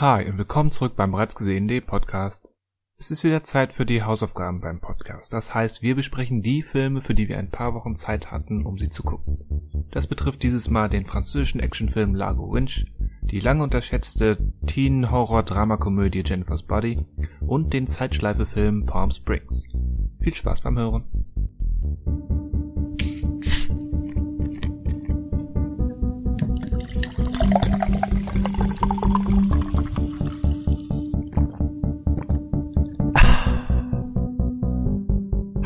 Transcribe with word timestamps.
Hi 0.00 0.26
und 0.26 0.38
willkommen 0.38 0.70
zurück 0.70 0.96
beim 0.96 1.10
bereits 1.10 1.34
gesehenen 1.34 1.84
Podcast. 1.84 2.54
Es 2.96 3.10
ist 3.10 3.22
wieder 3.22 3.44
Zeit 3.44 3.74
für 3.74 3.84
die 3.84 4.02
Hausaufgaben 4.02 4.62
beim 4.62 4.80
Podcast. 4.80 5.30
Das 5.34 5.54
heißt, 5.54 5.82
wir 5.82 5.94
besprechen 5.94 6.40
die 6.40 6.62
Filme, 6.62 7.02
für 7.02 7.14
die 7.14 7.28
wir 7.28 7.38
ein 7.38 7.50
paar 7.50 7.74
Wochen 7.74 7.96
Zeit 7.96 8.30
hatten, 8.30 8.64
um 8.64 8.78
sie 8.78 8.88
zu 8.88 9.02
gucken. 9.02 9.84
Das 9.90 10.06
betrifft 10.06 10.42
dieses 10.42 10.70
Mal 10.70 10.88
den 10.88 11.04
französischen 11.04 11.60
Actionfilm 11.60 12.14
Lago 12.14 12.50
Winch, 12.50 12.86
die 13.20 13.40
lange 13.40 13.62
unterschätzte 13.62 14.38
Teen-Horror-Dramakomödie 14.64 16.22
Jennifer's 16.24 16.62
Body 16.62 17.04
und 17.42 17.74
den 17.74 17.86
Zeitschleife-Film 17.86 18.86
Palm 18.86 19.10
Springs. 19.10 19.68
Viel 20.18 20.34
Spaß 20.34 20.62
beim 20.62 20.78
Hören. 20.78 21.19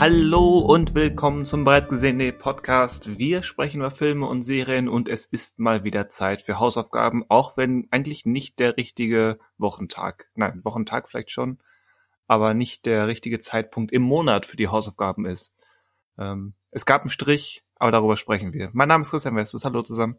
Hallo 0.07 0.59
und 0.59 0.95
willkommen 0.95 1.47
zum 1.47 1.65
bereits 1.65 1.89
gesehenen 1.89 2.37
Podcast. 2.37 3.17
Wir 3.17 3.43
sprechen 3.43 3.79
über 3.79 3.91
Filme 3.91 4.27
und 4.27 4.43
Serien 4.43 4.87
und 4.87 5.09
es 5.09 5.25
ist 5.25 5.59
mal 5.59 5.83
wieder 5.83 6.11
Zeit 6.11 6.43
für 6.43 6.59
Hausaufgaben, 6.59 7.25
auch 7.31 7.57
wenn 7.57 7.89
eigentlich 7.91 8.27
nicht 8.27 8.59
der 8.59 8.77
richtige 8.77 9.39
Wochentag, 9.57 10.29
nein, 10.35 10.61
Wochentag 10.63 11.09
vielleicht 11.09 11.31
schon, 11.31 11.59
aber 12.27 12.53
nicht 12.53 12.85
der 12.85 13.07
richtige 13.07 13.41
Zeitpunkt 13.41 13.93
im 13.93 14.03
Monat 14.03 14.45
für 14.45 14.59
die 14.59 14.69
Hausaufgaben 14.69 15.25
ist. 15.25 15.55
Ähm, 16.19 16.53
es 16.71 16.85
gab 16.85 17.01
einen 17.01 17.09
Strich, 17.09 17.65
aber 17.77 17.93
darüber 17.93 18.19
sprechen 18.19 18.53
wir. 18.53 18.69
Mein 18.75 18.89
Name 18.89 19.01
ist 19.01 19.11
Christian 19.11 19.37
Westus. 19.37 19.65
Hallo 19.65 19.81
zusammen. 19.81 20.19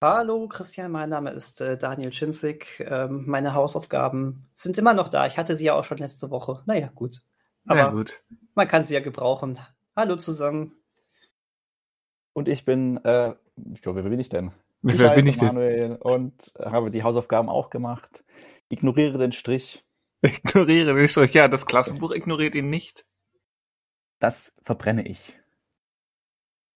Hallo 0.00 0.48
Christian, 0.48 0.92
mein 0.92 1.10
Name 1.10 1.32
ist 1.32 1.60
äh, 1.60 1.76
Daniel 1.76 2.14
Schinzig. 2.14 2.82
Ähm, 2.88 3.24
meine 3.26 3.52
Hausaufgaben 3.52 4.48
sind 4.54 4.78
immer 4.78 4.94
noch 4.94 5.10
da. 5.10 5.26
Ich 5.26 5.36
hatte 5.36 5.54
sie 5.54 5.66
ja 5.66 5.74
auch 5.74 5.84
schon 5.84 5.98
letzte 5.98 6.30
Woche. 6.30 6.62
Naja, 6.64 6.90
gut. 6.94 7.20
Aber 7.68 7.80
ja, 7.80 7.90
gut. 7.90 8.22
man 8.54 8.66
kann 8.66 8.84
sie 8.84 8.94
ja 8.94 9.00
gebrauchen. 9.00 9.58
Hallo 9.94 10.16
zusammen. 10.16 10.72
Und 12.32 12.48
ich 12.48 12.64
bin, 12.64 12.96
äh, 13.04 13.34
ich 13.74 13.82
glaube, 13.82 14.02
wer 14.02 14.10
bin 14.10 14.20
ich 14.20 14.30
denn? 14.30 14.52
Wie 14.80 14.98
wer 14.98 15.14
bin 15.14 15.26
ich 15.26 15.40
Manuel 15.40 15.76
denn? 15.76 15.96
Und 15.96 16.52
habe 16.58 16.90
die 16.90 17.02
Hausaufgaben 17.02 17.48
auch 17.48 17.68
gemacht. 17.68 18.24
Ignoriere 18.68 19.18
den 19.18 19.32
Strich. 19.32 19.84
Ignoriere 20.22 20.94
den 20.94 21.08
Strich. 21.08 21.34
Ja, 21.34 21.48
das 21.48 21.66
Klassenbuch 21.66 22.12
ignoriert 22.12 22.54
ihn 22.54 22.70
nicht. 22.70 23.06
Das 24.18 24.54
verbrenne 24.62 25.06
ich. 25.06 25.38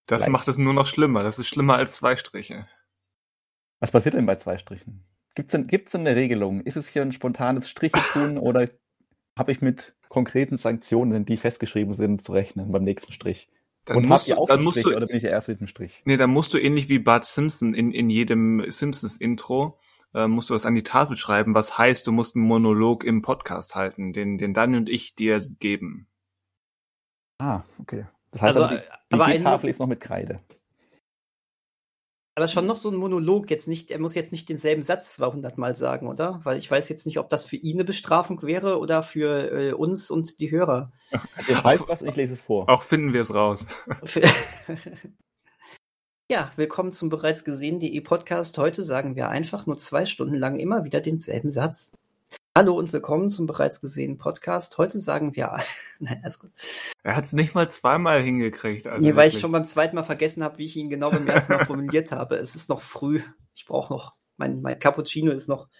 Das 0.06 0.24
Vielleicht. 0.24 0.32
macht 0.32 0.48
es 0.48 0.58
nur 0.58 0.74
noch 0.74 0.86
schlimmer. 0.86 1.22
Das 1.22 1.38
ist 1.38 1.48
schlimmer 1.48 1.76
als 1.76 1.94
zwei 1.94 2.16
Striche. 2.16 2.66
Was 3.80 3.92
passiert 3.92 4.14
denn 4.14 4.26
bei 4.26 4.36
zwei 4.36 4.58
Strichen? 4.58 5.06
Gibt 5.34 5.48
es 5.48 5.52
denn, 5.52 5.66
gibt's 5.66 5.92
denn 5.92 6.02
eine 6.02 6.16
Regelung? 6.16 6.60
Ist 6.60 6.76
es 6.76 6.88
hier 6.88 7.02
ein 7.02 7.12
spontanes 7.12 7.68
Striche 7.70 8.00
tun 8.12 8.36
oder 8.38 8.68
habe 9.38 9.52
ich 9.52 9.62
mit 9.62 9.94
konkreten 10.12 10.58
Sanktionen, 10.58 11.24
die 11.24 11.38
festgeschrieben 11.38 11.94
sind, 11.94 12.20
zu 12.22 12.32
rechnen 12.32 12.70
beim 12.70 12.84
nächsten 12.84 13.14
Strich. 13.14 13.48
Dann 13.86 13.96
und 13.96 14.08
musst 14.08 14.24
habt 14.24 14.28
ihr 14.28 14.38
auch 14.38 14.46
dann 14.46 14.62
musst 14.62 14.78
Strich, 14.78 14.92
du, 14.92 14.96
oder 14.96 15.06
bin 15.06 15.16
ich 15.16 15.24
erst 15.24 15.48
mit 15.48 15.58
dem 15.58 15.66
Strich? 15.66 16.02
Nee, 16.04 16.18
dann 16.18 16.28
musst 16.28 16.52
du 16.52 16.58
ähnlich 16.58 16.90
wie 16.90 16.98
Bart 16.98 17.24
Simpson 17.24 17.72
in, 17.72 17.92
in 17.92 18.10
jedem 18.10 18.62
Simpsons-Intro, 18.70 19.78
äh, 20.12 20.26
musst 20.26 20.50
du 20.50 20.54
was 20.54 20.66
an 20.66 20.74
die 20.74 20.82
Tafel 20.82 21.16
schreiben, 21.16 21.54
was 21.54 21.78
heißt, 21.78 22.06
du 22.06 22.12
musst 22.12 22.36
einen 22.36 22.44
Monolog 22.44 23.04
im 23.04 23.22
Podcast 23.22 23.74
halten, 23.74 24.12
den, 24.12 24.36
den 24.36 24.52
Daniel 24.52 24.80
und 24.80 24.90
ich 24.90 25.14
dir 25.14 25.40
geben. 25.58 26.08
Ah, 27.38 27.62
okay. 27.78 28.04
Das 28.32 28.42
heißt, 28.42 28.58
also, 28.58 28.80
aber 29.08 29.26
die, 29.28 29.38
die 29.38 29.42
Tafel 29.42 29.70
ist 29.70 29.78
noch 29.78 29.86
mit 29.86 30.00
Kreide. 30.00 30.40
Aber 32.34 32.48
schon 32.48 32.66
noch 32.66 32.76
so 32.76 32.88
ein 32.88 32.96
Monolog, 32.96 33.50
jetzt 33.50 33.68
nicht, 33.68 33.90
er 33.90 33.98
muss 33.98 34.14
jetzt 34.14 34.32
nicht 34.32 34.48
denselben 34.48 34.80
Satz 34.80 35.14
200 35.16 35.58
Mal 35.58 35.76
sagen, 35.76 36.08
oder? 36.08 36.40
Weil 36.44 36.56
ich 36.56 36.70
weiß 36.70 36.88
jetzt 36.88 37.04
nicht, 37.04 37.18
ob 37.18 37.28
das 37.28 37.44
für 37.44 37.56
ihn 37.56 37.76
eine 37.76 37.84
Bestrafung 37.84 38.40
wäre 38.42 38.78
oder 38.78 39.02
für 39.02 39.52
äh, 39.52 39.72
uns 39.72 40.10
und 40.10 40.40
die 40.40 40.50
Hörer. 40.50 40.90
Ihr 41.48 41.56
schreibt 41.56 41.88
was, 41.88 42.00
ich 42.00 42.16
lese 42.16 42.32
es 42.32 42.40
vor. 42.40 42.70
Auch 42.70 42.84
finden 42.84 43.12
wir 43.12 43.20
es 43.20 43.34
raus. 43.34 43.66
ja, 46.30 46.50
willkommen 46.56 46.92
zum 46.92 47.10
bereits 47.10 47.44
gesehenen.de 47.44 48.00
Podcast. 48.00 48.56
Heute 48.56 48.82
sagen 48.82 49.14
wir 49.14 49.28
einfach 49.28 49.66
nur 49.66 49.76
zwei 49.76 50.06
Stunden 50.06 50.36
lang 50.36 50.58
immer 50.58 50.84
wieder 50.84 51.02
denselben 51.02 51.50
Satz. 51.50 51.92
Hallo 52.54 52.74
und 52.74 52.92
willkommen 52.92 53.30
zum 53.30 53.46
bereits 53.46 53.80
gesehenen 53.80 54.18
Podcast. 54.18 54.76
Heute 54.76 54.98
sagen 54.98 55.34
wir, 55.34 55.56
nein, 56.00 56.20
alles 56.22 56.38
gut. 56.38 56.50
Er 57.02 57.16
hat 57.16 57.24
es 57.24 57.32
nicht 57.32 57.54
mal 57.54 57.72
zweimal 57.72 58.22
hingekriegt. 58.22 58.86
Also 58.86 59.00
nee, 59.00 59.16
weil 59.16 59.24
wirklich. 59.24 59.36
ich 59.36 59.40
schon 59.40 59.52
beim 59.52 59.64
zweiten 59.64 59.96
Mal 59.96 60.02
vergessen 60.02 60.44
habe, 60.44 60.58
wie 60.58 60.66
ich 60.66 60.76
ihn 60.76 60.90
genau 60.90 61.10
beim 61.10 61.26
ersten 61.26 61.54
Mal 61.54 61.64
formuliert 61.64 62.12
habe. 62.12 62.36
Es 62.36 62.54
ist 62.54 62.68
noch 62.68 62.82
früh. 62.82 63.22
Ich 63.54 63.64
brauche 63.64 63.90
noch, 63.90 64.12
mein, 64.36 64.60
mein 64.60 64.78
Cappuccino 64.78 65.32
ist 65.32 65.48
noch 65.48 65.70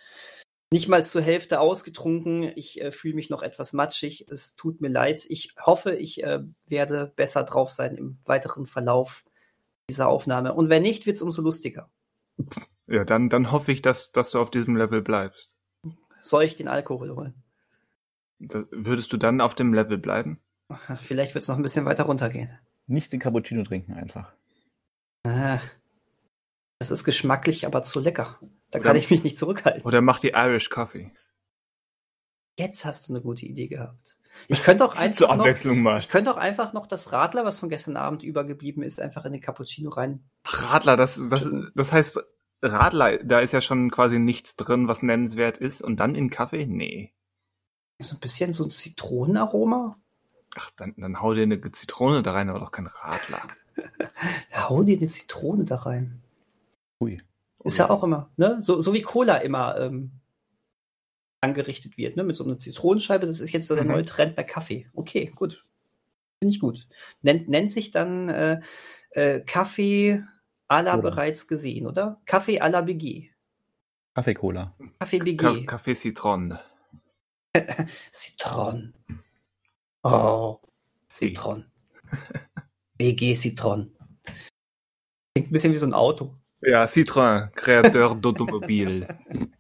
nicht 0.73 0.89
mal 0.89 1.05
zur 1.05 1.21
Hälfte 1.21 1.61
ausgetrunken. 1.61 2.45
Ich 2.57 2.81
äh, 2.81 2.91
fühle 2.91 3.17
mich 3.17 3.29
noch 3.29 3.43
etwas 3.43 3.75
matschig. 3.75 4.27
Es 4.31 4.57
tut 4.57 4.81
mir 4.81 4.89
leid. 4.89 5.27
Ich 5.29 5.55
hoffe, 5.61 5.95
ich 5.95 6.25
äh, 6.25 6.41
werde 6.65 7.13
besser 7.17 7.43
drauf 7.43 7.71
sein 7.71 7.97
im 7.97 8.19
weiteren 8.25 8.65
Verlauf 8.65 9.25
dieser 9.91 10.09
Aufnahme. 10.09 10.55
Und 10.55 10.71
wenn 10.71 10.85
nicht, 10.85 11.05
wird 11.05 11.17
es 11.17 11.23
umso 11.23 11.43
lustiger. 11.43 11.91
Ja, 12.87 13.05
dann, 13.05 13.29
dann 13.29 13.53
hoffe 13.53 13.73
ich, 13.73 13.83
dass, 13.83 14.11
dass 14.13 14.31
du 14.31 14.41
auf 14.41 14.51
diesem 14.51 14.75
Level 14.75 15.03
bleibst 15.03 15.53
soll 16.23 16.45
ich 16.45 16.57
den 16.57 16.69
Alkohol 16.69 17.15
holen. 17.15 17.35
Würdest 18.39 19.13
du 19.13 19.19
dann 19.19 19.41
auf 19.41 19.55
dem 19.55 19.75
Level 19.75 19.99
bleiben? 19.99 20.41
Vielleicht 21.01 21.35
wird 21.35 21.43
es 21.43 21.49
noch 21.49 21.57
ein 21.57 21.63
bisschen 21.63 21.85
weiter 21.85 22.05
runtergehen. 22.05 22.51
Nicht 22.87 23.13
den 23.13 23.21
Cappuccino 23.21 23.63
trinken 23.63 23.95
einfach. 23.95 24.33
Ah, 25.25 25.61
das 26.79 26.91
ist 26.91 27.05
geschmacklich, 27.05 27.67
aber 27.67 27.83
zu 27.83 28.01
lecker. 28.01 28.41
Da 28.71 28.79
oder, 28.79 28.89
kann 28.89 28.97
ich 28.97 29.11
mich 29.11 29.23
nicht 29.23 29.39
zurückhalten. 29.39 29.83
Oder 29.83 30.01
mach 30.01 30.19
die 30.19 30.31
Irish 30.31 30.71
Coffee. 30.71 31.13
Jetzt 32.59 32.85
hast 32.85 33.09
du 33.09 33.13
eine 33.13 33.23
gute 33.23 33.47
Idee 33.47 33.69
gehabt. 33.69 34.17
Ich 34.49 34.63
könnte 34.63 34.85
auch 34.85 34.95
einfach 34.97 35.19
Zur 35.19 35.31
Abwechslung 35.31 35.77
noch, 35.77 35.83
mal. 35.83 35.99
Ich 35.99 36.09
könnte 36.09 36.33
auch 36.33 36.39
einfach 36.39 36.73
noch 36.73 36.87
das 36.87 37.13
Radler, 37.13 37.45
was 37.45 37.61
von 37.61 37.69
gestern 37.69 37.97
Abend 37.97 38.23
übergeblieben 38.23 38.83
ist, 38.83 39.01
einfach 39.01 39.25
in 39.25 39.33
den 39.33 39.41
Cappuccino 39.41 39.91
rein. 39.91 40.25
Radler, 40.45 40.97
das, 40.97 41.21
das, 41.31 41.49
das 41.75 41.93
heißt 41.93 42.21
Radler, 42.63 43.19
da 43.19 43.41
ist 43.41 43.53
ja 43.53 43.61
schon 43.61 43.91
quasi 43.91 44.19
nichts 44.19 44.57
drin, 44.57 44.89
was 44.89 45.03
nennenswert 45.03 45.59
ist. 45.59 45.83
Und 45.83 45.99
dann 45.99 46.15
in 46.15 46.31
Kaffee? 46.31 46.67
Nee. 46.67 47.13
So 48.01 48.17
ein 48.17 48.21
bisschen 48.21 48.53
so 48.53 48.65
ein 48.65 48.71
Zitronenaroma? 48.71 49.97
Ach, 50.55 50.71
dann, 50.77 50.95
dann 50.97 51.21
hau 51.21 51.35
dir 51.35 51.43
eine 51.43 51.61
Zitrone 51.73 52.23
da 52.23 52.33
rein, 52.33 52.51
aber 52.51 52.61
doch 52.61 52.73
kein 52.73 52.87
Radler. 52.87 53.43
ja, 54.53 54.69
hau 54.69 54.83
dir 54.83 54.97
eine 54.97 55.09
Zitrone 55.09 55.65
da 55.65 55.77
rein. 55.77 56.23
Ui. 57.01 57.21
Ist 57.65 57.79
ja 57.79 57.91
auch 57.91 58.03
immer, 58.03 58.31
ne? 58.37 58.61
So, 58.61 58.81
so 58.81 58.93
wie 58.93 59.03
Cola 59.03 59.37
immer 59.37 59.79
ähm, 59.79 60.11
angerichtet 61.41 61.97
wird, 61.97 62.17
ne? 62.17 62.25
Mit 62.25 62.37
so 62.37 62.45
einer 62.45 62.59
Zitronenscheibe. 62.59 63.27
Das 63.27 63.41
ist 63.41 63.53
jetzt 63.53 63.69
so 63.69 63.75
der 63.75 63.85
mhm. 63.85 63.93
neue 63.93 64.05
Trend 64.05 64.37
bei 64.37 64.43
Kaffee. 64.43 64.89
Okay, 64.95 65.33
gut. 65.35 65.65
Finde 66.41 66.55
ich 66.55 66.61
gut. 66.61 66.89
Nennt, 67.23 67.49
nennt 67.49 67.71
sich 67.71 67.93
dann 67.93 68.29
äh, 68.29 68.61
äh, 69.11 69.41
Kaffee 69.41 70.25
Ala 70.73 70.97
bereits 70.97 71.47
gesehen, 71.47 71.87
oder? 71.87 72.21
Kaffee 72.25 72.61
à 72.61 72.69
la 72.69 72.83
BG. 72.83 73.31
Kaffee 74.15 74.35
Cola. 74.35 74.75
Kaffee 75.01 75.19
BG. 75.19 75.67
Kaffee 75.67 75.95
Citron. 75.95 76.59
Citron. 78.13 78.95
Oh, 80.03 80.61
Citron. 81.09 81.71
BG 82.97 83.35
Citron. 83.35 83.95
Klingt 85.35 85.49
ein 85.49 85.53
bisschen 85.53 85.73
wie 85.73 85.79
so 85.79 85.87
ein 85.87 85.95
Auto. 85.95 86.37
Ja, 86.63 86.85
Citroën, 86.85 87.51
Kreateur 87.55 88.15
d'Automobile. 88.15 89.09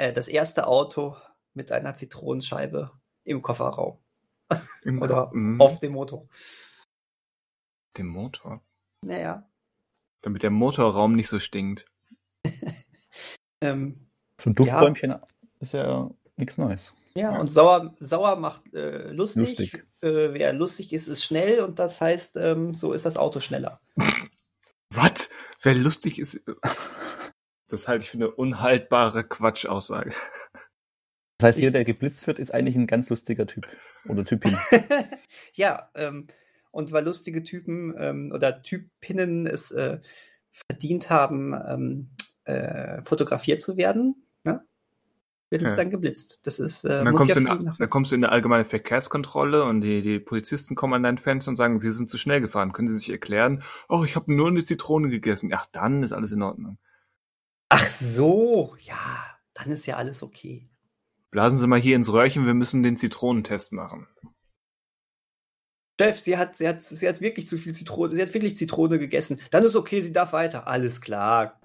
Äh, 0.00 0.12
das 0.12 0.28
erste 0.28 0.68
Auto 0.68 1.16
mit 1.54 1.72
einer 1.72 1.96
Zitronenscheibe 1.96 2.92
im 3.24 3.42
Kofferraum. 3.42 3.98
Im 4.84 5.02
Oder 5.02 5.32
mm. 5.32 5.60
auf 5.60 5.80
dem 5.80 5.90
Motor. 5.90 6.28
Dem 7.96 8.06
Motor? 8.06 8.62
Naja. 9.04 9.47
Damit 10.22 10.42
der 10.42 10.50
Motorraum 10.50 11.14
nicht 11.14 11.28
so 11.28 11.38
stinkt. 11.38 11.86
ähm, 13.60 14.08
so 14.40 14.50
ein 14.50 14.54
Duftbäumchen 14.54 15.10
ja. 15.10 15.22
ist 15.60 15.72
ja 15.72 16.10
nichts 16.36 16.58
Neues. 16.58 16.94
Ja, 17.14 17.36
und 17.36 17.48
sauer, 17.48 17.96
sauer 17.98 18.36
macht 18.36 18.72
äh, 18.74 19.10
lustig. 19.10 19.58
lustig. 19.58 19.74
Äh, 20.02 20.34
wer 20.34 20.52
lustig 20.52 20.92
ist, 20.92 21.08
ist 21.08 21.24
schnell 21.24 21.60
und 21.60 21.78
das 21.78 22.00
heißt, 22.00 22.36
ähm, 22.36 22.74
so 22.74 22.92
ist 22.92 23.06
das 23.06 23.16
Auto 23.16 23.40
schneller. 23.40 23.80
Was? 24.90 25.30
Wer 25.62 25.74
lustig 25.74 26.18
ist. 26.20 26.40
Das 27.68 27.88
halte 27.88 28.04
ich 28.04 28.10
für 28.10 28.18
eine 28.18 28.30
unhaltbare 28.30 29.24
Quatschaussage. 29.24 30.12
Das 31.38 31.48
heißt, 31.48 31.58
jeder, 31.58 31.72
der 31.72 31.84
geblitzt 31.84 32.26
wird, 32.26 32.38
ist 32.38 32.52
eigentlich 32.52 32.76
ein 32.76 32.86
ganz 32.86 33.10
lustiger 33.10 33.46
Typ 33.46 33.66
oder 34.08 34.24
Typin. 34.24 34.56
ja, 35.54 35.90
ähm, 35.94 36.28
und 36.78 36.92
weil 36.92 37.04
lustige 37.04 37.42
Typen 37.42 37.92
ähm, 37.98 38.30
oder 38.32 38.62
Typinnen 38.62 39.48
es 39.48 39.72
äh, 39.72 39.98
verdient 40.52 41.10
haben, 41.10 41.52
ähm, 41.52 42.10
äh, 42.44 43.02
fotografiert 43.02 43.60
zu 43.60 43.76
werden, 43.76 44.14
ne? 44.44 44.64
wird 45.50 45.62
es 45.62 45.70
ja. 45.70 45.76
dann 45.76 45.90
geblitzt. 45.90 46.46
Das 46.46 46.60
ist, 46.60 46.84
äh, 46.84 47.02
dann, 47.02 47.16
kommst 47.16 47.34
ja 47.34 47.40
du 47.40 47.52
in, 47.52 47.72
dann 47.76 47.90
kommst 47.90 48.12
du 48.12 48.14
in 48.14 48.24
eine 48.24 48.32
allgemeine 48.32 48.64
Verkehrskontrolle 48.64 49.64
und 49.64 49.80
die, 49.80 50.02
die 50.02 50.20
Polizisten 50.20 50.76
kommen 50.76 50.94
an 50.94 51.02
dein 51.02 51.18
Fenster 51.18 51.50
und 51.50 51.56
sagen, 51.56 51.80
sie 51.80 51.90
sind 51.90 52.10
zu 52.10 52.16
schnell 52.16 52.40
gefahren. 52.40 52.72
Können 52.72 52.86
sie 52.86 52.96
sich 52.96 53.10
erklären? 53.10 53.64
Oh, 53.88 54.04
ich 54.04 54.14
habe 54.14 54.32
nur 54.32 54.46
eine 54.46 54.62
Zitrone 54.62 55.08
gegessen. 55.08 55.50
Ach, 55.52 55.66
dann 55.72 56.04
ist 56.04 56.12
alles 56.12 56.30
in 56.30 56.42
Ordnung. 56.42 56.78
Ach 57.70 57.90
so, 57.90 58.76
ja, 58.78 59.24
dann 59.52 59.72
ist 59.72 59.84
ja 59.86 59.96
alles 59.96 60.22
okay. 60.22 60.70
Blasen 61.32 61.58
Sie 61.58 61.66
mal 61.66 61.80
hier 61.80 61.96
ins 61.96 62.12
Röhrchen, 62.12 62.46
wir 62.46 62.54
müssen 62.54 62.84
den 62.84 62.96
Zitronentest 62.96 63.72
machen. 63.72 64.06
Chef, 66.00 66.18
sie 66.18 66.36
hat, 66.36 66.56
sie 66.56 66.68
hat, 66.68 66.82
sie 66.82 67.08
hat 67.08 67.20
wirklich 67.20 67.48
zu 67.48 67.56
viel 67.58 67.74
Zitrone, 67.74 68.14
sie 68.14 68.22
hat 68.22 68.32
wirklich 68.32 68.56
Zitrone 68.56 68.98
gegessen. 68.98 69.40
Dann 69.50 69.64
ist 69.64 69.76
okay, 69.76 70.00
sie 70.00 70.12
darf 70.12 70.32
weiter. 70.32 70.68
Alles 70.68 71.00
klar. 71.00 71.60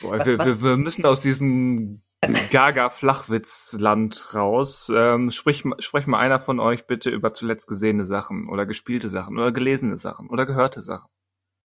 Boah, 0.00 0.18
was, 0.18 0.26
wir, 0.26 0.38
was? 0.38 0.62
Wir, 0.62 0.76
müssen 0.76 1.04
aus 1.04 1.22
diesem 1.22 2.02
Gaga-Flachwitz-Land 2.50 4.34
raus. 4.34 4.90
Ähm, 4.94 5.30
sprich, 5.30 5.64
sprich 5.78 6.06
mal 6.06 6.18
einer 6.18 6.40
von 6.40 6.60
euch 6.60 6.86
bitte 6.86 7.10
über 7.10 7.32
zuletzt 7.32 7.66
gesehene 7.66 8.06
Sachen 8.06 8.48
oder 8.48 8.66
gespielte 8.66 9.10
Sachen 9.10 9.38
oder 9.38 9.52
gelesene 9.52 9.98
Sachen 9.98 10.28
oder 10.28 10.46
gehörte 10.46 10.80
Sachen. 10.80 11.08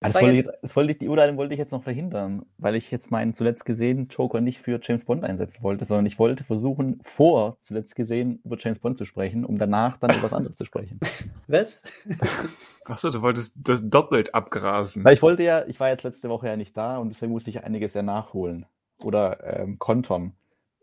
Das, 0.04 0.12
das, 0.12 0.22
wollte 0.22 0.40
ich, 0.40 0.48
das 0.62 0.76
wollte 0.76 0.92
ich, 0.92 0.98
die 0.98 1.08
Urteilung 1.08 1.38
wollte 1.38 1.54
ich 1.54 1.58
jetzt 1.60 1.72
noch 1.72 1.82
verhindern, 1.82 2.46
weil 2.58 2.76
ich 2.76 2.92
jetzt 2.92 3.10
meinen 3.10 3.34
zuletzt 3.34 3.66
gesehenen 3.66 4.10
Joker 4.10 4.42
nicht 4.42 4.60
für 4.60 4.80
James 4.84 5.06
Bond 5.06 5.24
einsetzen 5.24 5.64
wollte, 5.64 5.86
sondern 5.86 6.06
ich 6.06 6.20
wollte 6.20 6.44
versuchen, 6.44 7.00
vor 7.04 7.58
zuletzt 7.62 7.96
gesehen 7.96 8.42
über 8.44 8.58
James 8.60 8.80
Bond 8.80 8.98
zu 8.98 9.06
sprechen, 9.06 9.46
um 9.46 9.58
danach 9.58 9.96
dann 9.96 10.12
über 10.12 10.24
was 10.24 10.34
anderes 10.34 10.58
zu 10.58 10.66
sprechen. 10.66 11.00
Was? 11.48 11.84
Achso, 12.86 13.12
du 13.12 13.22
wolltest 13.22 13.56
das 13.58 13.82
doppelt 13.88 14.36
abgrasen. 14.36 15.06
Weil 15.06 15.14
ich 15.14 15.22
wollte 15.22 15.44
ja, 15.44 15.66
ich 15.66 15.80
war 15.80 15.90
jetzt 15.90 16.04
letzte 16.04 16.28
Woche 16.28 16.48
ja 16.48 16.58
nicht 16.58 16.76
da 16.76 16.98
und 16.98 17.10
deswegen 17.10 17.32
musste 17.32 17.50
ich 17.50 17.64
einiges 17.64 17.94
ja 17.94 18.02
nachholen. 18.02 18.66
Oder 19.02 19.42
ähm, 19.44 19.80
kontern. 19.80 20.34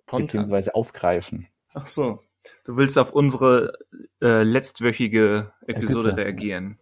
Kontern. 0.06 0.26
Beziehungsweise 0.26 0.74
aufgreifen. 0.74 1.46
Ach 1.74 1.86
so. 1.86 2.20
Du 2.64 2.76
willst 2.76 2.96
auf 2.98 3.12
unsere 3.12 3.74
äh, 4.22 4.42
letztwöchige 4.42 5.52
Episode 5.66 6.16
reagieren. 6.16 6.78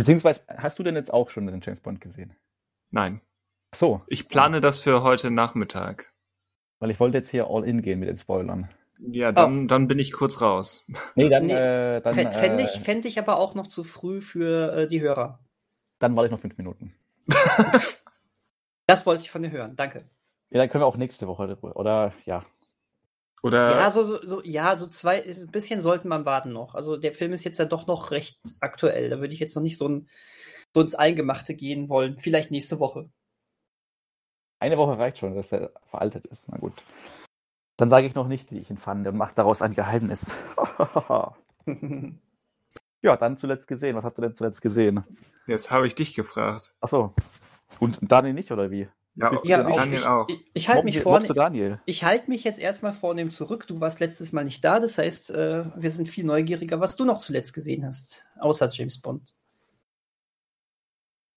Beziehungsweise, 0.00 0.42
hast 0.48 0.78
du 0.78 0.82
denn 0.82 0.94
jetzt 0.94 1.12
auch 1.12 1.30
schon 1.30 1.46
den 1.46 1.60
James 1.62 1.80
Bond 1.80 2.02
gesehen? 2.02 2.34
Nein. 2.90 3.22
Ach 3.72 3.78
so. 3.78 4.02
Ich 4.08 4.28
plane 4.28 4.60
das 4.60 4.80
für 4.80 5.02
heute 5.02 5.30
Nachmittag. 5.30 6.12
Weil 6.78 6.90
ich 6.90 7.00
wollte 7.00 7.16
jetzt 7.16 7.30
hier 7.30 7.46
all 7.48 7.64
in 7.64 7.80
gehen 7.80 8.00
mit 8.00 8.08
den 8.10 8.18
Spoilern. 8.18 8.68
Ja, 8.98 9.32
dann, 9.32 9.64
oh. 9.64 9.66
dann 9.66 9.88
bin 9.88 9.98
ich 9.98 10.12
kurz 10.12 10.42
raus. 10.42 10.84
Nee, 11.14 11.30
dann. 11.30 11.46
Nee, 11.46 11.54
äh, 11.54 12.00
dann 12.02 12.14
fände 12.14 12.62
ich, 12.62 12.76
äh, 12.76 12.80
fänd 12.80 13.06
ich 13.06 13.18
aber 13.18 13.38
auch 13.38 13.54
noch 13.54 13.66
zu 13.66 13.84
früh 13.84 14.20
für 14.20 14.72
äh, 14.74 14.88
die 14.88 15.00
Hörer. 15.00 15.38
Dann 15.98 16.14
warte 16.14 16.26
ich 16.26 16.32
noch 16.32 16.40
fünf 16.40 16.58
Minuten. 16.58 16.94
das 18.86 19.06
wollte 19.06 19.22
ich 19.22 19.30
von 19.30 19.42
dir 19.42 19.50
hören. 19.50 19.76
Danke. 19.76 20.04
Ja, 20.50 20.58
dann 20.58 20.68
können 20.68 20.82
wir 20.82 20.86
auch 20.86 20.96
nächste 20.96 21.26
Woche 21.26 21.56
oder 21.62 22.12
ja. 22.26 22.44
Oder 23.42 23.70
ja, 23.70 23.90
so, 23.90 24.04
so, 24.04 24.26
so, 24.26 24.42
ja, 24.42 24.74
so 24.76 24.86
zwei, 24.86 25.22
ein 25.22 25.50
bisschen 25.50 25.80
sollten 25.80 26.08
man 26.08 26.24
warten 26.24 26.52
noch. 26.52 26.74
Also 26.74 26.96
der 26.96 27.12
Film 27.12 27.32
ist 27.32 27.44
jetzt 27.44 27.58
ja 27.58 27.64
doch 27.64 27.86
noch 27.86 28.10
recht 28.10 28.40
aktuell. 28.60 29.10
Da 29.10 29.20
würde 29.20 29.34
ich 29.34 29.40
jetzt 29.40 29.54
noch 29.54 29.62
nicht 29.62 29.78
so, 29.78 29.88
ein, 29.88 30.08
so 30.74 30.80
ins 30.80 30.94
Eingemachte 30.94 31.54
gehen 31.54 31.88
wollen. 31.88 32.18
Vielleicht 32.18 32.50
nächste 32.50 32.80
Woche. 32.80 33.10
Eine 34.58 34.78
Woche 34.78 34.98
reicht 34.98 35.18
schon, 35.18 35.34
dass 35.34 35.52
er 35.52 35.70
veraltet 35.84 36.26
ist. 36.26 36.48
Na 36.48 36.56
gut. 36.58 36.82
Dann 37.76 37.90
sage 37.90 38.06
ich 38.06 38.14
noch 38.14 38.26
nicht, 38.26 38.50
wie 38.50 38.58
ich 38.58 38.70
ihn 38.70 38.78
fand 38.78 39.06
und 39.06 39.16
mache 39.16 39.34
daraus 39.34 39.60
ein 39.60 39.74
Geheimnis. 39.74 40.34
ja, 43.02 43.16
dann 43.16 43.36
zuletzt 43.36 43.68
gesehen. 43.68 43.96
Was 43.96 44.04
habt 44.04 44.18
ihr 44.18 44.22
denn 44.22 44.34
zuletzt 44.34 44.62
gesehen? 44.62 45.04
Jetzt 45.46 45.70
habe 45.70 45.86
ich 45.86 45.94
dich 45.94 46.14
gefragt. 46.14 46.74
Ach 46.80 46.88
so. 46.88 47.14
Und 47.78 47.98
Daniel 48.00 48.32
nicht, 48.32 48.50
oder 48.50 48.70
wie? 48.70 48.88
Ja, 49.16 49.32
ja 49.44 49.62
Daniel 49.62 50.00
ich, 50.00 50.06
auch. 50.06 50.28
Ich, 50.28 50.44
ich 50.52 50.68
halte 50.68 50.84
mich 50.84 51.00
vorne. 51.00 51.26
Daniel? 51.28 51.80
Ich 51.86 52.04
halte 52.04 52.28
mich 52.30 52.44
jetzt 52.44 52.58
erstmal 52.58 52.92
vornehm 52.92 53.30
zurück. 53.30 53.66
Du 53.66 53.80
warst 53.80 53.98
letztes 53.98 54.32
Mal 54.32 54.44
nicht 54.44 54.62
da, 54.62 54.78
das 54.78 54.98
heißt, 54.98 55.30
äh, 55.30 55.64
wir 55.74 55.90
sind 55.90 56.08
viel 56.08 56.24
neugieriger, 56.24 56.80
was 56.80 56.96
du 56.96 57.04
noch 57.04 57.18
zuletzt 57.18 57.54
gesehen 57.54 57.86
hast, 57.86 58.26
außer 58.38 58.68
James 58.68 59.00
Bond. 59.00 59.34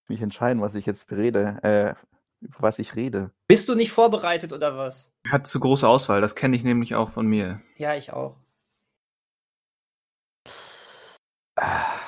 Mich 0.10 0.22
entscheiden, 0.22 0.62
was 0.62 0.76
ich 0.76 0.86
jetzt 0.86 1.08
berede, 1.08 1.58
äh, 1.64 1.94
über 2.42 2.58
was 2.60 2.80
ich 2.80 2.96
rede. 2.96 3.32
Bist 3.48 3.70
du 3.70 3.76
nicht 3.76 3.92
vorbereitet 3.92 4.52
oder 4.52 4.76
was? 4.76 5.14
Er 5.24 5.32
hat 5.32 5.48
zu 5.48 5.60
große 5.60 5.88
Auswahl, 5.88 6.20
das 6.20 6.36
kenne 6.36 6.58
ich 6.58 6.64
nämlich 6.64 6.96
auch 6.96 7.10
von 7.10 7.28
mir. 7.28 7.62
Ja, 7.78 7.96
ich 7.96 8.12
auch. 8.12 8.36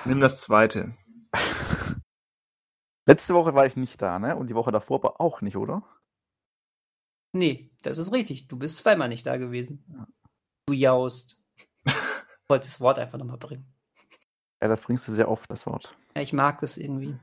Nimm 0.06 0.19
das 0.19 0.41
zweite. 0.41 0.95
Letzte 3.11 3.33
Woche 3.33 3.53
war 3.53 3.65
ich 3.65 3.75
nicht 3.75 4.01
da, 4.01 4.19
ne? 4.19 4.37
Und 4.37 4.47
die 4.47 4.55
Woche 4.55 4.71
davor 4.71 5.03
war 5.03 5.19
auch 5.19 5.41
nicht, 5.41 5.57
oder? 5.57 5.83
Nee, 7.33 7.69
das 7.81 7.97
ist 7.97 8.13
richtig. 8.13 8.47
Du 8.47 8.57
bist 8.57 8.77
zweimal 8.77 9.09
nicht 9.09 9.25
da 9.25 9.35
gewesen. 9.35 9.83
Ja. 9.89 10.07
Du 10.65 10.73
jaust. 10.73 11.43
ich 11.85 11.93
wollte 12.47 12.67
das 12.67 12.79
Wort 12.79 12.99
einfach 12.99 13.17
nochmal 13.17 13.37
bringen. 13.37 13.65
Ja, 14.61 14.69
das 14.69 14.79
bringst 14.79 15.09
du 15.09 15.13
sehr 15.13 15.29
oft, 15.29 15.51
das 15.51 15.65
Wort. 15.65 15.93
Ja, 16.15 16.21
ich 16.21 16.31
mag 16.31 16.61
das 16.61 16.77
irgendwie. 16.77 17.17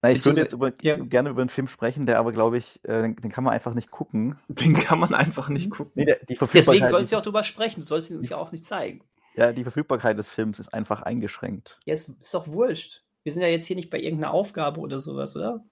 Na, 0.00 0.10
ich 0.10 0.24
würde 0.24 0.40
jetzt 0.40 0.54
über, 0.54 0.72
ja. 0.80 0.96
gerne 0.96 1.28
über 1.28 1.42
einen 1.42 1.50
Film 1.50 1.68
sprechen, 1.68 2.06
der 2.06 2.18
aber, 2.18 2.32
glaube 2.32 2.56
ich, 2.56 2.82
äh, 2.84 3.02
den, 3.02 3.16
den, 3.16 3.30
kann 3.30 3.44
man 3.44 3.52
einfach 3.52 3.74
nicht 3.74 3.90
gucken. 3.90 4.38
Den 4.48 4.72
kann 4.72 5.00
man 5.00 5.12
einfach 5.12 5.50
nicht 5.50 5.68
gucken. 5.68 5.92
Nee, 5.96 6.06
der, 6.06 6.18
Deswegen 6.24 6.88
sollst 6.88 7.12
du 7.12 7.18
auch 7.18 7.22
drüber 7.22 7.44
sprechen. 7.44 7.80
Du 7.80 7.86
sollst 7.86 8.08
ihn 8.08 8.16
uns 8.16 8.30
ja 8.30 8.38
auch 8.38 8.52
nicht 8.52 8.64
zeigen. 8.64 9.04
Ja, 9.34 9.52
die 9.52 9.64
Verfügbarkeit 9.64 10.16
des 10.16 10.30
Films 10.30 10.58
ist 10.60 10.72
einfach 10.72 11.02
eingeschränkt. 11.02 11.78
Ja, 11.84 11.92
ist, 11.92 12.08
ist 12.08 12.32
doch 12.32 12.48
wurscht. 12.48 13.02
Wir 13.22 13.32
sind 13.32 13.42
ja 13.42 13.48
jetzt 13.48 13.66
hier 13.66 13.76
nicht 13.76 13.90
bei 13.90 13.98
irgendeiner 13.98 14.32
Aufgabe 14.32 14.80
oder 14.80 14.98
sowas, 14.98 15.36
oder? 15.36 15.64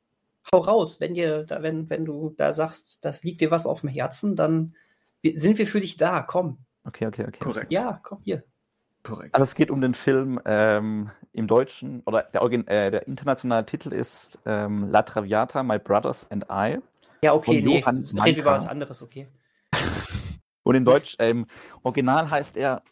Hau 0.52 0.58
raus, 0.58 1.00
wenn 1.00 1.14
dir, 1.14 1.44
da, 1.44 1.62
wenn, 1.62 1.90
wenn 1.90 2.04
du 2.04 2.34
da 2.36 2.52
sagst, 2.52 3.04
das 3.04 3.22
liegt 3.22 3.40
dir 3.40 3.50
was 3.50 3.66
auf 3.66 3.82
dem 3.82 3.90
Herzen, 3.90 4.36
dann 4.36 4.74
sind 5.22 5.58
wir 5.58 5.66
für 5.66 5.80
dich 5.80 5.96
da, 5.96 6.22
komm. 6.22 6.58
Okay, 6.84 7.06
okay, 7.06 7.26
okay. 7.26 7.38
Korrekt. 7.40 7.72
Ja, 7.72 8.00
komm 8.02 8.20
hier. 8.22 8.42
Korrekt. 9.02 9.34
Also 9.34 9.44
es 9.44 9.54
geht 9.54 9.70
um 9.70 9.80
den 9.80 9.94
Film 9.94 10.40
ähm, 10.44 11.10
im 11.32 11.46
Deutschen, 11.46 12.02
oder 12.06 12.22
der, 12.22 12.42
äh, 12.42 12.90
der 12.90 13.06
internationale 13.06 13.64
Titel 13.66 13.92
ist 13.92 14.38
ähm, 14.46 14.90
La 14.90 15.02
Traviata, 15.02 15.62
My 15.62 15.78
Brothers 15.78 16.30
and 16.30 16.46
I. 16.50 16.78
Ja, 17.22 17.34
okay, 17.34 17.62
nee, 17.62 17.82
red 18.20 18.36
über 18.36 18.52
was 18.52 18.66
anderes, 18.66 19.02
okay. 19.02 19.28
Und 20.62 20.74
in 20.74 20.84
Deutsch, 20.84 21.16
ähm, 21.18 21.46
original 21.82 22.30
heißt 22.30 22.56
er 22.56 22.82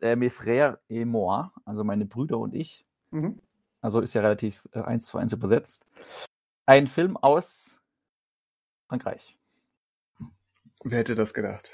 äh, 0.00 0.16
Mes 0.16 0.34
frères 0.34 0.78
et 0.88 1.06
moi, 1.06 1.50
also 1.64 1.84
meine 1.84 2.06
Brüder 2.06 2.38
und 2.38 2.54
ich. 2.54 2.84
Mhm. 3.10 3.40
Also 3.80 4.00
ist 4.00 4.14
ja 4.14 4.20
relativ 4.20 4.68
äh, 4.72 4.80
eins 4.80 5.06
zu 5.06 5.18
eins 5.18 5.32
übersetzt. 5.32 5.86
Ein 6.66 6.86
Film 6.86 7.16
aus 7.16 7.80
Frankreich. 8.88 9.36
Wer 10.84 10.98
hätte 10.98 11.14
das 11.14 11.34
gedacht? 11.34 11.72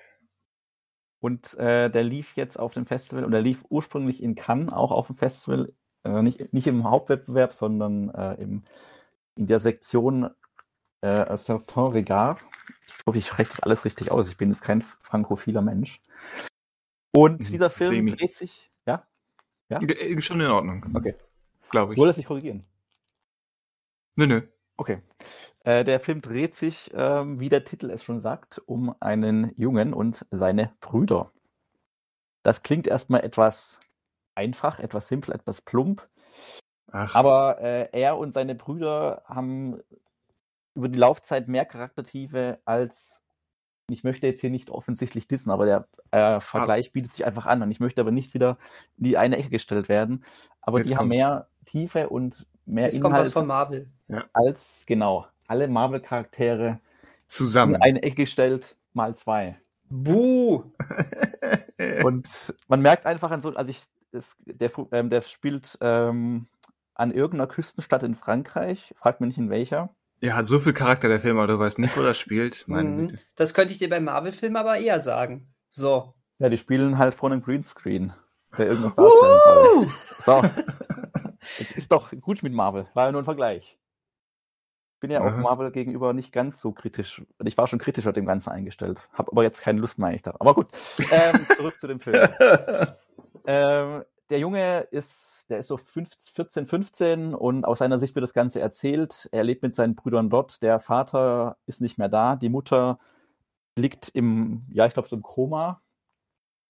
Und 1.21 1.55
äh, 1.55 1.91
der 1.91 2.05
lief 2.05 2.37
jetzt 2.37 2.59
auf 2.59 2.75
dem 2.75 2.87
Festival 2.87 3.25
und 3.25 3.33
der 3.33 3.41
lief 3.41 3.65
ursprünglich 3.69 4.23
in 4.23 4.35
Cannes 4.35 4.73
auch 4.73 4.93
auf 4.93 5.09
dem 5.09 5.17
Festival. 5.17 5.73
Äh, 6.05 6.23
nicht, 6.23 6.53
nicht 6.53 6.67
im 6.67 6.89
Hauptwettbewerb, 6.89 7.53
sondern 7.53 8.11
äh, 8.11 8.35
im, 8.35 8.63
in 9.35 9.47
der 9.47 9.59
Sektion 9.59 10.31
äh, 11.01 11.37
Certain 11.37 11.93
Regard. 11.93 12.45
Ich 12.87 13.07
hoffe, 13.07 13.19
ich 13.19 13.27
spreche 13.27 13.51
das 13.51 13.61
alles 13.61 13.85
richtig 13.85 14.11
aus. 14.11 14.29
Ich 14.29 14.37
bin 14.37 14.51
jetzt 14.51 14.63
kein 14.63 14.83
frankophiler 14.83 15.63
Mensch. 15.63 16.01
Und 17.13 17.41
mhm. 17.41 17.51
dieser 17.51 17.71
Film 17.71 17.95
Semi. 17.95 18.17
dreht 18.17 18.35
sich. 18.35 18.71
Ja? 18.87 19.07
ja? 19.69 19.81
Schon 20.21 20.41
in 20.41 20.51
Ordnung. 20.51 20.87
Okay 20.95 21.17
glaube 21.71 21.93
ich. 21.93 21.99
Wohl 21.99 22.07
das 22.07 22.17
nicht 22.17 22.27
korrigieren? 22.27 22.65
Nö, 24.17 24.27
nö. 24.27 24.43
Okay. 24.77 25.03
Äh, 25.65 25.85
der 25.85 26.01
Film 26.01 26.21
dreht 26.21 26.57
sich, 26.57 26.91
ähm, 26.95 27.41
wie 27.41 27.49
der 27.49 27.65
Titel 27.65 27.91
es 27.91 28.05
schon 28.05 28.21
sagt, 28.21 28.63
um 28.67 28.95
einen 29.01 29.53
Jungen 29.57 29.95
und 29.95 30.27
seine 30.31 30.73
Brüder. 30.81 31.33
Das 32.43 32.63
klingt 32.63 32.87
erstmal 32.87 33.25
etwas 33.25 33.81
einfach, 34.35 34.79
etwas 34.79 35.09
simpel, 35.09 35.35
etwas 35.35 35.63
plump. 35.63 36.09
Ach. 36.93 37.15
Aber 37.15 37.61
äh, 37.61 37.89
er 37.93 38.17
und 38.19 38.33
seine 38.33 38.55
Brüder 38.55 39.23
haben 39.27 39.81
über 40.75 40.89
die 40.89 40.99
Laufzeit 40.99 41.49
mehr 41.49 41.65
Charaktertiefe 41.65 42.61
als 42.65 43.23
ich 43.89 44.05
möchte 44.05 44.27
jetzt 44.27 44.41
hier 44.41 44.51
nicht 44.51 44.71
offensichtlich 44.71 45.29
dissen, 45.29 45.51
aber 45.51 45.65
der 45.65 45.89
äh, 46.11 46.41
Vergleich 46.41 46.93
bietet 46.93 47.13
sich 47.13 47.25
einfach 47.25 47.47
an 47.47 47.63
und 47.63 47.71
ich 47.71 47.81
möchte 47.81 48.01
aber 48.01 48.11
nicht 48.11 48.35
wieder 48.35 48.59
in 48.97 49.05
die 49.05 49.17
eine 49.17 49.37
Ecke 49.37 49.51
gestellt 49.51 49.89
werden. 49.89 50.25
Aber 50.61 50.79
jetzt 50.79 50.91
die 50.91 50.95
kommt's. 50.95 51.23
haben 51.23 51.27
mehr 51.27 51.49
Tiefe 51.67 52.09
und 52.09 52.47
mehr 52.65 52.87
Jetzt 52.87 52.97
Inhalt 52.97 53.13
kommt 53.13 53.27
was 53.27 53.33
von 53.33 53.47
Marvel. 53.47 53.89
als 54.33 54.85
genau 54.87 55.27
alle 55.49 55.69
Marvel-Charaktere 55.69 56.81
zusammen 57.29 57.75
in 57.77 57.83
eine 57.83 58.03
Ecke 58.03 58.23
gestellt 58.23 58.77
mal 58.93 59.15
zwei. 59.15 59.57
Buh! 59.89 60.65
und 62.05 62.55
man 62.69 62.81
merkt 62.81 63.07
einfach 63.07 63.31
an 63.31 63.41
so, 63.41 63.55
also 63.55 63.71
ich, 63.71 63.83
es, 64.13 64.37
der, 64.45 64.71
ähm, 64.93 65.11
der 65.11 65.21
spielt 65.23 65.79
ähm, 65.81 66.49
an 66.95 67.13
irgendeiner 67.13 67.47
Küstenstadt 67.47 68.03
in 68.03 68.15
Frankreich, 68.15 68.95
fragt 68.97 69.21
mich 69.21 69.29
nicht 69.29 69.39
in 69.39 69.51
welcher. 69.51 69.91
Ja, 70.21 70.35
hat 70.35 70.47
so 70.47 70.59
viel 70.59 70.73
Charakter 70.73 71.09
der 71.09 71.21
Film, 71.21 71.37
aber 71.37 71.47
du 71.47 71.59
weißt 71.59 71.79
nicht, 71.79 71.97
wo 71.97 72.03
das 72.03 72.19
spielt. 72.19 72.65
Meine 72.69 72.89
mhm. 72.89 73.09
Güte. 73.09 73.23
Das 73.37 73.55
könnte 73.55 73.73
ich 73.73 73.79
dir 73.79 73.91
beim 73.91 74.05
Marvel-Film 74.05 74.57
aber 74.57 74.79
eher 74.79 74.99
sagen. 74.99 75.55
So. 75.69 76.15
Ja, 76.39 76.49
die 76.49 76.59
spielen 76.59 76.99
halt 76.99 77.15
vor 77.15 77.31
einem 77.31 77.43
Greenscreen, 77.43 78.13
der 78.57 78.67
irgendwas 78.67 78.95
darstellen 78.95 79.41
soll. 79.45 79.87
So. 80.25 80.43
Es 81.59 81.73
ist 81.73 81.93
doch 81.93 82.13
gut 82.21 82.43
mit 82.43 82.53
Marvel, 82.53 82.87
war 82.95 83.07
ja 83.07 83.13
nur 83.13 83.23
ein 83.23 83.27
Vergleich. 83.27 83.79
Ich 84.95 85.01
bin 85.01 85.11
ja 85.11 85.21
auch 85.21 85.37
Marvel 85.37 85.71
gegenüber 85.73 86.15
nicht 86.15 86.33
ganz 86.33 86.59
so 86.59 86.73
kritisch. 86.73 87.23
Ich 87.45 87.59
war 87.59 87.67
schon 87.67 87.79
kritischer 87.79 88.15
dem 88.15 88.25
Ganzen 88.25 88.51
eingestellt, 88.51 88.99
habe 89.13 89.31
aber 89.31 89.43
jetzt 89.43 89.61
keine 89.61 89.79
Lust 89.79 89.99
mehr 89.99 90.09
eigentlich 90.09 90.23
da. 90.23 90.35
Aber 90.39 90.55
gut, 90.55 90.69
ähm, 91.13 91.47
zurück 91.57 91.79
zu 91.79 91.87
dem 91.87 92.01
Film. 92.01 92.29
ähm, 93.47 94.05
der 94.31 94.39
Junge 94.39 94.81
ist, 94.91 95.47
der 95.51 95.59
ist 95.59 95.69
so 95.69 95.77
15, 95.77 96.35
14, 96.35 96.67
15 96.67 97.35
und 97.35 97.65
aus 97.65 97.79
seiner 97.79 97.99
Sicht 97.99 98.15
wird 98.15 98.23
das 98.23 98.33
Ganze 98.33 98.61
erzählt. 98.61 99.29
Er 99.33 99.45
lebt 99.45 99.63
mit 99.63 99.75
seinen 99.75 99.95
Brüdern 99.95 100.31
dort. 100.31 100.63
Der 100.63 100.81
Vater 100.81 101.59
ist 101.67 101.81
nicht 101.81 101.99
mehr 101.99 102.09
da. 102.09 102.37
Die 102.37 102.49
Mutter 102.49 102.99
liegt 103.77 104.09
im, 104.09 104.65
ja, 104.71 104.87
ich 104.87 104.95
glaube, 104.95 105.09
so 105.09 105.17
im 105.17 105.23
Koma. 105.23 105.83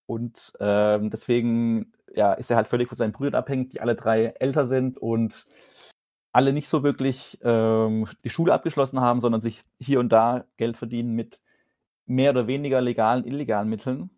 Und 0.06 0.52
ähm, 0.60 1.10
deswegen 1.10 1.92
ja, 2.16 2.32
ist 2.32 2.50
er 2.50 2.56
halt 2.56 2.66
völlig 2.68 2.88
von 2.88 2.96
seinen 2.96 3.12
Brüdern 3.12 3.38
abhängig, 3.38 3.70
die 3.70 3.80
alle 3.80 3.94
drei 3.94 4.26
älter 4.40 4.66
sind 4.66 4.98
und 4.98 5.46
alle 6.32 6.52
nicht 6.52 6.68
so 6.68 6.82
wirklich 6.82 7.38
ähm, 7.42 8.06
die 8.24 8.30
Schule 8.30 8.52
abgeschlossen 8.52 9.00
haben, 9.00 9.20
sondern 9.20 9.40
sich 9.40 9.62
hier 9.78 10.00
und 10.00 10.10
da 10.10 10.44
Geld 10.56 10.76
verdienen 10.76 11.12
mit 11.12 11.40
mehr 12.06 12.30
oder 12.30 12.46
weniger 12.46 12.80
legalen, 12.80 13.24
illegalen 13.24 13.68
Mitteln. 13.68 14.10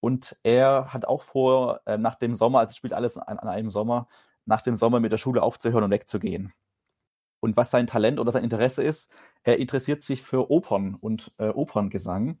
Und 0.00 0.36
er 0.42 0.92
hat 0.92 1.06
auch 1.06 1.22
vor, 1.22 1.80
äh, 1.86 1.96
nach 1.96 2.16
dem 2.16 2.34
Sommer, 2.34 2.60
also 2.60 2.74
spielt 2.74 2.92
alles 2.92 3.16
an, 3.16 3.38
an, 3.38 3.48
einem 3.48 3.70
Sommer, 3.70 4.08
nach 4.44 4.62
dem 4.62 4.76
Sommer 4.76 5.00
mit 5.00 5.12
der 5.12 5.18
Schule 5.18 5.42
aufzuhören 5.42 5.84
und 5.84 5.90
wegzugehen. 5.90 6.52
Und 7.40 7.56
was 7.56 7.70
sein 7.70 7.86
Talent 7.86 8.20
oder 8.20 8.32
sein 8.32 8.44
Interesse 8.44 8.82
ist, 8.82 9.10
er 9.42 9.58
interessiert 9.58 10.02
sich 10.02 10.22
für 10.22 10.50
Opern 10.50 10.94
und 10.94 11.32
äh, 11.38 11.48
Operngesang. 11.48 12.38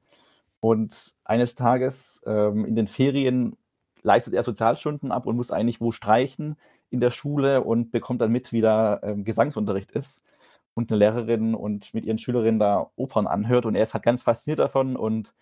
Und 0.60 1.14
eines 1.24 1.54
Tages 1.54 2.22
ähm, 2.26 2.64
in 2.64 2.74
den 2.74 2.86
Ferien 2.86 3.56
leistet 4.04 4.34
er 4.34 4.42
Sozialstunden 4.44 5.10
ab 5.10 5.26
und 5.26 5.36
muss 5.36 5.50
eigentlich 5.50 5.80
wo 5.80 5.90
streichen 5.90 6.56
in 6.90 7.00
der 7.00 7.10
Schule 7.10 7.62
und 7.62 7.90
bekommt 7.90 8.20
dann 8.20 8.30
mit, 8.30 8.52
wie 8.52 8.60
da 8.60 9.00
ähm, 9.02 9.24
Gesangsunterricht 9.24 9.90
ist 9.90 10.22
und 10.74 10.90
eine 10.90 10.98
Lehrerin 10.98 11.54
und 11.54 11.92
mit 11.94 12.04
ihren 12.04 12.18
Schülerinnen 12.18 12.60
da 12.60 12.90
Opern 12.96 13.26
anhört. 13.26 13.66
Und 13.66 13.74
er 13.74 13.82
ist 13.82 13.94
halt 13.94 14.04
ganz 14.04 14.22
fasziniert 14.22 14.60
davon 14.60 14.96
und 14.96 15.34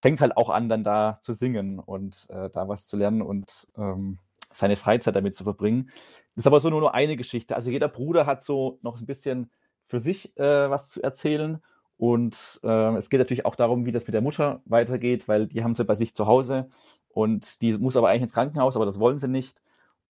fängt 0.00 0.20
halt 0.20 0.36
auch 0.36 0.50
an, 0.50 0.68
dann 0.68 0.84
da 0.84 1.18
zu 1.20 1.32
singen 1.32 1.78
und 1.78 2.26
äh, 2.30 2.48
da 2.50 2.68
was 2.68 2.86
zu 2.86 2.96
lernen 2.96 3.22
und 3.22 3.68
ähm, 3.76 4.18
seine 4.52 4.76
Freizeit 4.76 5.16
damit 5.16 5.36
zu 5.36 5.44
verbringen. 5.44 5.90
Das 6.34 6.42
ist 6.42 6.46
aber 6.46 6.60
so 6.60 6.70
nur, 6.70 6.80
nur 6.80 6.94
eine 6.94 7.16
Geschichte. 7.16 7.56
Also 7.56 7.70
jeder 7.70 7.88
Bruder 7.88 8.26
hat 8.26 8.42
so 8.42 8.78
noch 8.82 9.00
ein 9.00 9.06
bisschen 9.06 9.50
für 9.86 10.00
sich 10.00 10.36
äh, 10.38 10.70
was 10.70 10.90
zu 10.90 11.02
erzählen. 11.02 11.62
Und 11.98 12.60
äh, 12.62 12.96
es 12.96 13.08
geht 13.08 13.20
natürlich 13.20 13.46
auch 13.46 13.56
darum, 13.56 13.86
wie 13.86 13.92
das 13.92 14.06
mit 14.06 14.12
der 14.12 14.20
Mutter 14.20 14.60
weitergeht, 14.66 15.28
weil 15.28 15.46
die 15.46 15.64
haben 15.64 15.74
sie 15.74 15.84
bei 15.84 15.94
sich 15.94 16.14
zu 16.14 16.26
Hause 16.26 16.68
und 17.16 17.62
die 17.62 17.72
muss 17.78 17.96
aber 17.96 18.10
eigentlich 18.10 18.24
ins 18.24 18.34
Krankenhaus, 18.34 18.76
aber 18.76 18.84
das 18.84 19.00
wollen 19.00 19.18
sie 19.18 19.26
nicht. 19.26 19.62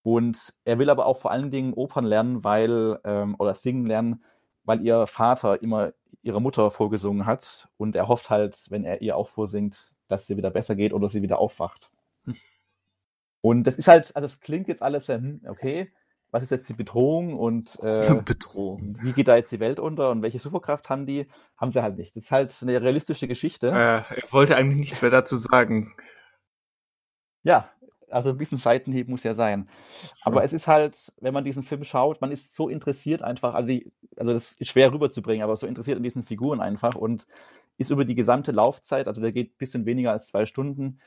Und 0.02 0.52
er 0.64 0.80
will 0.80 0.90
aber 0.90 1.06
auch 1.06 1.18
vor 1.18 1.30
allen 1.30 1.52
Dingen 1.52 1.72
Opern 1.72 2.04
lernen, 2.04 2.42
weil, 2.42 2.98
ähm, 3.04 3.36
oder 3.38 3.54
singen 3.54 3.86
lernen, 3.86 4.24
weil 4.64 4.80
ihr 4.80 5.06
Vater 5.06 5.62
immer 5.62 5.92
ihrer 6.22 6.40
Mutter 6.40 6.68
vorgesungen 6.72 7.24
hat 7.24 7.68
und 7.76 7.94
er 7.94 8.08
hofft 8.08 8.28
halt, 8.28 8.66
wenn 8.70 8.82
er 8.82 9.02
ihr 9.02 9.16
auch 9.16 9.28
vorsingt, 9.28 9.94
dass 10.08 10.26
sie 10.26 10.36
wieder 10.36 10.50
besser 10.50 10.74
geht 10.74 10.92
oder 10.92 11.08
sie 11.08 11.22
wieder 11.22 11.38
aufwacht. 11.38 11.92
Hm. 12.24 12.34
Und 13.40 13.68
das 13.68 13.76
ist 13.76 13.86
halt, 13.86 14.16
also 14.16 14.26
es 14.26 14.40
klingt 14.40 14.66
jetzt 14.66 14.82
alles 14.82 15.06
sehr, 15.06 15.18
hm, 15.18 15.42
okay, 15.46 15.92
was 16.32 16.42
ist 16.42 16.50
jetzt 16.50 16.68
die 16.68 16.74
Bedrohung 16.74 17.38
und 17.38 17.78
äh, 17.84 18.16
Bedrohung. 18.24 18.96
wie 19.00 19.12
geht 19.12 19.28
da 19.28 19.36
jetzt 19.36 19.52
die 19.52 19.60
Welt 19.60 19.78
unter 19.78 20.10
und 20.10 20.22
welche 20.22 20.40
Superkraft 20.40 20.90
haben 20.90 21.06
die? 21.06 21.28
Haben 21.56 21.70
sie 21.70 21.80
halt 21.80 21.96
nicht. 21.96 22.16
Das 22.16 22.24
ist 22.24 22.32
halt 22.32 22.56
eine 22.62 22.82
realistische 22.82 23.28
Geschichte. 23.28 23.68
Äh, 23.68 23.72
er 23.72 24.32
wollte 24.32 24.56
eigentlich 24.56 24.80
nichts 24.80 25.02
mehr 25.02 25.12
dazu 25.12 25.36
sagen. 25.36 25.94
Ja, 27.46 27.70
also 28.10 28.30
ein 28.30 28.38
bisschen 28.38 28.58
Seitenhieb 28.58 29.08
muss 29.08 29.22
ja 29.22 29.32
sein. 29.32 29.68
So. 30.12 30.30
Aber 30.30 30.42
es 30.42 30.52
ist 30.52 30.66
halt, 30.66 31.12
wenn 31.20 31.32
man 31.32 31.44
diesen 31.44 31.62
Film 31.62 31.84
schaut, 31.84 32.20
man 32.20 32.32
ist 32.32 32.56
so 32.56 32.68
interessiert 32.68 33.22
einfach, 33.22 33.54
also, 33.54 33.68
die, 33.68 33.92
also 34.16 34.32
das 34.32 34.52
ist 34.52 34.68
schwer 34.68 34.92
rüberzubringen, 34.92 35.44
aber 35.44 35.54
so 35.56 35.68
interessiert 35.68 35.96
an 35.96 36.02
diesen 36.02 36.24
Figuren 36.24 36.60
einfach 36.60 36.96
und 36.96 37.28
ist 37.78 37.90
über 37.92 38.04
die 38.04 38.16
gesamte 38.16 38.50
Laufzeit, 38.50 39.06
also 39.06 39.20
der 39.20 39.30
geht 39.30 39.52
ein 39.52 39.58
bisschen 39.58 39.86
weniger 39.86 40.10
als 40.10 40.26
zwei 40.26 40.44
Stunden, 40.44 41.00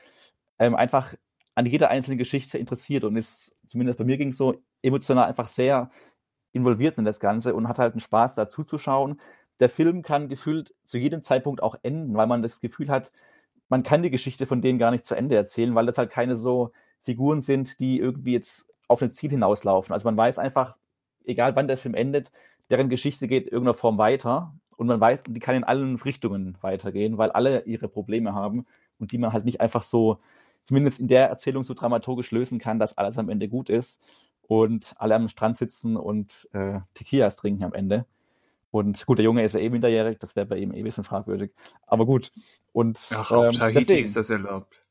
ähm, 0.58 0.74
einfach 0.74 1.14
an 1.54 1.66
jeder 1.66 1.90
einzelnen 1.90 2.16
Geschichte 2.16 2.56
interessiert 2.56 3.04
und 3.04 3.16
ist, 3.16 3.54
zumindest 3.68 3.98
bei 3.98 4.04
mir 4.04 4.16
ging 4.16 4.28
es 4.28 4.38
so, 4.38 4.54
emotional 4.80 5.26
einfach 5.26 5.46
sehr 5.46 5.90
involviert 6.52 6.96
in 6.96 7.04
das 7.04 7.20
Ganze 7.20 7.54
und 7.54 7.68
hat 7.68 7.78
halt 7.78 7.92
einen 7.92 8.00
Spaß 8.00 8.34
dazu 8.34 8.64
zu 8.64 8.78
schauen. 8.78 9.20
Der 9.58 9.68
Film 9.68 10.00
kann 10.00 10.30
gefühlt 10.30 10.74
zu 10.86 10.96
jedem 10.96 11.22
Zeitpunkt 11.22 11.62
auch 11.62 11.76
enden, 11.82 12.16
weil 12.16 12.26
man 12.26 12.40
das 12.40 12.60
Gefühl 12.60 12.88
hat, 12.88 13.12
man 13.70 13.84
kann 13.84 14.02
die 14.02 14.10
Geschichte 14.10 14.46
von 14.46 14.60
denen 14.60 14.78
gar 14.78 14.90
nicht 14.90 15.06
zu 15.06 15.14
Ende 15.14 15.36
erzählen, 15.36 15.74
weil 15.74 15.86
das 15.86 15.96
halt 15.96 16.10
keine 16.10 16.36
so 16.36 16.72
Figuren 17.02 17.40
sind, 17.40 17.80
die 17.80 17.98
irgendwie 17.98 18.32
jetzt 18.32 18.68
auf 18.88 19.00
ein 19.00 19.12
Ziel 19.12 19.30
hinauslaufen. 19.30 19.94
Also 19.94 20.06
man 20.06 20.18
weiß 20.18 20.38
einfach, 20.38 20.76
egal 21.24 21.56
wann 21.56 21.68
der 21.68 21.78
Film 21.78 21.94
endet, 21.94 22.32
deren 22.68 22.88
Geschichte 22.88 23.28
geht 23.28 23.44
in 23.46 23.52
irgendeiner 23.52 23.74
Form 23.74 23.96
weiter 23.96 24.52
und 24.76 24.88
man 24.88 25.00
weiß, 25.00 25.22
die 25.28 25.40
kann 25.40 25.54
in 25.54 25.64
allen 25.64 25.96
Richtungen 25.96 26.58
weitergehen, 26.60 27.16
weil 27.16 27.30
alle 27.30 27.62
ihre 27.64 27.88
Probleme 27.88 28.34
haben 28.34 28.66
und 28.98 29.12
die 29.12 29.18
man 29.18 29.32
halt 29.32 29.44
nicht 29.44 29.60
einfach 29.60 29.82
so, 29.82 30.18
zumindest 30.64 31.00
in 31.00 31.08
der 31.08 31.28
Erzählung 31.28 31.62
so 31.62 31.72
dramaturgisch 31.72 32.32
lösen 32.32 32.58
kann, 32.58 32.80
dass 32.80 32.98
alles 32.98 33.18
am 33.18 33.28
Ende 33.28 33.48
gut 33.48 33.70
ist 33.70 34.02
und 34.42 34.94
alle 34.98 35.14
am 35.14 35.28
Strand 35.28 35.56
sitzen 35.56 35.96
und 35.96 36.48
äh, 36.52 36.80
Tequilas 36.94 37.36
trinken 37.36 37.62
am 37.62 37.72
Ende. 37.72 38.04
Und 38.70 39.04
gut, 39.06 39.18
der 39.18 39.24
Junge 39.24 39.44
ist 39.44 39.54
ja 39.54 39.60
eh 39.60 39.68
minderjährig, 39.68 40.18
das 40.18 40.36
wäre 40.36 40.46
bei 40.46 40.56
ihm 40.56 40.72
eh 40.72 40.78
ein 40.78 40.84
bisschen 40.84 41.04
fragwürdig. 41.04 41.52
Aber 41.86 42.06
gut. 42.06 42.32
Und, 42.72 42.98
Ach, 43.12 43.32
auf 43.32 43.46
ähm, 43.46 43.52
Tahiti 43.52 43.80
deswegen, 43.80 44.04
ist 44.04 44.16
das 44.16 44.30
erlaubt. 44.30 44.84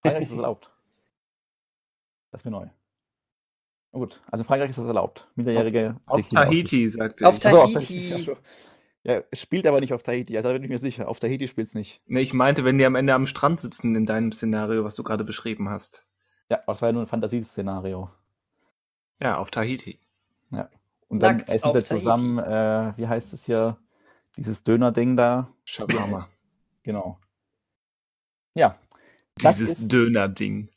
Frankreich 0.00 0.22
ist 0.22 0.30
das 0.30 0.38
erlaubt. 0.38 0.70
Das 2.30 2.40
ist 2.40 2.44
mir 2.44 2.50
neu. 2.52 2.68
Oh 3.92 4.00
gut, 4.00 4.22
also 4.30 4.42
in 4.42 4.46
Frankreich 4.46 4.70
ist 4.70 4.78
das 4.78 4.86
erlaubt. 4.86 5.28
Minderjährige. 5.34 5.96
Auf, 6.06 6.20
auf 6.20 6.28
Tahiti, 6.28 6.88
sagte 6.88 7.26
auf 7.26 7.38
Tahiti. 7.38 8.12
Also, 8.12 8.32
auf 8.32 8.38
Tahiti. 8.38 8.54
Ja, 9.04 9.22
es 9.30 9.40
spielt 9.40 9.66
aber 9.66 9.80
nicht 9.80 9.92
auf 9.92 10.02
Tahiti, 10.02 10.36
also 10.36 10.48
da 10.48 10.54
bin 10.54 10.64
ich 10.64 10.70
mir 10.70 10.78
sicher. 10.78 11.08
Auf 11.08 11.20
Tahiti 11.20 11.46
spielt 11.46 11.68
es 11.68 11.74
nicht. 11.74 12.00
Nee, 12.06 12.22
ich 12.22 12.32
meinte, 12.32 12.64
wenn 12.64 12.78
die 12.78 12.86
am 12.86 12.94
Ende 12.94 13.12
am 13.12 13.26
Strand 13.26 13.60
sitzen 13.60 13.94
in 13.94 14.06
deinem 14.06 14.32
Szenario, 14.32 14.82
was 14.82 14.94
du 14.94 15.02
gerade 15.02 15.24
beschrieben 15.24 15.68
hast. 15.68 16.06
Ja, 16.48 16.62
das 16.66 16.80
war 16.80 16.88
ja 16.88 16.92
nur 16.94 17.02
ein 17.02 17.06
Fantasieszenario. 17.06 18.10
Ja, 19.20 19.36
auf 19.36 19.50
Tahiti. 19.50 20.00
Ja. 20.50 20.70
Und 21.14 21.20
dann 21.20 21.36
Nackt 21.36 21.48
essen 21.48 21.70
sie 21.70 21.84
zusammen, 21.84 22.40
äh, 22.40 22.92
wie 22.96 23.06
heißt 23.06 23.34
es 23.34 23.44
hier, 23.44 23.78
dieses 24.36 24.64
Döner-Ding 24.64 25.16
da. 25.16 25.48
Shawarma. 25.64 26.28
Genau. 26.82 27.20
Ja. 28.54 28.80
Dieses 29.40 29.86
Döner-Ding. 29.86 30.70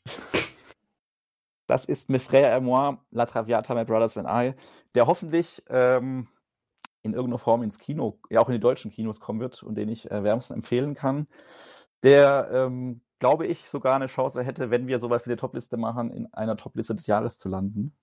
Das 1.65 1.85
ist 1.85 2.11
Mes 2.11 2.21
Frères 2.21 2.55
et 2.55 2.61
moi, 2.61 2.99
La 3.09 3.25
Traviata, 3.25 3.73
My 3.73 3.83
Brothers 3.83 4.15
and 4.15 4.29
I, 4.29 4.53
der 4.93 5.07
hoffentlich 5.07 5.63
ähm, 5.69 6.27
in 7.01 7.13
irgendeiner 7.13 7.39
Form 7.39 7.63
ins 7.63 7.79
Kino, 7.79 8.19
ja 8.29 8.39
auch 8.39 8.47
in 8.47 8.53
die 8.53 8.59
deutschen 8.59 8.91
Kinos 8.91 9.19
kommen 9.19 9.39
wird 9.39 9.63
und 9.63 9.73
den 9.73 9.89
ich 9.89 10.11
äh, 10.11 10.23
wärmstens 10.23 10.55
empfehlen 10.55 10.93
kann. 10.93 11.25
Der, 12.03 12.47
ähm, 12.53 13.01
glaube 13.17 13.47
ich, 13.47 13.67
sogar 13.67 13.95
eine 13.95 14.05
Chance 14.05 14.43
hätte, 14.43 14.69
wenn 14.69 14.85
wir 14.85 14.99
sowas 14.99 15.25
wie 15.25 15.31
eine 15.31 15.37
Topliste 15.37 15.77
machen, 15.77 16.11
in 16.11 16.31
einer 16.31 16.57
Topliste 16.57 16.93
des 16.93 17.07
Jahres 17.07 17.39
zu 17.39 17.49
landen. 17.49 17.97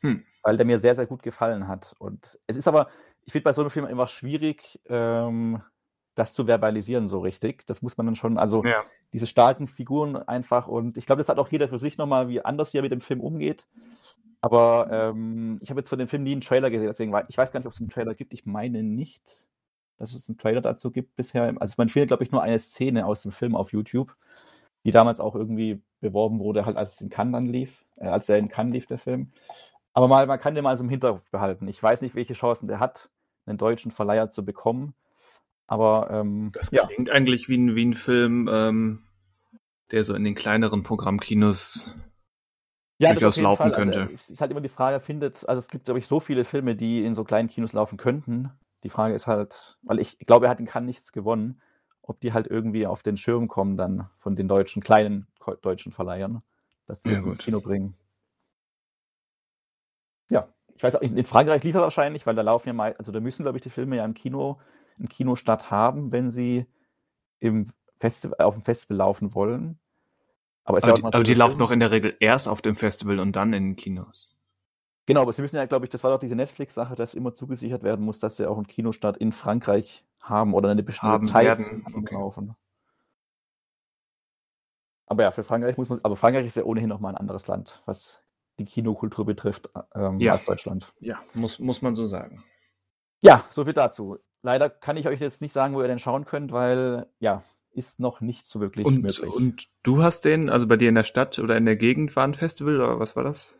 Hm. 0.00 0.24
Weil 0.44 0.56
der 0.56 0.66
mir 0.66 0.78
sehr, 0.78 0.94
sehr 0.94 1.06
gut 1.06 1.22
gefallen 1.22 1.66
hat. 1.66 1.94
Und 1.98 2.38
es 2.46 2.56
ist 2.56 2.68
aber, 2.68 2.88
ich 3.24 3.32
finde 3.32 3.44
bei 3.44 3.52
so 3.52 3.62
einem 3.62 3.70
Film 3.70 3.86
immer 3.86 4.06
schwierig, 4.06 4.80
ähm, 4.86 5.62
das 6.14 6.34
zu 6.34 6.46
verbalisieren 6.46 7.08
so 7.08 7.20
richtig. 7.20 7.66
Das 7.66 7.82
muss 7.82 7.96
man 7.96 8.06
dann 8.06 8.16
schon, 8.16 8.38
also 8.38 8.64
ja. 8.64 8.84
diese 9.12 9.26
starken 9.26 9.66
Figuren 9.66 10.16
einfach 10.16 10.68
und 10.68 10.96
ich 10.96 11.06
glaube, 11.06 11.20
das 11.20 11.28
hat 11.28 11.38
auch 11.38 11.48
jeder 11.48 11.68
für 11.68 11.78
sich 11.78 11.98
nochmal, 11.98 12.28
wie 12.28 12.44
anders 12.44 12.70
hier 12.70 12.82
mit 12.82 12.92
dem 12.92 13.00
Film 13.00 13.20
umgeht. 13.20 13.66
Aber 14.40 14.88
ähm, 14.90 15.58
ich 15.62 15.70
habe 15.70 15.80
jetzt 15.80 15.88
von 15.88 15.98
dem 15.98 16.08
Film 16.08 16.22
nie 16.22 16.32
einen 16.32 16.40
Trailer 16.42 16.70
gesehen, 16.70 16.86
deswegen 16.86 17.12
weiß 17.12 17.26
ich 17.28 17.38
weiß 17.38 17.50
gar 17.50 17.60
nicht, 17.60 17.66
ob 17.66 17.72
es 17.72 17.80
einen 17.80 17.88
Trailer 17.88 18.14
gibt. 18.14 18.32
Ich 18.34 18.44
meine 18.44 18.82
nicht, 18.82 19.46
dass 19.96 20.14
es 20.14 20.28
einen 20.28 20.38
Trailer 20.38 20.60
dazu 20.60 20.90
gibt 20.90 21.16
bisher. 21.16 21.54
Also 21.60 21.74
man 21.78 21.88
findet, 21.88 22.08
glaube 22.08 22.24
ich, 22.24 22.30
nur 22.30 22.42
eine 22.42 22.58
Szene 22.58 23.06
aus 23.06 23.22
dem 23.22 23.32
Film 23.32 23.56
auf 23.56 23.72
YouTube, 23.72 24.14
die 24.84 24.90
damals 24.90 25.18
auch 25.18 25.34
irgendwie 25.34 25.80
beworben 26.00 26.40
wurde, 26.40 26.66
halt 26.66 26.76
als 26.76 26.94
es 26.94 27.00
in 27.00 27.08
Cannes 27.08 27.32
dann 27.32 27.46
lief, 27.46 27.86
äh, 27.96 28.06
als 28.06 28.28
er 28.28 28.38
in 28.38 28.48
Cannes 28.48 28.74
lief, 28.74 28.86
der 28.86 28.98
Film. 28.98 29.32
Aber 29.94 30.08
mal, 30.08 30.26
man 30.26 30.40
kann 30.40 30.54
den 30.54 30.64
mal 30.64 30.76
so 30.76 30.82
im 30.82 30.90
Hinterkopf 30.90 31.30
behalten. 31.30 31.68
Ich 31.68 31.82
weiß 31.82 32.02
nicht, 32.02 32.14
welche 32.14 32.34
Chancen 32.34 32.66
der 32.66 32.80
hat, 32.80 33.08
einen 33.46 33.58
deutschen 33.58 33.92
Verleiher 33.92 34.28
zu 34.28 34.44
bekommen. 34.44 34.94
Aber 35.66 36.10
ähm, 36.10 36.50
das 36.52 36.70
klingt 36.70 37.08
ja. 37.08 37.14
eigentlich 37.14 37.48
wie 37.48 37.56
ein, 37.56 37.74
wie 37.74 37.86
ein 37.86 37.94
Film, 37.94 38.50
ähm, 38.52 39.04
der 39.92 40.04
so 40.04 40.14
in 40.14 40.24
den 40.24 40.34
kleineren 40.34 40.82
Programmkinos 40.82 41.94
ja, 42.98 43.12
durchaus 43.12 43.40
laufen 43.40 43.62
Fall. 43.62 43.72
Also, 43.72 43.82
könnte. 43.82 44.00
Also, 44.02 44.14
es 44.14 44.30
ist 44.30 44.40
halt 44.40 44.50
immer 44.50 44.60
die 44.60 44.68
Frage, 44.68 45.00
findet, 45.00 45.48
also 45.48 45.58
es 45.58 45.68
gibt, 45.68 45.84
glaube 45.84 45.98
ich, 46.00 46.06
so 46.06 46.20
viele 46.20 46.44
Filme, 46.44 46.74
die 46.74 47.04
in 47.04 47.14
so 47.14 47.24
kleinen 47.24 47.48
Kinos 47.48 47.72
laufen 47.72 47.96
könnten. 47.96 48.50
Die 48.82 48.90
Frage 48.90 49.14
ist 49.14 49.26
halt, 49.26 49.78
weil 49.82 50.00
ich, 50.00 50.18
glaube, 50.18 50.46
er 50.46 50.50
hat 50.50 50.60
in 50.60 50.66
Cannes 50.66 50.86
nichts 50.86 51.12
gewonnen, 51.12 51.62
ob 52.02 52.20
die 52.20 52.32
halt 52.32 52.46
irgendwie 52.46 52.86
auf 52.86 53.02
den 53.02 53.16
Schirm 53.16 53.48
kommen 53.48 53.76
dann 53.76 54.10
von 54.18 54.36
den 54.36 54.48
deutschen, 54.48 54.82
kleinen 54.82 55.26
deutschen 55.62 55.92
Verleihern, 55.92 56.42
dass 56.86 57.02
sie 57.02 57.08
ja, 57.08 57.14
das 57.14 57.24
ins 57.24 57.38
Kino 57.38 57.60
bringen. 57.60 57.94
Ja, 60.30 60.48
ich 60.74 60.82
weiß 60.82 60.96
auch, 60.96 61.02
in 61.02 61.24
Frankreich 61.24 61.62
lief 61.62 61.74
er 61.74 61.82
wahrscheinlich, 61.82 62.26
weil 62.26 62.34
da 62.34 62.42
laufen 62.42 62.68
ja 62.68 62.72
mal, 62.72 62.94
also 62.98 63.12
da 63.12 63.20
müssen, 63.20 63.42
glaube 63.42 63.58
ich, 63.58 63.62
die 63.62 63.70
Filme 63.70 63.96
ja 63.96 64.04
im 64.04 64.14
Kino, 64.14 64.58
im 64.98 65.08
Kinostart 65.08 65.70
haben, 65.70 66.12
wenn 66.12 66.30
sie 66.30 66.66
im 67.40 67.66
Festival, 67.98 68.44
auf 68.44 68.54
dem 68.54 68.62
Festival 68.62 68.96
laufen 68.96 69.34
wollen. 69.34 69.78
Aber, 70.64 70.82
aber, 70.82 70.92
die, 70.94 71.04
aber 71.04 71.22
die 71.22 71.34
laufen 71.34 71.58
doch 71.58 71.70
in 71.70 71.80
der 71.80 71.90
Regel 71.90 72.16
erst 72.20 72.48
auf 72.48 72.62
dem 72.62 72.74
Festival 72.74 73.20
und 73.20 73.36
dann 73.36 73.52
in 73.52 73.64
den 73.64 73.76
Kinos. 73.76 74.34
Genau, 75.06 75.20
aber 75.20 75.32
sie 75.32 75.42
müssen 75.42 75.56
ja, 75.56 75.66
glaube 75.66 75.84
ich, 75.84 75.90
das 75.90 76.02
war 76.02 76.10
doch 76.10 76.18
diese 76.18 76.34
Netflix-Sache, 76.34 76.94
dass 76.94 77.14
immer 77.14 77.34
zugesichert 77.34 77.82
werden 77.82 78.04
muss, 78.04 78.18
dass 78.18 78.36
sie 78.36 78.46
auch 78.46 78.56
einen 78.56 78.66
Kinostart 78.66 79.18
in 79.18 79.32
Frankreich 79.32 80.06
haben 80.20 80.54
oder 80.54 80.70
eine 80.70 80.82
bestimmte 80.82 81.12
haben 81.12 81.26
Zeit 81.26 81.58
werden. 81.58 81.84
Okay. 81.94 82.14
laufen. 82.14 82.56
Aber 85.06 85.22
ja, 85.22 85.30
für 85.30 85.44
Frankreich 85.44 85.76
muss 85.76 85.90
man, 85.90 86.00
aber 86.02 86.16
Frankreich 86.16 86.46
ist 86.46 86.56
ja 86.56 86.64
ohnehin 86.64 86.88
nochmal 86.88 87.12
ein 87.12 87.18
anderes 87.18 87.46
Land, 87.46 87.82
was 87.84 88.23
die 88.58 88.64
Kinokultur 88.64 89.24
betrifft, 89.26 89.70
ähm, 89.94 90.18
Ja. 90.20 90.32
als 90.32 90.44
Deutschland. 90.46 90.92
Ja, 91.00 91.20
muss, 91.34 91.58
muss 91.58 91.82
man 91.82 91.96
so 91.96 92.06
sagen. 92.06 92.42
Ja, 93.20 93.44
so 93.50 93.64
viel 93.64 93.72
dazu. 93.72 94.18
Leider 94.42 94.68
kann 94.70 94.96
ich 94.96 95.08
euch 95.08 95.20
jetzt 95.20 95.40
nicht 95.42 95.52
sagen, 95.52 95.74
wo 95.74 95.80
ihr 95.82 95.88
den 95.88 95.98
schauen 95.98 96.24
könnt, 96.26 96.52
weil, 96.52 97.06
ja, 97.18 97.42
ist 97.72 97.98
noch 97.98 98.20
nicht 98.20 98.46
so 98.46 98.60
wirklich 98.60 98.86
Und, 98.86 99.02
möglich. 99.02 99.20
und 99.22 99.68
du 99.82 100.02
hast 100.02 100.24
den, 100.24 100.48
also 100.50 100.68
bei 100.68 100.76
dir 100.76 100.88
in 100.90 100.94
der 100.94 101.02
Stadt 101.02 101.38
oder 101.38 101.56
in 101.56 101.64
der 101.64 101.76
Gegend 101.76 102.14
war 102.14 102.24
ein 102.26 102.34
Festival 102.34 102.76
oder 102.76 103.00
was 103.00 103.16
war 103.16 103.24
das? 103.24 103.52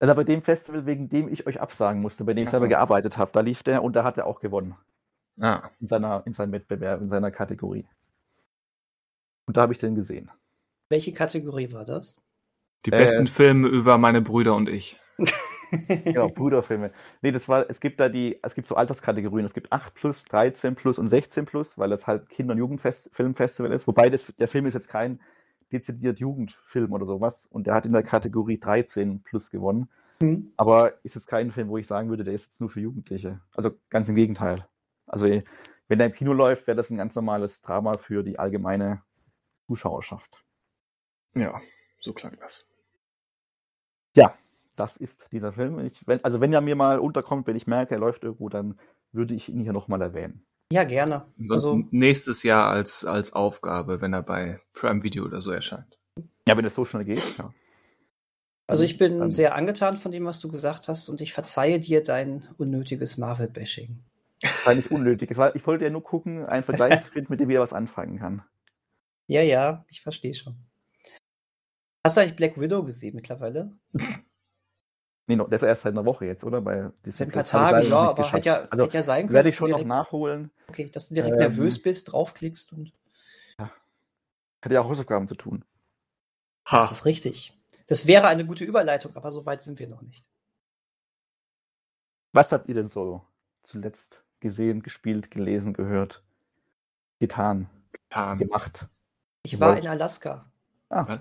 Also 0.00 0.14
bei 0.14 0.24
dem 0.24 0.42
Festival, 0.42 0.84
wegen 0.84 1.08
dem 1.08 1.32
ich 1.32 1.46
euch 1.46 1.60
absagen 1.60 2.02
musste, 2.02 2.24
bei 2.24 2.34
dem 2.34 2.42
ich 2.42 2.48
Ach 2.48 2.52
selber 2.52 2.66
so. 2.66 2.70
gearbeitet 2.70 3.16
habe, 3.16 3.30
da 3.32 3.40
lief 3.40 3.62
der 3.62 3.82
und 3.82 3.94
da 3.96 4.04
hat 4.04 4.18
er 4.18 4.26
auch 4.26 4.40
gewonnen. 4.40 4.76
Ah, 5.40 5.70
In 5.80 5.86
seiner, 5.86 6.22
in 6.26 6.34
seinem 6.34 6.52
Wettbewerb, 6.52 7.00
in 7.00 7.08
seiner 7.08 7.30
Kategorie. 7.30 7.86
Und 9.46 9.56
da 9.56 9.62
habe 9.62 9.72
ich 9.72 9.78
den 9.78 9.94
gesehen. 9.94 10.30
Welche 10.90 11.12
Kategorie 11.12 11.72
war 11.72 11.84
das? 11.84 12.16
Die 12.86 12.92
Äh, 12.92 12.98
besten 12.98 13.26
Filme 13.26 13.68
über 13.68 13.98
meine 13.98 14.22
Brüder 14.22 14.54
und 14.54 14.68
ich. 14.68 14.98
Genau, 15.88 16.28
Bruderfilme. 16.28 16.92
Nee, 17.20 17.32
das 17.32 17.48
war, 17.48 17.68
es 17.68 17.80
gibt 17.80 17.98
da 17.98 18.08
die, 18.08 18.38
es 18.42 18.54
gibt 18.54 18.68
so 18.68 18.76
Alterskategorien. 18.76 19.44
Es 19.44 19.54
gibt 19.54 19.72
8 19.72 19.92
plus, 19.92 20.24
13 20.26 20.76
plus 20.76 21.00
und 21.00 21.08
16 21.08 21.46
plus, 21.46 21.76
weil 21.76 21.90
das 21.90 22.06
halt 22.06 22.28
Kinder- 22.28 22.52
und 22.52 22.58
Jugendfilmfestival 22.58 23.72
ist. 23.72 23.88
Wobei 23.88 24.08
das, 24.08 24.32
der 24.38 24.46
Film 24.46 24.66
ist 24.66 24.74
jetzt 24.74 24.88
kein 24.88 25.20
dezidiert 25.72 26.20
Jugendfilm 26.20 26.92
oder 26.92 27.06
sowas. 27.06 27.46
Und 27.50 27.66
der 27.66 27.74
hat 27.74 27.86
in 27.86 27.92
der 27.92 28.04
Kategorie 28.04 28.58
13 28.58 29.22
plus 29.22 29.50
gewonnen. 29.50 29.88
Hm. 30.20 30.52
Aber 30.56 30.94
ist 31.02 31.16
jetzt 31.16 31.26
kein 31.26 31.50
Film, 31.50 31.68
wo 31.68 31.78
ich 31.78 31.86
sagen 31.86 32.08
würde, 32.08 32.24
der 32.24 32.34
ist 32.34 32.44
jetzt 32.44 32.60
nur 32.60 32.70
für 32.70 32.80
Jugendliche. 32.80 33.40
Also 33.54 33.72
ganz 33.90 34.08
im 34.08 34.14
Gegenteil. 34.14 34.68
Also 35.06 35.26
wenn 35.88 35.98
der 35.98 36.06
im 36.06 36.14
Kino 36.14 36.32
läuft, 36.32 36.66
wäre 36.66 36.76
das 36.76 36.90
ein 36.90 36.96
ganz 36.96 37.14
normales 37.14 37.60
Drama 37.60 37.98
für 37.98 38.22
die 38.22 38.38
allgemeine 38.38 39.02
Zuschauerschaft. 39.66 40.44
Ja, 41.34 41.60
so 41.98 42.12
klang 42.12 42.36
das. 42.40 42.66
Das 44.76 44.96
ist 44.96 45.20
dieser 45.30 45.52
Film. 45.52 45.78
Ich, 45.86 46.04
wenn, 46.08 46.24
also 46.24 46.40
wenn 46.40 46.52
er 46.52 46.60
mir 46.60 46.74
mal 46.74 46.98
unterkommt, 46.98 47.46
wenn 47.46 47.54
ich 47.54 47.68
merke, 47.68 47.94
er 47.94 48.00
läuft 48.00 48.24
irgendwo, 48.24 48.48
dann 48.48 48.76
würde 49.12 49.32
ich 49.32 49.48
ihn 49.48 49.60
hier 49.60 49.72
nochmal 49.72 50.02
erwähnen. 50.02 50.44
Ja, 50.72 50.82
gerne. 50.82 51.26
Sonst 51.36 51.50
Also, 51.52 51.82
nächstes 51.92 52.42
Jahr 52.42 52.70
als, 52.70 53.04
als 53.04 53.32
Aufgabe, 53.32 54.00
wenn 54.00 54.12
er 54.12 54.22
bei 54.24 54.60
Prime 54.72 55.04
Video 55.04 55.24
oder 55.26 55.40
so 55.40 55.52
erscheint. 55.52 55.96
Ja, 56.48 56.56
wenn 56.56 56.64
es 56.64 56.74
so 56.74 56.84
schnell 56.84 57.04
geht, 57.04 57.22
ja. 57.38 57.54
also 58.66 58.82
ich 58.82 58.98
bin 58.98 59.20
Dann- 59.20 59.30
sehr 59.30 59.54
angetan 59.54 59.96
von 59.96 60.10
dem, 60.10 60.24
was 60.24 60.40
du 60.40 60.48
gesagt 60.48 60.88
hast 60.88 61.08
und 61.08 61.20
ich 61.20 61.32
verzeihe 61.32 61.78
dir 61.78 62.02
dein 62.02 62.48
unnötiges 62.58 63.16
Marvel-Bashing. 63.16 64.00
War 64.64 64.74
nicht 64.74 64.90
unnötig. 64.90 65.30
Ich 65.30 65.36
wollte 65.66 65.84
ja 65.84 65.90
nur 65.90 66.02
gucken, 66.02 66.44
einen 66.46 66.64
Vergleich 66.64 67.04
zu 67.04 67.10
finden, 67.12 67.32
mit 67.32 67.38
dem 67.38 67.48
jeder 67.48 67.62
was 67.62 67.72
anfangen 67.72 68.18
kann. 68.18 68.42
Ja, 69.28 69.40
ja, 69.42 69.84
ich 69.88 70.00
verstehe 70.02 70.34
schon. 70.34 70.56
Hast 72.04 72.16
du 72.16 72.20
eigentlich 72.20 72.36
Black 72.36 72.60
Widow 72.60 72.82
gesehen 72.84 73.14
mittlerweile? 73.14 73.72
Nee, 75.26 75.36
noch, 75.36 75.48
das 75.48 75.62
ist 75.62 75.68
erst 75.68 75.80
seit 75.84 75.94
einer 75.94 76.04
Woche 76.04 76.26
jetzt, 76.26 76.44
oder? 76.44 76.60
Bei 76.60 76.92
Seit 77.06 77.34
ein 77.34 77.44
paar 77.46 77.72
noch 77.72 77.88
ja, 77.88 77.98
aber 78.10 78.30
hätte 78.30 78.46
ja, 78.46 78.56
also 78.68 78.84
hätte 78.84 78.98
ja 78.98 79.02
sein 79.02 79.24
können. 79.24 79.34
werde 79.34 79.48
ich 79.48 79.54
schon 79.56 79.70
noch 79.70 79.78
direkt- 79.78 79.88
nachholen. 79.88 80.50
Okay, 80.68 80.90
dass 80.90 81.08
du 81.08 81.14
direkt 81.14 81.32
Ähm, 81.32 81.38
nervös 81.38 81.80
bist, 81.80 82.12
draufklickst 82.12 82.74
und 82.74 82.92
Hat 83.56 84.70
ja 84.70 84.82
auch 84.82 84.88
Hausaufgaben 84.90 85.26
zu 85.26 85.34
tun. 85.34 85.64
das 86.70 86.92
ist 86.92 87.06
richtig. 87.06 87.58
Das 87.86 88.06
wäre 88.06 88.26
eine 88.26 88.44
gute 88.44 88.64
Überleitung, 88.64 89.16
aber 89.16 89.32
so 89.32 89.46
weit 89.46 89.62
sind 89.62 89.78
wir 89.78 89.88
noch 89.88 90.02
nicht. 90.02 90.28
Was 92.34 92.52
habt 92.52 92.68
ihr 92.68 92.74
denn 92.74 92.90
so 92.90 93.22
zuletzt 93.62 94.26
gesehen, 94.40 94.82
gespielt, 94.82 95.30
gelesen, 95.30 95.72
gehört, 95.72 96.22
getan, 97.18 97.70
Getan. 97.92 98.36
gemacht? 98.36 98.88
Ich 99.42 99.58
war 99.58 99.70
Wollt- 99.72 99.84
in 99.84 99.90
Alaska. 99.90 100.52
Ah, 100.90 101.08
Was? 101.08 101.20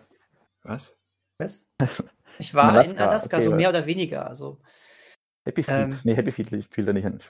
Was? 0.63 0.97
Ich 2.39 2.53
war 2.53 2.69
in 2.69 2.75
Alaska, 2.77 3.07
Alaska, 3.09 3.37
okay, 3.37 3.45
so 3.45 3.55
mehr 3.55 3.69
oder 3.69 3.85
weniger. 3.85 4.27
Also, 4.27 4.59
Happy 5.45 5.63
Feet. 5.63 5.75
Ähm, 5.75 5.99
nee, 6.03 6.15
Happy 6.15 6.31
Feet 6.31 6.63
spielt 6.63 6.87
er 6.87 6.93
nicht 6.93 7.05
an. 7.05 7.19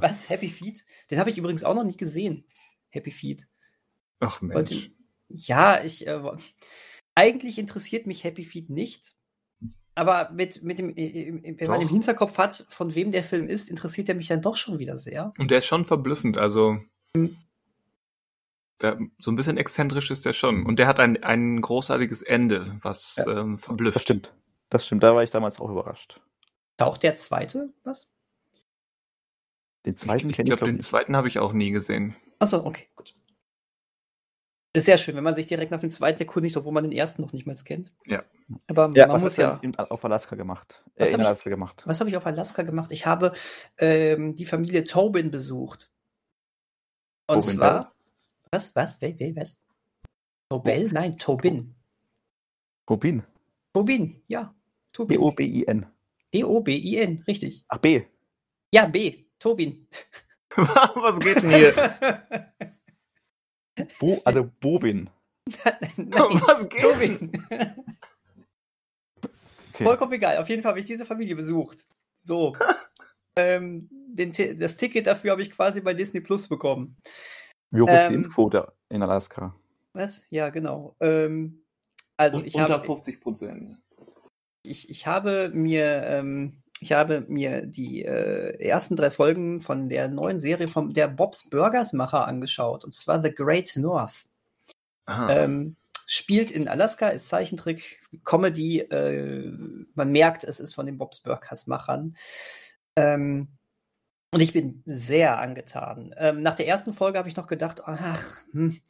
Was? 0.00 0.28
Happy 0.28 0.48
Feet? 0.48 0.84
Den 1.10 1.18
habe 1.18 1.30
ich 1.30 1.38
übrigens 1.38 1.62
auch 1.62 1.74
noch 1.74 1.84
nicht 1.84 1.98
gesehen. 1.98 2.46
Happy 2.88 3.10
Feet. 3.10 3.46
Ach 4.20 4.40
Wollte- 4.42 4.74
Mensch. 4.74 4.90
Ja, 5.28 5.82
ich. 5.84 6.06
Äh, 6.06 6.20
eigentlich 7.14 7.58
interessiert 7.58 8.06
mich 8.06 8.24
Happy 8.24 8.44
Feet 8.44 8.70
nicht. 8.70 9.14
Aber 9.94 10.30
mit, 10.30 10.62
mit 10.62 10.78
dem, 10.78 10.96
wenn 10.96 11.68
man 11.68 11.80
im 11.82 11.88
Hinterkopf 11.88 12.38
hat, 12.38 12.64
von 12.68 12.94
wem 12.94 13.12
der 13.12 13.24
Film 13.24 13.48
ist, 13.48 13.68
interessiert 13.68 14.08
er 14.08 14.14
mich 14.14 14.28
dann 14.28 14.40
doch 14.40 14.56
schon 14.56 14.78
wieder 14.78 14.96
sehr. 14.96 15.32
Und 15.36 15.50
der 15.50 15.58
ist 15.58 15.66
schon 15.66 15.84
verblüffend, 15.84 16.38
also. 16.38 16.78
Hm. 17.16 17.36
Der, 18.82 18.98
so 19.18 19.30
ein 19.30 19.36
bisschen 19.36 19.56
exzentrisch 19.58 20.10
ist 20.10 20.24
der 20.24 20.32
schon. 20.32 20.64
Und 20.64 20.78
der 20.78 20.86
hat 20.86 21.00
ein, 21.00 21.22
ein 21.22 21.60
großartiges 21.60 22.22
Ende, 22.22 22.78
was 22.82 23.16
Ja, 23.18 23.40
ähm, 23.40 23.56
Das 23.56 23.64
verblüfft. 23.64 24.00
stimmt. 24.00 24.32
Das 24.70 24.86
stimmt. 24.86 25.02
Da 25.02 25.14
war 25.14 25.22
ich 25.22 25.30
damals 25.30 25.60
auch 25.60 25.70
überrascht. 25.70 26.20
Taucht 26.76 27.02
der 27.02 27.14
zweite? 27.16 27.72
Was? 27.84 28.08
Den 29.84 29.94
Ich, 29.94 30.00
zweiten 30.00 30.30
ich 30.30 30.38
ich, 30.38 30.44
glaube, 30.44 30.58
glaub 30.58 30.64
den 30.68 30.76
nicht. 30.76 30.86
zweiten 30.86 31.16
habe 31.16 31.28
ich 31.28 31.38
auch 31.38 31.52
nie 31.52 31.70
gesehen. 31.70 32.16
Achso, 32.38 32.64
okay, 32.64 32.88
gut. 32.96 33.14
Ist 34.72 34.86
sehr 34.86 34.98
schön, 34.98 35.16
wenn 35.16 35.24
man 35.24 35.34
sich 35.34 35.46
direkt 35.48 35.72
nach 35.72 35.80
dem 35.80 35.90
zweiten 35.90 36.20
erkundigt, 36.20 36.56
obwohl 36.56 36.72
man 36.72 36.84
den 36.84 36.92
ersten 36.92 37.22
noch 37.22 37.32
nicht 37.32 37.44
mal 37.44 37.56
kennt. 37.56 37.92
Ja. 38.06 38.22
Aber 38.68 38.90
Ja, 38.94 39.08
man 39.08 39.16
was 39.16 39.22
muss 39.22 39.36
ja. 39.36 39.58
in, 39.62 39.76
auf 39.76 40.04
Alaska 40.04 40.36
gemacht? 40.36 40.84
Was 40.96 41.08
Äh, 41.08 41.14
in 41.14 41.20
ich- 41.20 41.26
Alaska 41.26 41.50
gemacht. 41.50 41.82
Was 41.86 41.98
habe 42.00 42.08
ich 42.08 42.16
auf 42.16 42.24
Alaska 42.24 42.62
gemacht? 42.62 42.92
Ich 42.92 43.04
habe 43.04 43.32
ähm, 43.78 44.36
die 44.36 44.44
Familie 44.46 44.84
Tobin 44.84 45.30
besucht. 45.32 45.90
Und 47.26 47.40
Tobin 47.40 47.56
zwar. 47.56 47.94
Was? 48.52 48.74
Was? 48.74 49.00
Wer, 49.00 49.18
wer, 49.18 49.36
was? 49.36 49.62
Tobel? 50.50 50.90
Nein, 50.92 51.16
Tobin. 51.16 51.74
Rubin. 52.88 53.22
Tobin, 53.72 54.22
ja. 54.26 54.54
Tobin. 54.92 55.18
B-O-B-I-N. 55.18 55.86
D-O-B-I-N, 56.34 57.24
richtig. 57.28 57.64
Ach, 57.68 57.78
B. 57.78 58.04
Ja, 58.74 58.86
B. 58.86 59.26
Tobin. 59.38 59.86
was 60.56 61.18
geht 61.20 61.42
denn 61.42 61.50
hier? 61.50 62.52
Bo, 64.00 64.20
also 64.24 64.50
Bobin. 64.60 65.08
Nein, 65.96 66.10
was 66.10 66.68
geht? 66.68 66.80
Tobin. 66.80 67.32
Okay. 69.80 69.84
Vollkommen 69.84 70.12
egal. 70.12 70.36
Auf 70.38 70.48
jeden 70.48 70.62
Fall 70.62 70.70
habe 70.70 70.80
ich 70.80 70.86
diese 70.86 71.06
Familie 71.06 71.36
besucht. 71.36 71.86
So. 72.20 72.54
ähm, 73.36 73.88
den, 73.90 74.32
das 74.58 74.76
Ticket 74.76 75.06
dafür 75.06 75.30
habe 75.30 75.42
ich 75.42 75.50
quasi 75.50 75.80
bei 75.80 75.94
Disney 75.94 76.20
Plus 76.20 76.48
bekommen. 76.48 76.96
Wie 77.70 77.80
hoch 77.80 77.88
ist 77.88 78.08
die 78.08 78.14
Ähm, 78.14 78.24
Impfquote 78.24 78.72
in 78.88 79.02
Alaska? 79.02 79.54
Was? 79.92 80.22
Ja, 80.30 80.50
genau. 80.50 80.96
Ähm, 81.00 81.62
also 82.16 82.42
ich 82.42 82.58
habe, 82.58 82.84
50 82.84 83.20
Prozent. 83.20 83.78
ich, 84.62 84.90
ich 84.90 85.06
habe 85.06 85.50
mir, 85.54 86.04
ähm, 86.06 86.62
ich 86.80 86.92
habe 86.92 87.24
mir 87.28 87.66
die 87.66 88.04
äh, 88.04 88.58
ersten 88.62 88.96
drei 88.96 89.10
Folgen 89.10 89.60
von 89.60 89.88
der 89.88 90.08
neuen 90.08 90.38
Serie 90.38 90.68
von 90.68 90.92
der 90.92 91.08
Bob's 91.08 91.48
Burgers 91.48 91.92
Macher 91.92 92.26
angeschaut. 92.26 92.84
Und 92.84 92.92
zwar 92.92 93.22
The 93.22 93.34
Great 93.34 93.72
North. 93.76 94.26
Ah. 95.06 95.28
Ähm, 95.30 95.76
spielt 96.06 96.50
in 96.50 96.68
Alaska, 96.68 97.08
ist 97.08 97.28
Zeichentrick, 97.28 98.00
Comedy. 98.24 98.80
Äh, 98.80 99.52
man 99.94 100.12
merkt, 100.12 100.44
es 100.44 100.60
ist 100.60 100.74
von 100.74 100.86
den 100.86 100.98
Bob's 100.98 101.20
Burgers 101.20 101.66
Machern. 101.66 102.16
Ähm, 102.96 103.48
und 104.32 104.40
ich 104.40 104.52
bin 104.52 104.82
sehr 104.84 105.38
angetan. 105.38 106.14
Ähm, 106.16 106.42
nach 106.42 106.54
der 106.54 106.68
ersten 106.68 106.92
Folge 106.92 107.18
habe 107.18 107.28
ich 107.28 107.36
noch 107.36 107.48
gedacht, 107.48 107.82
ach, 107.84 108.22
hm, 108.52 108.80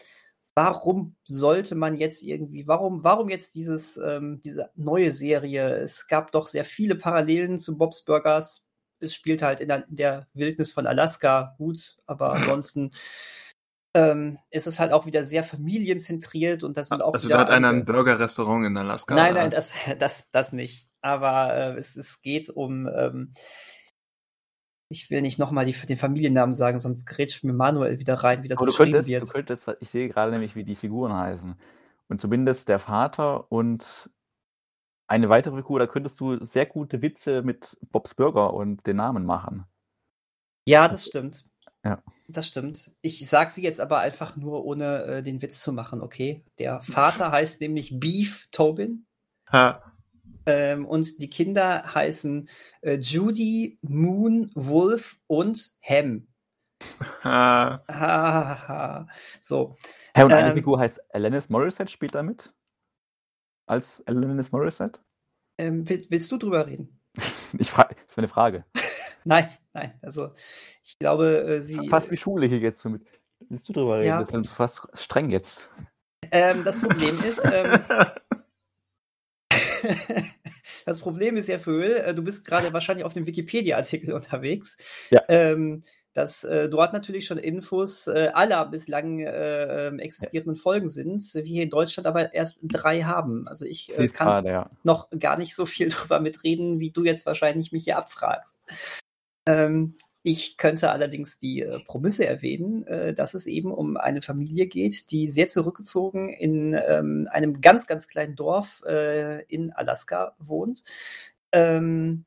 warum 0.55 1.17
sollte 1.25 1.75
man 1.75 1.97
jetzt 1.97 2.23
irgendwie, 2.23 2.67
warum, 2.67 3.05
warum 3.05 3.31
jetzt 3.31 3.55
dieses, 3.55 3.97
ähm, 3.97 4.41
diese 4.45 4.71
neue 4.75 5.11
Serie? 5.11 5.77
Es 5.77 6.07
gab 6.07 6.33
doch 6.33 6.47
sehr 6.47 6.65
viele 6.65 6.95
Parallelen 6.95 7.59
zu 7.59 7.79
Bob's 7.79 8.05
Burgers. 8.05 8.67
Es 8.99 9.15
spielt 9.15 9.41
halt 9.41 9.61
in 9.61 9.69
der, 9.69 9.89
in 9.89 9.97
der 9.97 10.29
Wildnis 10.35 10.73
von 10.73 10.87
Alaska 10.87 11.55
gut, 11.57 11.97
aber 12.07 12.33
ansonsten 12.35 12.91
ähm, 13.95 14.39
ist 14.51 14.67
es 14.67 14.79
halt 14.79 14.93
auch 14.93 15.07
wieder 15.07 15.25
sehr 15.25 15.43
familienzentriert 15.43 16.63
und 16.63 16.77
das 16.77 16.91
sind 16.91 17.03
auch 17.03 17.13
also 17.13 17.29
da 17.29 17.39
hat 17.39 17.51
einer 17.51 17.71
ein 17.71 17.85
Burger-Restaurant 17.85 18.67
in 18.67 18.77
Alaska. 18.77 19.15
Nein, 19.15 19.35
nein, 19.35 19.51
das, 19.51 19.75
das, 19.99 20.31
das 20.31 20.53
nicht. 20.53 20.89
Aber 21.01 21.55
äh, 21.55 21.79
es, 21.79 21.97
es 21.97 22.21
geht 22.21 22.51
um, 22.51 22.87
ähm, 22.87 23.35
ich 24.91 25.09
will 25.09 25.23
nicht 25.23 25.39
nochmal 25.39 25.65
den 25.65 25.97
Familiennamen 25.97 26.55
sagen, 26.55 26.79
sonst 26.79 27.07
grätscht 27.07 27.45
mir 27.45 27.53
Manuel 27.53 28.01
wieder 28.01 28.15
rein, 28.15 28.43
wie 28.43 28.49
das 28.49 28.59
Aber 28.59 28.67
du 28.67 28.73
geschrieben 28.73 28.93
könntest, 28.93 29.09
wird. 29.09 29.23
du 29.23 29.33
könntest, 29.33 29.69
ich 29.79 29.89
sehe 29.89 30.09
gerade 30.09 30.33
nämlich, 30.33 30.57
wie 30.57 30.65
die 30.65 30.75
Figuren 30.75 31.15
heißen. 31.15 31.55
Und 32.09 32.21
zumindest 32.21 32.69
der 32.69 32.81
Vater 32.81 33.51
und 33.53 34.11
eine 35.07 35.29
weitere 35.29 35.57
Figur, 35.57 35.79
da 35.79 35.87
könntest 35.87 36.19
du 36.19 36.45
sehr 36.45 36.67
gute 36.67 37.03
Witze 37.03 37.43
mit 37.43 37.79
Bobs 37.93 38.15
Burger 38.15 38.53
und 38.53 38.85
den 38.87 38.97
Namen 38.97 39.25
machen. 39.25 39.65
Ja, 40.67 40.89
das 40.89 41.07
stimmt. 41.07 41.45
Ja. 41.85 42.03
Das 42.27 42.49
stimmt. 42.49 42.91
Ich 43.01 43.29
sag 43.29 43.53
sie 43.53 43.63
jetzt 43.63 43.81
aber 43.81 44.01
einfach 44.01 44.37
nur, 44.37 44.65
ohne 44.65 45.05
äh, 45.05 45.23
den 45.23 45.41
Witz 45.41 45.63
zu 45.63 45.73
machen, 45.73 46.01
okay? 46.03 46.45
Der 46.59 46.83
Vater 46.83 47.31
heißt 47.33 47.61
nämlich 47.61 47.99
Beef 48.01 48.49
Tobin 48.51 49.07
Ha. 49.53 49.90
Ähm, 50.51 50.87
und 50.87 51.21
die 51.21 51.31
Kinder 51.31 51.95
heißen 51.95 52.49
äh, 52.83 52.97
Judy, 52.99 53.79
Moon, 53.83 54.51
Wolf 54.55 55.19
und 55.27 55.73
Ham. 55.83 56.27
Ha. 57.25 57.85
Hahaha. 57.89 59.07
So. 59.41 59.77
Hey, 60.15 60.25
und 60.25 60.33
eine 60.33 60.49
Ähm, 60.49 60.55
Figur 60.55 60.79
heißt 60.79 61.15
Alanis 61.15 61.49
Morissette, 61.49 61.91
spielt 61.91 62.15
da 62.15 62.23
mit? 62.23 62.53
als 63.67 64.05
Alanis 64.07 64.51
Morissette? 64.51 64.99
Ähm, 65.59 65.89
will, 65.89 66.05
willst 66.09 66.31
du 66.33 66.37
drüber 66.39 66.67
reden? 66.67 67.01
Ich 67.59 67.71
frage, 67.71 67.95
das 67.97 68.05
ist 68.11 68.19
eine 68.19 68.29
Frage. 68.29 68.65
nein, 69.25 69.49
nein. 69.73 69.99
Also 70.03 70.31
ich 70.83 70.99
glaube, 70.99 71.45
äh, 71.45 71.63
sie. 71.63 71.89
Fast 71.89 72.11
wie 72.11 72.17
Schule 72.17 72.47
hier 72.47 72.59
jetzt. 72.59 72.85
Mit. 72.85 73.03
Willst 73.49 73.69
du 73.69 73.73
drüber 73.73 73.99
reden? 73.99 74.07
Ja. 74.09 74.21
Das 74.21 74.33
ist 74.33 74.49
fast 74.49 74.87
streng 74.95 75.31
jetzt. 75.31 75.69
Ähm, 76.31 76.63
das 76.65 76.79
Problem 76.81 77.19
ist, 77.25 77.45
ähm, 77.45 77.81
das 80.91 80.99
Problem 80.99 81.37
ist 81.37 81.47
ja, 81.47 81.61
Föhl, 81.61 81.93
äh, 81.93 82.15
du 82.15 82.23
bist 82.25 82.45
gerade 82.45 82.73
wahrscheinlich 82.73 83.05
auf 83.05 83.13
dem 83.13 83.25
Wikipedia-Artikel 83.25 84.13
unterwegs. 84.13 84.77
Ja. 85.11 85.23
Ähm, 85.29 85.85
dass 86.13 86.43
äh, 86.43 86.69
dort 86.69 86.93
natürlich 86.93 87.27
schon 87.27 87.39
Infos 87.39 88.09
äh, 88.09 88.31
aller 88.35 88.67
bislang 88.67 89.21
äh, 89.21 89.87
ähm, 89.87 90.01
existierenden 90.01 90.57
Folgen 90.57 90.89
sind, 90.89 91.23
wir 91.33 91.45
hier 91.45 91.63
in 91.63 91.71
Deutschland 91.71 92.09
aber 92.09 92.35
erst 92.35 92.59
drei 92.65 93.03
haben. 93.03 93.47
Also 93.47 93.65
ich 93.65 93.97
äh, 93.97 94.09
kann 94.09 94.27
gerade, 94.27 94.49
ja. 94.49 94.71
noch 94.83 95.09
gar 95.17 95.39
nicht 95.39 95.55
so 95.55 95.67
viel 95.67 95.89
drüber 95.91 96.19
mitreden, 96.19 96.81
wie 96.81 96.91
du 96.91 97.05
jetzt 97.05 97.25
wahrscheinlich 97.27 97.71
mich 97.71 97.85
hier 97.85 97.97
abfragst. 97.97 98.59
Ähm, 99.47 99.95
ich 100.23 100.57
könnte 100.57 100.91
allerdings 100.91 101.39
die 101.39 101.63
äh, 101.63 101.79
Prämisse 101.87 102.27
erwähnen, 102.27 102.87
äh, 102.87 103.15
dass 103.15 103.35
es 103.35 103.47
eben 103.47 103.73
um 103.73 103.97
eine 103.97 104.23
Familie 104.23 104.67
geht, 104.67 105.11
die 105.11 105.29
sehr 105.29 105.49
zurückgezogen 105.49 106.29
in 106.29 106.75
ähm, 106.75 107.29
einem 107.31 107.61
ganz, 107.61 107.87
ganz 107.87 108.07
kleinen 108.07 108.37
Dorf 108.37 108.83
äh, 108.87 109.43
in 109.45 109.73
Alaska 109.73 110.35
wohnt. 110.39 110.83
Ähm, 111.53 112.27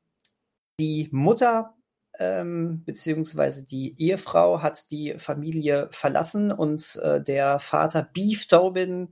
die 0.80 1.08
Mutter 1.12 1.74
ähm, 2.18 2.84
beziehungsweise 2.84 3.64
die 3.64 3.94
Ehefrau 3.98 4.62
hat 4.62 4.90
die 4.90 5.14
Familie 5.18 5.88
verlassen 5.90 6.52
und 6.52 6.96
äh, 7.02 7.20
der 7.20 7.58
Vater 7.58 8.08
Beef 8.12 8.46
Tobin 8.46 9.08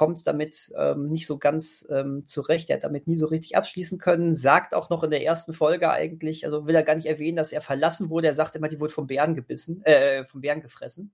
kommt 0.00 0.26
damit 0.26 0.72
ähm, 0.78 1.10
nicht 1.10 1.26
so 1.26 1.36
ganz 1.36 1.86
ähm, 1.90 2.26
zurecht. 2.26 2.70
Er 2.70 2.76
hat 2.76 2.84
damit 2.84 3.06
nie 3.06 3.18
so 3.18 3.26
richtig 3.26 3.54
abschließen 3.54 3.98
können. 3.98 4.32
Sagt 4.32 4.72
auch 4.72 4.88
noch 4.88 5.02
in 5.02 5.10
der 5.10 5.22
ersten 5.22 5.52
Folge 5.52 5.90
eigentlich, 5.90 6.46
also 6.46 6.66
will 6.66 6.74
er 6.74 6.84
gar 6.84 6.94
nicht 6.94 7.04
erwähnen, 7.04 7.36
dass 7.36 7.52
er 7.52 7.60
verlassen 7.60 8.08
wurde. 8.08 8.28
Er 8.28 8.32
sagt 8.32 8.56
immer, 8.56 8.68
die 8.68 8.80
wurde 8.80 8.94
vom 8.94 9.08
Bären 9.08 9.34
gebissen, 9.34 9.84
äh, 9.84 10.24
vom 10.24 10.40
Bären 10.40 10.62
gefressen. 10.62 11.12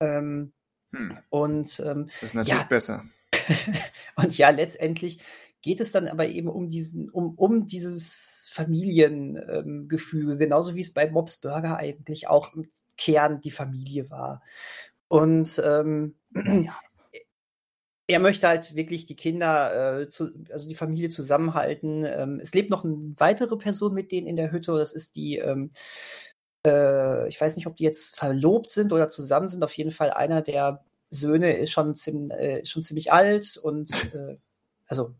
Ähm, 0.00 0.54
Hm, 0.94 1.18
und 1.28 1.82
ähm, 1.84 2.06
das 2.06 2.30
ist 2.30 2.34
natürlich 2.34 2.62
Ja. 2.62 2.66
besser. 2.66 3.04
und 4.16 4.38
ja, 4.38 4.48
letztendlich 4.48 5.20
geht 5.60 5.80
es 5.80 5.92
dann 5.92 6.08
aber 6.08 6.28
eben 6.28 6.48
um 6.48 6.70
diesen, 6.70 7.10
um, 7.10 7.34
um 7.34 7.66
dieses 7.66 8.48
Familiengefüge, 8.50 10.32
ähm, 10.32 10.38
genauso 10.38 10.74
wie 10.74 10.80
es 10.80 10.94
bei 10.94 11.06
Bobs 11.06 11.36
Burger 11.36 11.76
eigentlich 11.76 12.26
auch 12.26 12.54
im 12.54 12.70
Kern 12.96 13.42
die 13.42 13.50
Familie 13.50 14.08
war. 14.08 14.42
Und 15.08 15.60
ähm, 15.62 16.16
er 18.12 18.20
möchte 18.20 18.46
halt 18.48 18.74
wirklich 18.74 19.06
die 19.06 19.16
Kinder, 19.16 20.00
äh, 20.02 20.08
zu, 20.08 20.30
also 20.50 20.68
die 20.68 20.74
Familie 20.74 21.08
zusammenhalten. 21.08 22.04
Ähm, 22.04 22.38
es 22.40 22.52
lebt 22.54 22.70
noch 22.70 22.84
eine 22.84 23.14
weitere 23.16 23.56
Person 23.56 23.94
mit 23.94 24.12
denen 24.12 24.26
in 24.26 24.36
der 24.36 24.52
Hütte. 24.52 24.76
Das 24.76 24.92
ist 24.92 25.16
die, 25.16 25.38
ähm, 25.38 25.70
äh, 26.66 27.28
ich 27.28 27.40
weiß 27.40 27.56
nicht, 27.56 27.66
ob 27.66 27.76
die 27.76 27.84
jetzt 27.84 28.16
verlobt 28.16 28.70
sind 28.70 28.92
oder 28.92 29.08
zusammen 29.08 29.48
sind. 29.48 29.64
Auf 29.64 29.76
jeden 29.76 29.90
Fall 29.90 30.10
einer 30.10 30.42
der 30.42 30.84
Söhne 31.10 31.56
ist 31.56 31.70
schon, 31.72 31.94
ziem, 31.94 32.30
äh, 32.30 32.64
schon 32.64 32.82
ziemlich 32.82 33.12
alt 33.12 33.56
und 33.56 33.90
äh, 34.14 34.36
also 34.86 35.14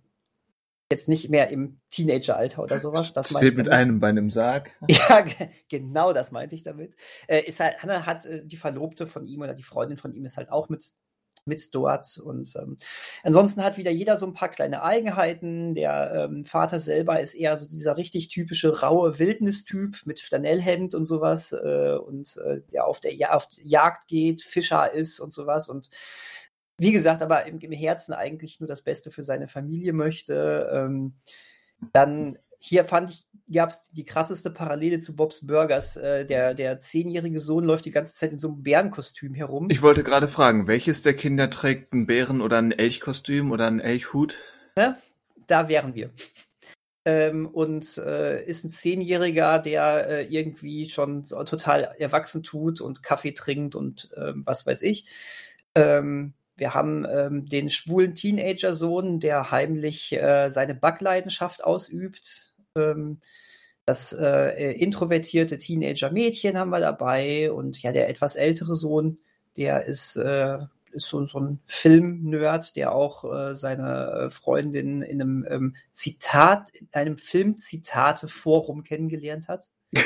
jetzt 0.91 1.09
nicht 1.09 1.31
mehr 1.31 1.49
im 1.49 1.81
Teenageralter 1.91 2.63
oder 2.63 2.79
sowas. 2.79 3.13
Das 3.15 3.31
Steht 3.31 3.57
mit 3.57 3.69
einem 3.69 3.99
Bein 3.99 4.17
im 4.19 4.31
Sarg. 4.31 4.71
Ja, 4.89 5.23
ge- 5.23 5.49
genau 5.69 6.13
das 6.13 6.33
meinte 6.33 6.55
ich 6.55 6.63
damit. 6.63 6.95
Äh, 7.27 7.41
ist 7.43 7.61
halt, 7.61 7.83
Hannah 7.83 8.05
hat 8.07 8.27
äh, 8.27 8.45
die 8.45 8.59
Verlobte 8.59 9.07
von 9.07 9.27
ihm 9.27 9.41
oder 9.41 9.55
die 9.55 9.63
Freundin 9.63 9.97
von 9.97 10.13
ihm 10.15 10.25
ist 10.25 10.37
halt 10.37 10.51
auch 10.53 10.69
mit, 10.69 10.85
mit 11.45 11.75
dort. 11.75 12.19
Und 12.19 12.55
ähm, 12.57 12.77
ansonsten 13.23 13.63
hat 13.63 13.79
wieder 13.79 13.91
jeder 13.91 14.17
so 14.17 14.27
ein 14.27 14.35
paar 14.35 14.49
kleine 14.49 14.83
Eigenheiten. 14.83 15.75
Der 15.75 16.29
ähm, 16.31 16.45
Vater 16.45 16.81
selber 16.81 17.21
ist 17.21 17.35
eher 17.35 17.57
so 17.57 17.67
dieser 17.67 17.97
richtig 17.97 18.29
typische 18.29 18.81
raue 18.81 19.19
Wildnistyp 19.19 20.03
mit 20.05 20.21
Flanellhemd 20.21 20.95
und 20.95 21.07
sowas 21.07 21.53
äh, 21.53 21.97
und 21.97 22.37
äh, 22.37 22.61
der 22.73 22.87
auf 22.87 23.01
der 23.01 23.15
ja 23.15 23.35
auf 23.35 23.49
Jagd 23.63 24.09
geht, 24.09 24.43
Fischer 24.43 24.93
ist 24.93 25.21
und 25.21 25.33
sowas. 25.33 25.69
Und 25.69 25.91
wie 26.79 26.93
gesagt, 26.93 27.23
aber 27.23 27.47
im, 27.47 27.59
im 27.61 27.73
Herzen 27.73 28.13
eigentlich 28.13 28.61
nur 28.61 28.69
das 28.69 28.83
Beste 28.83 29.11
für 29.11 29.23
seine 29.23 29.49
Familie 29.49 29.93
möchte. 29.93 30.71
Ähm, 30.73 31.15
dann 31.93 32.39
hier 32.65 32.85
fand 32.85 33.11
ich, 33.11 33.27
gab 33.53 33.71
es 33.71 33.91
die 33.91 34.05
krasseste 34.05 34.51
Parallele 34.51 35.01
zu 35.01 35.17
Bobs 35.17 35.47
Burgers. 35.47 35.97
Äh, 35.97 36.25
der, 36.25 36.55
der 36.55 36.79
zehnjährige 36.79 37.39
Sohn 37.39 37.65
läuft 37.65 37.85
die 37.85 37.91
ganze 37.91 38.15
Zeit 38.15 38.33
in 38.33 38.39
so 38.39 38.49
einem 38.49 38.63
Bärenkostüm 38.63 39.35
herum. 39.35 39.69
Ich 39.71 39.83
wollte 39.83 40.05
gerade 40.05 40.29
fragen, 40.29 40.67
welches 40.67 41.03
der 41.03 41.15
Kinder 41.15 41.51
trägt 41.51 41.93
ein 41.93 42.07
Bären- 42.07 42.41
oder 42.41 42.59
ein 42.59 42.73
Elchkostüm 42.73 43.51
oder 43.51 43.67
einen 43.67 43.81
Elchhut? 43.81 44.39
da 45.47 45.69
wären 45.69 45.95
wir. 45.95 46.11
Ähm, 47.05 47.49
und 47.49 47.99
äh, 47.99 48.45
ist 48.45 48.65
ein 48.65 48.71
Zehnjähriger, 48.71 49.59
der 49.59 50.09
äh, 50.09 50.27
irgendwie 50.27 50.89
schon 50.89 51.25
so 51.25 51.43
total 51.43 51.93
erwachsen 51.99 52.45
tut 52.45 52.81
und 52.81 53.03
Kaffee 53.03 53.33
trinkt 53.33 53.75
und 53.75 54.11
ähm, 54.17 54.43
was 54.47 54.67
weiß 54.67 54.83
ich. 54.83 55.07
Ähm, 55.75 56.35
wir 56.57 56.75
haben 56.75 57.05
ähm, 57.11 57.47
den 57.49 57.71
schwulen 57.71 58.15
Teenager-Sohn, 58.15 59.19
der 59.19 59.51
heimlich 59.51 60.13
äh, 60.13 60.49
seine 60.49 60.77
Backleidenschaft 60.77 61.65
ausübt. 61.65 62.52
Ähm, 62.77 63.21
das 63.85 64.13
äh, 64.13 64.73
introvertierte 64.75 65.59
Teenager-Mädchen 65.59 66.57
haben 66.57 66.71
wir 66.71 66.79
dabei 66.81 67.51
und 67.51 67.83
ja, 67.83 67.91
der 67.93 68.09
etwas 68.09 68.37
ältere 68.37 68.77
Sohn, 68.77 69.19
der 69.57 69.87
ist, 69.87 70.15
äh, 70.17 70.59
ist 70.93 71.07
so, 71.07 71.27
so 71.27 71.41
ein 71.41 71.61
Film-Nerd, 71.67 72.77
der 72.77 72.95
auch 72.95 73.25
äh, 73.25 73.55
seine 73.57 74.27
äh, 74.27 74.31
Freundin 74.31 75.03
in 75.03 75.21
einem 75.21 75.47
ähm, 75.49 75.77
Zitat, 75.91 76.69
in 76.75 76.89
einem 76.93 77.19
Film-Zitate-Forum 77.19 78.85
kennengelernt 78.85 79.49
hat. 79.49 79.69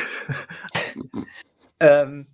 ähm, 1.80 2.28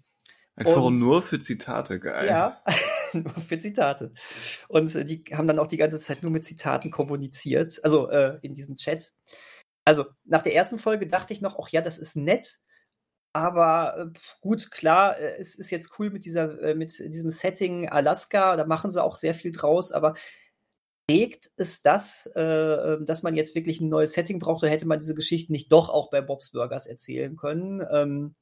Ein 0.54 0.66
Und- 0.66 0.74
Forum 0.74 0.94
nur 0.94 1.22
für 1.22 1.40
Zitate, 1.40 1.98
geil. 1.98 2.26
ja, 2.28 2.62
nur 3.14 3.34
für 3.48 3.58
Zitate. 3.58 4.12
Und 4.68 4.94
äh, 4.94 5.04
die 5.04 5.24
haben 5.32 5.48
dann 5.48 5.58
auch 5.58 5.66
die 5.66 5.76
ganze 5.76 5.98
Zeit 5.98 6.22
nur 6.22 6.30
mit 6.30 6.44
Zitaten 6.44 6.92
kommuniziert, 6.92 7.80
also 7.82 8.08
äh, 8.10 8.38
in 8.42 8.54
diesem 8.54 8.76
Chat. 8.76 9.12
Also 9.84 10.06
nach 10.24 10.42
der 10.42 10.54
ersten 10.54 10.78
Folge 10.78 11.06
dachte 11.06 11.32
ich 11.32 11.40
noch, 11.40 11.58
ach 11.58 11.68
ja, 11.70 11.80
das 11.80 11.98
ist 11.98 12.16
nett, 12.16 12.58
aber 13.32 14.12
äh, 14.14 14.18
gut, 14.40 14.70
klar, 14.70 15.18
äh, 15.18 15.36
es 15.38 15.54
ist 15.54 15.70
jetzt 15.70 15.98
cool 15.98 16.10
mit 16.10 16.24
dieser, 16.24 16.60
äh, 16.62 16.74
mit 16.74 16.98
diesem 16.98 17.30
Setting 17.30 17.88
Alaska, 17.88 18.56
da 18.56 18.66
machen 18.66 18.90
sie 18.90 19.02
auch 19.02 19.16
sehr 19.16 19.34
viel 19.34 19.52
draus, 19.52 19.92
aber 19.92 20.14
trägt 21.08 21.50
es 21.56 21.82
das, 21.82 22.30
äh, 22.36 22.42
äh, 22.42 23.04
dass 23.04 23.22
man 23.22 23.34
jetzt 23.36 23.54
wirklich 23.54 23.80
ein 23.80 23.88
neues 23.88 24.12
Setting 24.12 24.38
braucht, 24.38 24.62
oder 24.62 24.70
hätte 24.72 24.86
man 24.86 25.00
diese 25.00 25.14
Geschichten 25.14 25.52
nicht 25.52 25.72
doch 25.72 25.88
auch 25.88 26.10
bei 26.10 26.20
Bob's 26.20 26.50
Burgers 26.50 26.86
erzählen 26.86 27.36
können? 27.36 27.84
Ähm, 27.90 28.34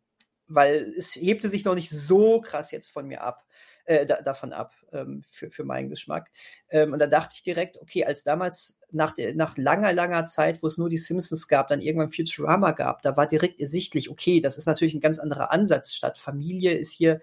weil 0.48 0.92
es 0.98 1.14
hebte 1.14 1.48
sich 1.48 1.64
noch 1.64 1.76
nicht 1.76 1.90
so 1.90 2.40
krass 2.40 2.72
jetzt 2.72 2.90
von 2.90 3.06
mir 3.06 3.22
ab, 3.22 3.44
äh, 3.90 4.06
da, 4.06 4.22
davon 4.22 4.52
ab, 4.52 4.72
ähm, 4.92 5.24
für, 5.28 5.50
für 5.50 5.64
meinen 5.64 5.88
Geschmack. 5.88 6.30
Ähm, 6.70 6.92
und 6.92 7.00
da 7.00 7.08
dachte 7.08 7.34
ich 7.34 7.42
direkt, 7.42 7.80
okay, 7.82 8.04
als 8.04 8.22
damals 8.22 8.78
nach, 8.92 9.12
der, 9.12 9.34
nach 9.34 9.56
langer, 9.56 9.92
langer 9.92 10.26
Zeit, 10.26 10.62
wo 10.62 10.68
es 10.68 10.78
nur 10.78 10.88
die 10.88 10.96
Simpsons 10.96 11.48
gab, 11.48 11.66
dann 11.66 11.80
irgendwann 11.80 12.12
Futurama 12.12 12.70
gab, 12.70 13.02
da 13.02 13.16
war 13.16 13.26
direkt 13.26 13.58
ersichtlich, 13.58 14.08
okay, 14.08 14.40
das 14.40 14.56
ist 14.56 14.66
natürlich 14.66 14.94
ein 14.94 15.00
ganz 15.00 15.18
anderer 15.18 15.50
Ansatz. 15.50 15.92
Statt 15.92 16.18
Familie 16.18 16.74
ist 16.74 16.92
hier 16.92 17.20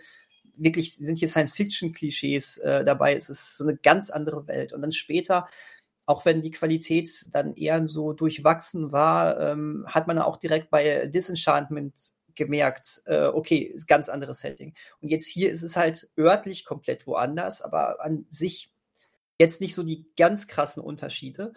wirklich, 0.57 0.93
sind 0.95 1.17
hier 1.17 1.29
Science-Fiction-Klischees 1.29 2.57
äh, 2.57 2.83
dabei, 2.83 3.15
es 3.15 3.29
ist 3.29 3.55
so 3.55 3.63
eine 3.63 3.77
ganz 3.77 4.09
andere 4.09 4.47
Welt. 4.47 4.73
Und 4.73 4.81
dann 4.81 4.91
später 4.91 5.47
auch 6.09 6.23
wenn 6.23 6.41
die 6.41 6.51
Qualität 6.51 7.25
dann 7.31 7.53
eher 7.53 7.85
so 7.89 8.13
durchwachsen 8.13 8.93
war, 8.93 9.39
ähm, 9.41 9.85
hat 9.87 10.07
man 10.07 10.19
auch 10.19 10.37
direkt 10.37 10.69
bei 10.69 11.05
Disenchantment 11.07 12.11
gemerkt, 12.37 13.01
äh, 13.05 13.25
okay, 13.25 13.59
ist 13.59 13.87
ganz 13.87 14.07
anderes 14.09 14.39
Setting. 14.39 14.73
Und 15.01 15.09
jetzt 15.09 15.27
hier 15.27 15.51
ist 15.51 15.63
es 15.63 15.75
halt 15.75 16.09
örtlich 16.17 16.63
komplett 16.63 17.05
woanders, 17.07 17.61
aber 17.61 18.03
an 18.03 18.25
sich 18.29 18.71
jetzt 19.39 19.61
nicht 19.61 19.75
so 19.75 19.83
die 19.83 20.05
ganz 20.17 20.47
krassen 20.47 20.81
Unterschiede. 20.81 21.53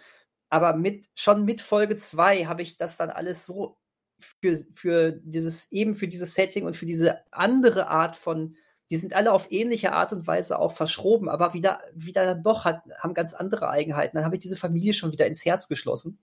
Aber 0.49 0.75
mit, 0.75 1.09
schon 1.15 1.45
mit 1.45 1.61
Folge 1.61 1.97
2 1.97 2.47
habe 2.47 2.63
ich 2.63 2.77
das 2.77 2.97
dann 2.97 3.11
alles 3.11 3.47
so 3.47 3.79
für, 4.19 4.57
für 4.75 5.13
dieses, 5.13 5.71
eben 5.73 5.95
für 5.95 6.09
dieses 6.09 6.35
Setting 6.35 6.67
und 6.67 6.77
für 6.77 6.87
diese 6.87 7.21
andere 7.33 7.89
Art 7.89 8.17
von, 8.17 8.57
die 8.91 8.97
sind 8.97 9.15
alle 9.15 9.33
auf 9.33 9.51
ähnliche 9.51 9.93
Art 9.93 10.13
und 10.13 10.27
Weise 10.27 10.59
auch 10.59 10.73
verschroben, 10.73 11.29
aber 11.29 11.55
wieder, 11.55 11.81
wieder 11.95 12.35
doch 12.35 12.65
hat, 12.65 12.83
haben 12.99 13.15
ganz 13.15 13.33
andere 13.33 13.71
Eigenheiten. 13.71 14.17
Dann 14.17 14.25
habe 14.25 14.35
ich 14.35 14.43
diese 14.43 14.57
Familie 14.57 14.93
schon 14.93 15.13
wieder 15.13 15.27
ins 15.27 15.45
Herz 15.45 15.69
geschlossen. 15.69 16.19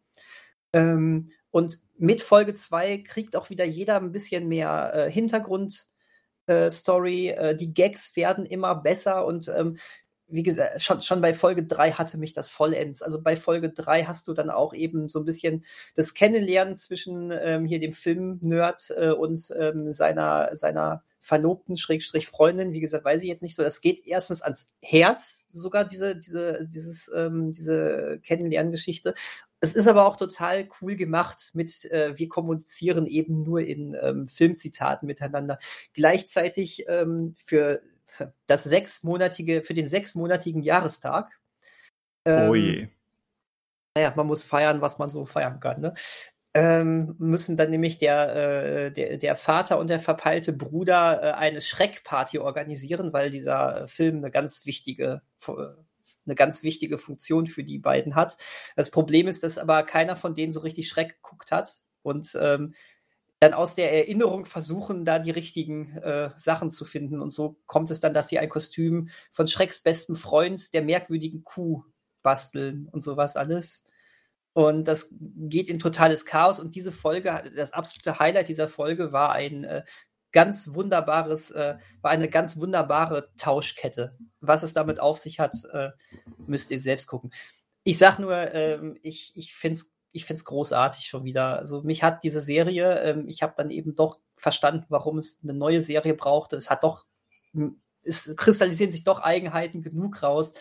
Ähm, 0.74 1.32
und 1.52 1.80
mit 1.98 2.22
Folge 2.22 2.54
2 2.54 3.00
kriegt 3.00 3.36
auch 3.36 3.50
wieder 3.50 3.66
jeder 3.66 3.98
ein 3.98 4.12
bisschen 4.12 4.48
mehr 4.48 4.92
äh, 4.94 5.12
Hintergrundstory. 5.12 7.30
Äh, 7.30 7.56
die 7.56 7.74
Gags 7.74 8.16
werden 8.16 8.46
immer 8.46 8.76
besser 8.76 9.26
und 9.26 9.48
ähm, 9.48 9.78
wie 10.28 10.44
gesagt, 10.44 10.82
schon, 10.82 11.02
schon 11.02 11.22
bei 11.22 11.34
Folge 11.34 11.66
3 11.66 11.94
hatte 11.94 12.18
mich 12.18 12.34
das 12.34 12.50
vollends. 12.50 13.02
Also 13.02 13.22
bei 13.22 13.36
Folge 13.36 13.70
3 13.70 14.04
hast 14.04 14.28
du 14.28 14.34
dann 14.34 14.50
auch 14.50 14.74
eben 14.74 15.08
so 15.08 15.20
ein 15.20 15.26
bisschen 15.26 15.64
das 15.96 16.14
Kennenlernen 16.14 16.76
zwischen 16.76 17.32
ähm, 17.32 17.66
hier 17.66 17.80
dem 17.80 17.94
Film-Nerd 17.94 18.94
äh, 18.98 19.12
und 19.12 19.54
ähm, 19.58 19.92
seiner, 19.92 20.56
seiner 20.56 21.04
Verlobten, 21.22 21.78
Schrägstrich 21.78 22.28
Freundin, 22.28 22.74
wie 22.74 22.80
gesagt, 22.80 23.06
weiß 23.06 23.22
ich 23.22 23.30
jetzt 23.30 23.42
nicht 23.42 23.56
so. 23.56 23.64
Das 23.64 23.82
geht 23.82 24.06
erstens 24.06 24.42
ans 24.42 24.70
Herz, 24.82 25.46
sogar 25.52 25.86
diese, 25.86 26.16
diese, 26.16 26.68
dieses, 26.68 27.10
ähm, 27.14 27.54
diese 27.54 28.20
Kennenlerngeschichte. 28.24 29.14
Es 29.60 29.74
ist 29.74 29.88
aber 29.88 30.06
auch 30.06 30.16
total 30.16 30.68
cool 30.82 30.96
gemacht 30.96 31.52
mit, 31.54 31.86
äh, 31.86 32.18
wir 32.18 32.30
kommunizieren 32.30 33.08
eben 33.08 33.44
nur 33.44 33.62
in 33.62 33.98
ähm, 34.00 34.28
Filmzitaten 34.28 35.08
miteinander. 35.08 35.58
Gleichzeitig 35.94 36.86
ähm, 36.88 37.36
für 37.44 37.82
das 38.46 38.64
sechsmonatige, 38.64 39.64
für 39.64 39.74
den 39.74 39.88
sechsmonatigen 39.88 40.62
Jahrestag. 40.62 41.40
Ähm, 42.26 42.50
oh 42.50 42.56
je. 42.56 42.88
Naja, 43.96 44.14
man 44.16 44.28
muss 44.28 44.46
feiern, 44.46 44.82
was 44.82 45.00
man 45.00 45.10
so 45.10 45.26
feiern 45.26 45.60
kann. 45.60 45.82
Ne? 45.82 45.94
ähm, 46.58 47.16
müssen 47.20 47.56
dann 47.56 47.70
nämlich 47.70 48.00
der, 48.00 48.36
äh, 48.36 48.92
der, 48.92 49.18
der 49.18 49.36
Vater 49.36 49.78
und 49.78 49.92
der 49.92 50.00
verpeilte 50.00 50.54
Bruder 50.54 51.22
äh, 51.22 51.32
eine 51.34 51.62
Schreckparty 51.62 52.40
organisieren, 52.40 53.14
weil 53.14 53.30
dieser 53.30 53.84
äh, 53.84 53.88
Film 53.88 54.18
eine 54.18 54.32
ganz 54.32 54.66
wichtige 54.66 55.22
eine 56.28 56.36
ganz 56.36 56.64
wichtige 56.64 56.98
Funktion 56.98 57.48
für 57.48 57.64
die 57.64 57.80
beiden 57.80 58.16
hat. 58.16 58.38
Das 58.76 58.92
Problem 58.92 59.28
ist, 59.28 59.44
dass 59.44 59.58
aber 59.58 59.84
keiner 59.84 60.16
von 60.16 60.36
denen 60.36 60.52
so 60.52 60.60
richtig 60.60 60.88
Schreck 60.88 61.22
geguckt 61.22 61.52
hat 61.52 61.82
und 62.04 62.38
ähm, 62.40 62.76
dann 63.40 63.54
aus 63.54 63.76
der 63.76 63.94
Erinnerung 63.94 64.46
versuchen, 64.46 65.06
da 65.06 65.20
die 65.20 65.32
richtigen 65.32 65.96
äh, 65.98 66.32
Sachen 66.36 66.72
zu 66.72 66.86
finden. 66.86 67.22
Und 67.22 67.32
so 67.32 67.60
kommt 67.66 67.92
es 67.92 68.00
dann, 68.00 68.14
dass 68.14 68.30
sie 68.30 68.40
ein 68.40 68.50
Kostüm 68.50 69.10
von 69.32 69.48
Schrecks 69.48 69.82
besten 69.82 70.16
Freund, 70.16 70.74
der 70.74 70.82
merkwürdigen 70.82 71.44
Kuh, 71.44 71.84
basteln 72.24 72.88
und 72.92 73.04
sowas 73.04 73.36
alles. 73.36 73.84
Und 74.54 74.88
das 74.88 75.14
geht 75.20 75.70
in 75.70 75.78
totales 75.78 76.26
Chaos. 76.26 76.60
Und 76.60 76.74
diese 76.74 76.92
Folge, 76.92 77.44
das 77.56 77.74
absolute 77.74 78.18
Highlight 78.18 78.50
dieser 78.50 78.68
Folge 78.68 79.12
war 79.12 79.34
ein 79.34 79.64
äh, 79.64 79.84
ganz 80.32 80.74
wunderbares, 80.74 81.52
äh, 81.52 81.78
war 82.02 82.12
eine 82.12 82.30
ganz 82.30 82.58
wunderbare 82.58 83.28
Tauschkette. 83.38 84.18
Was 84.40 84.64
es 84.64 84.74
damit 84.74 85.00
auf 85.00 85.20
sich 85.20 85.40
hat, 85.40 85.54
äh, 85.72 85.90
müsst 86.48 86.72
ihr 86.72 86.80
selbst 86.80 87.08
gucken. 87.08 87.32
Ich 87.84 87.98
sag 87.98 88.20
nur, 88.20 88.34
ähm, 88.54 88.98
ich, 89.02 89.32
ich 89.36 89.54
finde 89.54 89.80
es 89.80 89.94
ich 90.14 90.26
find's 90.26 90.46
großartig 90.46 91.06
schon 91.06 91.26
wieder. 91.26 91.58
Also 91.60 91.84
mich 91.84 92.02
hat 92.02 92.24
diese 92.24 92.42
Serie, 92.42 93.02
ähm, 93.04 93.28
ich 93.28 93.44
habe 93.44 93.54
dann 93.56 93.70
eben 93.70 93.94
doch 93.94 94.20
verstanden, 94.36 94.86
warum 94.90 95.20
es 95.20 95.42
eine 95.44 95.54
neue 95.54 95.80
Serie 95.80 96.16
brauchte. 96.16 96.56
Es 96.56 96.72
hat 96.72 96.84
doch, 96.84 97.06
es 98.02 98.36
kristallisieren 98.36 98.92
sich 98.92 99.04
doch 99.04 99.20
Eigenheiten 99.20 99.84
genug 99.84 100.24
raus, 100.24 100.54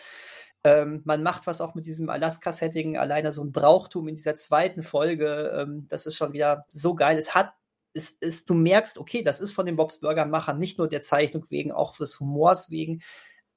ähm, 0.67 1.03
man 1.05 1.23
macht 1.23 1.47
was 1.47 1.61
auch 1.61 1.77
mit 1.77 1.87
diesem 1.87 2.11
Alaska-Setting, 2.11 2.97
alleine 2.97 3.31
so 3.31 3.45
ein 3.45 3.53
Brauchtum 3.53 4.09
in 4.09 4.17
dieser 4.17 4.35
zweiten 4.35 4.83
Folge. 4.83 5.53
Ähm, 5.57 5.87
das 5.89 6.07
ist 6.07 6.17
schon 6.17 6.33
wieder 6.33 6.67
so 6.69 6.97
geil. 6.97 7.17
Es 7.19 7.37
hat, 7.37 7.53
es 7.93 8.11
ist, 8.11 8.51
du 8.51 8.55
merkst, 8.55 8.99
okay, 8.99 9.23
das 9.23 9.39
ist 9.39 9.53
von 9.53 9.67
den 9.67 9.77
Bobs 9.77 10.01
Burger-Machern 10.01 10.59
nicht 10.59 10.79
nur 10.79 10.89
der 10.89 11.03
Zeichnung 11.03 11.45
wegen, 11.51 11.71
auch 11.71 11.97
des 11.97 12.19
Humors 12.19 12.69
wegen. 12.69 13.03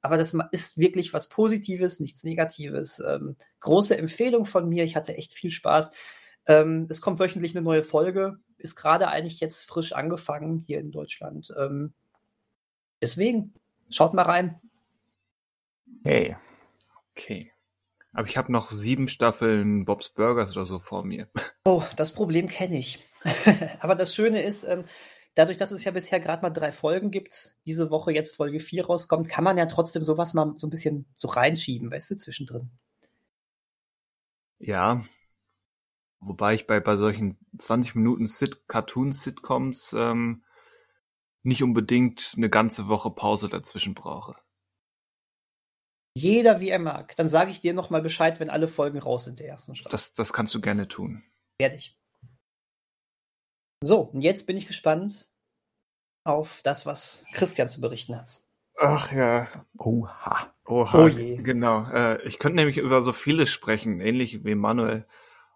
Aber 0.02 0.18
das 0.18 0.36
ist 0.52 0.78
wirklich 0.78 1.14
was 1.14 1.30
Positives, 1.30 2.00
nichts 2.00 2.24
Negatives. 2.24 3.00
Ähm, 3.06 3.36
große 3.60 3.98
Empfehlung 3.98 4.46
von 4.46 4.70
mir. 4.70 4.84
Ich 4.84 4.96
hatte 4.96 5.16
echt 5.18 5.34
viel 5.34 5.52
Spaß. 5.52 5.92
Ähm, 6.48 6.88
es 6.90 7.02
kommt 7.02 7.20
wöchentlich 7.20 7.56
eine 7.56 7.64
neue 7.64 7.84
Folge. 7.84 8.40
Ist 8.58 8.76
gerade 8.76 9.10
eigentlich 9.10 9.40
jetzt 9.40 9.66
frisch 9.66 9.94
angefangen 9.94 10.64
hier 10.66 10.80
in 10.80 10.92
Deutschland. 10.92 11.54
Ähm, 11.58 11.94
deswegen, 13.02 13.54
schaut 13.90 14.14
mal 14.14 14.24
rein. 14.24 14.60
Hey, 16.04 16.38
Okay. 17.20 17.52
Aber 18.14 18.28
ich 18.28 18.38
habe 18.38 18.52
noch 18.52 18.72
sieben 18.72 19.08
Staffeln 19.08 19.86
Bob's 19.86 20.10
Burgers 20.10 20.56
oder 20.56 20.66
so 20.66 20.80
vor 20.80 21.04
mir. 21.04 21.28
Oh, 21.66 21.84
das 21.96 22.14
Problem 22.14 22.48
kenne 22.48 22.80
ich. 22.80 23.00
Aber 23.82 23.96
das 23.96 24.16
Schöne 24.16 24.42
ist, 24.42 24.64
ähm, 24.64 24.86
dadurch, 25.40 25.58
dass 25.58 25.72
es 25.72 25.86
ja 25.86 25.92
bisher 25.92 26.20
gerade 26.20 26.42
mal 26.42 26.50
drei 26.50 26.74
Folgen 26.74 27.12
gibt, 27.12 27.56
diese 27.66 27.90
Woche 27.90 28.12
jetzt 28.12 28.36
Folge 28.36 28.60
4 28.60 28.86
rauskommt, 28.86 29.30
kann 29.30 29.46
man 29.46 29.58
ja 29.58 29.68
trotzdem 29.68 30.04
sowas 30.04 30.34
mal 30.34 30.54
so 30.58 30.68
ein 30.68 30.70
bisschen 30.70 31.06
so 31.16 31.30
reinschieben, 31.30 31.90
weißt 31.90 32.12
du, 32.12 32.16
zwischendrin. 32.18 32.70
Ja. 34.60 35.06
Wobei 36.20 36.56
ich 36.56 36.68
bei, 36.68 36.82
bei 36.82 36.98
solchen 36.98 37.38
20 37.58 37.96
Minuten 37.96 38.28
Sit 38.28 38.68
Cartoon-Sitcoms 38.68 39.94
ähm, 39.98 40.44
nicht 41.44 41.64
unbedingt 41.64 42.34
eine 42.36 42.50
ganze 42.50 42.90
Woche 42.90 43.10
Pause 43.10 43.48
dazwischen 43.48 43.94
brauche. 43.94 44.36
Jeder 46.16 46.60
wie 46.60 46.70
er 46.70 46.80
mag. 46.80 47.16
Dann 47.16 47.30
sage 47.30 47.52
ich 47.52 47.62
dir 47.62 47.74
nochmal 47.74 48.02
Bescheid, 48.02 48.42
wenn 48.42 48.50
alle 48.50 48.68
Folgen 48.68 49.00
raus 49.00 49.24
sind 49.24 49.40
der 49.40 49.48
ersten 49.48 49.74
Staffel. 49.78 49.92
Das, 49.92 50.14
das 50.14 50.34
kannst 50.34 50.54
du 50.54 50.60
gerne 50.60 50.90
tun. 50.90 51.24
Werde 51.60 51.78
ich. 51.78 51.99
So, 53.82 54.02
und 54.02 54.22
jetzt 54.22 54.46
bin 54.46 54.58
ich 54.58 54.68
gespannt 54.68 55.30
auf 56.24 56.62
das, 56.64 56.86
was 56.86 57.26
Christian 57.34 57.70
zu 57.70 57.80
berichten 57.82 58.16
hat. 58.16 58.44
Ach 58.78 59.12
ja. 59.12 59.48
Oha. 59.78 60.54
Oha. 60.66 61.04
Oh 61.04 61.08
je. 61.08 61.38
Genau. 61.38 61.90
Äh, 61.90 62.22
ich 62.28 62.40
könnte 62.40 62.58
nämlich 62.58 62.78
über 62.78 63.02
so 63.02 63.14
vieles 63.14 63.50
sprechen, 63.52 64.00
ähnlich 64.00 64.44
wie 64.46 64.56
Manuel, 64.56 65.06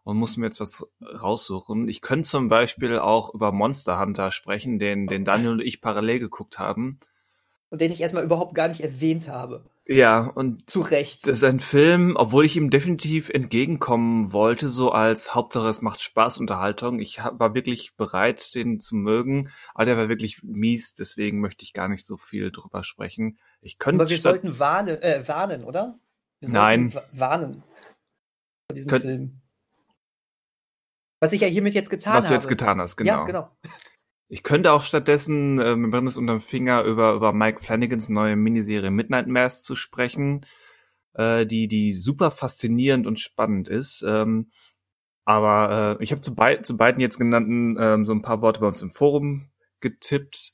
und 0.03 0.17
muss 0.17 0.35
mir 0.35 0.47
jetzt 0.47 0.59
was 0.59 0.85
raussuchen. 1.01 1.87
Ich 1.87 2.01
könnte 2.01 2.29
zum 2.29 2.49
Beispiel 2.49 2.99
auch 2.99 3.33
über 3.33 3.51
Monster 3.51 3.99
Hunter 3.99 4.31
sprechen, 4.31 4.79
den, 4.79 5.07
den 5.07 5.23
Daniel 5.23 5.51
und 5.51 5.61
ich 5.61 5.81
parallel 5.81 6.19
geguckt 6.19 6.59
haben. 6.59 6.99
Und 7.69 7.79
den 7.79 7.91
ich 7.91 8.01
erstmal 8.01 8.23
überhaupt 8.23 8.55
gar 8.55 8.67
nicht 8.67 8.81
erwähnt 8.81 9.29
habe. 9.29 9.63
Ja, 9.85 10.27
und 10.27 10.69
zu 10.69 10.79
Recht. 10.79 11.27
Das 11.27 11.39
ist 11.39 11.43
ein 11.43 11.59
Film, 11.59 12.15
obwohl 12.15 12.45
ich 12.45 12.55
ihm 12.55 12.69
definitiv 12.69 13.29
entgegenkommen 13.29 14.31
wollte, 14.31 14.69
so 14.69 14.91
als 14.91 15.35
Hauptsache 15.35 15.67
es 15.67 15.81
macht 15.81 15.99
Spaß, 15.99 16.37
Unterhaltung. 16.37 16.99
Ich 16.99 17.19
war 17.19 17.53
wirklich 17.53 17.95
bereit, 17.97 18.55
den 18.55 18.79
zu 18.79 18.95
mögen, 18.95 19.51
aber 19.73 19.85
der 19.85 19.97
war 19.97 20.07
wirklich 20.07 20.41
mies, 20.41 20.93
deswegen 20.93 21.41
möchte 21.41 21.63
ich 21.63 21.73
gar 21.73 21.89
nicht 21.89 22.05
so 22.05 22.15
viel 22.15 22.49
drüber 22.51 22.83
sprechen. 22.83 23.37
Ich 23.59 23.77
könnte. 23.77 24.01
Aber 24.01 24.09
wir 24.09 24.19
sollten 24.19 24.57
warnen, 24.57 25.01
äh, 25.01 25.27
warnen, 25.27 25.65
oder? 25.65 25.99
Wir 26.39 26.49
Nein. 26.49 26.93
Warnen. 27.11 27.63
Vor 28.67 28.75
diesem 28.75 28.89
Kön 28.89 29.01
Film. 29.01 29.41
Was 31.19 31.33
ich 31.33 31.41
ja 31.41 31.47
hiermit 31.47 31.73
jetzt 31.73 31.89
getan 31.89 32.13
habe. 32.13 32.23
Was 32.23 32.29
du 32.29 32.33
jetzt 32.33 32.47
getan 32.47 32.79
hast, 32.79 32.95
genau. 32.95 33.11
Ja, 33.11 33.23
genau. 33.25 33.49
Ich 34.27 34.43
könnte 34.43 34.71
auch 34.71 34.83
stattdessen, 34.83 35.59
äh, 35.59 35.75
mir 35.75 35.89
brennt 35.89 36.07
es 36.07 36.17
unterm 36.17 36.41
Finger, 36.41 36.83
über, 36.83 37.13
über 37.13 37.33
Mike 37.33 37.59
Flanagans 37.61 38.09
neue 38.09 38.35
Miniserie 38.35 38.89
Midnight 38.89 39.27
Mass 39.27 39.63
zu 39.63 39.75
sprechen, 39.75 40.45
äh, 41.13 41.45
die, 41.45 41.67
die 41.67 41.93
super 41.93 42.31
faszinierend 42.31 43.05
und 43.05 43.19
spannend 43.19 43.67
ist. 43.67 44.03
Ähm, 44.07 44.51
aber 45.25 45.97
äh, 45.99 46.03
ich 46.03 46.11
habe 46.11 46.21
zu, 46.21 46.35
bei, 46.35 46.57
zu 46.57 46.77
beiden 46.77 46.99
jetzt 46.99 47.17
genannten 47.17 47.77
ähm, 47.79 48.05
so 48.05 48.13
ein 48.13 48.21
paar 48.21 48.41
Worte 48.41 48.59
bei 48.59 48.67
uns 48.67 48.81
im 48.81 48.91
Forum 48.91 49.51
getippt. 49.79 50.53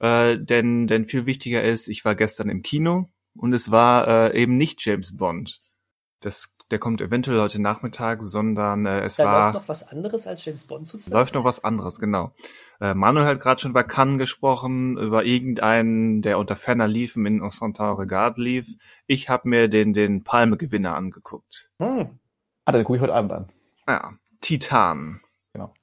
Äh, 0.00 0.38
denn, 0.38 0.86
denn 0.86 1.04
viel 1.04 1.26
wichtiger 1.26 1.62
ist, 1.62 1.88
ich 1.88 2.04
war 2.04 2.14
gestern 2.14 2.48
im 2.48 2.62
Kino 2.62 3.10
und 3.34 3.52
es 3.52 3.70
war 3.70 4.32
äh, 4.32 4.42
eben 4.42 4.56
nicht 4.56 4.84
James 4.84 5.16
Bond. 5.16 5.60
Das 6.20 6.54
der 6.70 6.78
kommt 6.78 7.00
eventuell 7.00 7.40
heute 7.40 7.60
Nachmittag, 7.62 8.22
sondern 8.22 8.86
äh, 8.86 9.04
es 9.04 9.16
da 9.16 9.24
war. 9.24 9.44
Läuft 9.44 9.54
noch 9.54 9.68
was 9.68 9.88
anderes 9.88 10.26
als 10.26 10.44
James 10.44 10.66
Bond 10.66 10.86
zu 10.86 10.98
zeigen? 10.98 11.16
Läuft 11.16 11.34
noch 11.34 11.44
was 11.44 11.64
anderes, 11.64 11.98
genau. 11.98 12.34
Äh, 12.80 12.94
Manuel 12.94 13.26
hat 13.26 13.40
gerade 13.40 13.60
schon 13.60 13.72
über 13.72 13.84
Cannes 13.84 14.18
gesprochen, 14.18 14.96
über 14.98 15.24
irgendeinen, 15.24 16.22
der 16.22 16.38
unter 16.38 16.56
ferner 16.56 16.86
Liefen 16.86 17.26
in 17.26 17.42
Encentin 17.42 17.86
Regard 17.86 18.38
lief. 18.38 18.76
Ich 19.06 19.28
habe 19.28 19.48
mir 19.48 19.68
den, 19.68 19.92
den 19.92 20.22
Palme-Gewinner 20.22 20.94
angeguckt. 20.94 21.70
Hm. 21.80 22.18
Ah, 22.64 22.72
den 22.72 22.84
gucke 22.84 22.96
ich 22.96 23.02
heute 23.02 23.14
Abend 23.14 23.32
an. 23.32 23.48
Ja, 23.86 24.14
Titan. 24.40 25.20
Genau. 25.52 25.74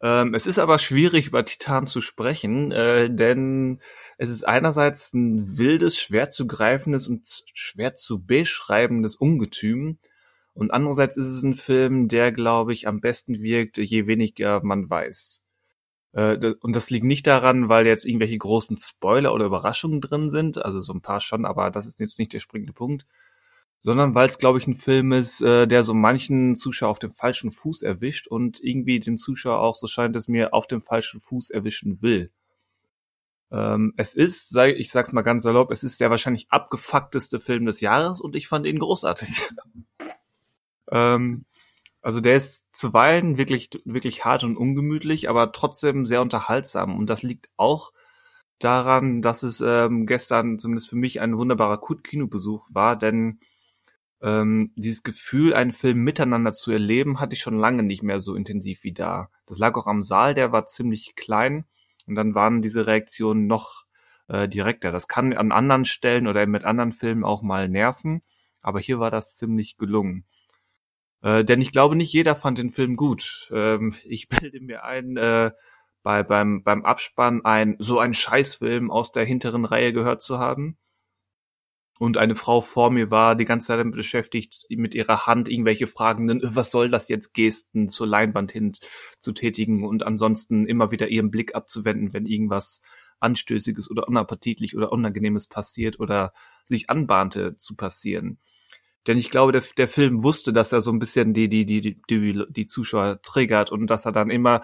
Ähm, 0.00 0.34
es 0.34 0.46
ist 0.46 0.58
aber 0.58 0.78
schwierig, 0.78 1.26
über 1.26 1.44
Titan 1.44 1.86
zu 1.86 2.00
sprechen, 2.00 2.72
äh, 2.72 3.10
denn 3.10 3.80
es 4.16 4.30
ist 4.30 4.44
einerseits 4.48 5.12
ein 5.12 5.58
wildes, 5.58 5.98
schwer 5.98 6.30
zu 6.30 6.46
greifendes 6.46 7.06
und 7.06 7.44
schwer 7.52 7.94
zu 7.94 8.24
beschreibendes 8.24 9.16
Ungetüm, 9.16 9.98
und 10.52 10.72
andererseits 10.72 11.16
ist 11.16 11.26
es 11.26 11.42
ein 11.42 11.54
Film, 11.54 12.08
der, 12.08 12.32
glaube 12.32 12.72
ich, 12.72 12.86
am 12.86 13.00
besten 13.00 13.40
wirkt, 13.40 13.78
je 13.78 14.06
weniger 14.06 14.62
man 14.62 14.90
weiß. 14.90 15.42
Äh, 16.12 16.54
und 16.60 16.74
das 16.74 16.90
liegt 16.90 17.04
nicht 17.04 17.26
daran, 17.26 17.68
weil 17.68 17.86
jetzt 17.86 18.04
irgendwelche 18.04 18.38
großen 18.38 18.76
Spoiler 18.76 19.32
oder 19.32 19.46
Überraschungen 19.46 20.00
drin 20.00 20.30
sind, 20.30 20.64
also 20.64 20.80
so 20.80 20.92
ein 20.92 21.02
paar 21.02 21.20
schon, 21.20 21.44
aber 21.44 21.70
das 21.70 21.86
ist 21.86 22.00
jetzt 22.00 22.18
nicht 22.18 22.32
der 22.32 22.40
springende 22.40 22.72
Punkt, 22.72 23.06
sondern 23.78 24.14
weil 24.14 24.28
es, 24.28 24.38
glaube 24.38 24.58
ich, 24.58 24.66
ein 24.66 24.76
Film 24.76 25.12
ist, 25.12 25.40
äh, 25.40 25.66
der 25.66 25.84
so 25.84 25.94
manchen 25.94 26.54
Zuschauer 26.56 26.90
auf 26.90 26.98
dem 26.98 27.12
falschen 27.12 27.50
Fuß 27.50 27.82
erwischt 27.82 28.26
und 28.26 28.60
irgendwie 28.62 29.00
den 29.00 29.18
Zuschauer 29.18 29.60
auch, 29.60 29.76
so 29.76 29.86
scheint 29.86 30.16
es 30.16 30.28
mir, 30.28 30.52
auf 30.52 30.66
dem 30.66 30.82
falschen 30.82 31.20
Fuß 31.20 31.50
erwischen 31.50 32.02
will. 32.02 32.30
Ähm, 33.52 33.94
es 33.96 34.14
ist, 34.14 34.54
ich 34.56 34.90
sag's 34.90 35.12
mal 35.12 35.22
ganz 35.22 35.42
salopp, 35.42 35.70
es 35.72 35.82
ist 35.82 36.00
der 36.00 36.10
wahrscheinlich 36.10 36.46
abgefuckteste 36.50 37.40
Film 37.40 37.66
des 37.66 37.80
Jahres 37.80 38.20
und 38.20 38.36
ich 38.36 38.48
fand 38.48 38.66
ihn 38.66 38.78
großartig. 38.78 39.28
Ähm, 40.92 41.44
also 42.02 42.20
der 42.20 42.36
ist 42.36 42.66
zuweilen 42.74 43.36
wirklich, 43.36 43.70
wirklich 43.84 44.24
hart 44.24 44.44
und 44.44 44.56
ungemütlich, 44.56 45.28
aber 45.28 45.52
trotzdem 45.52 46.06
sehr 46.06 46.22
unterhaltsam. 46.22 46.96
Und 46.96 47.10
das 47.10 47.22
liegt 47.22 47.48
auch 47.56 47.92
daran, 48.58 49.22
dass 49.22 49.42
es 49.42 49.60
ähm, 49.60 50.06
gestern 50.06 50.58
zumindest 50.58 50.88
für 50.88 50.96
mich 50.96 51.20
ein 51.20 51.36
wunderbarer 51.36 51.80
Kinobesuch 52.02 52.68
war, 52.72 52.96
denn 52.96 53.40
ähm, 54.22 54.72
dieses 54.76 55.02
Gefühl, 55.02 55.54
einen 55.54 55.72
Film 55.72 55.98
miteinander 55.98 56.52
zu 56.52 56.70
erleben, 56.70 57.20
hatte 57.20 57.34
ich 57.34 57.40
schon 57.40 57.58
lange 57.58 57.82
nicht 57.82 58.02
mehr 58.02 58.20
so 58.20 58.34
intensiv 58.34 58.84
wie 58.84 58.92
da. 58.92 59.30
Das 59.46 59.58
lag 59.58 59.76
auch 59.76 59.86
am 59.86 60.02
Saal, 60.02 60.34
der 60.34 60.52
war 60.52 60.66
ziemlich 60.66 61.14
klein 61.16 61.64
und 62.06 62.14
dann 62.14 62.34
waren 62.34 62.60
diese 62.60 62.86
Reaktionen 62.86 63.46
noch 63.46 63.84
äh, 64.28 64.48
direkter. 64.48 64.92
Das 64.92 65.08
kann 65.08 65.32
an 65.32 65.52
anderen 65.52 65.86
Stellen 65.86 66.26
oder 66.26 66.46
mit 66.46 66.64
anderen 66.64 66.92
Filmen 66.92 67.24
auch 67.24 67.42
mal 67.42 67.68
nerven, 67.68 68.22
aber 68.60 68.80
hier 68.80 69.00
war 69.00 69.10
das 69.10 69.36
ziemlich 69.36 69.78
gelungen. 69.78 70.26
Äh, 71.22 71.44
denn 71.44 71.60
ich 71.60 71.72
glaube, 71.72 71.96
nicht 71.96 72.12
jeder 72.12 72.34
fand 72.36 72.58
den 72.58 72.70
Film 72.70 72.96
gut. 72.96 73.50
Ähm, 73.52 73.94
ich 74.04 74.28
bilde 74.28 74.60
mir 74.60 74.84
ein, 74.84 75.16
äh, 75.16 75.52
bei, 76.02 76.22
beim, 76.22 76.62
beim 76.62 76.84
Abspann 76.84 77.44
ein 77.44 77.76
so 77.78 77.98
ein 77.98 78.14
Scheißfilm 78.14 78.90
aus 78.90 79.12
der 79.12 79.24
hinteren 79.24 79.64
Reihe 79.64 79.92
gehört 79.92 80.22
zu 80.22 80.38
haben. 80.38 80.78
Und 81.98 82.16
eine 82.16 82.34
Frau 82.34 82.62
vor 82.62 82.90
mir 82.90 83.10
war 83.10 83.36
die 83.36 83.44
ganze 83.44 83.66
Zeit 83.66 83.78
damit 83.78 83.94
beschäftigt, 83.94 84.64
mit 84.70 84.94
ihrer 84.94 85.26
Hand 85.26 85.50
irgendwelche 85.50 85.86
fragenden, 85.86 86.40
was 86.42 86.70
soll 86.70 86.88
das 86.88 87.10
jetzt, 87.10 87.34
Gesten 87.34 87.90
zur 87.90 88.06
Leinwand 88.06 88.52
hin 88.52 88.72
zu 89.18 89.32
tätigen 89.32 89.84
und 89.84 90.02
ansonsten 90.02 90.66
immer 90.66 90.92
wieder 90.92 91.08
ihren 91.08 91.30
Blick 91.30 91.54
abzuwenden, 91.54 92.14
wenn 92.14 92.24
irgendwas 92.24 92.80
Anstößiges 93.18 93.90
oder 93.90 94.08
unappetitlich 94.08 94.74
oder 94.78 94.92
Unangenehmes 94.92 95.46
passiert 95.46 96.00
oder 96.00 96.32
sich 96.64 96.88
anbahnte 96.88 97.58
zu 97.58 97.76
passieren. 97.76 98.38
Denn 99.06 99.16
ich 99.16 99.30
glaube, 99.30 99.52
der, 99.52 99.62
der 99.76 99.88
Film 99.88 100.22
wusste, 100.22 100.52
dass 100.52 100.72
er 100.72 100.82
so 100.82 100.92
ein 100.92 100.98
bisschen 100.98 101.32
die, 101.32 101.48
die, 101.48 101.64
die, 101.64 101.80
die, 101.80 102.44
die 102.48 102.66
Zuschauer 102.66 103.22
triggert 103.22 103.72
und 103.72 103.86
dass 103.86 104.04
er 104.04 104.12
dann 104.12 104.30
immer 104.30 104.62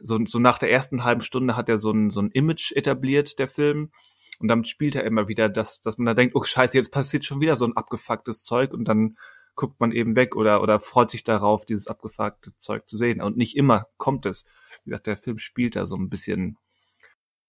so, 0.00 0.18
so 0.26 0.38
nach 0.38 0.58
der 0.58 0.70
ersten 0.70 1.04
halben 1.04 1.22
Stunde 1.22 1.56
hat 1.56 1.68
er 1.68 1.78
so 1.78 1.90
ein, 1.90 2.10
so 2.10 2.20
ein 2.20 2.30
Image 2.32 2.72
etabliert, 2.72 3.38
der 3.38 3.48
Film. 3.48 3.92
Und 4.38 4.48
damit 4.48 4.68
spielt 4.68 4.96
er 4.96 5.04
immer 5.04 5.28
wieder, 5.28 5.48
dass, 5.48 5.80
dass 5.80 5.98
man 5.98 6.06
da 6.06 6.14
denkt, 6.14 6.34
oh 6.34 6.42
scheiße, 6.42 6.76
jetzt 6.76 6.92
passiert 6.92 7.24
schon 7.24 7.40
wieder 7.40 7.56
so 7.56 7.64
ein 7.64 7.76
abgefucktes 7.76 8.44
Zeug 8.44 8.74
und 8.74 8.86
dann 8.86 9.16
guckt 9.54 9.80
man 9.80 9.90
eben 9.90 10.14
weg 10.16 10.36
oder, 10.36 10.62
oder 10.62 10.78
freut 10.78 11.10
sich 11.10 11.24
darauf, 11.24 11.64
dieses 11.64 11.86
abgefuckte 11.86 12.56
Zeug 12.58 12.86
zu 12.86 12.96
sehen. 12.96 13.22
Und 13.22 13.38
nicht 13.38 13.56
immer 13.56 13.86
kommt 13.96 14.26
es. 14.26 14.44
Wie 14.84 14.90
gesagt, 14.90 15.06
der 15.06 15.16
Film 15.16 15.38
spielt 15.38 15.76
da 15.76 15.86
so 15.86 15.96
ein 15.96 16.10
bisschen 16.10 16.58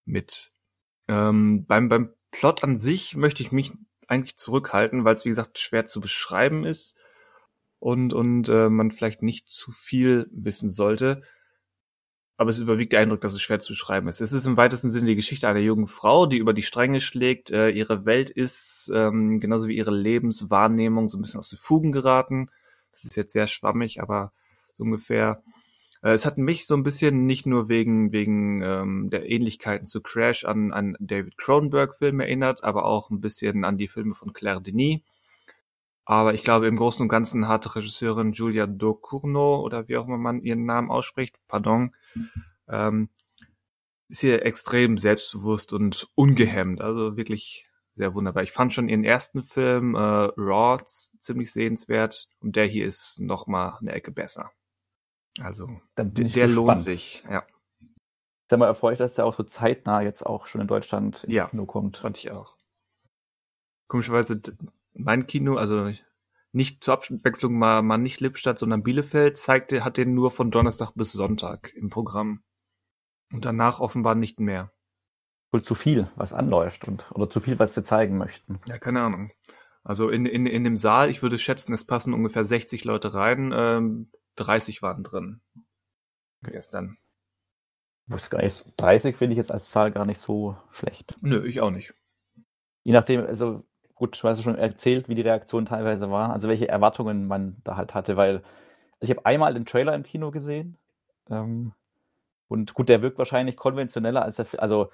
mit. 0.06 0.54
Ähm, 1.10 1.66
beim, 1.66 1.90
beim 1.90 2.14
Plot 2.32 2.64
an 2.64 2.78
sich 2.78 3.16
möchte 3.16 3.44
ich 3.44 3.52
mich 3.52 3.74
eigentlich 4.08 4.38
zurückhalten, 4.38 5.06
weil 5.06 5.16
es, 5.16 5.26
wie 5.26 5.30
gesagt, 5.30 5.60
schwer 5.60 5.86
zu 5.86 6.02
beschreiben 6.02 6.66
ist 6.66 6.96
und, 7.80 8.14
und 8.14 8.50
äh, 8.50 8.70
man 8.70 8.92
vielleicht 8.92 9.22
nicht 9.22 9.50
zu 9.50 9.72
viel 9.72 10.28
wissen 10.32 10.70
sollte 10.70 11.22
aber 12.38 12.52
es 12.52 12.60
überwiegt 12.60 12.94
der 12.94 13.00
Eindruck, 13.00 13.22
dass 13.22 13.34
es 13.34 13.42
schwer 13.42 13.60
zu 13.60 13.74
beschreiben 13.74 14.08
ist. 14.08 14.22
Es 14.22 14.32
ist 14.32 14.46
im 14.46 14.58
weitesten 14.58 14.92
Sinne 14.92 15.08
die 15.08 15.16
Geschichte 15.16 15.48
einer 15.48 15.60
jungen 15.60 15.88
Frau, 15.88 16.28
die 16.28 16.38
über 16.38 16.54
die 16.54 16.62
Stränge 16.62 17.02
schlägt. 17.02 17.50
Äh, 17.50 17.70
ihre 17.70 18.06
Welt 18.06 18.30
ist, 18.30 18.92
ähm, 18.94 19.40
genauso 19.40 19.68
wie 19.68 19.76
ihre 19.76 19.92
Lebenswahrnehmung, 19.92 21.10
so 21.10 21.18
ein 21.18 21.22
bisschen 21.22 21.40
aus 21.40 21.50
den 21.50 21.58
Fugen 21.58 21.92
geraten. 21.92 22.52
Das 22.92 23.04
ist 23.04 23.16
jetzt 23.16 23.34
sehr 23.34 23.48
schwammig, 23.48 24.02
aber 24.02 24.32
so 24.72 24.84
ungefähr. 24.84 25.42
Äh, 26.08 26.14
es 26.14 26.26
hat 26.26 26.38
mich 26.38 26.68
so 26.68 26.76
ein 26.76 26.84
bisschen 26.84 27.26
nicht 27.26 27.46
nur 27.46 27.70
wegen, 27.70 28.12
wegen 28.12 28.62
ähm, 28.62 29.10
der 29.10 29.30
Ähnlichkeiten 29.30 29.88
zu 29.88 30.02
Crash 30.02 30.46
an, 30.46 30.72
an 30.72 30.96
David 31.00 31.38
Cronenberg-Film 31.38 32.20
erinnert, 32.20 32.64
aber 32.64 32.86
auch 32.86 33.10
ein 33.10 33.20
bisschen 33.20 33.66
an 33.66 33.78
die 33.78 33.88
Filme 33.88 34.16
von 34.16 34.34
Claire 34.34 34.62
Denis 34.62 35.02
aber 36.10 36.34
ich 36.34 36.46
glaube, 36.46 36.68
im 36.68 36.78
Großen 36.78 37.04
und 37.04 37.10
Ganzen 37.10 37.50
hat 37.50 37.76
Regisseurin 37.76 38.32
Julia 38.32 38.66
Ducournau 38.66 39.62
oder 39.62 39.90
wie 39.90 39.98
auch 39.98 40.08
immer 40.08 40.18
man 40.18 40.42
ihren 40.42 40.64
Namen 40.64 40.90
ausspricht, 40.90 41.36
pardon, 41.50 41.94
ähm, 42.70 43.10
ist 44.08 44.22
hier 44.22 44.46
extrem 44.46 44.98
selbstbewusst 44.98 45.74
und 45.74 46.08
ungehemmt. 46.16 46.80
Also 46.80 47.18
wirklich 47.18 47.68
sehr 47.96 48.16
wunderbar. 48.16 48.44
Ich 48.44 48.54
fand 48.54 48.74
schon 48.74 48.88
ihren 48.88 49.04
ersten 49.04 49.44
Film 49.44 49.96
äh, 49.96 50.00
Raw 50.00 50.82
ziemlich 51.20 51.52
sehenswert 51.52 52.30
und 52.40 52.56
der 52.56 52.68
hier 52.68 52.86
ist 52.86 53.20
noch 53.20 53.46
mal 53.46 53.78
eine 53.82 53.92
Ecke 53.92 54.12
besser. 54.12 54.52
Also 55.42 55.70
der 55.98 56.48
lohnt 56.48 56.80
sich. 56.80 57.24
Ja. 57.30 57.46
Sehr 58.50 58.58
mal 58.58 58.68
erfreut, 58.68 59.00
dass 59.00 59.16
der 59.16 59.26
auch 59.26 59.34
so 59.34 59.44
zeitnah 59.44 60.02
jetzt 60.02 60.26
auch 60.26 60.48
schon 60.48 60.62
in 60.62 60.68
Deutschland 60.68 61.24
ins 61.26 61.34
ja, 61.34 61.48
Kino 61.48 61.66
kommt. 61.66 61.98
Fand 61.98 62.18
ich 62.18 62.32
auch. 62.32 62.56
Komischerweise 63.88 64.42
mein 64.94 65.28
Kino, 65.28 65.56
also 65.58 65.92
nicht 66.54 66.84
zur 66.84 66.96
Abwechslung 66.96 67.58
mal, 67.58 67.82
mal 67.82 67.98
nicht 67.98 68.20
Lippstadt, 68.20 68.58
sondern 68.58 68.84
Bielefeld, 68.84 69.38
zeigte, 69.38 69.84
hat 69.84 69.98
den 69.98 70.14
nur 70.14 70.32
von 70.32 70.50
Donnerstag 70.50 70.92
bis 70.96 71.12
Sonntag 71.12 71.74
im 71.76 71.90
Programm. 71.90 72.44
Und 73.32 73.44
danach 73.44 73.80
offenbar 73.80 74.16
nicht 74.16 74.40
mehr. 74.40 74.72
Wohl 75.52 75.62
zu 75.62 75.76
viel, 75.76 76.10
was 76.16 76.34
anläuft 76.34 76.88
und 76.88 77.10
oder 77.12 77.30
zu 77.30 77.40
viel, 77.40 77.60
was 77.60 77.74
sie 77.74 77.84
zeigen 77.84 78.18
möchten. 78.18 78.60
Ja, 78.66 78.78
keine 78.78 79.02
Ahnung. 79.02 79.32
Also 79.84 80.10
in, 80.10 80.26
in, 80.26 80.46
in 80.46 80.64
dem 80.64 80.78
Saal, 80.78 81.10
ich 81.10 81.22
würde 81.22 81.38
schätzen, 81.38 81.74
es 81.74 81.86
passen 81.86 82.14
ungefähr 82.14 82.44
60 82.44 82.84
Leute 82.84 83.14
rein, 83.14 83.54
ähm, 83.56 84.12
30 84.38 84.82
waren 84.82 85.04
drin. 85.04 85.42
Gestern. 86.44 86.98
gar 88.30 88.42
nicht, 88.42 88.64
30 88.78 89.16
finde 89.16 89.34
ich 89.34 89.38
jetzt 89.38 89.52
als 89.52 89.70
Zahl 89.70 89.92
gar 89.92 90.06
nicht 90.06 90.20
so 90.20 90.56
schlecht. 90.72 91.16
Nö, 91.22 91.46
ich 91.46 91.62
auch 91.62 91.72
nicht. 91.72 91.94
Je 92.84 92.94
nachdem, 92.94 93.26
also 93.26 93.66
gut, 93.96 94.22
du 94.22 94.28
hast 94.28 94.44
schon 94.44 94.56
erzählt, 94.56 95.10
wie 95.10 95.16
die 95.16 95.22
Reaktion 95.22 95.66
teilweise 95.66 96.10
war, 96.10 96.32
also 96.32 96.48
welche 96.48 96.70
Erwartungen 96.70 97.28
man 97.28 97.58
da 97.64 97.76
halt 97.76 97.94
hatte, 97.94 98.16
weil 98.16 98.44
also 99.00 99.12
ich 99.12 99.18
habe 99.18 99.26
einmal 99.26 99.54
den 99.54 99.66
Trailer 99.66 99.94
im 99.94 100.04
Kino 100.04 100.32
gesehen 100.32 100.78
ähm, 101.30 101.74
und 102.48 102.74
gut, 102.74 102.90
der 102.90 103.02
wirkt 103.02 103.18
wahrscheinlich 103.18 103.58
konventioneller 103.58 104.24
als 104.24 104.38
der 104.38 104.46
Film, 104.46 104.62
also, 104.62 104.92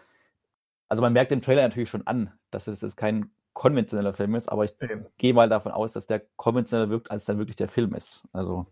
also 0.90 1.02
man 1.02 1.14
merkt 1.14 1.32
dem 1.32 1.42
Trailer 1.42 1.62
natürlich 1.62 1.90
schon 1.90 2.08
an, 2.08 2.32
dass 2.50 2.68
es, 2.68 2.82
es 2.82 2.96
kein 2.96 3.30
konventioneller 3.54 4.14
Film 4.14 4.34
ist, 4.36 4.50
aber 4.50 4.66
ich 4.66 4.74
okay. 4.82 5.06
gehe 5.18 5.34
mal 5.34 5.50
davon 5.50 5.72
aus, 5.72 5.94
dass 5.94 6.08
der 6.08 6.22
konventioneller 6.38 6.90
wirkt, 6.90 7.12
als 7.12 7.26
dann 7.26 7.38
wirklich 7.38 7.56
der 7.56 7.70
Film 7.70 7.94
ist. 7.94 8.24
Also 8.34 8.66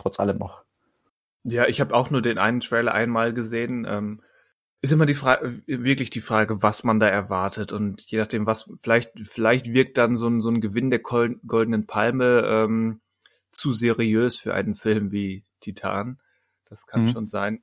trotz 0.00 0.20
allem 0.20 0.38
noch. 0.38 0.64
Ja, 1.44 1.66
ich 1.66 1.80
habe 1.80 1.94
auch 1.94 2.10
nur 2.10 2.22
den 2.22 2.38
einen 2.38 2.60
Trailer 2.60 2.92
einmal 2.92 3.32
gesehen. 3.32 3.86
Ähm, 3.88 4.22
ist 4.82 4.92
immer 4.92 5.06
die 5.06 5.14
Frage, 5.14 5.60
wirklich 5.66 6.10
die 6.10 6.20
Frage, 6.20 6.62
was 6.62 6.84
man 6.84 7.00
da 7.00 7.06
erwartet 7.06 7.72
und 7.72 8.02
je 8.10 8.18
nachdem, 8.18 8.46
was 8.46 8.70
vielleicht 8.80 9.12
vielleicht 9.24 9.72
wirkt 9.72 9.98
dann 9.98 10.16
so 10.16 10.26
ein 10.26 10.40
so 10.40 10.50
ein 10.50 10.60
Gewinn 10.62 10.90
der 10.90 11.00
goldenen 11.00 11.86
Palme 11.86 12.42
ähm, 12.46 13.00
zu 13.50 13.74
seriös 13.74 14.36
für 14.36 14.54
einen 14.54 14.74
Film 14.74 15.12
wie 15.12 15.44
Titan. 15.60 16.18
Das 16.64 16.86
kann 16.86 17.02
mhm. 17.02 17.08
schon 17.08 17.28
sein. 17.28 17.62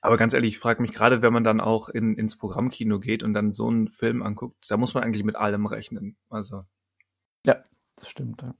Aber 0.00 0.16
ganz 0.16 0.32
ehrlich, 0.32 0.52
ich 0.52 0.58
frage 0.60 0.80
mich 0.82 0.92
gerade, 0.92 1.22
wenn 1.22 1.32
man 1.32 1.42
dann 1.42 1.60
auch 1.60 1.88
in, 1.88 2.16
ins 2.16 2.36
Programmkino 2.36 3.00
geht 3.00 3.24
und 3.24 3.34
dann 3.34 3.50
so 3.50 3.66
einen 3.66 3.88
Film 3.88 4.22
anguckt, 4.22 4.70
da 4.70 4.76
muss 4.76 4.94
man 4.94 5.02
eigentlich 5.02 5.24
mit 5.24 5.34
allem 5.34 5.66
rechnen. 5.66 6.16
Also 6.30 6.64
ja, 7.44 7.64
das 7.96 8.10
stimmt. 8.10 8.42
Ja. 8.42 8.54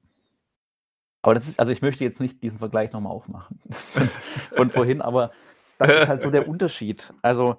Aber 1.26 1.34
das 1.34 1.48
ist, 1.48 1.58
also 1.58 1.72
ich 1.72 1.82
möchte 1.82 2.04
jetzt 2.04 2.20
nicht 2.20 2.40
diesen 2.44 2.60
Vergleich 2.60 2.92
nochmal 2.92 3.10
aufmachen 3.10 3.58
von 4.54 4.70
vorhin, 4.70 5.02
aber 5.02 5.32
das 5.76 5.90
ist 5.90 6.08
halt 6.08 6.20
so 6.20 6.30
der 6.30 6.46
Unterschied. 6.46 7.12
Also, 7.20 7.56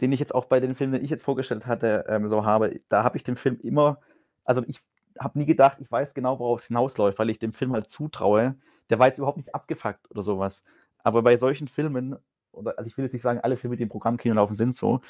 den 0.00 0.12
ich 0.12 0.20
jetzt 0.20 0.32
auch 0.32 0.44
bei 0.44 0.60
den 0.60 0.76
Filmen, 0.76 0.92
die 0.92 1.00
ich 1.00 1.10
jetzt 1.10 1.24
vorgestellt 1.24 1.66
hatte, 1.66 2.04
ähm, 2.06 2.28
so 2.28 2.44
habe. 2.44 2.80
Da 2.88 3.02
habe 3.02 3.16
ich 3.16 3.24
dem 3.24 3.34
Film 3.34 3.58
immer, 3.60 3.98
also 4.44 4.62
ich 4.68 4.78
habe 5.18 5.36
nie 5.36 5.46
gedacht, 5.46 5.78
ich 5.80 5.90
weiß 5.90 6.14
genau, 6.14 6.38
worauf 6.38 6.60
es 6.60 6.68
hinausläuft, 6.68 7.18
weil 7.18 7.28
ich 7.28 7.40
dem 7.40 7.52
Film 7.52 7.72
halt 7.72 7.90
zutraue. 7.90 8.54
Der 8.88 9.00
war 9.00 9.08
jetzt 9.08 9.18
überhaupt 9.18 9.38
nicht 9.38 9.52
abgefuckt 9.52 10.08
oder 10.12 10.22
sowas. 10.22 10.62
Aber 11.02 11.22
bei 11.22 11.36
solchen 11.36 11.66
Filmen, 11.66 12.14
oder 12.58 12.78
also 12.78 12.88
ich 12.88 12.96
will 12.96 13.04
jetzt 13.04 13.12
nicht 13.12 13.22
sagen, 13.22 13.40
alle 13.40 13.56
Filme, 13.56 13.76
die 13.76 13.82
im 13.82 13.88
Programmkino 13.88 14.34
laufen, 14.34 14.56
sind 14.56 14.74
so. 14.74 15.00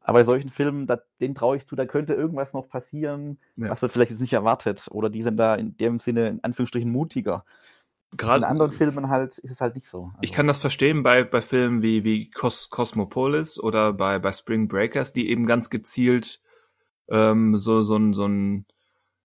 Aber 0.00 0.20
bei 0.20 0.24
solchen 0.24 0.50
Filmen, 0.50 0.86
da, 0.86 1.00
denen 1.20 1.34
traue 1.34 1.56
ich 1.56 1.66
zu, 1.66 1.74
da 1.74 1.84
könnte 1.84 2.14
irgendwas 2.14 2.52
noch 2.52 2.68
passieren, 2.68 3.38
ja. 3.56 3.70
was 3.70 3.82
man 3.82 3.90
vielleicht 3.90 4.12
jetzt 4.12 4.20
nicht 4.20 4.32
erwartet. 4.32 4.86
Oder 4.92 5.10
die 5.10 5.22
sind 5.22 5.36
da 5.36 5.56
in 5.56 5.76
dem 5.76 5.98
Sinne 5.98 6.28
in 6.28 6.44
Anführungsstrichen 6.44 6.90
mutiger. 6.90 7.44
Gerade, 8.16 8.44
in 8.44 8.50
anderen 8.50 8.70
Filmen 8.70 9.08
halt 9.08 9.38
ist 9.38 9.50
es 9.50 9.60
halt 9.60 9.74
nicht 9.74 9.88
so. 9.88 10.04
Also. 10.04 10.18
Ich 10.20 10.32
kann 10.32 10.46
das 10.46 10.58
verstehen 10.58 11.02
bei, 11.02 11.24
bei 11.24 11.42
Filmen 11.42 11.82
wie, 11.82 12.04
wie 12.04 12.30
Cos 12.30 12.70
Cosmopolis 12.70 13.58
oder 13.58 13.92
bei, 13.92 14.20
bei 14.20 14.32
Spring 14.32 14.68
Breakers, 14.68 15.12
die 15.12 15.28
eben 15.28 15.46
ganz 15.46 15.70
gezielt 15.70 16.40
ähm, 17.08 17.58
so, 17.58 17.82
so, 17.82 17.96
ein, 17.96 18.14
so 18.14 18.26
ein, 18.26 18.64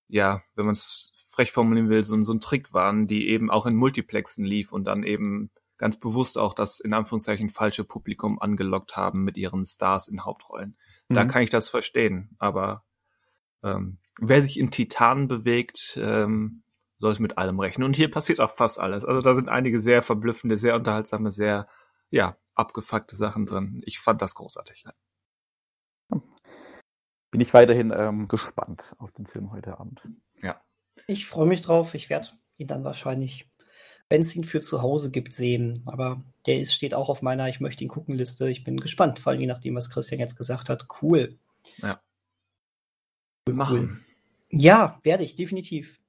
ja, 0.08 0.42
wenn 0.56 0.66
man 0.66 0.74
es 0.74 1.14
frech 1.30 1.52
formulieren 1.52 1.90
will, 1.90 2.04
so, 2.04 2.20
so 2.24 2.34
ein 2.34 2.42
Trick 2.42 2.74
waren, 2.74 3.08
die 3.08 3.30
eben 3.30 3.52
auch 3.52 3.66
in 3.66 3.76
Multiplexen 3.76 4.46
lief 4.46 4.72
und 4.72 4.86
dann 4.86 5.04
eben 5.04 5.52
ganz 5.82 6.00
bewusst 6.00 6.38
auch 6.38 6.54
das 6.54 6.80
in 6.80 6.94
Anführungszeichen 6.94 7.50
falsche 7.50 7.84
Publikum 7.84 8.40
angelockt 8.40 8.96
haben 8.96 9.24
mit 9.24 9.36
ihren 9.36 9.66
Stars 9.66 10.08
in 10.08 10.24
Hauptrollen. 10.24 10.78
Mhm. 11.10 11.16
Da 11.16 11.26
kann 11.26 11.42
ich 11.42 11.50
das 11.50 11.70
verstehen, 11.70 12.36
aber 12.38 12.86
ähm, 13.64 13.98
wer 14.20 14.44
sich 14.44 14.60
in 14.60 14.70
Titanen 14.70 15.28
bewegt, 15.28 15.98
ähm, 16.00 16.62
sollte 17.00 17.24
mit 17.24 17.40
allem 17.40 17.60
rechnen. 17.60 17.84
Und 17.84 17.96
hier 17.96 18.12
passiert 18.12 18.40
auch 18.40 18.52
fast 18.52 18.80
alles. 18.80 19.04
Also 19.04 19.22
da 19.22 19.34
sind 19.34 19.50
einige 19.50 19.82
sehr 19.82 20.04
verblüffende, 20.04 20.60
sehr 20.60 20.76
unterhaltsame, 20.76 21.32
sehr, 21.32 21.68
ja, 22.12 22.38
abgefuckte 22.54 23.16
Sachen 23.16 23.48
drin. 23.48 23.82
Ich 23.86 23.98
fand 24.00 24.22
das 24.22 24.36
großartig. 24.36 24.86
Bin 27.32 27.42
ich 27.42 27.56
weiterhin 27.56 27.92
ähm, 27.96 28.28
gespannt 28.28 28.94
auf 29.00 29.12
den 29.14 29.26
Film 29.26 29.52
heute 29.52 29.80
Abend. 29.80 30.08
Ja. 30.44 30.62
Ich 31.08 31.26
freue 31.26 31.48
mich 31.48 31.64
drauf. 31.64 31.96
Ich 31.96 32.12
werde 32.12 32.30
ihn 32.58 32.68
dann 32.68 32.84
wahrscheinlich, 32.84 33.51
wenn 34.12 34.22
es 34.22 34.36
ihn 34.36 34.44
für 34.44 34.60
zu 34.60 34.82
Hause 34.82 35.10
gibt, 35.10 35.34
sehen. 35.34 35.82
Aber 35.86 36.22
der 36.46 36.60
ist, 36.60 36.74
steht 36.74 36.94
auch 36.94 37.08
auf 37.08 37.22
meiner 37.22 37.48
Ich 37.48 37.62
möchte 37.62 37.86
ihn 37.86 37.90
gucken 37.90 38.14
Liste. 38.14 38.52
Ich 38.52 38.66
bin 38.66 38.78
gespannt, 38.78 39.20
vor 39.20 39.32
allem 39.32 39.40
je 39.40 39.48
nachdem, 39.48 39.74
was 39.74 39.90
Christian 39.90 40.20
jetzt 40.20 40.36
gesagt 40.36 40.68
hat. 40.68 40.86
Cool. 41.02 41.40
Ja. 41.78 42.02
Cool, 43.48 43.56
machen. 43.56 44.06
Ja, 44.50 45.00
werde 45.04 45.24
ich, 45.24 45.38
definitiv. 45.38 46.02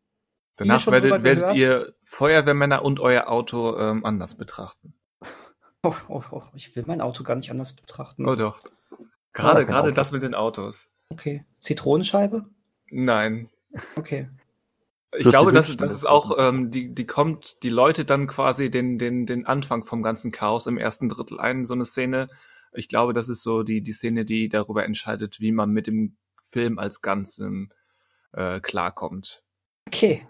Danach 0.56 0.84
werdet, 0.88 1.22
werdet 1.22 1.54
ihr 1.54 1.94
Feuerwehrmänner 2.02 2.84
und 2.84 2.98
euer 2.98 3.28
Auto 3.28 3.78
ähm, 3.78 4.04
anders 4.04 4.36
betrachten. 4.36 4.94
Oh, 5.84 5.94
oh, 6.08 6.22
oh, 6.32 6.42
ich 6.54 6.74
will 6.74 6.82
mein 6.86 7.00
Auto 7.00 7.22
gar 7.22 7.36
nicht 7.36 7.52
anders 7.52 7.72
betrachten. 7.72 8.26
Oh 8.28 8.34
doch. 8.34 8.64
Gerade, 9.32 9.64
gerade 9.64 9.92
das 9.92 10.10
mit 10.10 10.22
den 10.22 10.34
Autos. 10.34 10.90
Okay. 11.08 11.44
Zitronenscheibe? 11.60 12.46
Nein. 12.90 13.48
Okay. 13.94 14.28
Ich 15.16 15.28
glaube, 15.28 15.52
das, 15.52 15.76
das 15.76 15.92
ist 15.94 16.06
auch, 16.06 16.36
ähm, 16.38 16.70
die, 16.70 16.94
die 16.94 17.06
kommt, 17.06 17.62
die 17.62 17.68
läutet 17.68 18.08
dann 18.08 18.26
quasi 18.26 18.70
den, 18.70 18.98
den, 18.98 19.26
den 19.26 19.46
Anfang 19.46 19.84
vom 19.84 20.02
ganzen 20.02 20.32
Chaos 20.32 20.66
im 20.66 20.78
ersten 20.78 21.08
Drittel 21.08 21.38
ein, 21.38 21.66
so 21.66 21.74
eine 21.74 21.84
Szene. 21.84 22.28
Ich 22.72 22.88
glaube, 22.88 23.12
das 23.12 23.28
ist 23.28 23.42
so 23.42 23.62
die, 23.62 23.82
die 23.82 23.92
Szene, 23.92 24.24
die 24.24 24.48
darüber 24.48 24.84
entscheidet, 24.84 25.40
wie 25.40 25.52
man 25.52 25.70
mit 25.70 25.86
dem 25.86 26.16
Film 26.44 26.78
als 26.78 27.02
Ganzem 27.02 27.70
äh, 28.32 28.60
klarkommt. 28.60 29.42
Okay. 29.86 30.26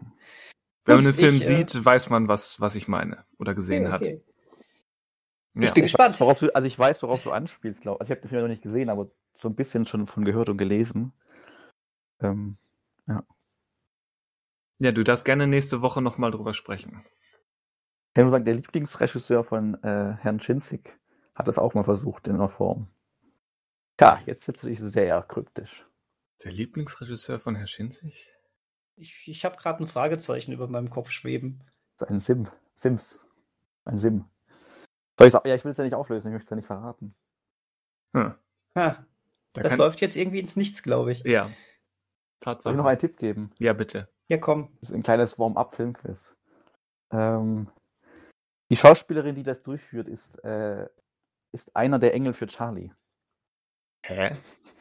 Wenn 0.85 0.97
Gut, 0.97 1.05
man 1.05 1.13
den 1.13 1.15
Film 1.15 1.37
ich, 1.37 1.43
äh, 1.45 1.57
sieht, 1.59 1.85
weiß 1.85 2.11
man, 2.11 2.27
was, 2.27 2.61
was 2.61 2.75
ich 2.75 2.89
meine 2.89 3.25
oder 3.39 3.55
gesehen 3.55 3.85
okay, 3.87 3.93
hat. 3.93 4.01
okay. 4.03 4.23
Ja. 5.55 5.63
Ich 5.69 5.75
bin 5.75 5.85
Ich 5.85 5.93
gespannt. 5.93 6.15
weiß, 6.15 6.21
worauf 6.21 6.39
du, 6.41 6.55
also 6.55 6.67
ich 6.67 6.79
weiß, 6.79 7.03
worauf 7.03 7.23
du 7.23 7.31
anspielst, 7.31 7.83
glaube 7.83 8.01
Also 8.01 8.11
ich 8.11 8.17
habe 8.17 8.23
den 8.23 8.31
Film 8.31 8.43
noch 8.43 8.49
nicht 8.49 8.63
gesehen, 8.63 8.89
aber 8.89 9.11
so 9.35 9.49
ein 9.49 9.55
bisschen 9.55 9.87
schon 9.87 10.07
von 10.07 10.25
gehört 10.25 10.49
und 10.49 10.59
gelesen. 10.59 11.13
Ähm, 12.21 12.57
ja, 13.07 13.23
du 14.91 15.05
darfst 15.05 15.25
gerne 15.25 15.47
nächste 15.47 15.81
Woche 15.83 16.03
nochmal 16.03 16.33
drüber 16.33 16.55
sprechen. 16.55 17.05
ich 18.09 18.15
kann 18.15 18.25
nur 18.25 18.33
sagen, 18.33 18.45
der 18.45 18.55
Lieblingsregisseur 18.55 19.45
von 19.45 19.75
äh, 19.85 20.15
Herrn 20.21 20.41
Schinzig 20.41 20.99
hat 21.35 21.47
das 21.47 21.59
auch 21.59 21.75
mal 21.75 21.85
versucht 21.85 22.27
in 22.27 22.35
einer 22.35 22.49
Form. 22.49 22.89
Ja, 24.01 24.21
jetzt 24.27 24.47
wird 24.49 24.57
es 24.57 24.63
natürlich 24.65 24.81
sehr 24.81 25.23
kryptisch. 25.23 25.87
Der 26.43 26.51
Lieblingsregisseur 26.51 27.39
von 27.39 27.55
Herr 27.55 27.69
Schinzig? 27.69 28.29
Ich, 28.97 29.29
ich 29.29 29.45
habe 29.45 29.57
gerade 29.57 29.83
ein 29.85 29.87
Fragezeichen 29.87 30.53
über 30.53 30.67
meinem 30.67 30.91
Kopf 30.91 31.11
schweben. 31.11 31.63
Das 31.99 32.09
ist 32.09 32.15
ein 32.15 32.21
Sim. 32.21 32.49
Sims. 32.75 33.25
Ein 33.85 33.99
Sim. 33.99 34.25
Soll 35.19 35.29
ich 35.29 35.33
sagen? 35.33 35.47
Ja, 35.49 35.55
ich 35.55 35.65
will 35.65 35.71
es 35.71 35.79
ja 35.79 35.85
nicht 35.85 35.95
auflösen, 35.95 36.29
ich 36.29 36.33
möchte 36.33 36.47
es 36.47 36.51
ja 36.51 36.57
nicht 36.57 36.67
verraten. 36.67 37.15
Hm. 38.15 38.35
Ha, 38.75 39.07
Da 39.53 39.63
das 39.63 39.77
läuft 39.77 40.01
jetzt 40.01 40.17
irgendwie 40.17 40.41
ins 40.41 40.57
Nichts, 40.57 40.83
glaube 40.83 41.13
ich. 41.13 41.23
Ja. 41.25 41.45
Soll 41.47 41.55
Tatsache. 42.41 42.73
ich 42.75 42.79
noch 42.79 42.87
einen 42.87 42.99
Tipp 42.99 43.17
geben? 43.19 43.53
ja, 43.59 43.73
bitte. 43.73 44.09
Ja, 44.33 44.39
komm. 44.39 44.71
Das 44.81 44.89
ist 44.89 44.97
ein 44.97 45.03
kleines 45.03 45.39
Warm-up-Filmquiz. 45.39 46.35
Ähm, 47.13 47.71
die 48.71 48.77
Schauspielerin, 48.77 49.35
die 49.35 49.43
das 49.43 49.63
durchführt, 49.63 50.09
ist, 50.09 50.43
äh, 50.43 50.89
ist 51.55 51.77
einer 51.77 51.99
der 51.99 52.15
Engel 52.15 52.33
für 52.33 52.47
Charlie. 52.47 52.95
Hä? 54.07 54.31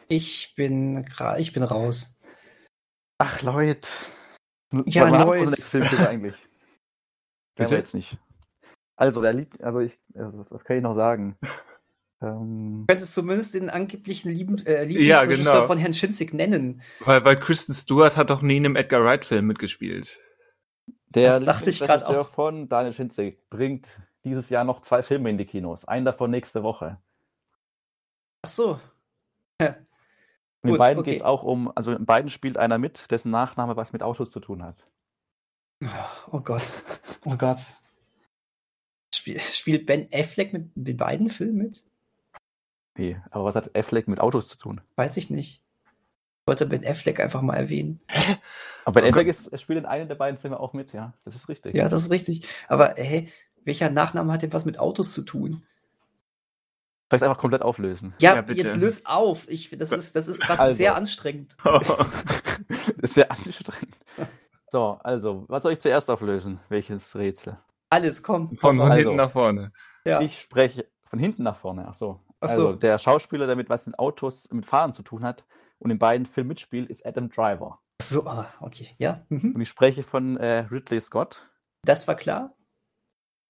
Ich 0.07 0.55
bin 0.55 1.05
ich 1.37 1.51
bin 1.51 1.63
raus. 1.63 2.17
Ach, 3.17 3.41
Leute. 3.41 3.89
Ja, 4.85 5.09
Leute. 5.21 5.61
Filmtipp 5.61 5.99
eigentlich. 5.99 6.37
Bitte? 7.57 7.75
Jetzt 7.75 7.93
nicht. 7.93 8.17
Also, 8.95 9.21
der 9.21 9.33
Lieb 9.33 9.61
also 9.61 9.81
ich, 9.81 9.99
also, 10.15 10.45
was 10.49 10.63
kann 10.63 10.77
ich 10.77 10.83
noch 10.83 10.95
sagen? 10.95 11.37
Ähm, 12.21 12.85
Du 12.87 12.93
könntest 12.93 13.13
zumindest 13.13 13.53
den 13.55 13.69
angeblichen 13.69 14.31
Lieben, 14.31 14.57
äh, 14.65 14.83
Ja, 14.85 15.21
Lieblingsregisseur 15.21 15.53
genau. 15.55 15.67
von 15.67 15.77
Herrn 15.77 15.93
Schinzig 15.93 16.33
nennen. 16.33 16.81
Weil, 16.99 17.23
weil 17.25 17.39
Kristen 17.39 17.73
Stewart 17.73 18.17
hat 18.17 18.29
doch 18.29 18.41
nie 18.41 18.57
in 18.57 18.65
einem 18.65 18.75
Edgar 18.75 19.03
Wright-Film 19.03 19.45
mitgespielt. 19.47 20.19
der 21.09 21.39
Das 21.39 21.43
dachte 21.43 21.69
ich 21.69 21.79
Lieblingsregisseur 21.79 22.21
auch. 22.21 22.29
von 22.31 22.69
Daniel 22.69 22.93
Schinzig 22.93 23.49
bringt 23.49 23.87
dieses 24.23 24.49
Jahr 24.49 24.63
noch 24.63 24.81
zwei 24.81 25.01
Filme 25.03 25.29
in 25.29 25.37
die 25.37 25.45
Kinos. 25.45 25.85
Einen 25.85 26.05
davon 26.05 26.29
nächste 26.31 26.61
Woche. 26.63 26.99
Ach 28.43 28.49
so. 28.49 28.79
Und 29.59 30.69
in 30.69 30.71
Gut, 30.73 30.79
beiden 30.79 30.99
okay. 30.99 31.11
geht 31.11 31.19
es 31.21 31.25
auch 31.25 31.41
um, 31.43 31.71
also 31.75 31.91
in 31.91 32.05
beiden 32.05 32.29
spielt 32.29 32.57
einer 32.57 32.77
mit, 32.77 33.09
dessen 33.09 33.31
Nachname 33.31 33.75
was 33.77 33.93
mit 33.93 34.03
Autos 34.03 34.29
zu 34.29 34.39
tun 34.39 34.61
hat. 34.63 34.87
Oh 36.31 36.39
Gott. 36.39 36.83
Oh 37.25 37.35
Gott. 37.35 37.57
Spiel, 39.15 39.39
spielt 39.39 39.87
Ben 39.87 40.07
Affleck 40.13 40.53
mit 40.53 40.69
den 40.75 40.97
beiden 40.97 41.29
Filmen 41.29 41.57
mit? 41.57 41.83
Nee, 42.97 43.19
aber 43.31 43.45
was 43.45 43.55
hat 43.55 43.75
Affleck 43.75 44.07
mit 44.07 44.19
Autos 44.19 44.47
zu 44.47 44.57
tun? 44.57 44.81
Weiß 44.95 45.17
ich 45.17 45.29
nicht. 45.29 45.63
Ich 46.41 46.47
wollte 46.47 46.65
Ben 46.65 46.85
Affleck 46.85 47.19
einfach 47.19 47.41
mal 47.41 47.55
erwähnen. 47.55 48.01
Aber 48.83 48.95
Ben 49.01 49.05
Oh 49.05 49.09
Affleck 49.09 49.27
ist, 49.27 49.59
spielt 49.59 49.79
in 49.79 49.85
einem 49.85 50.07
der 50.07 50.15
beiden 50.15 50.39
Filme 50.39 50.59
auch 50.59 50.73
mit, 50.73 50.91
ja. 50.91 51.13
Das 51.23 51.35
ist 51.35 51.47
richtig. 51.47 51.75
Ja, 51.75 51.87
das 51.87 52.01
ist 52.03 52.11
richtig. 52.11 52.47
Aber 52.67 52.95
hey, 52.97 53.29
welcher 53.63 53.89
Nachname 53.89 54.33
hat 54.33 54.41
denn 54.41 54.51
was 54.53 54.65
mit 54.65 54.79
Autos 54.79 55.13
zu 55.13 55.21
tun? 55.21 55.63
Soll 57.09 57.17
ich 57.17 57.21
es 57.21 57.23
einfach 57.23 57.37
komplett 57.37 57.61
auflösen? 57.61 58.13
Ja, 58.19 58.35
Ja, 58.35 58.41
bitte. 58.41 58.61
jetzt 58.61 58.75
löse 58.77 59.01
auf. 59.05 59.47
Ich, 59.49 59.69
das 59.69 59.91
ist, 59.91 60.15
das 60.15 60.27
ist 60.27 60.41
gerade 60.41 60.59
Also. 60.61 60.75
sehr 60.77 60.95
anstrengend. 60.95 61.55
das 61.63 61.83
ist 63.01 63.13
sehr 63.15 63.31
anstrengend. 63.31 63.95
So, 64.69 64.97
also, 65.03 65.45
was 65.47 65.63
soll 65.63 65.73
ich 65.73 65.79
zuerst 65.79 66.09
auflösen? 66.09 66.59
Welches 66.69 67.15
Rätsel? 67.15 67.57
Alles, 67.89 68.23
komm. 68.23 68.55
Von, 68.57 68.77
von 68.77 68.91
Also. 68.91 68.95
hinten 69.09 69.17
nach 69.17 69.31
vorne. 69.31 69.71
Ja. 70.05 70.21
Ich 70.21 70.39
spreche 70.41 70.87
von 71.07 71.19
hinten 71.19 71.43
nach 71.43 71.57
vorne. 71.57 71.85
Ach 71.87 71.93
so. 71.93 72.19
Ach 72.41 72.49
so. 72.49 72.67
Also, 72.67 72.73
der 72.73 72.97
Schauspieler, 72.97 73.47
der 73.47 73.55
mit 73.55 73.69
was 73.69 73.85
mit 73.85 73.97
Autos, 73.97 74.49
mit 74.51 74.65
Fahren 74.65 74.93
zu 74.93 75.03
tun 75.03 75.23
hat 75.23 75.45
und 75.79 75.91
in 75.91 75.99
beiden 75.99 76.25
Filmen 76.25 76.49
mitspielt, 76.49 76.89
ist 76.89 77.05
Adam 77.05 77.29
Driver. 77.29 77.79
So, 78.01 78.25
ah, 78.25 78.51
okay. 78.59 78.89
Ja. 78.97 79.25
Mhm. 79.29 79.53
Und 79.55 79.61
ich 79.61 79.69
spreche 79.69 80.03
von 80.03 80.37
äh, 80.37 80.65
Ridley 80.71 80.99
Scott. 80.99 81.47
Das 81.85 82.07
war 82.07 82.15
klar. 82.15 82.55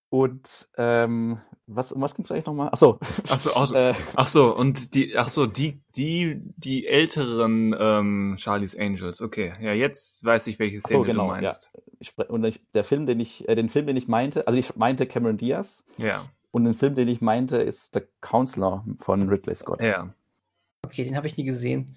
Und 0.10 0.68
ähm, 0.76 1.40
was, 1.68 1.94
um 1.94 2.02
was 2.02 2.16
ging 2.16 2.26
es 2.26 2.32
eigentlich 2.32 2.46
nochmal? 2.46 2.68
Achso. 2.68 3.00
Ach 3.30 3.40
so, 3.40 3.56
ach 3.56 3.68
so. 3.68 3.76
äh, 3.76 3.94
Ach 4.16 4.28
so, 4.28 4.54
und 4.54 4.94
die, 4.94 5.18
ach 5.18 5.30
so, 5.30 5.46
die, 5.46 5.80
die, 5.96 6.42
die 6.58 6.86
älteren 6.86 7.74
ähm, 7.80 8.36
Charlie's 8.38 8.76
Angels. 8.78 9.22
Okay, 9.22 9.54
ja, 9.62 9.72
jetzt 9.72 10.26
weiß 10.26 10.48
ich, 10.48 10.60
welche 10.60 10.80
Ach 10.80 10.82
Szene 10.82 11.00
so, 11.00 11.06
genau, 11.06 11.34
du 11.34 11.42
meinst. 11.42 11.72
ich 12.00 12.10
spre- 12.10 12.28
und 12.28 12.44
ich, 12.44 12.60
der 12.74 12.84
Film, 12.84 13.06
den 13.06 13.22
ich, 13.22 13.48
äh, 13.48 13.56
den 13.56 13.70
Film, 13.70 13.88
den 13.88 13.96
ich 13.96 14.10
meinte, 14.10 14.48
also 14.48 14.60
ich 14.60 14.76
meinte 14.76 15.06
Cameron 15.06 15.38
Diaz 15.38 15.86
Ja, 15.98 16.26
und 16.52 16.66
den 16.66 16.74
Film, 16.74 16.96
den 16.96 17.08
ich 17.08 17.22
meinte, 17.22 17.58
ist 17.58 17.94
The 17.94 18.02
Counselor 18.22 18.86
von 18.98 19.28
Ridley 19.30 19.56
Scott. 19.56 19.82
ja. 19.82 20.14
Okay, 20.84 21.04
den 21.04 21.16
habe 21.16 21.28
ich 21.28 21.38
nie 21.38 21.44
gesehen. 21.46 21.96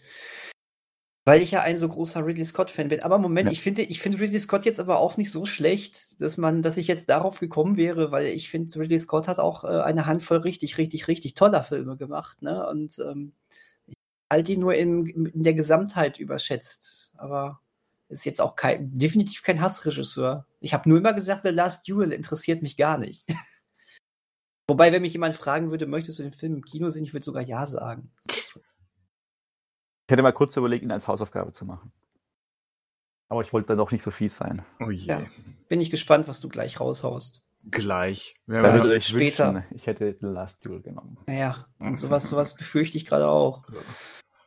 Weil 1.24 1.40
ich 1.40 1.52
ja 1.52 1.62
ein 1.62 1.78
so 1.78 1.88
großer 1.88 2.24
Ridley 2.24 2.44
Scott-Fan 2.44 2.88
bin. 2.88 3.00
Aber 3.00 3.16
Moment, 3.16 3.48
Ja. 3.48 3.52
ich 3.52 3.62
finde 3.62 3.80
ich 3.80 3.98
finde 4.00 4.20
Ridley 4.20 4.38
Scott 4.38 4.66
jetzt 4.66 4.78
aber 4.78 4.98
auch 5.00 5.16
nicht 5.16 5.32
so 5.32 5.46
schlecht, 5.46 6.20
dass 6.20 6.36
man, 6.36 6.60
dass 6.60 6.76
ich 6.76 6.86
jetzt 6.86 7.08
darauf 7.08 7.40
gekommen 7.40 7.78
wäre, 7.78 8.12
weil 8.12 8.26
ich 8.26 8.50
finde, 8.50 8.78
Ridley 8.78 8.98
Scott 8.98 9.26
hat 9.26 9.38
auch 9.38 9.64
äh, 9.64 9.80
eine 9.80 10.04
Handvoll 10.04 10.36
richtig, 10.38 10.76
richtig, 10.76 11.08
richtig 11.08 11.32
toller 11.34 11.64
Filme 11.64 11.96
gemacht, 11.96 12.42
ne? 12.42 12.68
Und 12.68 12.98
ähm, 12.98 13.32
ich 13.86 13.94
halte 14.30 14.52
ihn 14.52 14.60
nur 14.60 14.74
in, 14.74 15.06
in 15.06 15.42
der 15.42 15.54
Gesamtheit 15.54 16.18
überschätzt. 16.18 17.14
Aber 17.16 17.60
ist 18.10 18.26
jetzt 18.26 18.42
auch 18.42 18.54
kein, 18.54 18.96
definitiv 18.98 19.42
kein 19.42 19.62
Hassregisseur. 19.62 20.46
Ich 20.60 20.74
habe 20.74 20.88
nur 20.90 20.98
immer 20.98 21.14
gesagt, 21.14 21.40
The 21.44 21.50
Last 21.52 21.88
Duel 21.88 22.12
interessiert 22.12 22.60
mich 22.60 22.76
gar 22.76 22.98
nicht. 22.98 23.24
Wobei, 24.66 24.92
wenn 24.92 25.02
mich 25.02 25.12
jemand 25.12 25.34
fragen 25.34 25.70
würde, 25.70 25.86
möchtest 25.86 26.18
du 26.18 26.22
den 26.22 26.32
Film 26.32 26.54
im 26.56 26.64
Kino 26.64 26.88
sehen, 26.90 27.04
ich 27.04 27.12
würde 27.12 27.24
sogar 27.24 27.42
ja 27.42 27.66
sagen. 27.66 28.10
Ich 28.30 28.50
hätte 30.10 30.22
mal 30.22 30.32
kurz 30.32 30.56
überlegt, 30.56 30.82
ihn 30.82 30.92
als 30.92 31.06
Hausaufgabe 31.08 31.52
zu 31.52 31.64
machen. 31.64 31.92
Aber 33.28 33.42
ich 33.42 33.52
wollte 33.52 33.68
dann 33.68 33.78
doch 33.78 33.90
nicht 33.90 34.02
so 34.02 34.10
fies 34.10 34.36
sein. 34.36 34.64
Oh 34.80 34.90
je. 34.90 35.06
Ja. 35.06 35.22
Bin 35.68 35.80
ich 35.80 35.90
gespannt, 35.90 36.28
was 36.28 36.40
du 36.40 36.48
gleich 36.48 36.78
raushaust. 36.80 37.42
Gleich. 37.70 38.36
Wer 38.46 38.62
Da 38.62 38.76
Ja, 38.76 38.82
würde 38.82 38.96
ich 38.96 39.06
später. 39.06 39.54
wünschen, 39.54 39.74
ich 39.74 39.86
hätte 39.86 40.16
The 40.20 40.26
Last 40.26 40.64
Duel 40.64 40.82
genommen. 40.82 41.18
Naja, 41.26 41.66
und 41.78 41.98
sowas, 41.98 42.28
sowas 42.28 42.54
befürchte 42.54 42.98
ich 42.98 43.06
gerade 43.06 43.26
auch. 43.28 43.64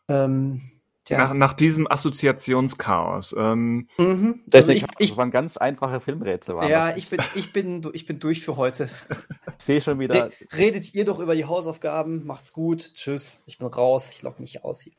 Ähm, 0.07 0.61
Nach, 0.61 0.76
tja. 1.07 1.33
nach 1.33 1.53
diesem 1.53 1.89
Assoziationschaos. 1.89 3.35
Ähm, 3.37 3.87
Mhm. 3.97 4.43
Das, 4.47 4.63
Also 4.63 4.73
ich, 4.73 4.81
das 4.83 4.91
ich, 4.99 5.17
waren 5.17 5.31
ganz 5.31 5.57
einfache 5.57 5.99
Filmrätsel. 5.99 6.55
Waren 6.55 6.69
ja, 6.69 6.89
das. 6.89 6.97
ich 6.97 7.09
bin, 7.09 7.19
ich 7.35 7.53
bin, 7.53 7.89
ich 7.93 8.05
bin 8.05 8.19
durch 8.19 8.43
für 8.43 8.55
heute. 8.57 8.89
ich 9.09 9.63
sehe 9.65 9.81
schon 9.81 9.99
wieder. 9.99 10.25
Re 10.25 10.31
redet 10.57 10.93
ihr 10.93 11.05
doch 11.05 11.19
über 11.19 11.35
die 11.35 11.45
Hausaufgaben. 11.45 12.25
Macht's 12.25 12.53
gut. 12.53 12.93
Tschüss. 12.93 13.43
Ich 13.45 13.57
bin 13.57 13.67
raus. 13.67 14.11
Ich 14.11 14.21
lock 14.21 14.39
mich 14.39 14.63
aus 14.63 14.81
hier. 14.81 14.93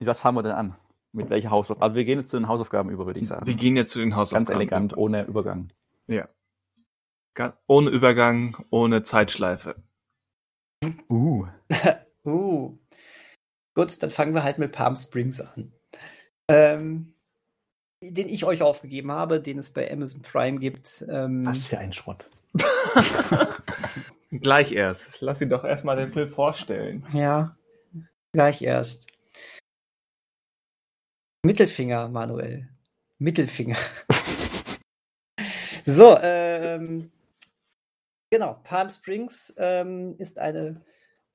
Was 0.00 0.20
fangen 0.20 0.36
wir 0.36 0.42
denn 0.42 0.52
an? 0.52 0.76
Mit 1.12 1.28
welcher 1.30 1.50
Hausaufgabe? 1.50 1.82
Also 1.84 1.96
wir 1.96 2.04
gehen 2.04 2.18
jetzt 2.18 2.30
zu 2.30 2.38
den 2.38 2.48
Hausaufgaben 2.48 2.88
über, 2.90 3.06
würde 3.06 3.20
ich 3.20 3.26
sagen. 3.28 3.46
wir 3.46 3.54
gehen 3.54 3.76
jetzt 3.76 3.90
zu 3.90 3.98
den 4.00 4.16
Hausaufgaben. 4.16 4.46
Ganz 4.46 4.56
elegant, 4.56 4.96
ohne 4.96 5.24
Übergang. 5.24 5.70
Ga- 7.34 7.56
Ohne 7.66 7.88
Übergang, 7.90 8.56
ohne 8.70 9.02
Zeitschleife. 9.04 9.76
Uh. 11.08 11.46
Uh. 12.26 12.76
Gut, 13.74 14.02
dann 14.02 14.10
fangen 14.10 14.34
wir 14.34 14.42
halt 14.42 14.58
mit 14.58 14.72
Palm 14.72 14.96
Springs 14.96 15.40
an. 15.40 15.72
Ähm, 16.48 17.14
den 18.02 18.28
ich 18.28 18.44
euch 18.44 18.62
aufgegeben 18.62 19.12
habe, 19.12 19.40
den 19.40 19.58
es 19.58 19.70
bei 19.70 19.90
Amazon 19.90 20.22
Prime 20.22 20.58
gibt. 20.58 21.04
Ähm, 21.08 21.46
Was 21.46 21.66
für 21.66 21.78
ein 21.78 21.92
Schrott. 21.92 22.28
Gleich 24.30 24.72
erst. 24.72 25.20
Lass 25.20 25.40
ihn 25.40 25.50
doch 25.50 25.64
erstmal 25.64 25.96
den 25.96 26.10
Film 26.10 26.30
vorstellen. 26.30 27.06
Ja, 27.12 27.56
gleich 28.32 28.62
erst. 28.62 29.10
Mittelfinger, 31.44 32.08
Manuel. 32.08 32.68
Mittelfinger. 33.18 33.76
so, 35.84 36.16
ähm, 36.18 37.12
genau. 38.30 38.60
Palm 38.64 38.88
Springs 38.88 39.52
ähm, 39.58 40.16
ist 40.18 40.38
eine 40.38 40.82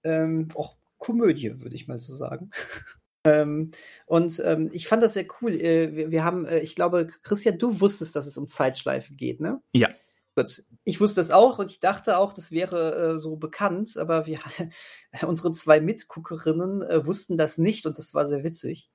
ähm, 0.04 0.50
auch 0.56 0.76
Komödie, 0.98 1.60
würde 1.62 1.76
ich 1.76 1.88
mal 1.88 2.00
so 2.00 2.14
sagen. 2.14 2.52
ähm, 3.24 3.72
und 4.06 4.42
ähm, 4.46 4.70
ich 4.74 4.88
fand 4.88 5.04
das 5.04 5.14
sehr 5.14 5.28
cool. 5.42 5.54
Äh, 5.54 5.96
wir, 5.96 6.12
wir 6.12 6.24
haben, 6.24 6.46
äh, 6.46 6.60
ich 6.60 6.76
glaube, 6.76 7.08
Christian, 7.24 7.58
du 7.58 7.80
wusstest, 7.80 8.16
dass 8.16 8.28
es 8.28 8.38
um 8.38 8.48
Zeitschleife 8.48 9.14
geht, 9.14 9.40
ne? 9.40 9.62
Ja. 9.74 9.90
Gut. 10.36 10.64
ich 10.84 11.02
wusste 11.02 11.20
es 11.20 11.32
auch 11.32 11.58
und 11.58 11.72
ich 11.72 11.80
dachte 11.80 12.20
auch, 12.20 12.32
das 12.32 12.52
wäre 12.52 13.16
äh, 13.16 13.18
so 13.18 13.38
bekannt, 13.38 13.98
aber 13.98 14.28
wir, 14.28 14.40
unsere 15.28 15.52
zwei 15.52 15.82
Mitguckerinnen 15.82 16.84
äh, 16.84 17.06
wussten 17.08 17.38
das 17.38 17.58
nicht 17.58 17.88
und 17.88 17.98
das 17.98 18.14
war 18.14 18.28
sehr 18.28 18.44
witzig. 18.44 18.92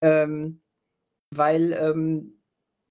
Ähm, 0.00 0.62
weil 1.30 1.72
ähm, 1.72 2.40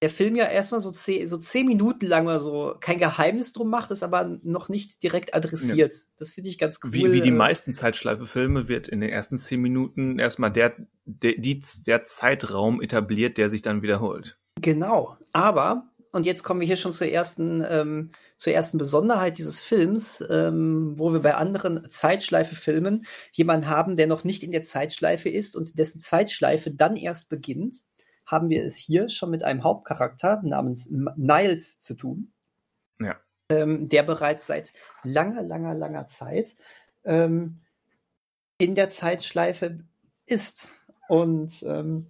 der 0.04 0.10
Film 0.10 0.36
ja 0.36 0.44
erst 0.44 0.70
mal 0.72 0.82
so 0.82 0.90
zehn, 0.90 1.26
so 1.26 1.38
zehn 1.38 1.66
Minuten 1.66 2.04
lang 2.04 2.26
oder 2.26 2.38
so 2.38 2.76
kein 2.78 2.98
Geheimnis 2.98 3.54
drum 3.54 3.70
macht, 3.70 3.90
ist 3.90 4.02
aber 4.02 4.38
noch 4.42 4.68
nicht 4.68 5.02
direkt 5.02 5.34
adressiert. 5.34 5.94
Ja. 5.94 6.00
Das 6.18 6.30
finde 6.30 6.50
ich 6.50 6.58
ganz 6.58 6.78
cool. 6.84 6.92
Wie, 6.92 7.10
wie 7.10 7.22
die 7.22 7.30
meisten 7.30 7.72
Zeitschleife-Filme 7.72 8.68
wird 8.68 8.86
in 8.86 9.00
den 9.00 9.08
ersten 9.08 9.38
zehn 9.38 9.62
Minuten 9.62 10.18
erstmal 10.18 10.52
der, 10.52 10.74
der, 11.06 11.36
die, 11.38 11.62
der 11.86 12.04
Zeitraum 12.04 12.82
etabliert, 12.82 13.38
der 13.38 13.48
sich 13.48 13.62
dann 13.62 13.80
wiederholt. 13.80 14.38
Genau, 14.60 15.16
aber 15.32 15.88
und 16.12 16.26
jetzt 16.26 16.42
kommen 16.42 16.60
wir 16.60 16.66
hier 16.66 16.76
schon 16.76 16.92
zur 16.92 17.08
ersten, 17.08 17.64
ähm, 17.66 18.10
zur 18.36 18.52
ersten 18.52 18.76
Besonderheit 18.76 19.38
dieses 19.38 19.64
Films, 19.64 20.22
ähm, 20.28 20.92
wo 20.98 21.14
wir 21.14 21.20
bei 21.20 21.34
anderen 21.34 21.88
Zeitschleife-Filmen 21.88 23.06
jemanden 23.32 23.68
haben, 23.68 23.96
der 23.96 24.06
noch 24.06 24.22
nicht 24.22 24.42
in 24.42 24.52
der 24.52 24.62
Zeitschleife 24.62 25.30
ist 25.30 25.56
und 25.56 25.78
dessen 25.78 26.00
Zeitschleife 26.00 26.70
dann 26.70 26.94
erst 26.96 27.30
beginnt, 27.30 27.78
haben 28.26 28.48
wir 28.48 28.64
es 28.64 28.76
hier 28.76 29.08
schon 29.08 29.30
mit 29.30 29.42
einem 29.42 29.64
Hauptcharakter 29.64 30.40
namens 30.42 30.90
Niles 30.90 31.80
zu 31.80 31.94
tun. 31.94 32.32
Ja. 33.00 33.16
Ähm, 33.50 33.88
der 33.88 34.02
bereits 34.02 34.46
seit 34.46 34.72
langer, 35.02 35.42
langer, 35.42 35.74
langer 35.74 36.06
Zeit 36.06 36.56
ähm, 37.04 37.60
in 38.58 38.74
der 38.74 38.88
Zeitschleife 38.88 39.80
ist. 40.26 40.72
Und 41.08 41.62
ähm, 41.66 42.08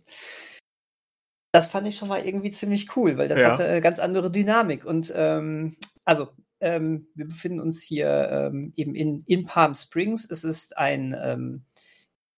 das 1.52 1.68
fand 1.68 1.86
ich 1.86 1.96
schon 1.96 2.08
mal 2.08 2.24
irgendwie 2.24 2.50
ziemlich 2.50 2.96
cool, 2.96 3.16
weil 3.16 3.28
das 3.28 3.40
ja. 3.40 3.52
hatte 3.52 3.64
eine 3.64 3.80
ganz 3.80 3.98
andere 3.98 4.30
Dynamik. 4.30 4.84
Und 4.84 5.12
ähm, 5.16 5.76
also, 6.04 6.28
ähm, 6.60 7.08
wir 7.14 7.26
befinden 7.26 7.60
uns 7.60 7.82
hier 7.82 8.28
ähm, 8.30 8.72
eben 8.76 8.94
in, 8.94 9.20
in 9.26 9.44
Palm 9.44 9.74
Springs. 9.74 10.28
Es 10.30 10.44
ist 10.44 10.78
ein, 10.78 11.64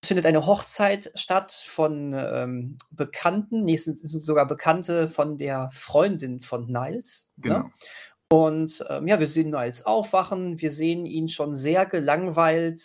es 0.06 0.08
findet 0.08 0.26
eine 0.26 0.46
Hochzeit 0.46 1.10
statt 1.16 1.50
von 1.50 2.14
ähm, 2.16 2.78
Bekannten, 2.92 3.68
es 3.68 3.86
sind, 3.86 3.98
sogar 3.98 4.46
Bekannte 4.46 5.08
von 5.08 5.36
der 5.36 5.68
Freundin 5.72 6.40
von 6.40 6.70
Niles. 6.70 7.28
Ne? 7.34 7.42
Genau. 7.42 7.58
Ne? 7.58 7.70
Und 8.28 8.84
ähm, 8.88 9.08
ja, 9.08 9.18
wir 9.18 9.26
sehen 9.26 9.50
Niles 9.50 9.84
aufwachen, 9.84 10.60
wir 10.60 10.70
sehen 10.70 11.06
ihn 11.06 11.28
schon 11.28 11.56
sehr 11.56 11.86
gelangweilt 11.86 12.78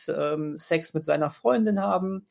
Sex 0.56 0.94
mit 0.96 1.04
seiner 1.04 1.30
Freundin 1.30 1.80
haben. 1.80 2.26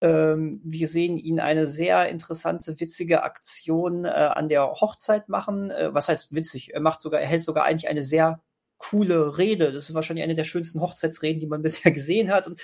Ähm, 0.00 0.62
wir 0.64 0.88
sehen 0.88 1.18
ihn 1.18 1.38
eine 1.38 1.66
sehr 1.66 2.08
interessante, 2.08 2.80
witzige 2.80 3.24
Aktion 3.24 4.06
äh, 4.06 4.08
an 4.08 4.48
der 4.48 4.64
Hochzeit 4.66 5.28
machen. 5.28 5.70
Äh, 5.70 5.92
was 5.92 6.08
heißt 6.08 6.34
witzig? 6.34 6.72
Er 6.72 6.80
macht 6.80 7.02
sogar, 7.02 7.20
er 7.20 7.26
hält 7.26 7.42
sogar 7.42 7.64
eigentlich 7.64 7.90
eine 7.90 8.02
sehr 8.02 8.40
coole 8.78 9.36
Rede. 9.36 9.72
Das 9.72 9.90
ist 9.90 9.94
wahrscheinlich 9.94 10.24
eine 10.24 10.34
der 10.34 10.44
schönsten 10.44 10.80
Hochzeitsreden, 10.80 11.38
die 11.38 11.46
man 11.46 11.60
bisher 11.62 11.92
gesehen 11.92 12.32
hat. 12.32 12.46
Und 12.46 12.62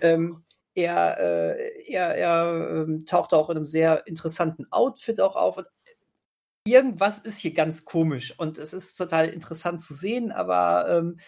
ähm, 0.00 0.44
er, 0.78 1.18
äh, 1.18 1.90
er, 1.90 2.14
er 2.14 2.70
ähm, 2.70 3.04
taucht 3.04 3.34
auch 3.34 3.50
in 3.50 3.56
einem 3.56 3.66
sehr 3.66 4.06
interessanten 4.06 4.66
Outfit 4.70 5.20
auch 5.20 5.36
auf. 5.36 5.58
Und 5.58 5.66
irgendwas 6.66 7.18
ist 7.18 7.38
hier 7.38 7.52
ganz 7.52 7.84
komisch 7.84 8.38
und 8.38 8.58
es 8.58 8.72
ist 8.72 8.94
total 8.94 9.28
interessant 9.28 9.80
zu 9.80 9.94
sehen, 9.94 10.30
aber 10.30 10.86
ähm, 10.88 11.18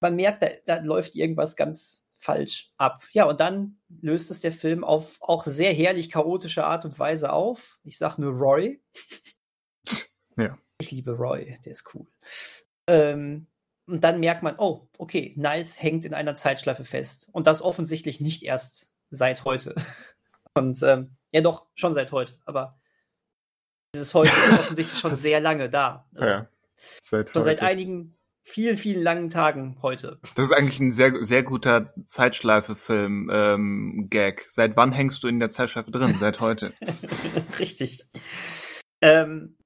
man 0.00 0.16
merkt, 0.16 0.42
da, 0.42 0.48
da 0.66 0.78
läuft 0.82 1.14
irgendwas 1.14 1.56
ganz 1.56 2.04
falsch 2.16 2.72
ab. 2.76 3.04
Ja, 3.12 3.24
und 3.24 3.40
dann 3.40 3.78
löst 4.00 4.30
es 4.30 4.40
der 4.40 4.52
Film 4.52 4.82
auf 4.82 5.18
auch 5.20 5.44
sehr 5.44 5.72
herrlich 5.72 6.10
chaotische 6.10 6.64
Art 6.64 6.84
und 6.84 6.98
Weise 6.98 7.32
auf. 7.32 7.78
Ich 7.84 7.98
sag 7.98 8.18
nur 8.18 8.32
Roy. 8.32 8.82
Ja. 10.36 10.58
Ich 10.80 10.90
liebe 10.90 11.12
Roy, 11.12 11.58
der 11.64 11.72
ist 11.72 11.92
cool. 11.94 12.06
Ähm, 12.88 13.46
und 13.88 14.04
dann 14.04 14.20
merkt 14.20 14.42
man, 14.42 14.56
oh, 14.58 14.88
okay, 14.98 15.32
Niles 15.36 15.82
hängt 15.82 16.04
in 16.04 16.12
einer 16.14 16.34
Zeitschleife 16.34 16.84
fest. 16.84 17.28
Und 17.32 17.46
das 17.46 17.62
offensichtlich 17.62 18.20
nicht 18.20 18.42
erst 18.42 18.92
seit 19.10 19.44
heute. 19.44 19.74
Und 20.54 20.82
ähm, 20.82 21.16
ja, 21.30 21.40
doch, 21.40 21.66
schon 21.74 21.94
seit 21.94 22.12
heute. 22.12 22.34
Aber 22.44 22.78
dieses 23.94 24.12
heute 24.14 24.30
ist 24.30 24.58
offensichtlich 24.58 24.98
schon 24.98 25.14
sehr 25.14 25.40
lange 25.40 25.70
da. 25.70 26.06
Also, 26.14 26.30
ja, 26.30 26.48
seit, 27.04 27.30
schon 27.30 27.44
seit 27.44 27.62
einigen 27.62 28.18
vielen, 28.42 28.76
vielen 28.76 29.02
langen 29.02 29.30
Tagen 29.30 29.78
heute. 29.82 30.20
Das 30.34 30.50
ist 30.50 30.56
eigentlich 30.56 30.80
ein 30.80 30.92
sehr, 30.92 31.24
sehr 31.24 31.42
guter 31.42 31.94
Zeitschleife-Film-Gag. 32.06 34.40
Ähm, 34.40 34.46
Seit 34.48 34.76
wann 34.76 34.92
hängst 34.92 35.22
du 35.22 35.28
in 35.28 35.38
der 35.38 35.50
Zeitschleife 35.50 35.90
drin? 35.90 36.16
Seit 36.18 36.40
heute. 36.40 36.74
Richtig. 37.58 38.06
Ähm, 39.00 39.56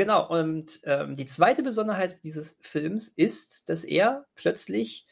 genau, 0.00 0.26
und 0.26 0.80
ähm, 0.84 1.14
die 1.14 1.26
zweite 1.26 1.62
Besonderheit 1.62 2.24
dieses 2.24 2.56
Films 2.62 3.08
ist, 3.08 3.68
dass 3.68 3.84
er 3.84 4.24
plötzlich 4.34 5.06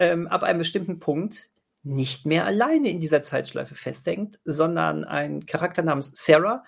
ähm, 0.00 0.26
ab 0.26 0.42
einem 0.42 0.58
bestimmten 0.58 0.98
Punkt 0.98 1.50
nicht 1.84 2.26
mehr 2.26 2.44
alleine 2.44 2.88
in 2.88 2.98
dieser 2.98 3.22
Zeitschleife 3.22 3.76
festhängt, 3.76 4.40
sondern 4.44 5.04
ein 5.04 5.46
Charakter 5.46 5.82
namens 5.82 6.10
Sarah, 6.16 6.64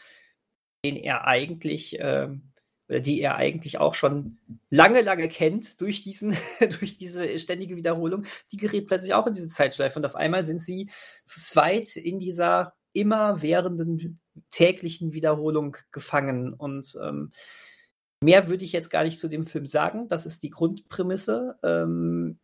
den 0.85 0.95
er 0.95 1.27
eigentlich 1.27 1.99
ähm, 1.99 2.53
die 2.89 3.21
er 3.23 3.35
eigentlich 3.35 3.79
auch 3.79 3.95
schon 3.95 4.39
lange, 4.71 5.01
lange 5.01 5.27
kennt 5.29 5.81
durch 5.81 6.05
diesen, 6.05 6.37
durch 6.79 6.97
diese 6.97 7.41
ständige 7.41 7.75
Wiederholung, 7.75 8.25
die 8.53 8.57
gerät 8.57 8.87
plötzlich 8.87 9.15
auch 9.15 9.27
in 9.27 9.35
diese 9.35 9.49
Zeitschleife. 9.49 9.99
Und 9.99 10.05
auf 10.05 10.15
einmal 10.15 10.45
sind 10.45 10.61
sie 10.61 10.91
zu 11.25 11.41
zweit 11.41 11.97
in 11.97 12.21
dieser 12.21 12.75
immer 12.95 13.43
währenden 13.43 14.21
täglichen 14.51 15.13
Wiederholung 15.13 15.77
gefangen 15.93 16.55
und 16.55 16.97
ähm, 17.03 17.33
mehr 18.21 18.49
würde 18.49 18.65
ich 18.65 18.73
jetzt 18.73 18.89
gar 18.89 19.05
nicht 19.05 19.21
zu 19.21 19.29
dem 19.29 19.45
Film 19.47 19.67
sagen. 19.67 20.09
Das 20.09 20.25
ist 20.25 20.43
die 20.43 20.51
Grundprämisse. 20.51 21.59
Ähm, 21.63 22.39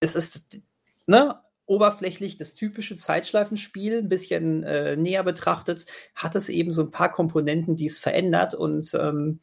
es 0.00 0.16
ist 0.16 0.60
ne, 1.06 1.40
oberflächlich 1.66 2.36
das 2.36 2.54
typische 2.54 2.96
Zeitschleifenspiel 2.96 3.98
ein 3.98 4.08
bisschen 4.08 4.64
äh, 4.64 4.96
näher 4.96 5.22
betrachtet, 5.22 5.86
hat 6.14 6.34
es 6.34 6.48
eben 6.48 6.72
so 6.72 6.82
ein 6.82 6.90
paar 6.90 7.12
Komponenten, 7.12 7.76
die 7.76 7.86
es 7.86 7.98
verändert 7.98 8.54
und 8.54 8.92
ähm, 8.94 9.40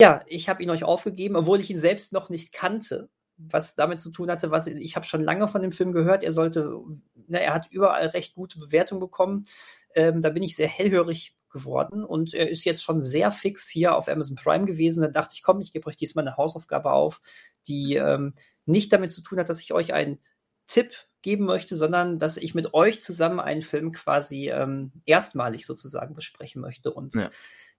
ja, 0.00 0.22
ich 0.26 0.48
habe 0.48 0.62
ihn 0.62 0.70
euch 0.70 0.82
aufgegeben, 0.82 1.36
obwohl 1.36 1.60
ich 1.60 1.70
ihn 1.70 1.76
selbst 1.76 2.12
noch 2.12 2.30
nicht 2.30 2.52
kannte, 2.52 3.10
was 3.48 3.74
damit 3.74 4.00
zu 4.00 4.10
tun 4.10 4.30
hatte, 4.30 4.50
was 4.50 4.66
ich 4.66 4.96
habe 4.96 5.06
schon 5.06 5.22
lange 5.22 5.48
von 5.48 5.62
dem 5.62 5.72
Film 5.72 5.92
gehört. 5.92 6.22
Er 6.22 6.32
sollte, 6.32 6.80
ne, 7.26 7.40
er 7.40 7.54
hat 7.54 7.68
überall 7.70 8.08
recht 8.08 8.34
gute 8.34 8.58
Bewertungen 8.58 9.00
bekommen. 9.00 9.46
Ähm, 9.94 10.20
da 10.20 10.30
bin 10.30 10.42
ich 10.42 10.56
sehr 10.56 10.68
hellhörig 10.68 11.36
geworden 11.50 12.04
und 12.04 12.32
er 12.32 12.48
ist 12.48 12.64
jetzt 12.64 12.82
schon 12.82 13.00
sehr 13.00 13.32
fix 13.32 13.68
hier 13.68 13.96
auf 13.96 14.08
Amazon 14.08 14.36
Prime 14.36 14.66
gewesen. 14.66 15.02
Da 15.02 15.08
dachte 15.08 15.34
ich, 15.34 15.42
komm, 15.42 15.60
ich 15.60 15.72
gebe 15.72 15.86
euch 15.88 15.96
diesmal 15.96 16.26
eine 16.26 16.36
Hausaufgabe 16.36 16.92
auf, 16.92 17.20
die 17.66 17.96
ähm, 17.96 18.34
nicht 18.66 18.92
damit 18.92 19.12
zu 19.12 19.22
tun 19.22 19.38
hat, 19.38 19.48
dass 19.48 19.60
ich 19.60 19.72
euch 19.72 19.92
einen 19.92 20.20
Tipp 20.66 20.92
geben 21.22 21.44
möchte, 21.44 21.76
sondern 21.76 22.18
dass 22.18 22.36
ich 22.36 22.54
mit 22.54 22.72
euch 22.72 23.00
zusammen 23.00 23.40
einen 23.40 23.62
Film 23.62 23.92
quasi 23.92 24.50
ähm, 24.50 24.92
erstmalig 25.04 25.66
sozusagen 25.66 26.14
besprechen 26.14 26.62
möchte. 26.62 26.92
Und 26.92 27.14
ja, 27.14 27.30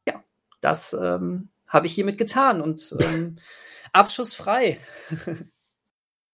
ja 0.08 0.24
das 0.60 0.94
ähm, 0.94 1.50
habe 1.72 1.88
ich 1.88 1.96
hiermit 1.96 2.18
getan 2.18 2.62
und 2.62 2.96
ähm, 3.00 3.38
abschussfrei. 3.94 4.80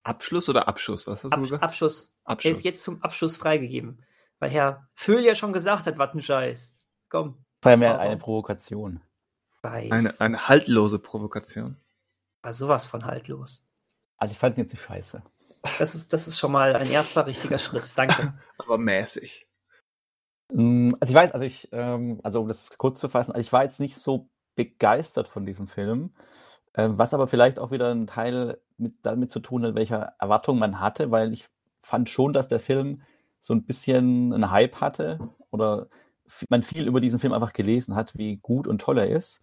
Abschluss 0.04 0.50
oder 0.50 0.68
Abschuss? 0.68 1.06
Was 1.08 1.24
hast 1.24 1.32
du 1.32 1.36
Ab 1.36 1.42
gesagt? 1.42 1.64
Abschuss. 1.64 2.12
Abschuss. 2.24 2.52
Er 2.52 2.58
ist 2.58 2.66
jetzt 2.66 2.82
zum 2.82 3.02
Abschluss 3.04 3.38
freigegeben. 3.38 4.04
Weil 4.40 4.50
Herr 4.50 4.90
Föhl 4.94 5.24
ja 5.24 5.36
schon 5.36 5.54
gesagt 5.54 5.86
hat, 5.86 5.98
was 5.98 6.14
ein 6.14 6.22
Scheiß. 6.22 6.76
Komm. 7.10 7.44
War 7.62 7.72
ja 7.72 7.78
mehr 7.78 8.00
eine 8.00 8.18
Provokation. 8.18 9.02
Weiß. 9.62 9.92
Eine, 9.92 10.20
eine 10.20 10.48
haltlose 10.48 11.00
Provokation. 11.00 11.78
War 12.42 12.54
sowas 12.54 12.86
von 12.86 13.06
haltlos. 13.06 13.66
Also 14.18 14.32
ich 14.32 14.40
fand 14.40 14.58
ihn 14.58 14.64
jetzt 14.64 14.74
nicht 14.74 14.84
scheiße. 14.84 15.24
Das 15.80 15.96
ist, 15.96 16.14
das 16.14 16.28
ist 16.28 16.40
schon 16.40 16.52
mal 16.52 16.76
ein 16.76 16.90
erster 16.90 17.28
richtiger 17.28 17.58
Schritt. 17.58 17.94
Danke. 17.96 18.34
Aber 18.58 18.78
mäßig. 18.78 19.48
Mm, 20.52 20.94
also 21.00 21.12
ich 21.12 21.16
weiß, 21.16 21.32
also 21.32 21.46
ich, 21.46 21.70
ähm, 21.72 22.22
also 22.24 22.42
um 22.42 22.48
das 22.48 22.78
kurz 22.78 23.00
zu 23.00 23.10
fassen, 23.10 23.32
also 23.32 23.46
ich 23.46 23.52
war 23.52 23.64
jetzt 23.64 23.80
nicht 23.80 23.98
so 23.98 24.30
begeistert 24.58 25.30
von 25.30 25.46
diesem 25.46 25.68
Film, 25.68 26.12
äh, 26.74 26.90
was 26.92 27.14
aber 27.14 27.28
vielleicht 27.28 27.60
auch 27.60 27.72
wieder 27.72 27.92
ein 27.94 28.08
Teil 28.08 28.60
mit, 28.78 28.96
damit 29.04 29.32
zu 29.32 29.40
tun 29.40 29.64
hat, 29.64 29.76
welcher 29.76 30.16
Erwartung 30.20 30.60
man 30.60 30.82
hatte, 30.82 31.12
weil 31.12 31.32
ich 31.32 31.48
fand 31.82 32.10
schon, 32.10 32.34
dass 32.34 32.50
der 32.50 32.60
Film 32.60 33.02
so 33.40 33.54
ein 33.54 33.64
bisschen 33.64 34.34
einen 34.34 34.52
Hype 34.52 34.82
hatte 34.82 35.20
oder 35.52 35.88
man 36.50 36.64
viel 36.64 36.86
über 36.86 37.00
diesen 37.00 37.20
Film 37.20 37.32
einfach 37.32 37.54
gelesen 37.54 37.96
hat, 37.96 38.18
wie 38.18 38.38
gut 38.38 38.68
und 38.68 38.82
toll 38.82 38.98
er 38.98 39.08
ist. 39.08 39.42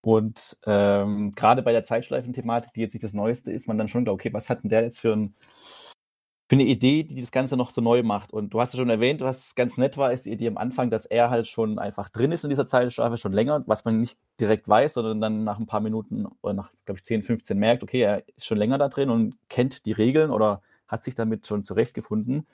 Und 0.00 0.56
ähm, 0.66 1.32
gerade 1.32 1.62
bei 1.62 1.72
der 1.72 1.84
Zeitschleifen-Thematik, 1.84 2.72
die 2.72 2.80
jetzt 2.80 2.94
nicht 2.94 3.04
das 3.04 3.12
Neueste 3.12 3.52
ist, 3.52 3.68
man 3.68 3.78
dann 3.78 3.88
schon 3.88 4.04
glaubt, 4.04 4.20
okay, 4.20 4.32
was 4.32 4.48
hat 4.48 4.62
denn 4.62 4.70
der 4.70 4.82
jetzt 4.82 5.00
für 5.00 5.12
ein 5.12 5.34
für 6.48 6.54
eine 6.54 6.64
Idee, 6.64 7.02
die 7.02 7.20
das 7.20 7.32
Ganze 7.32 7.56
noch 7.56 7.70
so 7.70 7.80
neu 7.80 8.04
macht. 8.04 8.32
Und 8.32 8.50
du 8.50 8.60
hast 8.60 8.72
ja 8.72 8.78
schon 8.78 8.90
erwähnt, 8.90 9.20
was 9.20 9.56
ganz 9.56 9.76
nett 9.78 9.96
war, 9.96 10.12
ist 10.12 10.26
die 10.26 10.32
Idee 10.32 10.46
am 10.46 10.58
Anfang, 10.58 10.90
dass 10.90 11.04
er 11.04 11.28
halt 11.28 11.48
schon 11.48 11.78
einfach 11.78 12.08
drin 12.08 12.30
ist 12.30 12.44
in 12.44 12.50
dieser 12.50 12.66
Zeitstrafe, 12.66 13.16
schon 13.16 13.32
länger, 13.32 13.64
was 13.66 13.84
man 13.84 14.00
nicht 14.00 14.16
direkt 14.38 14.68
weiß, 14.68 14.94
sondern 14.94 15.20
dann 15.20 15.44
nach 15.44 15.58
ein 15.58 15.66
paar 15.66 15.80
Minuten 15.80 16.26
oder 16.42 16.54
nach, 16.54 16.70
glaube 16.84 16.98
ich, 16.98 17.04
10, 17.04 17.22
15 17.22 17.58
merkt, 17.58 17.82
okay, 17.82 18.00
er 18.00 18.22
ist 18.36 18.46
schon 18.46 18.58
länger 18.58 18.78
da 18.78 18.88
drin 18.88 19.10
und 19.10 19.36
kennt 19.48 19.86
die 19.86 19.92
Regeln 19.92 20.30
oder 20.30 20.62
hat 20.86 21.02
sich 21.02 21.16
damit 21.16 21.48
schon 21.48 21.64
zurechtgefunden. 21.64 22.46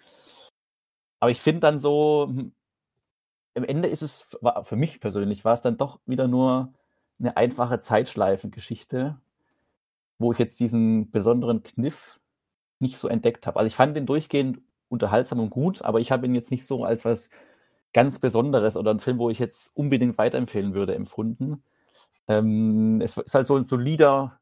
Aber 1.20 1.30
ich 1.30 1.40
finde 1.40 1.60
dann 1.60 1.78
so, 1.78 2.28
hm, 2.30 2.52
im 3.54 3.64
Ende 3.64 3.88
ist 3.88 4.02
es, 4.02 4.26
für 4.64 4.76
mich 4.76 5.00
persönlich, 5.00 5.44
war 5.44 5.52
es 5.52 5.60
dann 5.60 5.76
doch 5.76 6.00
wieder 6.06 6.28
nur 6.28 6.72
eine 7.20 7.36
einfache 7.36 7.78
Zeitschleifengeschichte, 7.78 9.20
wo 10.18 10.32
ich 10.32 10.38
jetzt 10.38 10.58
diesen 10.60 11.10
besonderen 11.10 11.62
Kniff 11.62 12.18
nicht 12.82 12.98
so 12.98 13.08
entdeckt 13.08 13.46
habe. 13.46 13.58
Also 13.58 13.68
ich 13.68 13.76
fand 13.76 13.96
den 13.96 14.06
durchgehend 14.06 14.60
unterhaltsam 14.88 15.40
und 15.40 15.50
gut, 15.50 15.82
aber 15.82 16.00
ich 16.00 16.12
habe 16.12 16.26
ihn 16.26 16.34
jetzt 16.34 16.50
nicht 16.50 16.66
so 16.66 16.84
als 16.84 17.04
was 17.04 17.30
ganz 17.94 18.18
Besonderes 18.18 18.76
oder 18.76 18.90
ein 18.90 19.00
Film, 19.00 19.18
wo 19.18 19.30
ich 19.30 19.38
jetzt 19.38 19.70
unbedingt 19.74 20.18
weiterempfehlen 20.18 20.74
würde, 20.74 20.94
empfunden. 20.94 21.62
Ähm, 22.28 23.00
es 23.00 23.16
ist 23.16 23.34
halt 23.34 23.46
so 23.46 23.56
ein 23.56 23.64
solider 23.64 24.40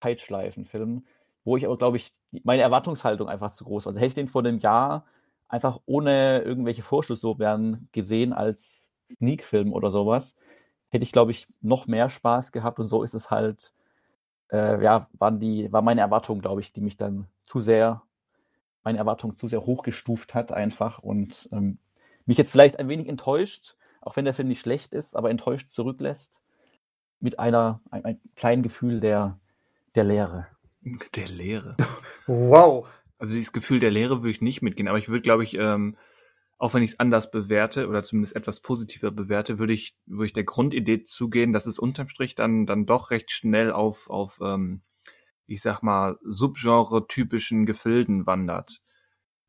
Zeitschleifenfilm, 0.00 1.04
wo 1.44 1.56
ich 1.56 1.66
aber, 1.66 1.76
glaube 1.78 1.96
ich, 1.96 2.12
meine 2.44 2.62
Erwartungshaltung 2.62 3.28
einfach 3.28 3.52
zu 3.52 3.64
groß 3.64 3.86
war. 3.86 3.90
Also 3.90 3.98
hätte 4.00 4.08
ich 4.08 4.14
den 4.14 4.28
vor 4.28 4.44
einem 4.44 4.58
Jahr 4.58 5.06
einfach 5.48 5.80
ohne 5.86 6.42
irgendwelche 6.42 6.82
Vorschusslorbeeren 6.82 7.88
gesehen 7.92 8.32
als 8.32 8.92
Sneak-Film 9.10 9.72
oder 9.72 9.90
sowas, 9.90 10.36
hätte 10.90 11.04
ich, 11.04 11.12
glaube 11.12 11.30
ich, 11.32 11.46
noch 11.60 11.86
mehr 11.86 12.08
Spaß 12.08 12.52
gehabt 12.52 12.78
und 12.80 12.86
so 12.86 13.02
ist 13.02 13.14
es 13.14 13.30
halt, 13.30 13.72
äh, 14.50 14.82
ja, 14.82 15.08
waren 15.14 15.40
die, 15.40 15.72
war 15.72 15.82
meine 15.82 16.00
Erwartung, 16.00 16.40
glaube 16.40 16.60
ich, 16.60 16.72
die 16.72 16.80
mich 16.80 16.96
dann 16.96 17.28
zu 17.46 17.60
sehr, 17.60 18.02
meine 18.82 18.98
Erwartung 18.98 19.36
zu 19.36 19.48
sehr 19.48 19.64
hochgestuft 19.64 20.34
hat 20.34 20.52
einfach 20.52 20.98
und 20.98 21.48
ähm, 21.52 21.78
mich 22.26 22.38
jetzt 22.38 22.50
vielleicht 22.50 22.78
ein 22.78 22.88
wenig 22.88 23.08
enttäuscht, 23.08 23.76
auch 24.00 24.16
wenn 24.16 24.24
der 24.24 24.34
Film 24.34 24.48
nicht 24.48 24.60
schlecht 24.60 24.92
ist, 24.92 25.16
aber 25.16 25.30
enttäuscht 25.30 25.70
zurücklässt 25.70 26.42
mit 27.20 27.38
einer, 27.38 27.80
ein, 27.90 28.04
ein 28.04 28.20
kleinen 28.36 28.62
Gefühl 28.62 29.00
der, 29.00 29.40
der 29.94 30.04
Leere. 30.04 30.46
Der 31.14 31.28
Leere. 31.28 31.76
Wow. 32.26 32.86
Also 33.18 33.34
dieses 33.34 33.52
Gefühl 33.52 33.80
der 33.80 33.90
Leere 33.90 34.18
würde 34.18 34.30
ich 34.30 34.40
nicht 34.42 34.60
mitgehen, 34.60 34.88
aber 34.88 34.98
ich 34.98 35.08
würde, 35.08 35.22
glaube 35.22 35.44
ich, 35.44 35.56
ähm, 35.56 35.96
auch 36.58 36.74
wenn 36.74 36.82
ich 36.82 36.92
es 36.92 37.00
anders 37.00 37.30
bewerte 37.30 37.88
oder 37.88 38.02
zumindest 38.02 38.36
etwas 38.36 38.60
positiver 38.60 39.10
bewerte, 39.10 39.58
würde 39.58 39.72
ich, 39.72 39.96
würde 40.06 40.26
ich 40.26 40.32
der 40.32 40.44
Grundidee 40.44 41.04
zugehen, 41.04 41.52
dass 41.52 41.66
es 41.66 41.78
unterm 41.78 42.08
Strich 42.08 42.34
dann, 42.34 42.66
dann 42.66 42.86
doch 42.86 43.10
recht 43.10 43.30
schnell 43.30 43.72
auf, 43.72 44.08
auf 44.08 44.40
ähm, 44.42 44.82
ich 45.46 45.62
sag 45.62 45.82
mal, 45.82 46.18
Subgenre-typischen 46.22 47.66
Gefilden 47.66 48.26
wandert. 48.26 48.80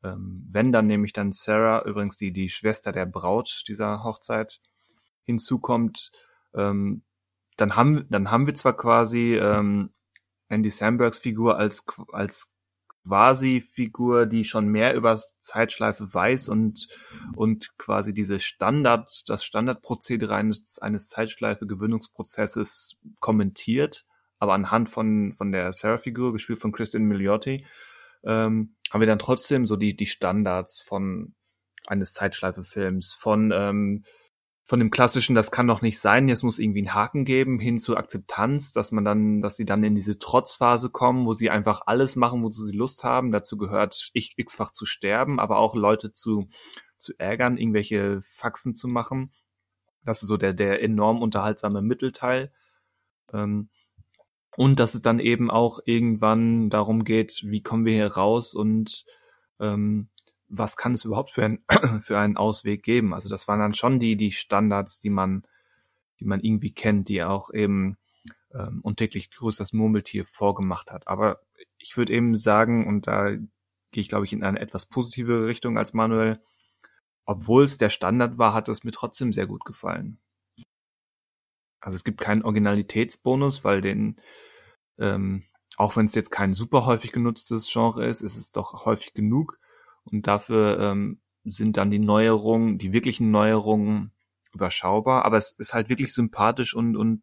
Ähm, 0.04 0.48
wenn 0.50 0.72
dann 0.72 0.88
nämlich 0.88 1.14
dann 1.14 1.32
Sarah, 1.32 1.84
übrigens 1.86 2.18
die, 2.18 2.32
die 2.32 2.50
Schwester 2.50 2.91
der 2.91 3.06
Braut 3.06 3.64
dieser 3.68 4.04
Hochzeit, 4.04 4.62
hinzukommt, 5.24 6.12
ähm, 6.54 7.04
dann 7.58 7.76
haben, 7.76 8.06
dann 8.10 8.32
haben 8.32 8.48
wir 8.48 8.56
zwar 8.56 8.76
quasi 8.78 9.36
ähm, 9.36 9.91
Andy 10.50 10.70
Sambergs 10.70 11.20
Figur 11.20 11.58
als, 11.58 11.84
als 12.12 12.52
quasi 13.06 13.62
Figur, 13.62 14.26
die 14.26 14.46
schon 14.46 14.68
mehr 14.68 14.96
über 14.96 15.18
Zeitschleife 15.39 16.14
weiß 16.14 16.50
und, 16.50 16.88
und 17.36 17.78
quasi 17.78 18.14
diese 18.14 18.39
Standard, 18.39 19.24
das 19.28 19.46
Standardprozedere 19.46 20.36
eines, 20.36 20.80
eines 20.80 21.08
Zeitschleife-Gewinnungsprozesses 21.10 22.98
kommentiert, 23.20 24.06
aber 24.46 24.54
anhand 24.54 24.89
von, 24.89 25.34
von 25.34 25.52
der 25.52 25.74
Sarah-Figur, 25.74 26.34
gespielt 26.34 26.60
von 26.60 26.72
Christian 26.72 27.04
Milioti, 27.04 27.66
ähm, 28.24 28.76
haben 28.91 29.00
wir 29.00 29.08
dann 29.08 29.20
trotzdem 29.20 29.68
so 29.68 29.76
die, 29.76 29.96
die 29.96 30.06
Standards 30.06 30.82
von 30.82 31.36
eines 31.88 32.14
Zeitschleife-Films, 32.14 33.14
von 33.14 33.52
ähm, 33.52 34.04
von 34.68 34.80
dem 34.80 34.89
klassischen, 34.89 35.36
das 35.36 35.52
kann 35.52 35.68
doch 35.68 35.84
nicht 35.84 36.00
sein, 36.00 36.28
jetzt 36.28 36.41
muss 36.41 36.58
irgendwie 36.58 36.80
einen 36.80 36.96
Haken 36.96 37.24
geben, 37.24 37.60
hin 37.60 37.78
zur 37.78 37.98
Akzeptanz, 37.98 38.72
dass 38.72 38.91
man 38.91 39.06
dann, 39.06 39.41
dass 39.41 39.58
sie 39.58 39.66
dann 39.66 39.84
in 39.84 39.93
diese 39.93 40.18
Trotzphase 40.18 40.89
kommen, 40.89 41.28
wo 41.28 41.36
sie 41.36 41.52
einfach 41.52 41.82
alles 41.86 42.16
machen, 42.16 42.41
wozu 42.41 42.64
sie 42.64 42.76
Lust 42.76 43.04
haben. 43.04 43.32
Dazu 43.32 43.58
gehört 43.58 44.10
x-fach 44.14 44.72
zu 44.72 44.88
sterben, 44.88 45.39
aber 45.39 45.60
auch 45.60 45.76
Leute 45.76 46.14
zu, 46.14 46.50
zu 46.98 47.14
ärgern, 47.20 47.58
irgendwelche 47.58 48.22
Faxen 48.24 48.76
zu 48.76 48.88
machen. 48.88 49.32
Das 50.04 50.24
ist 50.24 50.30
so 50.30 50.38
der, 50.38 50.54
der 50.54 50.82
enorm 50.82 51.22
unterhaltsame 51.22 51.84
Mittelteil. 51.84 52.52
Ähm, 53.34 53.70
und 54.58 54.80
dass 54.80 54.95
es 54.95 55.01
dann 55.01 55.20
eben 55.20 55.51
auch 55.51 55.80
irgendwann 55.86 56.70
darum 56.70 57.03
geht, 57.03 57.43
wie 57.45 57.62
kommen 57.62 57.86
wir 57.86 57.93
hier 57.93 58.14
raus 58.14 58.53
und 58.53 59.06
ähm, 59.60 60.08
was 60.47 60.78
kann 60.78 60.93
es 60.93 61.06
überhaupt 61.06 61.32
für, 61.32 61.43
ein, 61.43 61.60
für 62.01 62.18
einen 62.18 62.38
Ausweg 62.38 62.84
geben? 62.84 63.14
Also 63.14 63.30
das 63.30 63.47
waren 63.47 63.60
dann 63.60 63.74
schon 63.74 63.99
die, 63.99 64.16
die 64.16 64.32
Standards, 64.32 64.99
die 64.99 65.10
man, 65.10 65.43
die 66.20 66.26
man 66.26 66.39
irgendwie 66.39 66.72
kennt, 66.72 67.10
die 67.10 67.24
auch 67.24 67.53
eben 67.53 67.97
ähm, 68.53 68.80
und 68.82 68.97
täglich 68.97 69.32
grüßt 69.32 69.60
das 69.60 69.74
Murmeltier 69.74 70.26
vorgemacht 70.26 70.91
hat. 70.91 71.08
Aber 71.08 71.41
ich 71.78 71.97
würde 71.97 72.14
eben 72.14 72.36
sagen, 72.36 72.88
und 72.88 73.08
da 73.08 73.32
gehe 73.32 74.01
ich, 74.01 74.10
glaube 74.10 74.26
ich, 74.26 74.34
in 74.34 74.43
eine 74.43 74.60
etwas 74.60 74.86
positivere 74.86 75.47
Richtung 75.47 75.78
als 75.78 75.93
Manuel, 75.93 76.39
obwohl 77.26 77.64
es 77.64 77.78
der 77.78 77.89
Standard 77.89 78.38
war, 78.38 78.53
hat 78.53 78.70
es 78.70 78.84
mir 78.84 78.91
trotzdem 78.91 79.34
sehr 79.34 79.47
gut 79.47 79.66
gefallen. 79.66 80.20
Also 81.86 81.98
es 81.98 82.04
gibt 82.04 82.20
keinen 82.20 82.42
Originalitätsbonus, 82.42 83.64
weil 83.64 83.80
den, 83.80 84.20
ähm, 84.98 85.44
auch 85.78 85.96
wenn 85.96 86.08
es 86.08 86.16
jetzt 86.16 86.32
kein 86.32 86.56
super 86.56 86.88
häufig 86.88 87.12
genutztes 87.12 87.72
Genre 87.72 88.08
ist, 88.08 88.22
ist 88.22 88.38
es 88.38 88.52
doch 88.52 88.86
häufig 88.86 89.14
genug. 89.14 89.60
Und 90.04 90.26
dafür 90.26 90.80
ähm, 90.80 91.22
sind 91.44 91.78
dann 91.78 91.92
die 91.92 92.00
Neuerungen, 92.00 92.80
die 92.80 92.92
wirklichen 92.92 93.30
Neuerungen 93.30 94.12
überschaubar. 94.52 95.26
Aber 95.26 95.38
es 95.38 95.52
ist 95.52 95.76
halt 95.76 95.88
wirklich 95.88 96.12
sympathisch 96.12 96.74
und, 96.74 96.98
und 96.98 97.22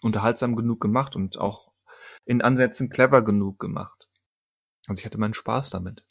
unterhaltsam 0.00 0.56
genug 0.56 0.80
gemacht 0.80 1.14
und 1.14 1.38
auch 1.38 1.70
in 2.24 2.42
Ansätzen 2.42 2.90
clever 2.90 3.22
genug 3.22 3.60
gemacht. 3.60 4.08
Also 4.88 4.98
ich 4.98 5.06
hatte 5.06 5.18
meinen 5.18 5.34
Spaß 5.34 5.70
damit. 5.70 6.04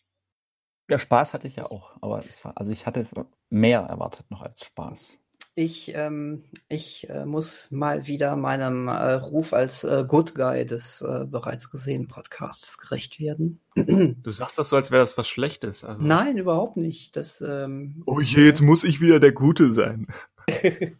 Ja, 0.87 0.97
Spaß 0.97 1.33
hatte 1.33 1.47
ich 1.49 1.57
ja 1.57 1.65
auch, 1.65 1.97
aber 2.01 2.25
es 2.25 2.45
war, 2.45 2.55
also 2.55 2.71
ich 2.71 2.87
hatte 2.87 3.05
mehr 3.49 3.81
erwartet 3.81 4.31
noch 4.31 4.43
als 4.43 4.63
Spaß. 4.63 5.18
Ich, 5.61 5.93
ähm, 5.93 6.45
ich 6.69 7.09
äh, 7.09 7.25
muss 7.25 7.69
mal 7.69 8.07
wieder 8.07 8.37
meinem 8.37 8.87
äh, 8.87 9.11
Ruf 9.15 9.51
als 9.51 9.83
äh, 9.83 10.05
Good 10.07 10.33
Guy 10.33 10.65
des 10.65 11.01
äh, 11.01 11.25
bereits 11.25 11.69
gesehenen 11.69 12.07
Podcasts 12.07 12.77
gerecht 12.77 13.19
werden. 13.19 13.59
Du 13.75 14.31
sagst 14.31 14.57
das 14.57 14.69
so, 14.69 14.77
als 14.77 14.89
wäre 14.89 15.03
das 15.03 15.17
was 15.17 15.27
Schlechtes. 15.27 15.83
Also. 15.83 16.01
Nein, 16.01 16.37
überhaupt 16.37 16.77
nicht. 16.77 17.17
Das, 17.17 17.41
ähm, 17.41 18.03
oh 18.05 18.21
je, 18.21 18.45
jetzt 18.45 18.61
muss 18.61 18.85
ich 18.85 19.01
wieder 19.01 19.19
der 19.19 19.33
Gute 19.33 19.73
sein. 19.73 20.07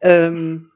ähm, 0.00 0.70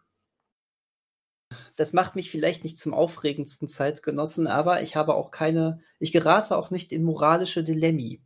das 1.77 1.95
macht 1.95 2.15
mich 2.15 2.31
vielleicht 2.31 2.63
nicht 2.63 2.79
zum 2.79 2.93
aufregendsten 2.93 3.69
Zeitgenossen, 3.69 4.47
aber 4.47 4.83
ich 4.83 4.97
habe 4.97 5.15
auch 5.15 5.31
keine, 5.31 5.81
ich 5.99 6.13
gerate 6.13 6.59
auch 6.59 6.71
nicht 6.71 6.93
in 6.93 7.05
moralische 7.05 7.65
Dilemmi. 7.65 8.21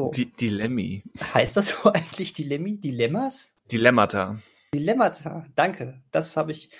So. 0.00 0.10
Die 0.12 0.32
Dilemmi. 0.32 1.04
Heißt 1.34 1.58
das 1.58 1.68
so 1.82 1.92
eigentlich 1.92 2.32
Dilemmi? 2.32 2.78
Dilemmas? 2.78 3.54
Dilemmata. 3.70 4.40
Dilemmata, 4.72 5.46
danke. 5.54 6.02
Das 6.10 6.36
habe 6.36 6.52
ich. 6.52 6.70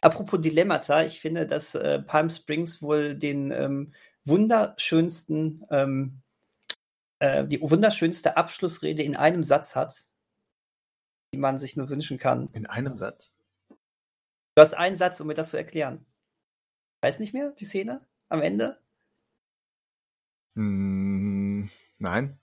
Apropos 0.00 0.40
Dilemmata, 0.40 1.04
ich 1.04 1.20
finde, 1.20 1.44
dass 1.44 1.74
äh, 1.74 2.00
Palm 2.00 2.30
Springs 2.30 2.80
wohl 2.80 3.16
den 3.16 3.50
ähm, 3.50 3.94
wunderschönsten, 4.24 5.66
ähm, 5.70 6.22
äh, 7.18 7.44
die 7.44 7.60
wunderschönste 7.60 8.36
Abschlussrede 8.36 9.02
in 9.02 9.16
einem 9.16 9.42
Satz 9.42 9.74
hat, 9.74 10.06
die 11.34 11.38
man 11.38 11.58
sich 11.58 11.76
nur 11.76 11.88
wünschen 11.88 12.16
kann. 12.16 12.48
In 12.52 12.66
einem 12.66 12.96
Satz? 12.96 13.34
Du 13.70 14.62
hast 14.62 14.74
einen 14.74 14.94
Satz, 14.94 15.20
um 15.20 15.26
mir 15.26 15.34
das 15.34 15.50
zu 15.50 15.56
erklären. 15.56 16.06
Weiß 17.02 17.18
nicht 17.18 17.34
mehr, 17.34 17.50
die 17.58 17.64
Szene 17.64 18.06
am 18.28 18.40
Ende? 18.40 18.78
Hm, 20.54 21.70
nein. 21.98 22.38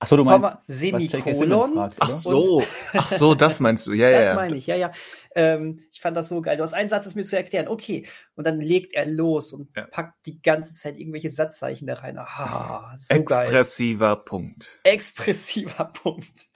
Ach 0.00 0.06
so, 0.06 0.16
du 0.16 0.24
meinst 0.24 0.46
Komma, 0.46 0.62
Semikolon. 0.68 1.74
Fragt, 1.74 1.96
Ach 1.98 2.10
so, 2.10 2.62
ach 2.92 3.08
so, 3.08 3.34
das 3.34 3.58
meinst 3.58 3.84
du. 3.88 3.92
Ja, 3.92 4.08
ja. 4.08 4.20
Das 4.20 4.34
meine 4.36 4.56
ich, 4.56 4.68
ja, 4.68 4.76
ja. 4.76 4.92
Ähm, 5.34 5.80
ich 5.90 6.00
fand 6.00 6.16
das 6.16 6.28
so 6.28 6.40
geil. 6.40 6.56
Du 6.56 6.62
hast 6.62 6.72
einen 6.72 6.88
Satz, 6.88 7.04
das 7.04 7.16
mir 7.16 7.24
zu 7.24 7.36
erklären. 7.36 7.66
Okay. 7.66 8.06
Und 8.36 8.46
dann 8.46 8.60
legt 8.60 8.92
er 8.94 9.06
los 9.06 9.52
und 9.52 9.74
ja. 9.76 9.86
packt 9.86 10.24
die 10.26 10.40
ganze 10.40 10.72
Zeit 10.74 11.00
irgendwelche 11.00 11.30
Satzzeichen 11.30 11.88
da 11.88 11.94
rein. 11.94 12.16
Ah, 12.16 12.94
so 12.96 13.12
Expressiver 13.12 14.14
geil. 14.14 14.24
Punkt. 14.24 14.78
Expressiver 14.84 15.84
Punkt. 15.92 16.46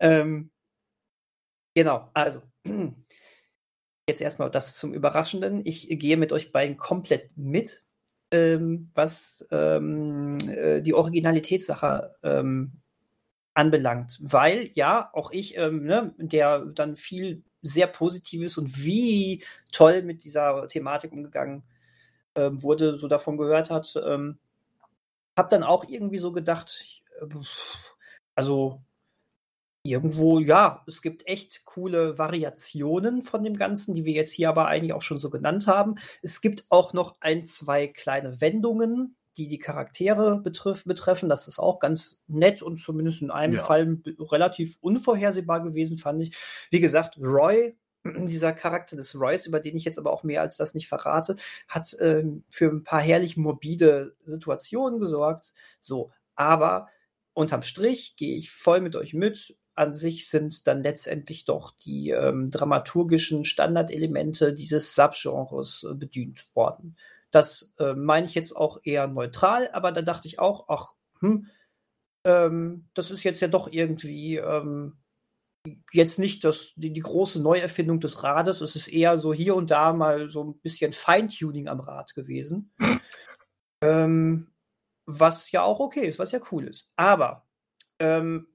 ähm, 0.00 0.50
genau, 1.74 2.10
also. 2.14 2.42
Jetzt 4.08 4.22
erstmal 4.22 4.50
das 4.50 4.74
zum 4.74 4.94
Überraschenden. 4.94 5.60
Ich 5.66 5.86
gehe 5.90 6.16
mit 6.16 6.32
euch 6.32 6.50
beiden 6.50 6.78
komplett 6.78 7.36
mit 7.36 7.84
ähm, 8.30 8.90
was 8.94 9.46
ähm, 9.50 10.38
äh, 10.48 10.82
die 10.82 10.94
Originalitätssache 10.94 12.14
ähm, 12.22 12.72
anbelangt. 13.54 14.18
Weil 14.20 14.70
ja, 14.74 15.10
auch 15.12 15.30
ich, 15.30 15.56
ähm, 15.56 15.84
ne, 15.84 16.14
der 16.18 16.60
dann 16.66 16.96
viel 16.96 17.42
sehr 17.62 17.86
Positives 17.86 18.56
und 18.56 18.84
wie 18.84 19.42
toll 19.72 20.02
mit 20.02 20.24
dieser 20.24 20.68
Thematik 20.68 21.12
umgegangen 21.12 21.64
ähm, 22.34 22.62
wurde, 22.62 22.96
so 22.96 23.08
davon 23.08 23.36
gehört 23.36 23.70
hat, 23.70 24.00
ähm, 24.04 24.38
habe 25.36 25.48
dann 25.50 25.64
auch 25.64 25.84
irgendwie 25.88 26.18
so 26.18 26.32
gedacht, 26.32 27.02
äh, 27.20 27.26
also 28.34 28.80
irgendwo, 29.82 30.40
ja, 30.40 30.82
es 30.86 31.02
gibt 31.02 31.26
echt 31.26 31.64
coole 31.64 32.18
Variationen 32.18 33.22
von 33.22 33.42
dem 33.42 33.56
Ganzen, 33.56 33.94
die 33.94 34.04
wir 34.04 34.12
jetzt 34.12 34.32
hier 34.32 34.48
aber 34.48 34.66
eigentlich 34.66 34.92
auch 34.92 35.02
schon 35.02 35.18
so 35.18 35.30
genannt 35.30 35.66
haben. 35.66 35.96
Es 36.22 36.40
gibt 36.40 36.66
auch 36.68 36.92
noch 36.92 37.16
ein, 37.20 37.44
zwei 37.44 37.86
kleine 37.86 38.40
Wendungen, 38.40 39.16
die 39.36 39.48
die 39.48 39.58
Charaktere 39.58 40.40
betrifft, 40.40 40.86
betreffen. 40.86 41.28
Das 41.28 41.46
ist 41.46 41.58
auch 41.58 41.78
ganz 41.78 42.20
nett 42.26 42.60
und 42.60 42.78
zumindest 42.78 43.22
in 43.22 43.30
einem 43.30 43.54
ja. 43.54 43.62
Fall 43.62 43.98
relativ 44.18 44.78
unvorhersehbar 44.80 45.62
gewesen, 45.62 45.96
fand 45.96 46.22
ich. 46.22 46.36
Wie 46.70 46.80
gesagt, 46.80 47.18
Roy 47.18 47.76
dieser 48.04 48.52
Charakter 48.52 48.96
des 48.96 49.18
Royce, 49.18 49.46
über 49.46 49.60
den 49.60 49.76
ich 49.76 49.84
jetzt 49.84 49.98
aber 49.98 50.12
auch 50.12 50.22
mehr 50.22 50.40
als 50.40 50.56
das 50.56 50.74
nicht 50.74 50.88
verrate, 50.88 51.36
hat 51.68 51.96
ähm, 52.00 52.44
für 52.50 52.68
ein 52.68 52.84
paar 52.84 53.00
herrlich 53.00 53.36
morbide 53.36 54.16
Situationen 54.22 55.00
gesorgt. 55.00 55.54
So, 55.78 56.10
aber 56.34 56.88
unterm 57.32 57.62
Strich 57.62 58.16
gehe 58.16 58.36
ich 58.36 58.50
voll 58.50 58.80
mit 58.80 58.96
euch 58.96 59.14
mit. 59.14 59.56
An 59.78 59.94
sich 59.94 60.28
sind 60.28 60.66
dann 60.66 60.82
letztendlich 60.82 61.44
doch 61.44 61.70
die 61.76 62.10
ähm, 62.10 62.50
dramaturgischen 62.50 63.44
Standardelemente 63.44 64.52
dieses 64.52 64.94
Subgenres 64.94 65.86
äh, 65.88 65.94
bedient 65.94 66.46
worden. 66.54 66.96
Das 67.30 67.74
äh, 67.78 67.94
meine 67.94 68.26
ich 68.26 68.34
jetzt 68.34 68.56
auch 68.56 68.80
eher 68.82 69.06
neutral, 69.06 69.70
aber 69.72 69.92
da 69.92 70.02
dachte 70.02 70.26
ich 70.26 70.38
auch, 70.38 70.68
ach, 70.68 70.94
hm, 71.20 71.46
ähm, 72.24 72.88
das 72.94 73.10
ist 73.12 73.22
jetzt 73.22 73.40
ja 73.40 73.48
doch 73.48 73.70
irgendwie 73.70 74.36
ähm, 74.36 74.98
jetzt 75.92 76.18
nicht 76.18 76.44
das, 76.44 76.72
die, 76.76 76.92
die, 76.92 77.00
große 77.00 77.40
Neuerfindung 77.40 78.00
des 78.00 78.22
Rades. 78.22 78.60
Es 78.60 78.74
ist 78.74 78.88
eher 78.88 79.16
so 79.16 79.32
hier 79.32 79.54
und 79.54 79.70
da 79.70 79.92
mal 79.92 80.28
so 80.28 80.42
ein 80.42 80.58
bisschen 80.58 80.92
Feintuning 80.92 81.68
am 81.68 81.80
Rad 81.80 82.14
gewesen. 82.14 82.72
ähm, 83.82 84.50
was 85.06 85.50
ja 85.52 85.62
auch 85.62 85.80
okay 85.80 86.06
ist, 86.06 86.18
was 86.18 86.32
ja 86.32 86.40
cool 86.50 86.66
ist. 86.66 86.92
Aber 86.96 87.46
ähm, 87.98 88.48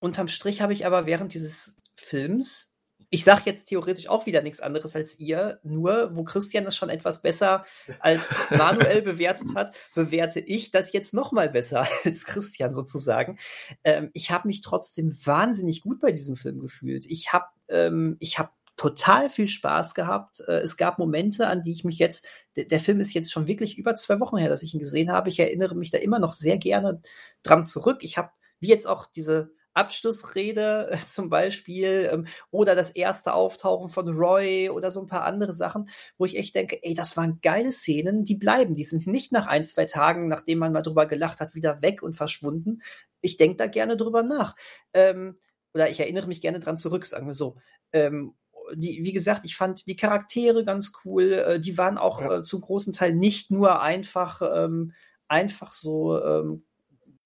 unterm 0.00 0.28
Strich 0.28 0.60
habe 0.60 0.72
ich 0.72 0.86
aber 0.86 1.06
während 1.06 1.34
dieses 1.34 1.76
Films 1.94 2.70
ich 3.12 3.24
sage 3.24 3.42
jetzt 3.46 3.66
theoretisch 3.66 4.08
auch 4.08 4.26
wieder 4.26 4.40
nichts 4.40 4.60
anderes 4.60 4.94
als 4.94 5.18
ihr, 5.18 5.58
nur 5.64 6.14
wo 6.14 6.22
Christian 6.22 6.64
es 6.66 6.76
schon 6.76 6.90
etwas 6.90 7.22
besser 7.22 7.64
als 7.98 8.28
Manuel 8.50 9.02
bewertet 9.02 9.48
hat, 9.56 9.74
bewerte 9.94 10.38
ich 10.38 10.70
das 10.70 10.92
jetzt 10.92 11.12
noch 11.12 11.32
mal 11.32 11.50
besser 11.50 11.88
als 12.04 12.24
Christian 12.24 12.72
sozusagen. 12.72 13.38
Ähm, 13.82 14.10
ich 14.14 14.30
habe 14.30 14.46
mich 14.46 14.60
trotzdem 14.60 15.12
wahnsinnig 15.26 15.80
gut 15.80 16.00
bei 16.00 16.12
diesem 16.12 16.36
Film 16.36 16.60
gefühlt. 16.60 17.04
Ich 17.06 17.32
habe 17.32 17.46
ähm, 17.68 18.16
ich 18.20 18.38
habe 18.38 18.50
total 18.76 19.28
viel 19.28 19.48
Spaß 19.48 19.94
gehabt. 19.94 20.40
Äh, 20.46 20.60
es 20.60 20.76
gab 20.76 21.00
Momente, 21.00 21.48
an 21.48 21.64
die 21.64 21.72
ich 21.72 21.84
mich 21.84 21.98
jetzt, 21.98 22.26
der 22.56 22.80
Film 22.80 23.00
ist 23.00 23.12
jetzt 23.12 23.32
schon 23.32 23.48
wirklich 23.48 23.76
über 23.76 23.96
zwei 23.96 24.20
Wochen 24.20 24.36
her, 24.36 24.48
dass 24.48 24.62
ich 24.62 24.72
ihn 24.72 24.80
gesehen 24.80 25.10
habe. 25.10 25.28
Ich 25.28 25.40
erinnere 25.40 25.74
mich 25.74 25.90
da 25.90 25.98
immer 25.98 26.20
noch 26.20 26.32
sehr 26.32 26.58
gerne 26.58 27.02
dran 27.42 27.64
zurück. 27.64 28.04
Ich 28.04 28.16
habe, 28.16 28.30
wie 28.60 28.68
jetzt 28.68 28.86
auch 28.86 29.06
diese 29.06 29.52
Abschlussrede 29.74 30.90
äh, 30.90 30.96
zum 31.06 31.28
Beispiel 31.28 32.08
ähm, 32.12 32.26
oder 32.50 32.74
das 32.74 32.90
erste 32.90 33.34
Auftauchen 33.34 33.88
von 33.88 34.08
Roy 34.08 34.70
oder 34.70 34.90
so 34.90 35.00
ein 35.00 35.06
paar 35.06 35.24
andere 35.24 35.52
Sachen, 35.52 35.88
wo 36.18 36.24
ich 36.24 36.36
echt 36.36 36.54
denke, 36.54 36.78
ey, 36.82 36.94
das 36.94 37.16
waren 37.16 37.40
geile 37.42 37.72
Szenen, 37.72 38.24
die 38.24 38.36
bleiben. 38.36 38.74
Die 38.74 38.84
sind 38.84 39.06
nicht 39.06 39.32
nach 39.32 39.46
ein, 39.46 39.64
zwei 39.64 39.84
Tagen, 39.84 40.28
nachdem 40.28 40.58
man 40.58 40.72
mal 40.72 40.82
drüber 40.82 41.06
gelacht 41.06 41.40
hat, 41.40 41.54
wieder 41.54 41.82
weg 41.82 42.02
und 42.02 42.14
verschwunden. 42.14 42.82
Ich 43.20 43.36
denke 43.36 43.56
da 43.56 43.66
gerne 43.66 43.96
drüber 43.96 44.22
nach. 44.22 44.56
Ähm, 44.92 45.38
oder 45.72 45.88
ich 45.88 46.00
erinnere 46.00 46.26
mich 46.26 46.40
gerne 46.40 46.60
dran 46.60 46.76
zurück, 46.76 47.06
sagen 47.06 47.26
wir 47.26 47.34
so. 47.34 47.56
Ähm, 47.92 48.34
die, 48.74 49.00
wie 49.02 49.12
gesagt, 49.12 49.44
ich 49.44 49.56
fand 49.56 49.86
die 49.86 49.96
Charaktere 49.96 50.64
ganz 50.64 50.92
cool. 51.04 51.32
Äh, 51.32 51.60
die 51.60 51.78
waren 51.78 51.98
auch 51.98 52.20
ja. 52.20 52.38
äh, 52.38 52.42
zu 52.42 52.60
großen 52.60 52.92
Teil 52.92 53.14
nicht 53.14 53.50
nur 53.50 53.80
einfach, 53.80 54.42
ähm, 54.42 54.92
einfach 55.28 55.72
so 55.72 56.20
ähm, 56.22 56.64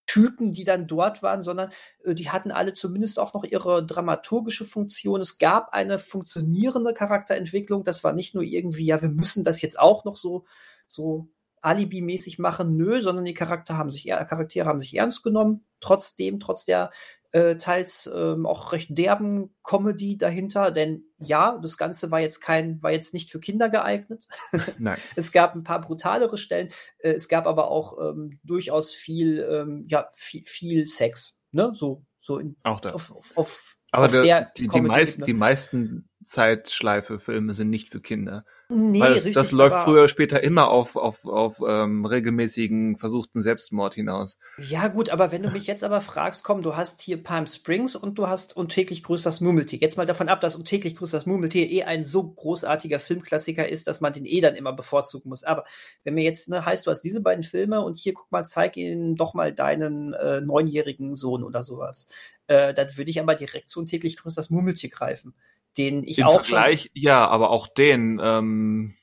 Typen, 0.07 0.53
die 0.53 0.65
dann 0.65 0.87
dort 0.87 1.23
waren, 1.23 1.43
sondern 1.43 1.71
äh, 2.05 2.15
die 2.15 2.31
hatten 2.31 2.51
alle 2.51 2.73
zumindest 2.73 3.19
auch 3.19 3.35
noch 3.35 3.45
ihre 3.45 3.85
dramaturgische 3.85 4.65
Funktion. 4.65 5.21
Es 5.21 5.39
gab 5.39 5.73
eine 5.73 5.99
funktionierende 5.99 6.95
Charakterentwicklung. 6.95 7.85
Das 7.85 8.05
war 8.05 8.13
nicht 8.13 8.35
nur 8.35 8.45
irgendwie, 8.45 8.87
ja, 8.87 9.01
wir 9.01 9.09
müssen 9.09 9.45
das 9.45 9.63
jetzt 9.63 9.79
auch 9.79 10.05
noch 10.05 10.17
so, 10.17 10.45
so 10.87 11.29
Alibi-mäßig 11.63 12.39
machen, 12.39 12.77
nö, 12.77 13.01
sondern 13.01 13.25
die 13.25 13.35
Charakter 13.35 13.79
haben 13.79 13.91
sich, 13.91 14.05
Charaktere 14.05 14.67
haben 14.67 14.81
sich 14.81 14.95
ernst 14.95 15.23
genommen, 15.23 15.65
trotzdem, 15.81 16.39
trotz 16.39 16.67
der 16.67 16.91
äh, 17.35 17.57
teils 17.57 18.09
ähm, 18.15 18.47
auch 18.47 18.71
recht 18.73 18.97
derben 18.97 19.53
Comedy 19.65 20.17
dahinter, 20.17 20.71
denn 20.71 21.03
ja, 21.19 21.59
das 21.61 21.77
Ganze 21.77 22.13
war 22.13 22.21
jetzt 22.21 22.41
kein, 22.41 22.81
war 22.81 22.93
jetzt 22.93 23.13
nicht 23.13 23.29
für 23.29 23.41
Kinder 23.41 23.69
geeignet. 23.69 24.29
Nein. 24.79 24.99
es 25.17 25.33
gab 25.33 25.57
ein 25.57 25.65
paar 25.65 25.81
brutalere 25.81 26.39
Stellen, 26.39 26.69
äh, 26.99 27.11
es 27.11 27.29
gab 27.29 27.47
aber 27.49 27.73
auch 27.73 27.99
ähm, 27.99 28.39
durchaus 28.45 28.93
viel, 28.93 29.41
ähm, 29.51 29.85
ja, 29.89 30.09
viel, 30.15 30.45
viel 30.47 30.87
Sex, 30.87 31.35
ne, 31.51 31.73
so, 31.75 32.05
so 32.21 32.39
in, 32.39 32.57
auch 32.63 32.79
da. 32.79 32.93
Auf, 32.93 33.11
auf, 33.11 33.33
auf, 33.35 33.77
aber 33.91 34.07
der, 34.07 34.23
der 34.23 34.53
die, 34.57 34.69
die, 34.69 34.81
meist, 34.81 35.27
die 35.27 35.35
meisten 35.35 36.09
Zeitschleife-Filme 36.25 37.55
sind 37.55 37.69
nicht 37.69 37.89
für 37.89 38.01
Kinder. 38.01 38.45
Nee, 38.71 38.99
Weil 38.99 39.15
das, 39.15 39.25
richtig, 39.25 39.35
das 39.35 39.53
läuft 39.53 39.77
früher 39.85 40.01
oder 40.01 40.09
später 40.09 40.43
immer 40.43 40.71
auf, 40.71 40.97
auf, 40.97 41.27
auf 41.27 41.61
ähm, 41.67 42.07
regelmäßigen 42.07 42.97
versuchten 42.97 43.43
Selbstmord 43.43 43.95
hinaus. 43.95 44.39
Ja, 44.57 44.89
gut, 44.89 45.11
aber 45.11 45.33
wenn 45.33 45.43
du 45.43 45.51
mich 45.51 45.67
jetzt 45.67 45.85
aber 45.85 46.01
fragst, 46.01 46.45
komm, 46.45 46.63
du 46.63 46.75
hast 46.75 47.03
hier 47.03 47.23
Palm 47.23 47.47
Springs 47.47 47.95
und 47.95 48.19
du 48.19 48.27
hast 48.27 48.57
Und 48.57 48.71
täglich 48.71 49.03
grüßt 49.03 49.27
das 49.27 49.43
Murmeltier. 49.43 49.81
Jetzt 49.81 49.99
mal 49.99 50.07
davon 50.07 50.31
ab, 50.31 50.41
dass 50.41 50.57
Und 50.57 50.65
täglich 50.65 50.97
grüßt 50.97 51.13
das 51.13 51.27
Murmeltier 51.27 51.71
eh 51.71 51.83
ein 51.83 52.05
so 52.05 52.27
großartiger 52.27 53.01
Filmklassiker 53.01 53.69
ist, 53.69 53.87
dass 53.87 54.01
man 54.01 54.15
den 54.15 54.25
eh 54.25 54.41
dann 54.41 54.55
immer 54.55 54.73
bevorzugen 54.73 55.29
muss. 55.29 55.45
Aber 55.45 55.65
wenn 56.03 56.15
mir 56.15 56.25
jetzt 56.25 56.49
ne, 56.49 56.65
heißt, 56.65 56.87
du 56.87 56.91
hast 56.91 57.03
diese 57.03 57.21
beiden 57.21 57.45
Filme 57.45 57.83
und 57.83 57.99
hier 57.99 58.15
guck 58.15 58.33
mal, 58.33 58.45
zeig 58.45 58.79
ihnen 58.79 59.15
doch 59.15 59.35
mal 59.35 59.53
deinen 59.53 60.15
äh, 60.15 60.41
neunjährigen 60.41 61.17
Sohn 61.17 61.45
oder 61.45 61.63
sowas, 61.63 62.09
äh, 62.47 62.73
dann 62.73 62.97
würde 62.97 63.11
ich 63.11 63.21
aber 63.21 63.35
direkt 63.35 63.69
zu 63.69 63.81
Und 63.81 63.87
täglich 63.87 64.17
grüßt 64.17 64.39
das 64.39 64.49
Murmeltier 64.49 64.89
greifen 64.89 65.35
den 65.79 66.05
ich 66.05 66.19
Im 66.19 66.27
auch 66.27 66.45
Vergleich, 66.45 66.91
ja, 66.95 67.27
aber 67.27 67.51
auch 67.51 67.67
den 67.67 68.21
ähm, 68.23 68.95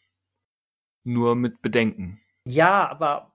nur 1.03 1.35
mit 1.35 1.61
Bedenken. 1.61 2.21
Ja, 2.45 2.89
aber 2.89 3.33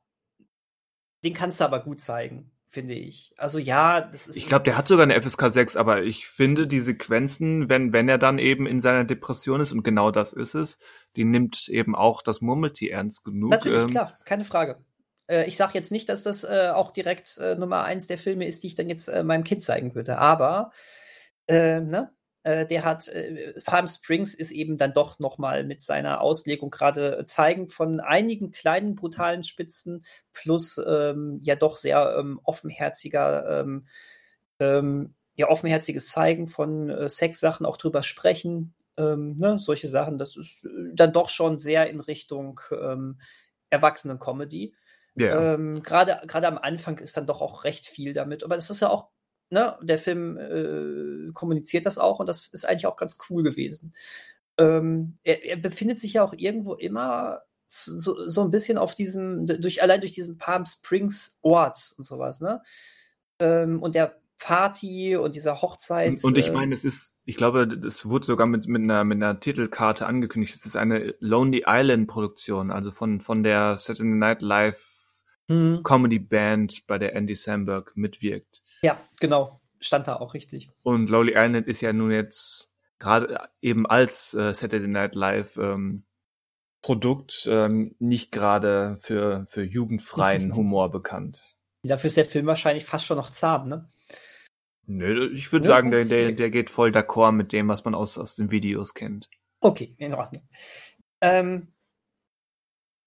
den 1.24 1.34
kannst 1.34 1.60
du 1.60 1.64
aber 1.64 1.80
gut 1.80 2.00
zeigen, 2.00 2.50
finde 2.68 2.94
ich. 2.94 3.34
Also 3.36 3.58
ja, 3.58 4.00
das 4.00 4.26
ist. 4.26 4.36
Ich 4.36 4.46
glaube, 4.46 4.64
der 4.64 4.76
hat 4.76 4.88
sogar 4.88 5.04
eine 5.04 5.20
FSK 5.20 5.50
6, 5.50 5.76
aber 5.76 6.02
ich 6.02 6.26
finde 6.28 6.66
die 6.66 6.80
Sequenzen, 6.80 7.68
wenn 7.68 7.92
wenn 7.92 8.08
er 8.08 8.18
dann 8.18 8.38
eben 8.38 8.66
in 8.66 8.80
seiner 8.80 9.04
Depression 9.04 9.60
ist 9.60 9.72
und 9.72 9.82
genau 9.82 10.10
das 10.10 10.32
ist 10.32 10.54
es, 10.54 10.78
die 11.16 11.24
nimmt 11.24 11.68
eben 11.68 11.94
auch 11.94 12.22
das 12.22 12.40
Murmeltier 12.40 12.92
ernst 12.92 13.24
genug. 13.24 13.50
Natürlich 13.50 13.82
ähm, 13.82 13.90
klar, 13.90 14.18
keine 14.24 14.44
Frage. 14.44 14.78
Äh, 15.26 15.48
ich 15.48 15.56
sage 15.56 15.72
jetzt 15.74 15.92
nicht, 15.92 16.08
dass 16.08 16.22
das 16.22 16.44
äh, 16.44 16.70
auch 16.72 16.92
direkt 16.92 17.38
äh, 17.38 17.56
Nummer 17.56 17.84
eins 17.84 18.06
der 18.06 18.18
Filme 18.18 18.46
ist, 18.46 18.62
die 18.62 18.68
ich 18.68 18.74
dann 18.74 18.88
jetzt 18.88 19.08
äh, 19.08 19.22
meinem 19.24 19.44
Kind 19.44 19.62
zeigen 19.62 19.94
würde, 19.94 20.18
aber 20.18 20.70
äh, 21.48 21.80
ne? 21.80 22.12
Äh, 22.46 22.64
der 22.64 22.84
hat 22.84 23.08
äh, 23.08 23.60
Palm 23.64 23.88
Springs 23.88 24.32
ist 24.32 24.52
eben 24.52 24.78
dann 24.78 24.92
doch 24.92 25.18
noch 25.18 25.36
mal 25.36 25.64
mit 25.64 25.80
seiner 25.80 26.20
Auslegung 26.20 26.70
gerade 26.70 27.24
zeigen 27.26 27.68
von 27.68 27.98
einigen 27.98 28.52
kleinen 28.52 28.94
brutalen 28.94 29.42
Spitzen 29.42 30.04
plus 30.32 30.78
ähm, 30.78 31.40
ja 31.42 31.56
doch 31.56 31.74
sehr 31.74 32.16
ähm, 32.16 32.38
offenherziger 32.44 33.62
ähm, 33.62 33.88
ähm 34.60 35.16
ja 35.34 35.48
offenherziges 35.48 36.08
Zeigen 36.08 36.46
von 36.46 36.88
äh, 36.88 37.08
Sexsachen 37.08 37.66
auch 37.66 37.78
drüber 37.78 38.04
sprechen 38.04 38.74
ähm, 38.96 39.36
ne, 39.38 39.58
solche 39.58 39.88
Sachen 39.88 40.16
das 40.16 40.36
ist 40.36 40.66
äh, 40.66 40.94
dann 40.94 41.12
doch 41.12 41.30
schon 41.30 41.58
sehr 41.58 41.90
in 41.90 41.98
Richtung 41.98 42.60
ähm, 42.70 43.20
Erwachsenen 43.70 44.20
Comedy 44.20 44.72
Yeah. 45.18 45.56
Gerade 45.56 46.20
gerade 46.26 46.46
am 46.46 46.58
Anfang 46.58 46.98
ist 46.98 47.16
dann 47.16 47.26
doch 47.26 47.40
auch 47.40 47.64
recht 47.64 47.86
viel 47.86 48.12
damit. 48.12 48.44
Aber 48.44 48.54
das 48.54 48.68
ist 48.68 48.82
ja 48.82 48.90
auch 48.90 49.08
ne, 49.50 49.78
der 49.82 49.98
Film 49.98 50.36
äh, 50.38 51.32
kommuniziert 51.32 51.86
das 51.86 51.98
auch 51.98 52.20
und 52.20 52.28
das 52.28 52.46
ist 52.48 52.66
eigentlich 52.66 52.86
auch 52.86 52.96
ganz 52.96 53.18
cool 53.30 53.42
gewesen. 53.42 53.94
Ähm, 54.58 55.18
er, 55.22 55.44
er, 55.44 55.56
befindet 55.56 56.00
sich 56.00 56.14
ja 56.14 56.24
auch 56.24 56.34
irgendwo 56.36 56.74
immer 56.74 57.42
so, 57.68 58.28
so 58.28 58.42
ein 58.42 58.50
bisschen 58.50 58.78
auf 58.78 58.94
diesem, 58.94 59.46
durch, 59.46 59.82
allein 59.82 60.00
durch 60.00 60.12
diesen 60.12 60.38
Palm 60.38 60.64
Springs 60.66 61.38
Ort 61.42 61.94
und 61.98 62.04
sowas, 62.04 62.40
ne? 62.40 62.62
Ähm, 63.38 63.82
und 63.82 63.94
der 63.94 64.18
Party 64.38 65.16
und 65.16 65.34
dieser 65.34 65.62
Hochzeit. 65.62 66.22
Und, 66.22 66.36
ich 66.36 66.48
äh, 66.48 66.52
meine, 66.52 66.74
es 66.74 66.84
ist, 66.84 67.14
ich 67.24 67.36
glaube, 67.36 67.66
das 67.66 68.06
wurde 68.06 68.26
sogar 68.26 68.46
mit, 68.46 68.66
mit, 68.66 68.82
einer, 68.82 69.04
mit 69.04 69.16
einer 69.16 69.40
Titelkarte 69.40 70.06
angekündigt. 70.06 70.54
Es 70.54 70.66
ist 70.66 70.76
eine 70.76 71.14
Lonely 71.20 71.64
Island 71.66 72.06
Produktion, 72.08 72.70
also 72.70 72.90
von, 72.90 73.20
von 73.20 73.42
der 73.42 73.78
Saturday 73.78 74.14
Night 74.14 74.42
Live 74.42 75.22
hm. 75.48 75.82
Comedy 75.82 76.18
Band, 76.18 76.86
bei 76.86 76.98
der 76.98 77.14
Andy 77.14 77.36
Samberg 77.36 77.96
mitwirkt. 77.96 78.62
Ja, 78.86 79.00
genau. 79.18 79.60
Stand 79.80 80.06
da 80.06 80.14
auch 80.14 80.32
richtig. 80.32 80.70
Und 80.84 81.10
Lonely 81.10 81.32
Island 81.34 81.66
ist 81.66 81.80
ja 81.80 81.92
nun 81.92 82.12
jetzt 82.12 82.70
gerade 83.00 83.48
eben 83.60 83.84
als 83.84 84.32
äh, 84.34 84.54
Saturday 84.54 84.86
Night 84.86 85.16
Live 85.16 85.56
ähm, 85.56 86.04
Produkt 86.82 87.48
ähm, 87.50 87.96
nicht 87.98 88.30
gerade 88.30 88.96
für, 89.00 89.44
für 89.48 89.64
jugendfreien 89.64 90.54
Humor 90.56 90.92
bekannt. 90.92 91.56
Dafür 91.82 92.06
ist 92.06 92.16
der 92.16 92.26
Film 92.26 92.46
wahrscheinlich 92.46 92.84
fast 92.84 93.06
schon 93.06 93.16
noch 93.16 93.30
zahm, 93.30 93.68
ne? 93.68 93.90
Nö, 94.86 95.32
ich 95.34 95.50
würde 95.50 95.66
ja, 95.66 95.74
sagen, 95.74 95.90
der, 95.90 96.04
der, 96.04 96.30
der 96.30 96.50
geht 96.50 96.70
voll 96.70 96.90
d'accord 96.90 97.32
mit 97.32 97.52
dem, 97.52 97.66
was 97.66 97.84
man 97.84 97.96
aus, 97.96 98.16
aus 98.18 98.36
den 98.36 98.52
Videos 98.52 98.94
kennt. 98.94 99.28
Okay, 99.58 99.96
in 99.98 100.14
Ordnung. 100.14 100.48
Ähm, 101.20 101.72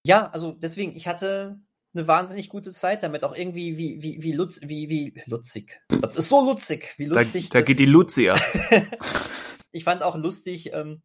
ja, 0.03 0.29
also 0.29 0.51
deswegen, 0.51 0.93
ich 0.93 1.07
hatte 1.07 1.57
eine 1.93 2.07
wahnsinnig 2.07 2.49
gute 2.49 2.71
Zeit 2.71 3.03
damit. 3.03 3.23
Auch 3.23 3.35
irgendwie 3.35 3.77
wie, 3.77 4.01
wie, 4.01 4.21
wie, 4.21 4.31
Lutz, 4.31 4.61
wie, 4.63 4.89
wie 4.89 5.21
lutzig. 5.25 5.79
Das 6.01 6.15
ist 6.15 6.29
so 6.29 6.45
lutzig, 6.45 6.93
wie 6.97 7.05
lustig. 7.05 7.49
Da, 7.49 7.59
da 7.59 7.65
geht 7.65 7.79
die 7.79 7.85
Lucia. 7.85 8.39
ich 9.71 9.83
fand 9.83 10.03
auch 10.03 10.15
lustig, 10.15 10.71
ähm, 10.73 11.01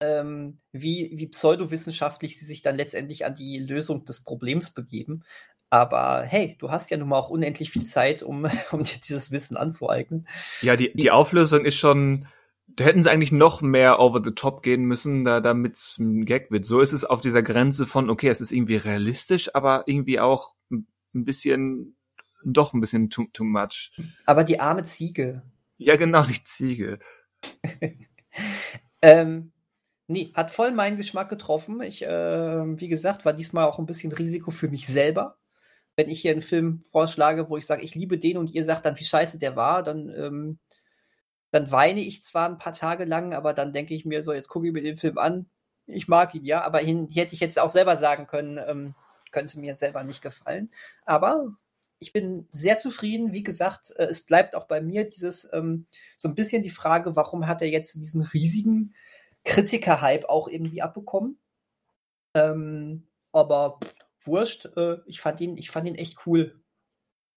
ähm, 0.00 0.60
wie, 0.72 1.12
wie 1.14 1.26
pseudowissenschaftlich 1.26 2.38
sie 2.38 2.46
sich 2.46 2.62
dann 2.62 2.76
letztendlich 2.76 3.24
an 3.24 3.34
die 3.34 3.58
Lösung 3.58 4.04
des 4.04 4.22
Problems 4.22 4.72
begeben. 4.72 5.24
Aber 5.70 6.22
hey, 6.22 6.56
du 6.58 6.70
hast 6.70 6.90
ja 6.90 6.96
nun 6.96 7.08
mal 7.08 7.18
auch 7.18 7.30
unendlich 7.30 7.70
viel 7.70 7.84
Zeit, 7.84 8.22
um, 8.22 8.48
um 8.72 8.82
dir 8.84 8.98
dieses 8.98 9.32
Wissen 9.32 9.56
anzueignen. 9.56 10.26
Ja, 10.62 10.76
die, 10.76 10.92
die 10.94 11.10
Auflösung 11.10 11.64
ist 11.64 11.76
schon 11.76 12.26
da 12.78 12.84
hätten 12.84 13.02
sie 13.02 13.10
eigentlich 13.10 13.32
noch 13.32 13.60
mehr 13.60 13.98
over 13.98 14.22
the 14.24 14.30
top 14.30 14.62
gehen 14.62 14.84
müssen, 14.84 15.24
da, 15.24 15.40
damit 15.40 15.74
es 15.74 15.98
ein 15.98 16.24
Gag 16.24 16.52
wird. 16.52 16.64
So 16.64 16.80
ist 16.80 16.92
es 16.92 17.04
auf 17.04 17.20
dieser 17.20 17.42
Grenze 17.42 17.86
von, 17.88 18.08
okay, 18.08 18.28
es 18.28 18.40
ist 18.40 18.52
irgendwie 18.52 18.76
realistisch, 18.76 19.52
aber 19.52 19.82
irgendwie 19.86 20.20
auch 20.20 20.54
ein 20.70 20.86
bisschen, 21.12 21.96
doch 22.44 22.74
ein 22.74 22.80
bisschen 22.80 23.10
too, 23.10 23.26
too 23.32 23.42
much. 23.42 23.90
Aber 24.26 24.44
die 24.44 24.60
arme 24.60 24.84
Ziege. 24.84 25.42
Ja, 25.76 25.96
genau, 25.96 26.22
die 26.22 26.44
Ziege. 26.44 27.00
ähm, 29.02 29.50
nee, 30.06 30.30
hat 30.34 30.52
voll 30.52 30.70
meinen 30.70 30.96
Geschmack 30.96 31.28
getroffen. 31.30 31.82
Ich, 31.82 32.04
äh, 32.04 32.80
wie 32.80 32.88
gesagt, 32.88 33.24
war 33.24 33.32
diesmal 33.32 33.66
auch 33.66 33.80
ein 33.80 33.86
bisschen 33.86 34.12
Risiko 34.12 34.52
für 34.52 34.68
mich 34.68 34.86
selber. 34.86 35.36
Wenn 35.96 36.08
ich 36.08 36.20
hier 36.20 36.30
einen 36.30 36.42
Film 36.42 36.80
vorschlage, 36.80 37.50
wo 37.50 37.56
ich 37.56 37.66
sage, 37.66 37.82
ich 37.82 37.96
liebe 37.96 38.18
den 38.18 38.36
und 38.36 38.54
ihr 38.54 38.62
sagt 38.62 38.86
dann, 38.86 38.96
wie 39.00 39.04
scheiße 39.04 39.40
der 39.40 39.56
war, 39.56 39.82
dann 39.82 40.08
ähm, 40.16 40.58
dann 41.50 41.72
weine 41.72 42.00
ich 42.00 42.22
zwar 42.22 42.48
ein 42.48 42.58
paar 42.58 42.72
Tage 42.72 43.04
lang, 43.04 43.32
aber 43.32 43.54
dann 43.54 43.72
denke 43.72 43.94
ich 43.94 44.04
mir 44.04 44.22
so, 44.22 44.32
jetzt 44.32 44.48
gucke 44.48 44.66
ich 44.66 44.72
mir 44.72 44.82
den 44.82 44.96
Film 44.96 45.18
an. 45.18 45.46
Ich 45.86 46.08
mag 46.08 46.34
ihn, 46.34 46.44
ja, 46.44 46.62
aber 46.62 46.82
ihn 46.82 47.08
hätte 47.08 47.34
ich 47.34 47.40
jetzt 47.40 47.58
auch 47.58 47.70
selber 47.70 47.96
sagen 47.96 48.26
können, 48.26 48.58
ähm, 48.58 48.94
könnte 49.30 49.58
mir 49.58 49.74
selber 49.74 50.04
nicht 50.04 50.20
gefallen. 50.20 50.70
Aber 51.06 51.56
ich 51.98 52.12
bin 52.12 52.48
sehr 52.52 52.76
zufrieden. 52.76 53.32
Wie 53.32 53.42
gesagt, 53.42 53.92
äh, 53.96 54.04
es 54.04 54.24
bleibt 54.24 54.54
auch 54.54 54.66
bei 54.66 54.80
mir 54.80 55.08
dieses 55.08 55.50
ähm, 55.52 55.86
so 56.16 56.28
ein 56.28 56.34
bisschen 56.34 56.62
die 56.62 56.70
Frage, 56.70 57.16
warum 57.16 57.46
hat 57.46 57.62
er 57.62 57.68
jetzt 57.68 57.94
diesen 57.94 58.22
riesigen 58.22 58.94
Kritiker-Hype 59.44 60.26
auch 60.26 60.48
irgendwie 60.48 60.82
abbekommen? 60.82 61.38
Ähm, 62.34 63.08
aber 63.32 63.78
pff, 63.82 63.94
wurscht, 64.26 64.66
äh, 64.76 64.98
ich 65.06 65.20
fand 65.20 65.40
ihn, 65.40 65.56
ich 65.56 65.70
fand 65.70 65.88
ihn 65.88 65.94
echt 65.94 66.26
cool. 66.26 66.60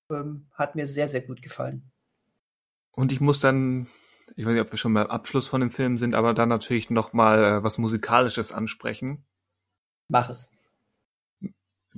Ähm, 0.09 0.47
hat 0.53 0.75
mir 0.75 0.87
sehr, 0.87 1.07
sehr 1.07 1.21
gut 1.21 1.41
gefallen. 1.41 1.89
Und 2.91 3.11
ich 3.11 3.21
muss 3.21 3.39
dann 3.39 3.87
ich 4.35 4.45
weiß 4.45 4.53
nicht, 4.53 4.61
ob 4.61 4.71
wir 4.71 4.77
schon 4.77 4.93
beim 4.93 5.07
Abschluss 5.07 5.47
von 5.47 5.61
dem 5.61 5.69
Film 5.69 5.97
sind, 5.97 6.15
aber 6.15 6.33
dann 6.33 6.49
natürlich 6.49 6.89
noch 6.89 7.13
mal 7.13 7.43
äh, 7.43 7.63
was 7.63 7.77
Musikalisches 7.77 8.51
ansprechen. 8.51 9.25
Mach 10.07 10.29
es. 10.29 10.51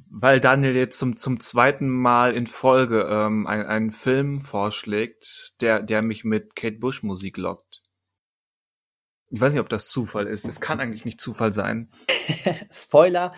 Weil 0.09 0.39
Daniel 0.39 0.75
jetzt 0.75 0.97
zum, 0.97 1.17
zum 1.17 1.39
zweiten 1.39 1.89
Mal 1.89 2.35
in 2.35 2.47
Folge 2.47 3.07
ähm, 3.09 3.45
ein, 3.47 3.65
einen 3.65 3.91
Film 3.91 4.41
vorschlägt, 4.41 5.53
der, 5.61 5.81
der 5.81 6.01
mich 6.01 6.23
mit 6.23 6.55
Kate 6.55 6.77
Bush 6.77 7.03
Musik 7.03 7.37
lockt. 7.37 7.83
Ich 9.29 9.41
weiß 9.41 9.53
nicht, 9.53 9.61
ob 9.61 9.69
das 9.69 9.87
Zufall 9.87 10.27
ist. 10.27 10.47
Es 10.47 10.61
kann 10.61 10.79
eigentlich 10.79 11.05
nicht 11.05 11.19
Zufall 11.19 11.53
sein. 11.53 11.89
Spoiler. 12.71 13.33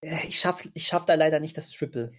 Äh, 0.00 0.26
ich 0.26 0.38
schaff, 0.38 0.66
ich 0.74 0.86
schaff 0.86 1.06
da 1.06 1.14
leider 1.14 1.40
nicht 1.40 1.56
das 1.56 1.70
Triple. 1.70 2.12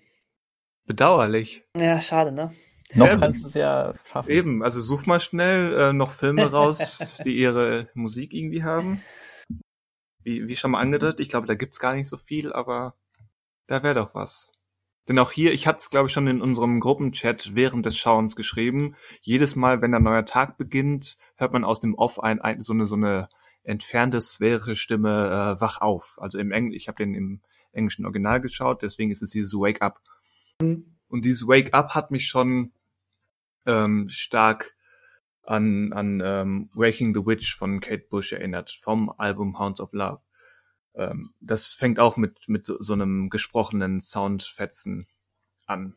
Bedauerlich. 0.86 1.64
Ja, 1.78 2.00
schade, 2.00 2.32
ne? 2.32 2.56
Noch 2.94 3.08
ja, 3.08 3.18
kannst 3.18 3.44
du 3.44 3.48
es 3.48 3.54
ja 3.56 3.94
schaffen. 4.06 4.30
Eben, 4.30 4.64
also 4.64 4.80
such 4.80 5.06
mal 5.06 5.20
schnell 5.20 5.74
äh, 5.74 5.94
noch 5.94 6.12
Filme 6.12 6.50
raus, 6.52 7.20
die 7.26 7.36
ihre 7.38 7.90
Musik 7.94 8.34
irgendwie 8.34 8.64
haben. 8.64 9.02
Wie, 10.22 10.48
wie 10.48 10.56
schon 10.56 10.72
mal 10.72 10.80
angedeutet, 10.80 11.20
ich 11.20 11.30
glaube, 11.30 11.48
da 11.48 11.56
gibt's 11.56 11.80
gar 11.80 11.96
nicht 11.96 12.08
so 12.08 12.18
viel, 12.18 12.54
aber 12.54 12.96
da 13.68 13.84
wäre 13.84 13.96
doch 13.96 14.16
was. 14.16 14.52
Denn 15.08 15.20
auch 15.20 15.32
hier, 15.32 15.54
ich 15.54 15.68
hatte 15.68 15.80
es, 15.80 15.90
glaube 15.90 16.08
ich, 16.08 16.14
schon 16.14 16.28
in 16.28 16.42
unserem 16.42 16.80
Gruppenchat 16.80 17.54
während 17.54 17.86
des 17.86 17.98
Schauens 17.98 18.36
geschrieben. 18.36 18.96
Jedes 19.22 19.56
Mal, 19.56 19.82
wenn 19.82 19.94
ein 19.94 20.04
neuer 20.04 20.26
Tag 20.26 20.58
beginnt, 20.58 21.18
hört 21.36 21.54
man 21.54 21.64
aus 21.64 21.80
dem 21.80 21.94
Off 21.94 22.20
ein, 22.20 22.42
ein 22.42 22.62
so 22.62 22.74
eine 22.74 22.88
so 22.88 22.96
eine 22.96 23.30
entfernte 23.64 24.20
sphärische 24.22 24.76
Stimme 24.76 25.56
äh, 25.58 25.62
wach 25.62 25.82
auf. 25.82 26.18
Also 26.20 26.40
im 26.40 26.52
Englisch, 26.52 26.78
ich 26.78 26.88
habe 26.88 26.98
den 26.98 27.14
im 27.14 27.42
englischen 27.72 28.06
Original 28.06 28.42
geschaut, 28.42 28.82
deswegen 28.82 29.12
ist 29.12 29.22
es 29.22 29.32
dieses 29.32 29.54
Wake 29.54 29.82
Up. 29.82 30.02
Mhm. 30.62 30.95
Und 31.16 31.24
dieses 31.24 31.48
Wake 31.48 31.74
Up 31.74 31.96
hat 31.96 32.12
mich 32.12 32.28
schon 32.28 32.74
ähm, 33.66 34.10
stark 34.10 34.76
an, 35.44 35.94
an 35.94 36.22
ähm, 36.22 36.70
Waking 36.74 37.14
the 37.14 37.26
Witch 37.26 37.56
von 37.56 37.80
Kate 37.80 38.04
Bush 38.10 38.34
erinnert, 38.34 38.78
vom 38.82 39.10
Album 39.18 39.58
Hounds 39.58 39.80
of 39.80 39.94
Love. 39.94 40.20
Ähm, 40.94 41.32
das 41.40 41.72
fängt 41.72 42.02
auch 42.02 42.18
mit, 42.18 42.50
mit 42.50 42.66
so, 42.66 42.76
so 42.82 42.92
einem 42.92 43.30
gesprochenen 43.30 44.02
Soundfetzen 44.02 45.08
an. 45.66 45.96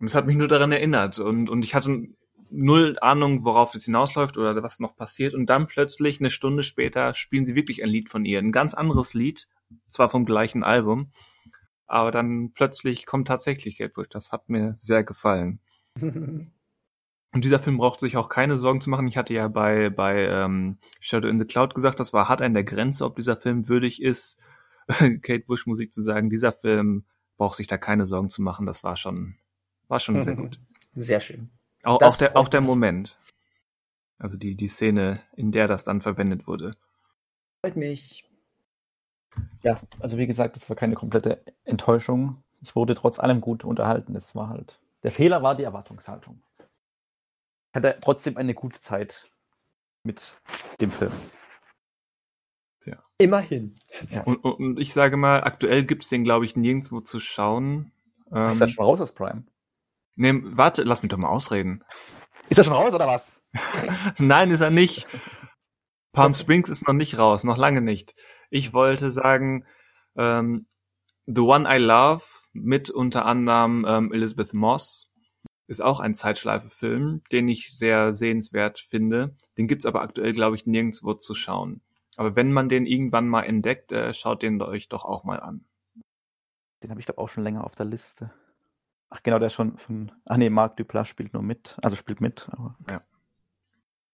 Und 0.00 0.08
es 0.08 0.16
hat 0.16 0.26
mich 0.26 0.34
nur 0.34 0.48
daran 0.48 0.72
erinnert 0.72 1.20
und, 1.20 1.48
und 1.48 1.62
ich 1.62 1.76
hatte 1.76 2.08
null 2.50 2.98
Ahnung, 3.00 3.44
worauf 3.44 3.76
es 3.76 3.84
hinausläuft 3.84 4.38
oder 4.38 4.60
was 4.64 4.80
noch 4.80 4.96
passiert. 4.96 5.34
Und 5.34 5.50
dann 5.50 5.68
plötzlich, 5.68 6.18
eine 6.18 6.30
Stunde 6.30 6.64
später, 6.64 7.14
spielen 7.14 7.46
sie 7.46 7.54
wirklich 7.54 7.84
ein 7.84 7.90
Lied 7.90 8.08
von 8.08 8.24
ihr. 8.24 8.40
Ein 8.40 8.50
ganz 8.50 8.74
anderes 8.74 9.14
Lied, 9.14 9.46
zwar 9.88 10.10
vom 10.10 10.24
gleichen 10.24 10.64
Album, 10.64 11.12
aber 11.88 12.10
dann 12.10 12.52
plötzlich 12.52 13.06
kommt 13.06 13.26
tatsächlich 13.26 13.78
Kate 13.78 13.92
Bush. 13.92 14.08
Das 14.08 14.30
hat 14.30 14.48
mir 14.48 14.74
sehr 14.76 15.02
gefallen. 15.02 15.58
Und 17.30 17.44
dieser 17.44 17.58
Film 17.58 17.76
braucht 17.76 18.00
sich 18.00 18.16
auch 18.16 18.28
keine 18.28 18.56
Sorgen 18.56 18.80
zu 18.80 18.88
machen. 18.88 19.06
Ich 19.06 19.16
hatte 19.16 19.34
ja 19.34 19.48
bei, 19.48 19.90
bei 19.90 20.26
ähm, 20.26 20.78
Shadow 21.00 21.28
in 21.28 21.38
the 21.38 21.44
Cloud 21.44 21.74
gesagt, 21.74 22.00
das 22.00 22.12
war 22.12 22.28
hart 22.28 22.40
an 22.40 22.54
der 22.54 22.64
Grenze, 22.64 23.04
ob 23.04 23.16
dieser 23.16 23.36
Film 23.36 23.68
würdig 23.68 24.00
ist, 24.02 24.38
Kate 24.88 25.44
Bush 25.46 25.66
Musik 25.66 25.92
zu 25.92 26.00
sagen. 26.00 26.30
Dieser 26.30 26.52
Film 26.52 27.04
braucht 27.36 27.56
sich 27.56 27.66
da 27.66 27.76
keine 27.76 28.06
Sorgen 28.06 28.30
zu 28.30 28.40
machen. 28.40 28.64
Das 28.64 28.82
war 28.82 28.96
schon, 28.96 29.36
war 29.88 30.00
schon 30.00 30.22
sehr 30.22 30.36
gut. 30.36 30.60
Sehr 30.94 31.20
schön. 31.20 31.50
Auch, 31.84 32.02
auch 32.02 32.16
der, 32.16 32.36
auch 32.36 32.48
der 32.48 32.62
Moment. 32.62 33.20
Also 34.18 34.36
die, 34.36 34.56
die 34.56 34.66
Szene, 34.66 35.20
in 35.36 35.52
der 35.52 35.68
das 35.68 35.84
dann 35.84 36.00
verwendet 36.00 36.48
wurde. 36.48 36.74
Freut 37.60 37.76
mich. 37.76 38.27
Ja, 39.62 39.80
also 40.00 40.18
wie 40.18 40.26
gesagt, 40.26 40.56
das 40.56 40.68
war 40.68 40.76
keine 40.76 40.94
komplette 40.94 41.42
Enttäuschung. 41.64 42.42
Ich 42.60 42.74
wurde 42.74 42.94
trotz 42.94 43.18
allem 43.18 43.40
gut 43.40 43.64
unterhalten. 43.64 44.16
Es 44.16 44.34
war 44.34 44.48
halt, 44.48 44.78
der 45.02 45.10
Fehler 45.10 45.42
war 45.42 45.54
die 45.54 45.64
Erwartungshaltung 45.64 46.42
hatte 47.74 47.98
trotzdem 48.02 48.36
eine 48.36 48.54
gute 48.54 48.80
Zeit 48.80 49.30
mit 50.02 50.32
dem 50.80 50.90
Film. 50.90 51.12
Ja. 52.84 53.02
Immerhin. 53.18 53.76
Ja. 54.10 54.22
Und, 54.22 54.36
und, 54.36 54.78
ich 54.78 54.92
sage 54.92 55.16
mal, 55.16 55.42
aktuell 55.42 55.84
gibt 55.84 56.04
es 56.04 56.10
den, 56.10 56.24
glaube 56.24 56.44
ich, 56.44 56.56
nirgendwo 56.56 57.00
zu 57.00 57.20
schauen. 57.20 57.92
Ähm, 58.32 58.52
ist 58.52 58.60
das 58.60 58.70
schon 58.70 58.84
raus 58.84 59.00
aus 59.00 59.12
Prime? 59.12 59.44
Nee, 60.16 60.34
warte, 60.42 60.82
lass 60.82 61.02
mich 61.02 61.10
doch 61.10 61.18
mal 61.18 61.28
ausreden. 61.28 61.84
Ist 62.48 62.58
er 62.58 62.64
schon 62.64 62.74
raus 62.74 62.94
oder 62.94 63.06
was? 63.06 63.40
Nein, 64.18 64.50
ist 64.50 64.60
er 64.60 64.70
nicht. 64.70 65.06
Palm 66.12 66.34
Springs 66.34 66.70
ist 66.70 66.86
noch 66.86 66.94
nicht 66.94 67.18
raus, 67.18 67.44
noch 67.44 67.58
lange 67.58 67.80
nicht. 67.80 68.14
Ich 68.50 68.72
wollte 68.72 69.10
sagen, 69.10 69.64
ähm, 70.16 70.66
The 71.26 71.40
One 71.42 71.68
I 71.68 71.78
Love 71.78 72.24
mit 72.52 72.90
unter 72.90 73.26
anderem 73.26 73.84
ähm, 73.86 74.12
Elizabeth 74.12 74.54
Moss 74.54 75.10
ist 75.66 75.82
auch 75.82 76.00
ein 76.00 76.14
Zeitschleife-Film, 76.14 77.22
den 77.30 77.48
ich 77.48 77.76
sehr 77.76 78.14
sehenswert 78.14 78.80
finde. 78.80 79.36
Den 79.58 79.68
gibt's 79.68 79.84
aber 79.84 80.00
aktuell, 80.00 80.32
glaube 80.32 80.56
ich, 80.56 80.66
nirgendwo 80.66 81.14
zu 81.14 81.34
schauen. 81.34 81.82
Aber 82.16 82.34
wenn 82.34 82.52
man 82.52 82.68
den 82.68 82.86
irgendwann 82.86 83.28
mal 83.28 83.42
entdeckt, 83.42 83.92
äh, 83.92 84.12
schaut 84.14 84.42
den 84.42 84.60
euch 84.62 84.88
doch 84.88 85.04
auch 85.04 85.24
mal 85.24 85.40
an. 85.40 85.66
Den 86.82 86.90
habe 86.90 87.00
ich 87.00 87.06
glaube 87.06 87.20
auch 87.20 87.28
schon 87.28 87.44
länger 87.44 87.64
auf 87.64 87.74
der 87.74 87.86
Liste. 87.86 88.32
Ach 89.10 89.22
genau, 89.22 89.38
der 89.38 89.46
ist 89.46 89.54
schon 89.54 89.76
von. 89.78 90.12
Ach 90.26 90.36
nee, 90.36 90.50
Marc 90.50 90.76
Duplas 90.76 91.08
spielt 91.08 91.32
nur 91.32 91.42
mit, 91.42 91.76
also 91.82 91.96
spielt 91.96 92.20
mit. 92.20 92.48
Aber, 92.52 92.76
ja. 92.88 93.02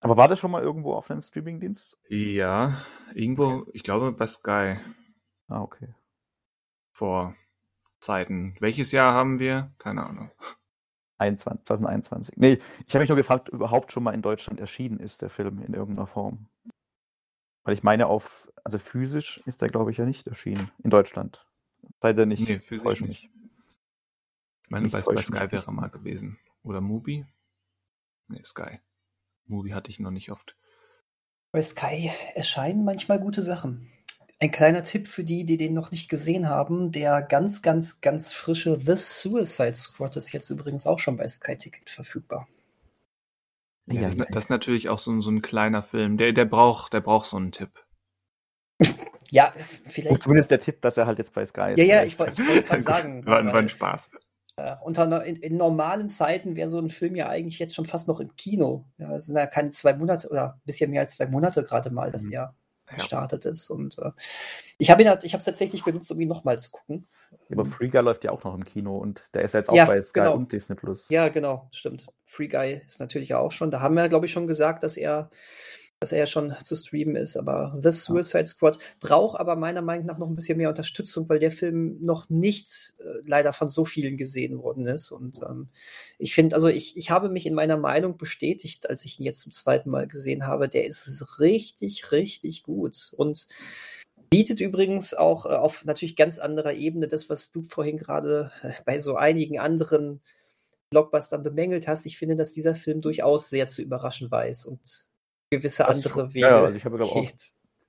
Aber 0.04 0.18
war 0.18 0.28
der 0.28 0.36
schon 0.36 0.50
mal 0.50 0.62
irgendwo 0.62 0.92
auf 0.92 1.10
einem 1.10 1.22
Streamingdienst? 1.22 1.98
Ja, 2.08 2.84
irgendwo, 3.14 3.46
okay. 3.46 3.70
ich 3.72 3.82
glaube 3.82 4.12
bei 4.12 4.26
Sky. 4.26 4.76
Ah, 5.48 5.62
okay. 5.62 5.94
Vor 6.92 7.34
Zeiten. 8.00 8.54
Welches 8.60 8.92
Jahr 8.92 9.14
haben 9.14 9.38
wir? 9.38 9.72
Keine 9.78 10.04
Ahnung. 10.04 10.30
21, 11.16 11.64
2021. 11.64 12.36
Nee, 12.36 12.58
ich 12.86 12.94
habe 12.94 13.02
mich 13.02 13.08
nur 13.08 13.16
gefragt, 13.16 13.48
ob 13.48 13.54
überhaupt 13.54 13.92
schon 13.92 14.02
mal 14.02 14.12
in 14.12 14.20
Deutschland 14.20 14.60
erschienen 14.60 15.00
ist, 15.00 15.22
der 15.22 15.30
Film 15.30 15.62
in 15.62 15.72
irgendeiner 15.72 16.06
Form. 16.06 16.50
Weil 17.62 17.72
ich 17.72 17.82
meine, 17.82 18.06
auf, 18.06 18.52
also 18.62 18.76
physisch 18.76 19.40
ist 19.46 19.62
der, 19.62 19.70
glaube 19.70 19.90
ich, 19.90 19.96
ja 19.96 20.04
nicht 20.04 20.26
erschienen. 20.26 20.70
In 20.82 20.90
Deutschland. 20.90 21.46
Sei 22.02 22.12
der 22.12 22.26
nicht. 22.26 22.46
Nee, 22.46 22.58
physisch 22.58 23.00
nicht. 23.00 23.30
Ich 24.64 24.70
meine, 24.70 24.90
bei, 24.90 25.00
bei 25.00 25.22
Sky 25.22 25.50
wäre 25.50 25.72
mal 25.72 25.88
gewesen. 25.88 26.38
Oder 26.62 26.82
Mubi? 26.82 27.24
Nee, 28.28 28.42
Sky. 28.44 28.80
Mubi 29.46 29.70
hatte 29.70 29.90
ich 29.90 30.00
noch 30.00 30.10
nicht 30.10 30.30
oft. 30.30 30.56
Bei 31.52 31.62
Sky 31.62 32.10
erscheinen 32.34 32.84
manchmal 32.84 33.20
gute 33.20 33.42
Sachen. 33.42 33.90
Ein 34.40 34.50
kleiner 34.50 34.82
Tipp 34.82 35.06
für 35.06 35.22
die, 35.22 35.44
die 35.44 35.56
den 35.56 35.72
noch 35.72 35.90
nicht 35.90 36.08
gesehen 36.08 36.48
haben. 36.48 36.90
Der 36.90 37.22
ganz, 37.22 37.62
ganz, 37.62 38.00
ganz 38.00 38.32
frische 38.32 38.78
The 38.80 38.96
Suicide 38.96 39.76
Squad 39.76 40.16
ist 40.16 40.32
jetzt 40.32 40.50
übrigens 40.50 40.86
auch 40.86 40.98
schon 40.98 41.16
bei 41.16 41.28
Sky 41.28 41.56
Ticket 41.56 41.88
verfügbar. 41.90 42.48
Ja, 43.86 44.00
das, 44.00 44.16
das, 44.16 44.44
ist 44.44 44.50
natürlich 44.50 44.88
auch 44.88 44.98
so, 44.98 45.20
so 45.20 45.30
ein 45.30 45.42
kleiner 45.42 45.82
Film. 45.82 46.16
Der, 46.16 46.32
der 46.32 46.46
braucht, 46.46 46.92
der 46.94 47.00
braucht 47.00 47.26
so 47.26 47.36
einen 47.36 47.52
Tipp. 47.52 47.84
ja, 49.30 49.52
vielleicht. 49.84 50.10
Und 50.10 50.22
zumindest 50.22 50.50
der 50.50 50.60
Tipp, 50.60 50.80
dass 50.82 50.96
er 50.96 51.06
halt 51.06 51.18
jetzt 51.18 51.34
bei 51.34 51.44
Sky 51.46 51.72
ist. 51.72 51.78
Ja, 51.78 51.84
ja, 51.84 52.02
ich, 52.02 52.14
ich 52.14 52.18
wollte 52.18 52.42
gerade 52.62 52.80
sagen. 52.80 53.26
war, 53.26 53.44
war 53.44 53.54
ein 53.54 53.68
Spaß. 53.68 54.10
Äh, 54.56 54.76
unter, 54.82 55.24
in, 55.24 55.36
in, 55.36 55.56
normalen 55.56 56.10
Zeiten 56.10 56.54
wäre 56.54 56.68
so 56.68 56.78
ein 56.78 56.90
Film 56.90 57.16
ja 57.16 57.28
eigentlich 57.28 57.58
jetzt 57.58 57.74
schon 57.74 57.86
fast 57.86 58.06
noch 58.06 58.20
im 58.20 58.36
Kino. 58.36 58.84
Ja, 58.98 59.16
es 59.16 59.26
sind 59.26 59.36
ja 59.36 59.46
keine 59.46 59.70
zwei 59.70 59.94
Monate 59.94 60.28
oder 60.28 60.54
ein 60.54 60.62
bisschen 60.64 60.90
mehr 60.90 61.02
als 61.02 61.16
zwei 61.16 61.26
Monate 61.26 61.64
gerade 61.64 61.90
mal 61.90 62.12
das 62.12 62.24
mhm. 62.24 62.30
Jahr. 62.30 62.56
ja. 62.88 62.96
gestartet 62.96 63.44
ist. 63.46 63.68
Und 63.68 63.98
äh, 63.98 64.12
ich 64.78 64.90
habe 64.90 65.02
ihn 65.02 65.08
halt, 65.08 65.24
ich 65.24 65.32
habe 65.32 65.40
es 65.40 65.44
tatsächlich 65.44 65.82
benutzt, 65.84 66.10
um 66.12 66.20
ihn 66.20 66.28
nochmal 66.28 66.58
zu 66.58 66.70
gucken. 66.70 67.08
Ja, 67.48 67.56
aber 67.56 67.64
Free 67.64 67.88
Guy 67.88 68.00
läuft 68.00 68.22
ja 68.22 68.30
auch 68.30 68.44
noch 68.44 68.54
im 68.54 68.64
Kino 68.64 68.96
und 68.96 69.22
der 69.34 69.42
ist 69.42 69.54
jetzt 69.54 69.68
auch 69.68 69.74
ja, 69.74 69.86
bei 69.86 70.00
Sky 70.00 70.20
genau. 70.20 70.36
und 70.36 70.52
Disney 70.52 70.76
Plus. 70.76 71.08
Ja, 71.08 71.28
genau, 71.28 71.68
stimmt. 71.72 72.06
Free 72.24 72.48
Guy 72.48 72.80
ist 72.86 73.00
natürlich 73.00 73.34
auch 73.34 73.50
schon. 73.50 73.72
Da 73.72 73.80
haben 73.80 73.96
wir, 73.96 74.08
glaube 74.08 74.26
ich, 74.26 74.32
schon 74.32 74.46
gesagt, 74.46 74.84
dass 74.84 74.96
er 74.96 75.30
dass 76.04 76.12
er 76.12 76.18
ja 76.18 76.26
schon 76.26 76.54
zu 76.62 76.76
streamen 76.76 77.16
ist. 77.16 77.38
Aber 77.38 77.78
The 77.82 77.90
Suicide 77.90 78.44
Squad 78.44 78.78
braucht 79.00 79.40
aber 79.40 79.56
meiner 79.56 79.80
Meinung 79.80 80.04
nach 80.04 80.18
noch 80.18 80.28
ein 80.28 80.34
bisschen 80.34 80.58
mehr 80.58 80.68
Unterstützung, 80.68 81.26
weil 81.30 81.38
der 81.38 81.50
Film 81.50 81.96
noch 82.04 82.28
nicht 82.28 82.92
äh, 82.98 83.22
leider 83.24 83.54
von 83.54 83.70
so 83.70 83.86
vielen 83.86 84.18
gesehen 84.18 84.58
worden 84.58 84.86
ist. 84.86 85.12
Und 85.12 85.40
ähm, 85.40 85.70
ich 86.18 86.34
finde, 86.34 86.56
also 86.56 86.68
ich, 86.68 86.98
ich 86.98 87.10
habe 87.10 87.30
mich 87.30 87.46
in 87.46 87.54
meiner 87.54 87.78
Meinung 87.78 88.18
bestätigt, 88.18 88.90
als 88.90 89.06
ich 89.06 89.18
ihn 89.18 89.24
jetzt 89.24 89.40
zum 89.40 89.50
zweiten 89.50 89.88
Mal 89.88 90.06
gesehen 90.06 90.46
habe. 90.46 90.68
Der 90.68 90.84
ist 90.84 91.40
richtig, 91.40 92.12
richtig 92.12 92.64
gut. 92.64 93.14
Und 93.16 93.48
bietet 94.28 94.60
übrigens 94.60 95.14
auch 95.14 95.46
äh, 95.46 95.54
auf 95.54 95.86
natürlich 95.86 96.16
ganz 96.16 96.38
anderer 96.38 96.74
Ebene 96.74 97.08
das, 97.08 97.30
was 97.30 97.50
du 97.50 97.62
vorhin 97.62 97.96
gerade 97.96 98.50
äh, 98.60 98.72
bei 98.84 98.98
so 98.98 99.16
einigen 99.16 99.58
anderen 99.58 100.20
Blockbustern 100.90 101.42
bemängelt 101.42 101.88
hast. 101.88 102.04
Ich 102.04 102.18
finde, 102.18 102.36
dass 102.36 102.50
dieser 102.50 102.74
Film 102.74 103.00
durchaus 103.00 103.48
sehr 103.48 103.68
zu 103.68 103.80
überraschen 103.80 104.30
weiß 104.30 104.66
und 104.66 105.08
gewisse 105.58 105.88
andere 105.88 106.28
Wege. 106.34 106.46
Ja, 106.46 106.62
also 106.62 106.76
ich 106.76 106.84
habe, 106.84 106.96
glaube 106.96 107.12
auch 107.12 107.30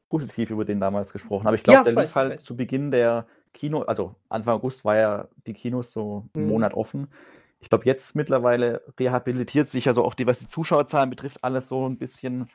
positiv 0.09 0.49
über 0.49 0.65
den 0.65 0.79
damals 0.79 1.11
gesprochen. 1.11 1.47
Aber 1.47 1.55
ich 1.55 1.63
glaube, 1.63 1.77
ja, 1.77 1.83
der 1.93 2.03
lief 2.03 2.15
halt 2.15 2.39
zu 2.39 2.55
Beginn 2.55 2.91
der 2.91 3.25
Kino, 3.53 3.81
also 3.81 4.15
Anfang 4.29 4.55
August 4.55 4.85
war 4.85 4.95
ja 4.95 5.27
die 5.47 5.53
Kinos 5.53 5.91
so 5.91 6.29
einen 6.33 6.45
mhm. 6.45 6.51
Monat 6.51 6.73
offen. 6.73 7.07
Ich 7.59 7.69
glaube, 7.69 7.85
jetzt 7.85 8.15
mittlerweile 8.15 8.83
rehabilitiert 8.99 9.69
sich 9.69 9.87
also 9.87 10.03
auch 10.03 10.13
die, 10.13 10.27
was 10.27 10.39
die 10.39 10.47
Zuschauerzahlen 10.47 11.09
betrifft, 11.09 11.43
alles 11.43 11.67
so 11.67 11.87
ein 11.87 11.97
bisschen. 11.97 12.49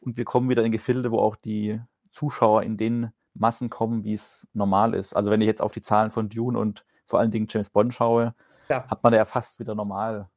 Und 0.00 0.16
wir 0.16 0.24
kommen 0.24 0.48
wieder 0.48 0.62
in 0.62 0.72
Gefilde, 0.72 1.10
wo 1.10 1.18
auch 1.18 1.36
die 1.36 1.80
Zuschauer 2.10 2.62
in 2.62 2.76
den 2.76 3.10
Massen 3.34 3.70
kommen, 3.70 4.04
wie 4.04 4.12
es 4.12 4.46
normal 4.52 4.94
ist. 4.94 5.14
Also 5.14 5.30
wenn 5.30 5.40
ich 5.40 5.46
jetzt 5.46 5.62
auf 5.62 5.72
die 5.72 5.80
Zahlen 5.80 6.10
von 6.10 6.28
Dune 6.28 6.58
und 6.58 6.84
vor 7.06 7.18
allen 7.18 7.30
Dingen 7.30 7.46
James 7.48 7.70
Bond 7.70 7.94
schaue, 7.94 8.34
ja. 8.68 8.86
hat 8.88 9.02
man 9.02 9.14
ja 9.14 9.24
fast 9.24 9.58
wieder 9.58 9.74
Normalzahlen, 9.74 10.28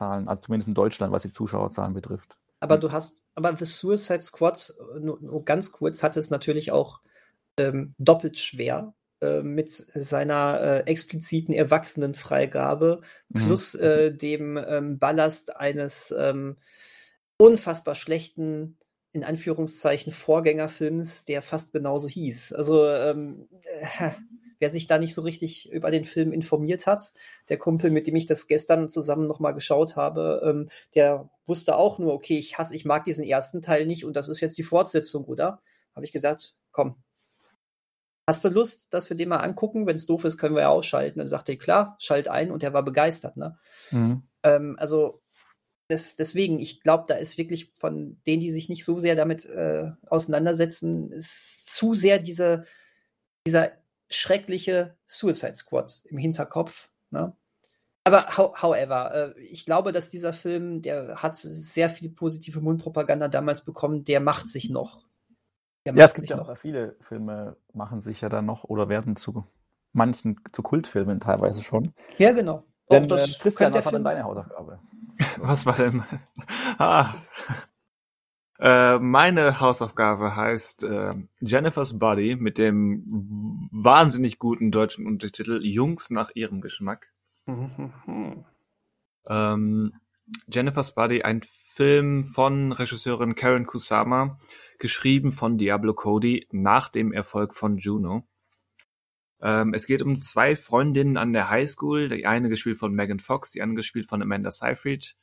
also 0.00 0.40
zumindest 0.40 0.68
in 0.68 0.74
Deutschland, 0.74 1.12
was 1.12 1.22
die 1.22 1.32
Zuschauerzahlen 1.32 1.94
betrifft. 1.94 2.39
Aber 2.60 2.76
du 2.76 2.92
hast, 2.92 3.22
aber 3.34 3.56
The 3.56 3.64
Suicide 3.64 4.20
Squad, 4.20 4.74
nur, 4.98 5.18
nur 5.20 5.44
ganz 5.44 5.72
kurz, 5.72 6.02
hat 6.02 6.16
es 6.16 6.30
natürlich 6.30 6.70
auch 6.72 7.00
ähm, 7.58 7.94
doppelt 7.98 8.38
schwer 8.38 8.94
äh, 9.20 9.42
mit 9.42 9.70
seiner 9.70 10.60
äh, 10.60 10.90
expliziten 10.90 11.54
Erwachsenenfreigabe 11.54 13.00
mhm. 13.30 13.46
plus 13.46 13.74
äh, 13.74 14.14
dem 14.14 14.58
ähm, 14.58 14.98
Ballast 14.98 15.56
eines 15.56 16.14
ähm, 16.16 16.56
unfassbar 17.38 17.94
schlechten, 17.94 18.78
in 19.12 19.24
Anführungszeichen, 19.24 20.12
Vorgängerfilms, 20.12 21.24
der 21.24 21.42
fast 21.42 21.72
genauso 21.72 22.08
hieß. 22.08 22.52
Also 22.52 22.86
ähm, 22.86 23.48
äh, 23.62 24.10
wer 24.60 24.70
sich 24.70 24.86
da 24.86 24.98
nicht 24.98 25.14
so 25.14 25.22
richtig 25.22 25.72
über 25.72 25.90
den 25.90 26.04
Film 26.04 26.32
informiert 26.32 26.86
hat, 26.86 27.12
der 27.48 27.58
Kumpel, 27.58 27.90
mit 27.90 28.06
dem 28.06 28.14
ich 28.14 28.26
das 28.26 28.46
gestern 28.46 28.88
zusammen 28.88 29.24
nochmal 29.24 29.54
geschaut 29.54 29.96
habe, 29.96 30.42
ähm, 30.44 30.70
der 30.94 31.28
wusste 31.46 31.76
auch 31.76 31.98
nur, 31.98 32.12
okay, 32.12 32.38
ich 32.38 32.58
hasse, 32.58 32.76
ich 32.76 32.84
mag 32.84 33.04
diesen 33.04 33.24
ersten 33.24 33.62
Teil 33.62 33.86
nicht 33.86 34.04
und 34.04 34.14
das 34.14 34.28
ist 34.28 34.40
jetzt 34.40 34.58
die 34.58 34.62
Fortsetzung, 34.62 35.24
oder? 35.24 35.60
Habe 35.96 36.04
ich 36.04 36.12
gesagt, 36.12 36.54
komm. 36.70 36.96
Hast 38.28 38.44
du 38.44 38.48
Lust, 38.48 38.94
dass 38.94 39.10
wir 39.10 39.16
den 39.16 39.30
mal 39.30 39.38
angucken? 39.38 39.86
Wenn 39.86 39.96
es 39.96 40.06
doof 40.06 40.24
ist, 40.24 40.38
können 40.38 40.54
wir 40.54 40.62
ja 40.62 40.68
ausschalten. 40.68 41.18
Dann 41.18 41.26
sagte 41.26 41.52
er, 41.52 41.58
klar, 41.58 41.96
schalt 41.98 42.28
ein 42.28 42.52
und 42.52 42.62
er 42.62 42.72
war 42.72 42.84
begeistert. 42.84 43.36
Ne? 43.36 43.58
Mhm. 43.90 44.22
Ähm, 44.44 44.76
also 44.78 45.20
das, 45.88 46.14
deswegen, 46.14 46.60
ich 46.60 46.80
glaube, 46.80 47.06
da 47.08 47.14
ist 47.14 47.38
wirklich 47.38 47.72
von 47.74 48.20
denen, 48.26 48.40
die 48.40 48.52
sich 48.52 48.68
nicht 48.68 48.84
so 48.84 49.00
sehr 49.00 49.16
damit 49.16 49.46
äh, 49.46 49.90
auseinandersetzen, 50.06 51.10
ist 51.10 51.74
zu 51.74 51.94
sehr 51.94 52.20
diese, 52.20 52.64
dieser 53.44 53.72
schreckliche 54.10 54.96
Suicide 55.06 55.56
Squad 55.56 56.02
im 56.06 56.18
Hinterkopf. 56.18 56.90
Ne? 57.10 57.32
Aber 58.04 58.24
however, 58.36 59.34
äh, 59.36 59.40
ich 59.40 59.64
glaube, 59.64 59.92
dass 59.92 60.10
dieser 60.10 60.32
Film, 60.32 60.82
der 60.82 61.22
hat 61.22 61.36
sehr 61.36 61.90
viel 61.90 62.10
positive 62.10 62.60
Mundpropaganda 62.60 63.28
damals 63.28 63.64
bekommen, 63.64 64.04
der 64.04 64.20
macht 64.20 64.48
sich 64.48 64.70
noch. 64.70 65.04
ja, 65.86 65.92
es 65.94 66.14
gibt 66.14 66.28
ja 66.28 66.36
noch. 66.36 66.58
viele 66.58 66.96
Filme, 67.00 67.56
machen 67.72 68.00
sich 68.00 68.20
ja 68.20 68.28
dann 68.28 68.46
noch 68.46 68.64
oder 68.64 68.88
werden 68.88 69.16
zu 69.16 69.44
manchen 69.92 70.40
zu 70.52 70.62
Kultfilmen 70.62 71.20
teilweise 71.20 71.62
schon. 71.62 71.92
Ja, 72.18 72.32
genau. 72.32 72.64
Denn, 72.90 73.04
Auch 73.04 73.08
das 73.08 73.36
äh, 73.36 73.38
Christian, 73.38 73.74
was 73.74 73.84
war 73.84 73.92
denn 73.92 74.04
deine 74.04 74.24
Hausaufgabe? 74.24 74.80
Was 75.38 75.66
war 75.66 75.74
denn? 75.74 76.02
Ah, 76.78 77.14
äh, 78.60 78.98
meine 78.98 79.58
Hausaufgabe 79.58 80.36
heißt 80.36 80.84
äh, 80.84 81.14
Jennifer's 81.40 81.98
Body 81.98 82.36
mit 82.36 82.58
dem 82.58 83.04
wahnsinnig 83.72 84.38
guten 84.38 84.70
deutschen 84.70 85.06
Untertitel 85.06 85.64
Jungs 85.64 86.10
nach 86.10 86.30
ihrem 86.34 86.60
Geschmack. 86.60 87.10
ähm, 89.26 89.94
Jennifer's 90.46 90.94
Body, 90.94 91.22
ein 91.22 91.40
Film 91.42 92.24
von 92.24 92.72
Regisseurin 92.72 93.34
Karen 93.34 93.66
Kusama, 93.66 94.38
geschrieben 94.78 95.32
von 95.32 95.56
Diablo 95.56 95.94
Cody 95.94 96.46
nach 96.50 96.90
dem 96.90 97.12
Erfolg 97.12 97.54
von 97.54 97.78
Juno. 97.78 98.28
Ähm, 99.40 99.72
es 99.72 99.86
geht 99.86 100.02
um 100.02 100.20
zwei 100.20 100.54
Freundinnen 100.54 101.16
an 101.16 101.32
der 101.32 101.48
Highschool, 101.48 102.10
die 102.10 102.26
eine 102.26 102.50
gespielt 102.50 102.76
von 102.76 102.92
Megan 102.92 103.20
Fox, 103.20 103.52
die 103.52 103.62
andere 103.62 103.76
gespielt 103.76 104.06
von 104.06 104.20
Amanda 104.20 104.52
Seyfried 104.52 105.16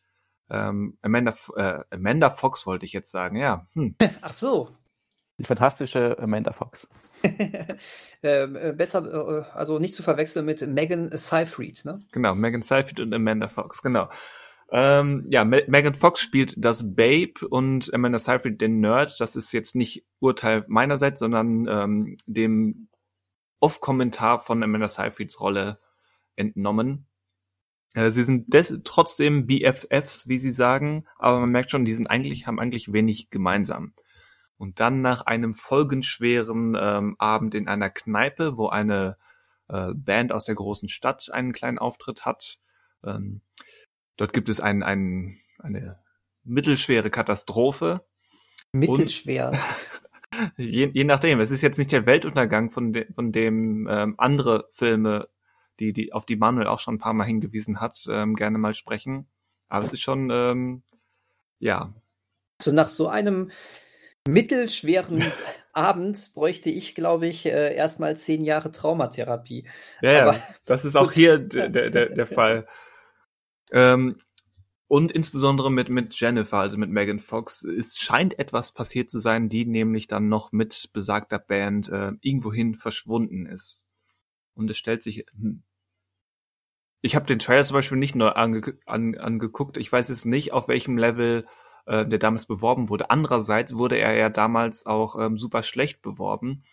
ähm, 0.49 0.97
Amanda, 1.01 1.33
äh, 1.55 1.79
Amanda 1.89 2.29
Fox 2.29 2.65
wollte 2.65 2.85
ich 2.85 2.93
jetzt 2.93 3.11
sagen, 3.11 3.37
ja. 3.37 3.67
Hm. 3.73 3.95
Ach 4.21 4.33
so. 4.33 4.69
Die 5.37 5.43
fantastische 5.43 6.17
Amanda 6.19 6.51
Fox. 6.51 6.87
ähm, 8.23 8.55
äh, 8.55 8.73
besser, 8.73 9.05
äh, 9.05 9.43
also 9.53 9.77
nicht 9.77 9.93
zu 9.93 10.01
verwechseln 10.01 10.45
mit 10.45 10.65
Megan 10.65 11.09
Seyfried, 11.15 11.85
ne? 11.85 12.01
Genau, 12.11 12.33
Megan 12.33 12.63
Seyfried 12.63 12.99
und 12.99 13.13
Amanda 13.13 13.47
Fox, 13.47 13.83
genau. 13.83 14.09
Ähm, 14.69 15.25
ja, 15.29 15.45
Me 15.45 15.63
Megan 15.67 15.93
Fox 15.93 16.19
spielt 16.21 16.53
das 16.57 16.95
Babe 16.95 17.47
und 17.49 17.93
Amanda 17.93 18.19
Seyfried 18.19 18.59
den 18.59 18.79
Nerd. 18.79 19.19
Das 19.19 19.35
ist 19.35 19.53
jetzt 19.53 19.75
nicht 19.75 20.05
Urteil 20.19 20.65
meinerseits, 20.67 21.19
sondern 21.19 21.67
ähm, 21.67 22.17
dem 22.25 22.89
Off-Kommentar 23.59 24.39
von 24.39 24.63
Amanda 24.63 24.89
Seyfrieds 24.89 25.39
Rolle 25.39 25.79
entnommen. 26.35 27.05
Äh, 27.97 28.11
sie 28.11 28.23
sind 28.23 28.53
trotzdem 28.83 29.47
BFFs, 29.47 30.27
wie 30.27 30.37
sie 30.37 30.51
sagen, 30.51 31.05
aber 31.17 31.39
man 31.39 31.49
merkt 31.49 31.71
schon, 31.71 31.83
die 31.83 31.95
sind 31.95 32.05
eigentlich, 32.07 32.45
haben 32.45 32.59
eigentlich 32.59 32.93
wenig 32.93 33.31
gemeinsam. 33.31 33.93
Und 34.57 34.79
dann 34.79 35.01
nach 35.01 35.21
einem 35.21 35.55
folgenschweren 35.55 36.77
ähm, 36.79 37.15
Abend 37.17 37.55
in 37.55 37.67
einer 37.67 37.89
Kneipe, 37.89 38.55
wo 38.55 38.67
eine 38.67 39.17
äh, 39.67 39.93
Band 39.95 40.31
aus 40.31 40.45
der 40.45 40.53
großen 40.53 40.89
Stadt 40.89 41.31
einen 41.31 41.53
kleinen 41.53 41.79
Auftritt 41.79 42.23
hat, 42.23 42.59
ähm, 43.03 43.41
dort 44.15 44.31
gibt 44.31 44.49
es 44.49 44.59
ein, 44.59 44.83
ein, 44.83 45.39
eine 45.57 45.99
mittelschwere 46.43 47.09
Katastrophe. 47.09 48.05
Mittelschwer. 48.73 49.53
je, 50.57 50.91
je 50.93 51.03
nachdem, 51.03 51.39
es 51.39 51.49
ist 51.49 51.61
jetzt 51.63 51.79
nicht 51.79 51.91
der 51.91 52.05
Weltuntergang, 52.05 52.69
von, 52.69 52.93
de, 52.93 53.11
von 53.11 53.31
dem 53.31 53.87
ähm, 53.89 54.13
andere 54.19 54.67
Filme 54.69 55.29
die, 55.79 55.93
die, 55.93 56.13
auf 56.13 56.25
die 56.25 56.35
Manuel 56.35 56.67
auch 56.67 56.79
schon 56.79 56.95
ein 56.95 56.99
paar 56.99 57.13
Mal 57.13 57.25
hingewiesen 57.25 57.79
hat, 57.79 58.05
ähm, 58.09 58.35
gerne 58.35 58.57
mal 58.57 58.73
sprechen. 58.73 59.27
Aber 59.69 59.83
es 59.85 59.93
ist 59.93 60.01
schon, 60.01 60.29
ähm, 60.31 60.83
ja. 61.59 61.93
Also 62.59 62.71
nach 62.71 62.87
so 62.87 63.07
einem 63.07 63.51
mittelschweren 64.27 65.23
Abend 65.73 66.31
bräuchte 66.33 66.69
ich, 66.69 66.95
glaube 66.95 67.27
ich, 67.27 67.45
äh, 67.45 67.75
erstmal 67.75 68.17
zehn 68.17 68.43
Jahre 68.43 68.71
Traumatherapie. 68.71 69.67
Ja, 70.01 70.23
Aber, 70.23 70.33
ja 70.33 70.43
das 70.65 70.85
ist 70.85 70.95
auch 70.95 71.11
hier 71.11 71.37
der, 71.37 71.69
der, 71.69 71.89
der 71.89 72.27
Fall. 72.27 72.67
Ähm, 73.71 74.19
und 74.87 75.11
insbesondere 75.11 75.69
mit, 75.69 75.89
mit 75.89 76.17
Jennifer, 76.19 76.59
also 76.59 76.77
mit 76.77 76.89
Megan 76.89 77.19
Fox, 77.19 77.63
es 77.63 77.97
scheint 77.97 78.39
etwas 78.39 78.71
passiert 78.71 79.09
zu 79.09 79.19
sein, 79.19 79.49
die 79.49 79.65
nämlich 79.65 80.07
dann 80.07 80.29
noch 80.29 80.53
mit 80.53 80.89
besagter 80.93 81.39
Band 81.39 81.89
äh, 81.89 82.13
irgendwohin 82.21 82.75
verschwunden 82.75 83.45
ist. 83.45 83.83
Und 84.53 84.69
es 84.71 84.77
stellt 84.77 85.03
sich, 85.03 85.25
hm, 85.37 85.63
ich 87.07 87.15
habe 87.15 87.25
den 87.25 87.39
Trailer 87.39 87.63
zum 87.63 87.75
Beispiel 87.75 87.97
nicht 87.97 88.15
nur 88.15 88.35
ange 88.35 88.77
an, 88.85 89.15
angeguckt. 89.17 89.77
Ich 89.77 89.89
weiß 89.89 90.09
jetzt 90.09 90.25
nicht, 90.25 90.51
auf 90.51 90.67
welchem 90.67 90.97
Level 90.97 91.47
äh, 91.85 92.05
der 92.05 92.19
damals 92.19 92.45
beworben 92.45 92.89
wurde. 92.89 93.09
Andererseits 93.09 93.75
wurde 93.75 93.97
er 93.97 94.13
ja 94.13 94.29
damals 94.29 94.85
auch 94.85 95.17
ähm, 95.17 95.37
super 95.37 95.63
schlecht 95.63 96.01
beworben. 96.01 96.65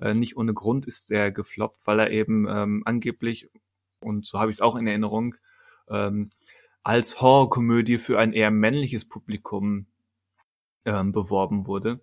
Äh, 0.00 0.14
nicht 0.14 0.36
ohne 0.36 0.54
Grund 0.54 0.86
ist 0.86 1.12
er 1.12 1.30
gefloppt, 1.30 1.86
weil 1.86 2.00
er 2.00 2.10
eben 2.10 2.48
ähm, 2.48 2.82
angeblich, 2.84 3.48
und 4.00 4.26
so 4.26 4.40
habe 4.40 4.50
ich 4.50 4.56
es 4.56 4.60
auch 4.60 4.74
in 4.74 4.88
Erinnerung, 4.88 5.36
ähm, 5.88 6.30
als 6.82 7.20
Horrorkomödie 7.20 7.98
für 7.98 8.18
ein 8.18 8.32
eher 8.32 8.50
männliches 8.50 9.08
Publikum 9.08 9.86
ähm, 10.84 11.12
beworben 11.12 11.66
wurde 11.66 12.00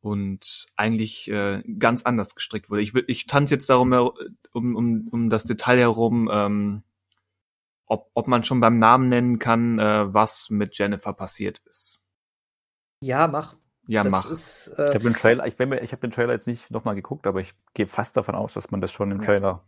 und 0.00 0.66
eigentlich 0.76 1.30
äh, 1.30 1.62
ganz 1.78 2.02
anders 2.04 2.34
gestrickt 2.34 2.70
wurde. 2.70 2.82
Ich, 2.82 2.94
ich 2.94 3.26
tanze 3.26 3.54
jetzt 3.54 3.68
darum 3.70 3.92
um, 4.52 4.74
um, 4.76 5.08
um 5.10 5.30
das 5.30 5.44
Detail 5.44 5.78
herum, 5.78 6.28
ähm, 6.32 6.82
ob, 7.86 8.10
ob 8.14 8.26
man 8.28 8.44
schon 8.44 8.60
beim 8.60 8.78
Namen 8.78 9.08
nennen 9.08 9.38
kann, 9.38 9.78
äh, 9.78 10.12
was 10.14 10.48
mit 10.50 10.78
Jennifer 10.78 11.12
passiert 11.12 11.58
ist. 11.68 12.00
Ja, 13.02 13.26
mach. 13.26 13.56
Ja, 13.86 14.04
das 14.04 14.12
mach. 14.12 14.30
ist, 14.30 14.70
Ich 14.74 14.78
äh, 14.78 14.86
habe 14.86 15.00
den 15.00 15.14
Trailer, 15.14 15.46
ich, 15.46 15.56
bin 15.56 15.72
ich 15.72 15.90
habe 15.92 16.00
den 16.00 16.12
Trailer 16.12 16.32
jetzt 16.32 16.46
nicht 16.46 16.70
nochmal 16.70 16.94
geguckt, 16.94 17.26
aber 17.26 17.40
ich 17.40 17.52
gehe 17.74 17.88
fast 17.88 18.16
davon 18.16 18.36
aus, 18.36 18.54
dass 18.54 18.70
man 18.70 18.80
das 18.80 18.92
schon 18.92 19.10
im. 19.10 19.20
Trailer. 19.20 19.64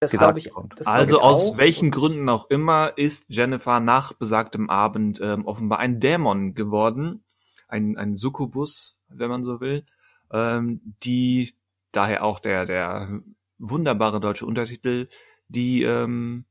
das 0.00 0.10
gesagt 0.10 0.28
habe 0.30 0.38
ich. 0.38 0.46
bekommt. 0.46 0.80
Das 0.80 0.86
Also 0.88 1.18
ich 1.18 1.22
aus 1.22 1.52
auch. 1.52 1.58
welchen 1.58 1.92
Gründen 1.92 2.28
auch 2.28 2.50
immer 2.50 2.98
ist 2.98 3.26
Jennifer 3.28 3.78
nach 3.78 4.14
besagtem 4.14 4.68
Abend 4.68 5.20
ähm, 5.22 5.46
offenbar 5.46 5.78
ein 5.78 6.00
Dämon 6.00 6.54
geworden, 6.54 7.22
ein, 7.68 7.96
ein 7.96 8.16
Succubus, 8.16 8.98
wenn 9.18 9.30
man 9.30 9.44
so 9.44 9.60
will, 9.60 9.84
ähm, 10.32 10.80
die 11.02 11.54
daher 11.92 12.24
auch 12.24 12.40
der 12.40 12.66
der 12.66 13.20
wunderbare 13.58 14.20
deutsche 14.20 14.46
Untertitel, 14.46 15.08
die 15.48 15.82
ähm, 15.82 16.44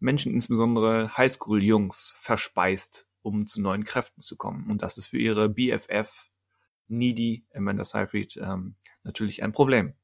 Menschen, 0.00 0.32
insbesondere 0.32 1.16
Highschool-Jungs, 1.16 2.16
verspeist, 2.20 3.06
um 3.22 3.46
zu 3.46 3.60
neuen 3.60 3.84
Kräften 3.84 4.22
zu 4.22 4.36
kommen. 4.36 4.70
Und 4.70 4.82
das 4.82 4.98
ist 4.98 5.06
für 5.06 5.18
ihre 5.18 5.48
BFF 5.48 6.30
Needy 6.88 7.46
Amanda 7.54 7.84
Seyfried 7.84 8.36
ähm, 8.36 8.76
natürlich 9.02 9.42
ein 9.42 9.52
Problem. 9.52 9.94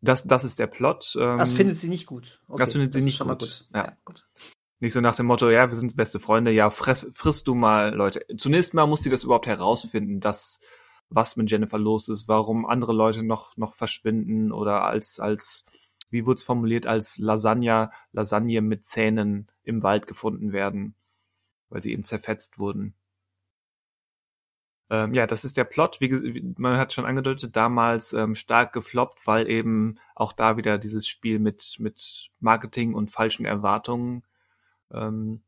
Das, 0.00 0.24
das 0.24 0.44
ist 0.44 0.58
der 0.58 0.66
Plot. 0.66 1.16
Ähm, 1.18 1.38
Das 1.38 1.52
findet 1.52 1.78
sie 1.78 1.88
nicht 1.88 2.06
gut. 2.06 2.42
Okay, 2.48 2.58
das 2.58 2.72
findet 2.72 2.92
sie 2.92 3.00
ist 3.00 3.04
nicht 3.04 3.24
mal 3.24 3.36
gut. 3.36 3.66
Ja. 3.72 3.86
Ja. 3.86 3.96
gut. 4.04 4.28
Nicht 4.78 4.92
so 4.92 5.00
nach 5.00 5.16
dem 5.16 5.26
Motto, 5.26 5.48
ja, 5.48 5.70
wir 5.70 5.76
sind 5.76 5.96
beste 5.96 6.20
Freunde, 6.20 6.50
ja, 6.50 6.68
fress, 6.68 7.10
frisst 7.14 7.48
du 7.48 7.54
mal, 7.54 7.94
Leute. 7.94 8.26
Zunächst 8.36 8.74
mal 8.74 8.86
muss 8.86 9.02
sie 9.02 9.08
das 9.08 9.24
überhaupt 9.24 9.46
herausfinden, 9.46 10.20
dass 10.20 10.60
was 11.08 11.36
mit 11.36 11.50
Jennifer 11.50 11.78
los 11.78 12.08
ist, 12.08 12.28
warum 12.28 12.66
andere 12.66 12.92
Leute 12.92 13.22
noch 13.22 13.56
noch 13.56 13.74
verschwinden 13.74 14.52
oder 14.52 14.84
als 14.84 15.20
als 15.20 15.64
wie 16.10 16.26
wurde 16.26 16.36
es 16.38 16.44
formuliert 16.44 16.86
als 16.86 17.18
Lasagne 17.18 17.90
Lasagne 18.12 18.60
mit 18.62 18.86
Zähnen 18.86 19.48
im 19.62 19.82
Wald 19.82 20.06
gefunden 20.06 20.52
werden, 20.52 20.94
weil 21.68 21.82
sie 21.82 21.92
eben 21.92 22.04
zerfetzt 22.04 22.58
wurden. 22.58 22.94
Ähm, 24.88 25.14
ja, 25.14 25.26
das 25.26 25.44
ist 25.44 25.56
der 25.56 25.64
Plot. 25.64 26.00
Wie, 26.00 26.10
wie 26.10 26.54
man 26.58 26.78
hat 26.78 26.92
schon 26.92 27.06
angedeutet, 27.06 27.56
damals 27.56 28.12
ähm, 28.12 28.34
stark 28.36 28.72
gefloppt, 28.72 29.26
weil 29.26 29.48
eben 29.50 29.98
auch 30.14 30.32
da 30.32 30.56
wieder 30.56 30.78
dieses 30.78 31.08
Spiel 31.08 31.38
mit 31.40 31.76
mit 31.80 32.30
Marketing 32.40 32.94
und 32.94 33.10
falschen 33.10 33.46
Erwartungen 33.46 34.22
ähm, 34.92 35.42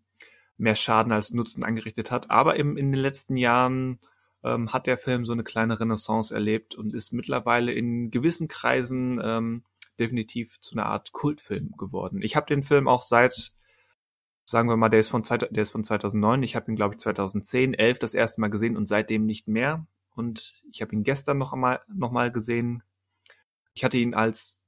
mehr 0.57 0.75
Schaden 0.75 1.13
als 1.13 1.33
Nutzen 1.33 1.65
angerichtet 1.65 2.11
hat. 2.11 2.31
Aber 2.31 2.59
eben 2.59 2.77
in 2.77 2.93
den 2.93 3.01
letzten 3.01 3.37
Jahren 3.37 4.01
ähm, 4.45 4.73
hat 4.73 4.87
der 4.87 4.99
Film 4.99 5.25
so 5.25 5.33
eine 5.33 5.45
kleine 5.45 5.81
Renaissance 5.81 6.35
erlebt 6.35 6.75
und 6.75 6.95
ist 6.95 7.13
mittlerweile 7.13 7.73
in 7.73 8.11
gewissen 8.11 8.49
Kreisen 8.49 9.21
ähm, 9.23 9.65
definitiv 9.99 10.61
zu 10.61 10.75
einer 10.75 10.87
Art 10.87 11.13
Kultfilm 11.13 11.73
geworden. 11.77 12.21
Ich 12.23 12.37
habe 12.37 12.47
den 12.47 12.63
Film 12.63 12.89
auch 12.89 13.03
seit, 13.03 13.53
sagen 14.45 14.69
wir 14.69 14.77
mal, 14.77 14.89
der 14.89 15.01
ist 15.01 15.09
von, 15.09 15.23
der 15.23 15.63
ist 15.63 15.71
von 15.71 15.85
2009. 15.85 16.43
Ich 16.43 16.57
habe 16.57 16.71
ihn, 16.71 16.77
glaube 16.77 16.95
ich, 16.95 17.01
2010, 17.01 17.75
11 17.75 17.99
das 17.99 18.15
erste 18.15 18.41
Mal 18.41 18.49
gesehen 18.49 18.77
und 18.77 18.89
seitdem 18.89 19.27
nicht 19.27 19.49
mehr. 19.49 19.87
Und 20.15 20.63
ich 20.73 20.83
habe 20.83 20.95
ihn 20.95 21.05
gestern 21.05 21.39
noch 21.39 21.53
einmal 21.53 21.81
noch 21.93 22.11
mal 22.11 22.31
gesehen. 22.33 22.83
Ich 23.75 23.85
hatte 23.85 23.99
ihn 23.99 24.15
als 24.15 24.61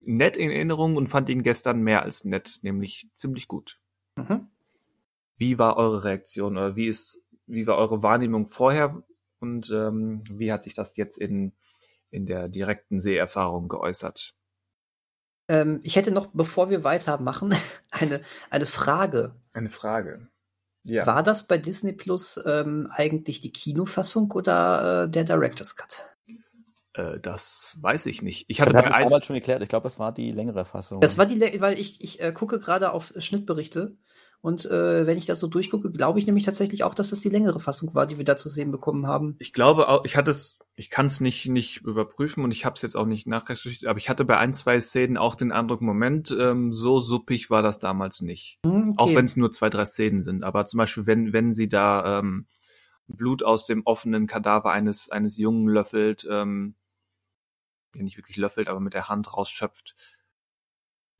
nett 0.00 0.36
in 0.36 0.50
Erinnerung 0.50 0.96
und 0.96 1.08
fand 1.08 1.28
ihn 1.28 1.42
gestern 1.42 1.82
mehr 1.82 2.02
als 2.02 2.24
nett, 2.24 2.60
nämlich 2.62 3.08
ziemlich 3.14 3.48
gut. 3.48 3.78
Mhm. 4.16 4.48
Wie 5.36 5.58
war 5.58 5.76
eure 5.76 6.04
Reaktion 6.04 6.56
oder 6.56 6.76
wie 6.76 6.86
ist, 6.86 7.22
wie 7.52 7.66
war 7.66 7.76
eure 7.76 8.02
Wahrnehmung 8.02 8.48
vorher 8.48 9.02
und 9.40 9.70
ähm, 9.70 10.24
wie 10.30 10.52
hat 10.52 10.62
sich 10.62 10.74
das 10.74 10.96
jetzt 10.96 11.18
in, 11.18 11.52
in 12.10 12.26
der 12.26 12.48
direkten 12.48 13.00
Seherfahrung 13.00 13.68
geäußert? 13.68 14.34
Ähm, 15.48 15.80
ich 15.82 15.96
hätte 15.96 16.12
noch, 16.12 16.28
bevor 16.32 16.70
wir 16.70 16.84
weitermachen, 16.84 17.54
eine, 17.90 18.20
eine 18.50 18.66
Frage. 18.66 19.36
Eine 19.52 19.68
Frage. 19.68 20.28
Ja. 20.84 21.06
War 21.06 21.22
das 21.22 21.46
bei 21.46 21.58
Disney 21.58 21.92
Plus 21.92 22.40
ähm, 22.44 22.88
eigentlich 22.90 23.40
die 23.40 23.52
Kinofassung 23.52 24.32
oder 24.32 25.04
äh, 25.04 25.10
der 25.10 25.24
Director's 25.24 25.76
Cut? 25.76 26.06
Äh, 26.94 27.20
das 27.20 27.78
weiß 27.80 28.06
ich 28.06 28.22
nicht. 28.22 28.46
Ich 28.48 28.60
hatte 28.60 28.72
das 28.72 28.84
damals 28.84 29.26
schon 29.26 29.34
geklärt. 29.34 29.62
Ich 29.62 29.68
glaube, 29.68 29.84
das 29.84 29.98
war 29.98 30.12
die 30.12 30.32
längere 30.32 30.64
Fassung. 30.64 31.00
Das 31.00 31.18
war 31.18 31.26
die, 31.26 31.60
weil 31.60 31.78
ich, 31.78 32.02
ich 32.02 32.20
äh, 32.20 32.32
gucke 32.32 32.58
gerade 32.58 32.92
auf 32.92 33.12
Schnittberichte 33.16 33.96
und 34.42 34.66
äh, 34.66 35.06
wenn 35.06 35.16
ich 35.16 35.24
das 35.24 35.38
so 35.40 35.46
durchgucke, 35.46 35.90
glaube 35.92 36.18
ich 36.18 36.26
nämlich 36.26 36.44
tatsächlich 36.44 36.82
auch, 36.82 36.94
dass 36.94 37.10
das 37.10 37.20
die 37.20 37.28
längere 37.28 37.60
Fassung 37.60 37.94
war, 37.94 38.06
die 38.06 38.18
wir 38.18 38.24
da 38.24 38.36
zu 38.36 38.48
sehen 38.48 38.72
bekommen 38.72 39.06
haben. 39.06 39.36
ich 39.38 39.52
glaube 39.52 39.88
auch, 39.88 40.04
ich 40.04 40.16
hatte 40.16 40.32
es, 40.32 40.58
ich 40.74 40.90
kann 40.90 41.06
es 41.06 41.20
nicht 41.20 41.48
nicht 41.48 41.82
überprüfen 41.82 42.42
und 42.42 42.50
ich 42.50 42.64
habe 42.64 42.74
es 42.74 42.82
jetzt 42.82 42.96
auch 42.96 43.06
nicht 43.06 43.26
nachrecherchiert, 43.26 43.88
aber 43.88 43.98
ich 43.98 44.08
hatte 44.08 44.24
bei 44.24 44.36
ein 44.38 44.52
zwei 44.52 44.80
Szenen 44.80 45.16
auch 45.16 45.36
den 45.36 45.52
Eindruck, 45.52 45.80
Moment, 45.80 46.36
ähm, 46.38 46.72
so 46.72 47.00
suppig 47.00 47.50
war 47.50 47.62
das 47.62 47.78
damals 47.78 48.20
nicht. 48.20 48.58
Hm, 48.66 48.94
Auch 48.96 49.06
okay. 49.06 49.16
wenn 49.16 49.24
es 49.26 49.36
nur 49.36 49.52
zwei, 49.52 49.70
drei 49.70 49.84
Szenen 49.84 50.22
sind. 50.22 50.42
Aber 50.42 50.66
zum 50.66 50.78
Beispiel, 50.78 51.06
wenn, 51.06 51.32
wenn 51.32 51.54
sie 51.54 51.68
da 51.68 52.18
ähm, 52.18 52.46
Blut 53.06 53.42
aus 53.42 53.66
dem 53.66 53.82
offenen 53.84 54.26
Kadaver 54.26 54.72
eines, 54.72 55.08
eines 55.08 55.36
Jungen 55.36 55.68
löffelt, 55.68 56.26
ähm, 56.28 56.74
ja, 57.94 58.02
nicht 58.02 58.16
wirklich 58.16 58.36
löffelt, 58.36 58.68
aber 58.68 58.80
mit 58.80 58.94
der 58.94 59.08
Hand 59.08 59.32
rausschöpft. 59.32 59.94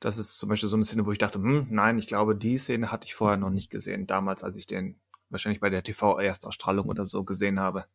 Das 0.03 0.19
ist 0.19 0.37
zum 0.37 0.49
Beispiel 0.49 0.69
so 0.69 0.75
eine 0.75 0.85
Szene, 0.85 1.07
wo 1.07 1.13
ich 1.13 1.19
dachte, 1.19 1.39
hm, 1.39 1.69
nein, 1.71 1.97
ich 1.97 2.09
glaube, 2.09 2.35
die 2.35 2.59
Szene 2.59 2.91
hatte 2.91 3.07
ich 3.07 3.15
vorher 3.15 3.37
noch 3.37 3.51
nicht 3.51 3.71
gesehen. 3.71 4.09
Damals, 4.09 4.43
als 4.43 4.57
ich 4.57 4.67
den 4.67 5.01
wahrscheinlich 5.31 5.61
bei 5.61 5.71
der 5.71 5.85
TV-Erstausstrahlung 5.85 6.89
oder 6.89 7.07
so 7.07 7.23
gesehen 7.23 7.61
habe. 7.61 7.87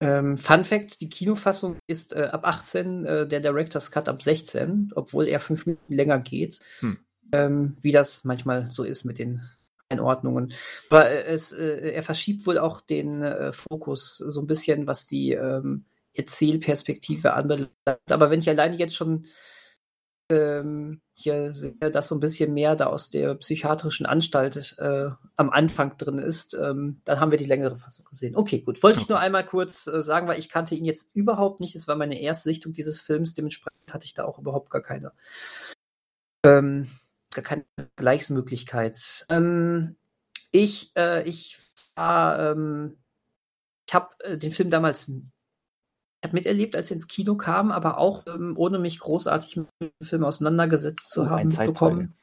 Ähm, 0.00 0.36
Fun 0.36 0.64
Fact: 0.64 1.00
Die 1.00 1.08
Kinofassung 1.08 1.78
ist 1.86 2.12
äh, 2.12 2.28
ab 2.30 2.46
18, 2.46 3.06
äh, 3.06 3.26
der 3.26 3.40
Director's 3.40 3.90
Cut 3.90 4.06
ab 4.06 4.22
16, 4.22 4.92
obwohl 4.94 5.28
er 5.28 5.40
fünf 5.40 5.64
Minuten 5.64 5.94
länger 5.94 6.18
geht. 6.18 6.60
Hm. 6.80 6.98
Ähm, 7.32 7.76
wie 7.80 7.92
das 7.92 8.24
manchmal 8.24 8.70
so 8.70 8.84
ist 8.84 9.04
mit 9.04 9.18
den 9.18 9.40
Einordnungen. 9.88 10.52
Aber 10.90 11.08
äh, 11.08 11.24
es, 11.24 11.52
äh, 11.52 11.90
er 11.92 12.02
verschiebt 12.02 12.46
wohl 12.46 12.58
auch 12.58 12.82
den 12.82 13.22
äh, 13.22 13.52
Fokus 13.54 14.18
so 14.18 14.42
ein 14.42 14.46
bisschen, 14.46 14.86
was 14.86 15.06
die 15.06 15.32
ähm, 15.32 15.86
Erzählperspektive 16.12 17.32
anbelangt. 17.32 17.70
Aber 18.10 18.30
wenn 18.30 18.40
ich 18.40 18.48
alleine 18.50 18.76
jetzt 18.76 18.94
schon 18.94 19.26
ähm, 20.30 21.00
hier 21.12 21.52
sehe, 21.52 21.90
dass 21.90 22.08
so 22.08 22.14
ein 22.14 22.20
bisschen 22.20 22.54
mehr 22.54 22.76
da 22.76 22.86
aus 22.86 23.10
der 23.10 23.34
psychiatrischen 23.36 24.06
Anstalt 24.06 24.76
äh, 24.78 25.10
am 25.36 25.50
Anfang 25.50 25.96
drin 25.96 26.18
ist, 26.18 26.54
ähm, 26.54 27.00
dann 27.04 27.20
haben 27.20 27.30
wir 27.30 27.38
die 27.38 27.44
längere 27.44 27.76
Fassung 27.76 28.04
gesehen. 28.06 28.36
Okay, 28.36 28.60
gut. 28.60 28.82
Wollte 28.82 29.00
ich 29.00 29.08
nur 29.08 29.20
einmal 29.20 29.46
kurz 29.46 29.86
äh, 29.86 30.02
sagen, 30.02 30.26
weil 30.26 30.38
ich 30.38 30.48
kannte 30.48 30.74
ihn 30.74 30.84
jetzt 30.84 31.08
überhaupt 31.14 31.60
nicht. 31.60 31.74
Es 31.76 31.86
war 31.86 31.96
meine 31.96 32.20
erste 32.20 32.48
Sichtung 32.48 32.72
dieses 32.72 33.00
Films, 33.00 33.34
dementsprechend 33.34 33.92
hatte 33.92 34.06
ich 34.06 34.14
da 34.14 34.24
auch 34.24 34.38
überhaupt 34.38 34.70
gar 34.70 34.82
keine, 34.82 35.12
ähm, 36.44 36.88
gar 37.32 37.44
keine 37.44 37.64
Vergleichsmöglichkeit. 37.96 39.26
Ähm, 39.28 39.96
ich, 40.50 40.90
äh, 40.96 41.22
ich 41.28 41.58
war, 41.94 42.50
ähm, 42.50 42.96
ich 43.86 43.94
habe 43.94 44.08
äh, 44.20 44.38
den 44.38 44.52
Film 44.52 44.70
damals 44.70 45.10
ich 46.24 46.28
hab 46.28 46.32
miterlebt, 46.32 46.74
als 46.74 46.90
er 46.90 46.94
ins 46.94 47.06
Kino 47.06 47.36
kam, 47.36 47.70
aber 47.70 47.98
auch 47.98 48.26
ähm, 48.26 48.54
ohne 48.56 48.78
mich 48.78 48.98
großartig 48.98 49.58
mit 49.58 49.68
dem 49.82 49.90
Film 50.00 50.24
auseinandergesetzt 50.24 51.10
zu 51.10 51.24
Oh, 51.24 51.26
haben 51.26 51.54
ein 51.54 51.66
bekommen. 51.66 52.14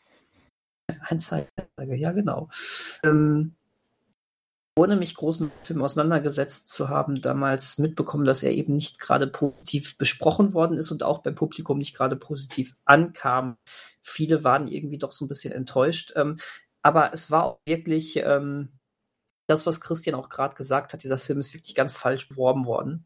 Ein 1.01 1.19
Zeitzeuge, 1.19 1.95
ja 1.95 2.11
genau. 2.11 2.49
Ähm, 3.03 3.53
ohne 4.75 4.95
mich 4.95 5.13
groß 5.13 5.41
mit 5.41 5.51
dem 5.51 5.65
Film 5.65 5.81
auseinandergesetzt 5.83 6.69
zu 6.69 6.89
haben, 6.89 7.21
damals 7.21 7.77
mitbekommen, 7.77 8.25
dass 8.25 8.41
er 8.41 8.53
eben 8.53 8.73
nicht 8.73 8.97
gerade 8.97 9.27
positiv 9.27 9.99
besprochen 9.99 10.55
worden 10.55 10.79
ist 10.79 10.89
und 10.89 11.03
auch 11.03 11.19
beim 11.19 11.35
Publikum 11.35 11.77
nicht 11.77 11.95
gerade 11.95 12.15
positiv 12.15 12.75
ankam. 12.85 13.57
Viele 14.01 14.43
waren 14.43 14.67
irgendwie 14.67 14.97
doch 14.97 15.11
so 15.11 15.25
ein 15.25 15.27
bisschen 15.27 15.53
enttäuscht. 15.53 16.13
Ähm, 16.15 16.37
aber 16.81 17.13
es 17.13 17.29
war 17.29 17.43
auch 17.43 17.59
wirklich 17.67 18.17
ähm, 18.17 18.69
das, 19.47 19.67
was 19.67 19.79
Christian 19.79 20.15
auch 20.15 20.29
gerade 20.29 20.55
gesagt 20.55 20.91
hat, 20.91 21.03
dieser 21.03 21.19
Film 21.19 21.37
ist 21.37 21.53
wirklich 21.53 21.75
ganz 21.75 21.95
falsch 21.95 22.28
beworben 22.29 22.65
worden. 22.65 23.05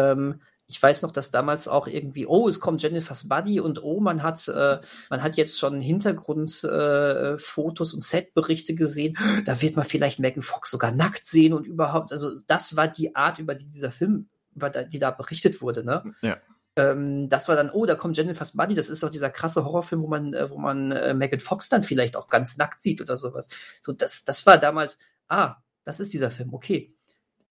Ähm, 0.00 0.40
ich 0.70 0.80
weiß 0.80 1.02
noch, 1.02 1.10
dass 1.10 1.32
damals 1.32 1.66
auch 1.66 1.88
irgendwie, 1.88 2.26
oh, 2.26 2.48
es 2.48 2.60
kommt 2.60 2.80
Jennifer's 2.80 3.28
Buddy 3.28 3.58
und 3.58 3.82
oh, 3.82 3.98
man 3.98 4.22
hat, 4.22 4.46
äh, 4.46 4.78
man 5.10 5.20
hat 5.20 5.36
jetzt 5.36 5.58
schon 5.58 5.80
Hintergrundfotos 5.80 7.92
äh, 7.92 7.96
und 7.96 8.02
Setberichte 8.02 8.76
gesehen. 8.76 9.18
Da 9.44 9.60
wird 9.62 9.74
man 9.74 9.84
vielleicht 9.84 10.20
Megan 10.20 10.42
Fox 10.42 10.70
sogar 10.70 10.92
nackt 10.92 11.26
sehen 11.26 11.54
und 11.54 11.66
überhaupt. 11.66 12.12
Also 12.12 12.38
das 12.46 12.76
war 12.76 12.86
die 12.86 13.16
Art, 13.16 13.40
über 13.40 13.56
die 13.56 13.66
dieser 13.66 13.90
Film, 13.90 14.28
über 14.54 14.70
da, 14.70 14.84
die 14.84 15.00
da 15.00 15.10
berichtet 15.10 15.60
wurde, 15.60 15.84
ne? 15.84 16.04
Ja. 16.22 16.38
Ähm, 16.76 17.28
das 17.28 17.48
war 17.48 17.56
dann, 17.56 17.70
oh, 17.70 17.84
da 17.84 17.96
kommt 17.96 18.16
Jennifer's 18.16 18.56
Buddy. 18.56 18.74
Das 18.74 18.90
ist 18.90 19.02
doch 19.02 19.10
dieser 19.10 19.30
krasse 19.30 19.64
Horrorfilm, 19.64 20.02
wo 20.02 20.06
man, 20.06 20.34
äh, 20.34 20.50
wo 20.50 20.58
man 20.58 20.92
äh, 20.92 21.14
Megan 21.14 21.40
Fox 21.40 21.68
dann 21.68 21.82
vielleicht 21.82 22.14
auch 22.14 22.28
ganz 22.28 22.58
nackt 22.58 22.80
sieht 22.80 23.00
oder 23.00 23.16
sowas. 23.16 23.48
So, 23.80 23.92
das, 23.92 24.22
das 24.22 24.46
war 24.46 24.56
damals, 24.56 25.00
ah, 25.26 25.56
das 25.82 25.98
ist 25.98 26.12
dieser 26.12 26.30
Film, 26.30 26.54
okay. 26.54 26.94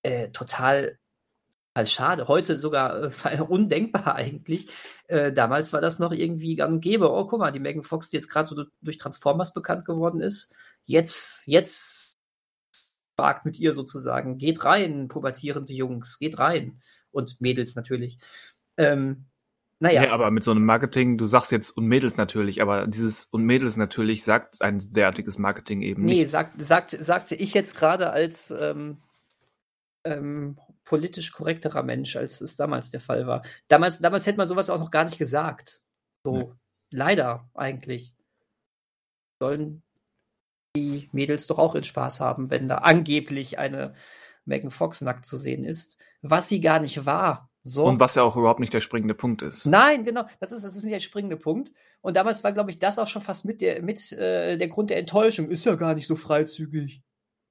Äh, 0.04 0.30
total 0.30 0.98
total 1.74 1.88
schade. 1.88 2.28
Heute 2.28 2.58
sogar 2.58 3.04
äh, 3.26 3.42
undenkbar 3.48 4.16
eigentlich. 4.16 4.70
Äh, 5.08 5.32
damals 5.32 5.74
war 5.74 5.82
das 5.82 6.00
noch 6.00 6.12
irgendwie 6.12 6.56
gang 6.56 6.74
und 6.74 6.82
gäbe. 6.82 7.12
Oh, 7.12 7.26
guck 7.26 7.40
mal, 7.40 7.52
die 7.52 7.60
Megan 7.60 7.84
Fox, 7.84 8.10
die 8.10 8.18
jetzt 8.18 8.30
gerade 8.30 8.48
so 8.48 8.56
du- 8.56 8.70
durch 8.82 8.98
Transformers 8.98 9.54
bekannt 9.54 9.86
geworden 9.86 10.22
ist, 10.22 10.54
jetzt, 10.86 11.48
jetzt 11.48 12.18
wagt 13.16 13.46
mit 13.46 13.60
ihr 13.60 13.74
sozusagen. 13.74 14.38
Geht 14.38 14.64
rein, 14.66 15.08
pubertierende 15.08 15.74
Jungs, 15.74 16.20
geht 16.20 16.40
rein. 16.40 16.80
Und 17.12 17.40
Mädels 17.42 17.76
natürlich. 17.76 18.18
Ähm, 18.78 19.26
naja. 19.82 20.04
Ja. 20.04 20.12
aber 20.12 20.30
mit 20.30 20.44
so 20.44 20.52
einem 20.52 20.66
Marketing, 20.66 21.18
du 21.18 21.26
sagst 21.28 21.52
jetzt 21.54 21.72
und 21.72 21.86
Mädels 21.86 22.18
natürlich, 22.18 22.62
aber 22.62 22.86
dieses 22.86 23.26
und 23.32 23.44
Mädels 23.44 23.78
natürlich 23.78 24.24
sagt 24.26 24.62
ein 24.62 24.80
derartiges 24.92 25.38
Marketing 25.38 25.82
eben 25.82 26.04
Nee, 26.04 26.20
nicht. 26.22 26.30
sagt, 26.30 26.60
sagt, 26.62 26.92
sagte 26.92 27.36
ich 27.36 27.54
jetzt 27.54 27.78
gerade 27.78 28.10
als, 28.12 28.52
ähm, 28.52 28.98
ähm, 30.04 30.58
politisch 30.90 31.32
korrekterer 31.32 31.84
Mensch, 31.84 32.16
als 32.16 32.42
es 32.42 32.56
damals 32.56 32.90
der 32.90 33.00
Fall 33.00 33.28
war. 33.28 33.44
Damals, 33.68 34.00
damals 34.00 34.26
hätte 34.26 34.40
man 34.40 34.48
sowas 34.48 34.72
auch 34.72 34.80
noch 34.80 34.90
gar 34.90 35.04
nicht 35.04 35.20
gesagt. 35.20 35.84
So, 36.26 36.36
nee. 36.36 36.52
leider 36.92 37.48
eigentlich. 37.54 38.16
Sollen 39.40 39.84
die 40.76 41.08
Mädels 41.12 41.46
doch 41.46 41.60
auch 41.60 41.76
in 41.76 41.84
Spaß 41.84 42.20
haben, 42.20 42.50
wenn 42.50 42.68
da 42.68 42.80
angeblich 42.80 43.60
eine 43.60 43.94
Megan 44.46 44.72
Fox 44.72 45.02
nackt 45.02 45.28
zu 45.28 45.38
sehen 45.38 45.64
ist, 45.64 46.00
was 46.24 46.50
sie 46.50 46.60
gar 46.60 46.80
nicht 46.80 47.06
war. 47.06 47.52
So. 47.62 47.86
Und 47.86 48.00
was 48.00 48.16
ja 48.16 48.24
auch 48.24 48.36
überhaupt 48.36 48.60
nicht 48.60 48.74
der 48.74 48.82
springende 48.82 49.14
Punkt 49.14 49.44
ist. 49.44 49.68
Nein, 49.68 50.06
genau, 50.06 50.26
das 50.40 50.52
ist, 50.52 50.64
das 50.66 50.76
ist 50.76 50.84
nicht 50.84 50.96
der 50.96 51.02
springende 51.02 51.38
Punkt. 51.38 51.72
Und 52.02 52.18
damals 52.18 52.44
war, 52.44 52.52
glaube 52.52 52.72
ich, 52.72 52.80
das 52.80 52.98
auch 52.98 53.08
schon 53.08 53.22
fast 53.22 53.46
mit 53.46 53.62
der, 53.62 53.84
mit, 53.84 54.12
äh, 54.14 54.58
der 54.58 54.68
Grund 54.70 54.90
der 54.90 54.98
Enttäuschung. 54.98 55.50
Ist 55.50 55.66
ja 55.66 55.76
gar 55.76 55.94
nicht 55.94 56.08
so 56.08 56.16
freizügig. 56.16 57.04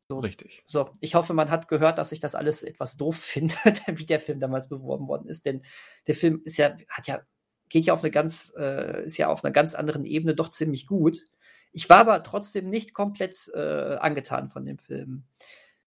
So. 0.08 0.20
Richtig. 0.20 0.62
So, 0.64 0.90
ich 1.00 1.14
hoffe, 1.14 1.34
man 1.34 1.50
hat 1.50 1.68
gehört, 1.68 1.98
dass 1.98 2.12
ich 2.12 2.20
das 2.20 2.34
alles 2.34 2.62
etwas 2.62 2.96
doof 2.96 3.16
finde, 3.20 3.54
wie 3.88 4.06
der 4.06 4.20
Film 4.20 4.40
damals 4.40 4.68
beworben 4.68 5.06
worden 5.06 5.28
ist. 5.28 5.44
Denn 5.46 5.62
der 6.06 6.14
Film 6.14 6.40
ist 6.44 6.56
ja, 6.56 6.74
hat 6.88 7.06
ja, 7.06 7.20
geht 7.68 7.84
ja 7.84 7.92
auf 7.92 8.02
eine 8.02 8.10
ganz, 8.10 8.52
äh, 8.56 9.04
ist 9.04 9.18
ja 9.18 9.28
auf 9.28 9.44
einer 9.44 9.52
ganz 9.52 9.74
anderen 9.74 10.04
Ebene 10.04 10.34
doch 10.34 10.48
ziemlich 10.48 10.86
gut. 10.86 11.24
Ich 11.72 11.90
war 11.90 11.98
aber 11.98 12.22
trotzdem 12.22 12.70
nicht 12.70 12.94
komplett 12.94 13.36
äh, 13.54 13.96
angetan 13.96 14.48
von 14.48 14.64
dem 14.64 14.78
Film. 14.78 15.24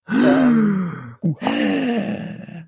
ähm, 0.08 1.18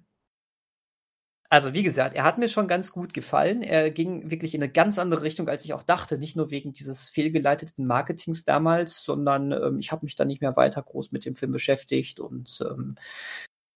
also 1.54 1.76
wie 1.76 1.84
gesagt, 1.84 2.16
er 2.16 2.24
hat 2.24 2.40
mir 2.40 2.48
schon 2.48 2.68
ganz 2.68 2.92
gut 2.92 3.14
gefallen. 3.14 3.62
Er 3.62 3.92
ging 3.92 4.32
wirklich 4.32 4.56
in 4.56 4.64
eine 4.64 4.72
ganz 4.72 4.98
andere 4.98 5.22
Richtung, 5.22 5.48
als 5.48 5.64
ich 5.64 5.74
auch 5.76 5.84
dachte. 5.84 6.18
Nicht 6.18 6.36
nur 6.36 6.50
wegen 6.50 6.74
dieses 6.74 7.12
fehlgeleiteten 7.12 7.86
Marketings 7.86 8.44
damals, 8.44 9.04
sondern 9.04 9.52
ähm, 9.52 9.78
ich 9.78 9.92
habe 9.92 10.04
mich 10.04 10.16
dann 10.16 10.30
nicht 10.30 10.42
mehr 10.42 10.56
weiter 10.56 10.82
groß 10.82 11.12
mit 11.12 11.26
dem 11.26 11.36
Film 11.36 11.52
beschäftigt 11.52 12.20
und 12.20 12.60
ähm, 12.68 12.96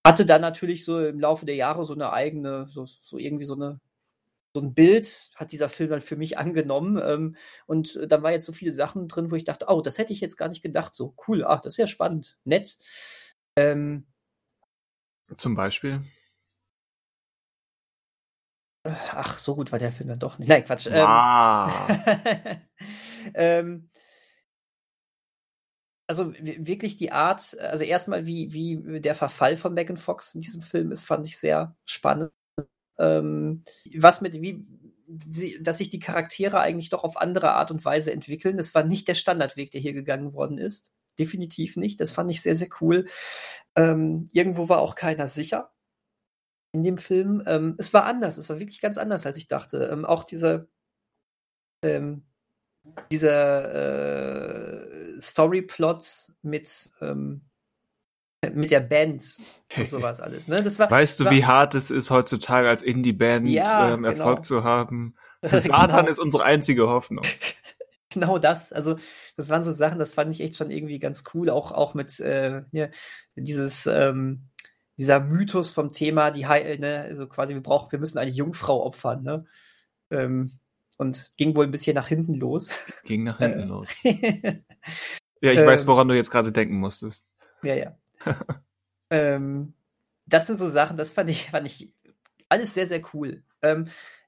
hatte 0.03 0.25
dann 0.25 0.41
natürlich 0.41 0.85
so 0.85 0.99
im 1.05 1.19
Laufe 1.19 1.45
der 1.45 1.53
Jahre 1.53 1.85
so 1.85 1.93
eine 1.93 2.11
eigene, 2.11 2.65
so, 2.67 2.87
so 2.87 3.19
irgendwie 3.19 3.45
so 3.45 3.53
eine 3.53 3.79
so 4.55 4.61
ein 4.61 4.73
Bild 4.73 5.29
hat 5.35 5.51
dieser 5.51 5.69
Film 5.69 5.91
dann 5.91 6.01
für 6.01 6.15
mich 6.15 6.39
angenommen. 6.39 6.99
Ähm, 6.99 7.35
und 7.67 7.99
da 8.11 8.23
war 8.23 8.31
jetzt 8.31 8.45
so 8.45 8.53
viele 8.53 8.71
Sachen 8.71 9.07
drin, 9.07 9.29
wo 9.29 9.35
ich 9.35 9.43
dachte, 9.43 9.67
oh, 9.67 9.81
das 9.81 9.99
hätte 9.99 10.13
ich 10.13 10.21
jetzt 10.21 10.37
gar 10.37 10.49
nicht 10.49 10.63
gedacht. 10.63 10.95
So 10.95 11.13
cool, 11.27 11.45
ach, 11.45 11.61
das 11.61 11.75
ist 11.75 11.77
ja 11.77 11.85
spannend, 11.85 12.39
nett. 12.43 12.79
Ähm, 13.55 14.07
Zum 15.37 15.53
Beispiel? 15.53 16.01
Ach, 18.83 19.37
so 19.37 19.55
gut 19.55 19.71
war 19.71 19.79
der 19.79 19.91
Film 19.91 20.09
dann 20.09 20.19
doch 20.19 20.37
nicht. 20.37 20.47
Nein, 20.47 20.63
Quatsch. 20.63 20.87
Ah. 20.91 21.87
ähm, 23.33 23.89
also 26.07 26.33
wirklich 26.39 26.95
die 26.95 27.11
Art, 27.11 27.59
also 27.59 27.83
erstmal 27.83 28.25
wie, 28.25 28.53
wie 28.53 29.01
der 29.01 29.15
Verfall 29.15 29.57
von 29.57 29.73
Megan 29.73 29.97
Fox 29.97 30.35
in 30.35 30.41
diesem 30.41 30.61
Film 30.61 30.91
ist, 30.91 31.03
fand 31.03 31.27
ich 31.27 31.37
sehr 31.37 31.75
spannend. 31.85 32.31
Ähm, 32.97 33.63
was 33.95 34.21
mit, 34.21 34.41
wie, 34.41 34.65
dass 35.59 35.77
sich 35.77 35.89
die 35.89 35.99
Charaktere 35.99 36.59
eigentlich 36.61 36.89
doch 36.89 37.03
auf 37.03 37.17
andere 37.17 37.51
Art 37.51 37.71
und 37.71 37.83
Weise 37.83 38.11
entwickeln. 38.11 38.57
Das 38.57 38.73
war 38.73 38.83
nicht 38.83 39.07
der 39.07 39.15
Standardweg, 39.15 39.71
der 39.71 39.81
hier 39.81 39.93
gegangen 39.93 40.33
worden 40.33 40.57
ist. 40.57 40.93
Definitiv 41.19 41.75
nicht. 41.75 41.99
Das 41.99 42.11
fand 42.11 42.31
ich 42.31 42.41
sehr, 42.41 42.55
sehr 42.55 42.69
cool. 42.79 43.05
Ähm, 43.75 44.29
irgendwo 44.31 44.69
war 44.69 44.79
auch 44.79 44.95
keiner 44.95 45.27
sicher 45.27 45.71
in 46.77 46.83
dem 46.83 46.97
Film. 46.97 47.41
Ähm, 47.47 47.75
es 47.79 47.93
war 47.93 48.05
anders, 48.05 48.37
es 48.37 48.49
war 48.49 48.59
wirklich 48.59 48.81
ganz 48.81 48.97
anders, 48.97 49.25
als 49.25 49.37
ich 49.37 49.47
dachte. 49.47 49.89
Ähm, 49.91 50.05
auch 50.05 50.23
diese, 50.23 50.67
ähm, 51.83 52.23
dieser 53.11 53.73
äh, 55.15 55.19
Storyplot 55.19 56.31
mit, 56.43 56.91
ähm, 57.01 57.41
mit 58.53 58.69
der 58.69 58.81
Band 58.81 59.37
und 59.75 59.89
sowas 59.89 60.21
alles. 60.21 60.47
Ne? 60.47 60.61
Das 60.61 60.77
war, 60.77 60.91
weißt 60.91 61.19
du, 61.19 61.25
war, 61.25 61.31
wie 61.31 61.45
hart 61.45 61.73
es 61.73 61.89
ist, 61.89 62.11
heutzutage 62.11 62.69
als 62.69 62.83
Indie-Band 62.83 63.49
ja, 63.49 63.93
ähm, 63.93 64.05
Erfolg 64.05 64.37
genau. 64.37 64.43
zu 64.43 64.63
haben? 64.63 65.15
Satan 65.41 65.89
genau. 65.89 66.11
ist 66.11 66.19
unsere 66.19 66.43
einzige 66.43 66.87
Hoffnung. 66.87 67.25
genau 68.11 68.37
das. 68.37 68.71
Also, 68.71 68.97
das 69.35 69.49
waren 69.49 69.63
so 69.63 69.71
Sachen, 69.71 69.97
das 69.97 70.13
fand 70.13 70.31
ich 70.31 70.41
echt 70.41 70.55
schon 70.55 70.69
irgendwie 70.69 70.99
ganz 70.99 71.23
cool. 71.33 71.49
Auch, 71.49 71.71
auch 71.71 71.95
mit 71.95 72.19
äh, 72.19 72.61
ja, 72.71 72.89
dieses 73.35 73.87
ähm, 73.87 74.49
dieser 74.97 75.19
Mythos 75.19 75.71
vom 75.71 75.91
Thema, 75.91 76.31
die 76.31 76.41
ne, 76.41 77.05
also 77.07 77.27
quasi, 77.27 77.53
wir 77.53 77.61
brauchen, 77.61 77.91
wir 77.91 77.99
müssen 77.99 78.17
eine 78.17 78.31
Jungfrau 78.31 78.83
opfern, 78.85 79.23
ne? 79.23 79.45
Ähm, 80.09 80.59
und 80.97 81.31
ging 81.37 81.55
wohl 81.55 81.65
ein 81.65 81.71
bisschen 81.71 81.93
nach 81.93 82.07
hinten 82.07 82.33
los. 82.33 82.71
Ging 83.05 83.23
nach 83.23 83.37
hinten 83.37 83.59
äh. 83.59 83.65
los. 83.65 83.87
ja, 84.03 85.51
ich 85.51 85.65
weiß, 85.65 85.81
ähm. 85.81 85.87
woran 85.87 86.07
du 86.07 86.15
jetzt 86.15 86.31
gerade 86.31 86.51
denken 86.51 86.79
musstest. 86.79 87.23
Ja, 87.61 87.75
ja. 87.75 87.97
ähm, 89.11 89.73
das 90.25 90.47
sind 90.47 90.57
so 90.57 90.67
Sachen, 90.67 90.97
das 90.97 91.13
fand 91.13 91.29
ich, 91.29 91.51
fand 91.51 91.67
ich 91.67 91.93
alles 92.49 92.73
sehr, 92.73 92.87
sehr 92.87 93.01
cool. 93.13 93.43
Ähm, 93.61 93.87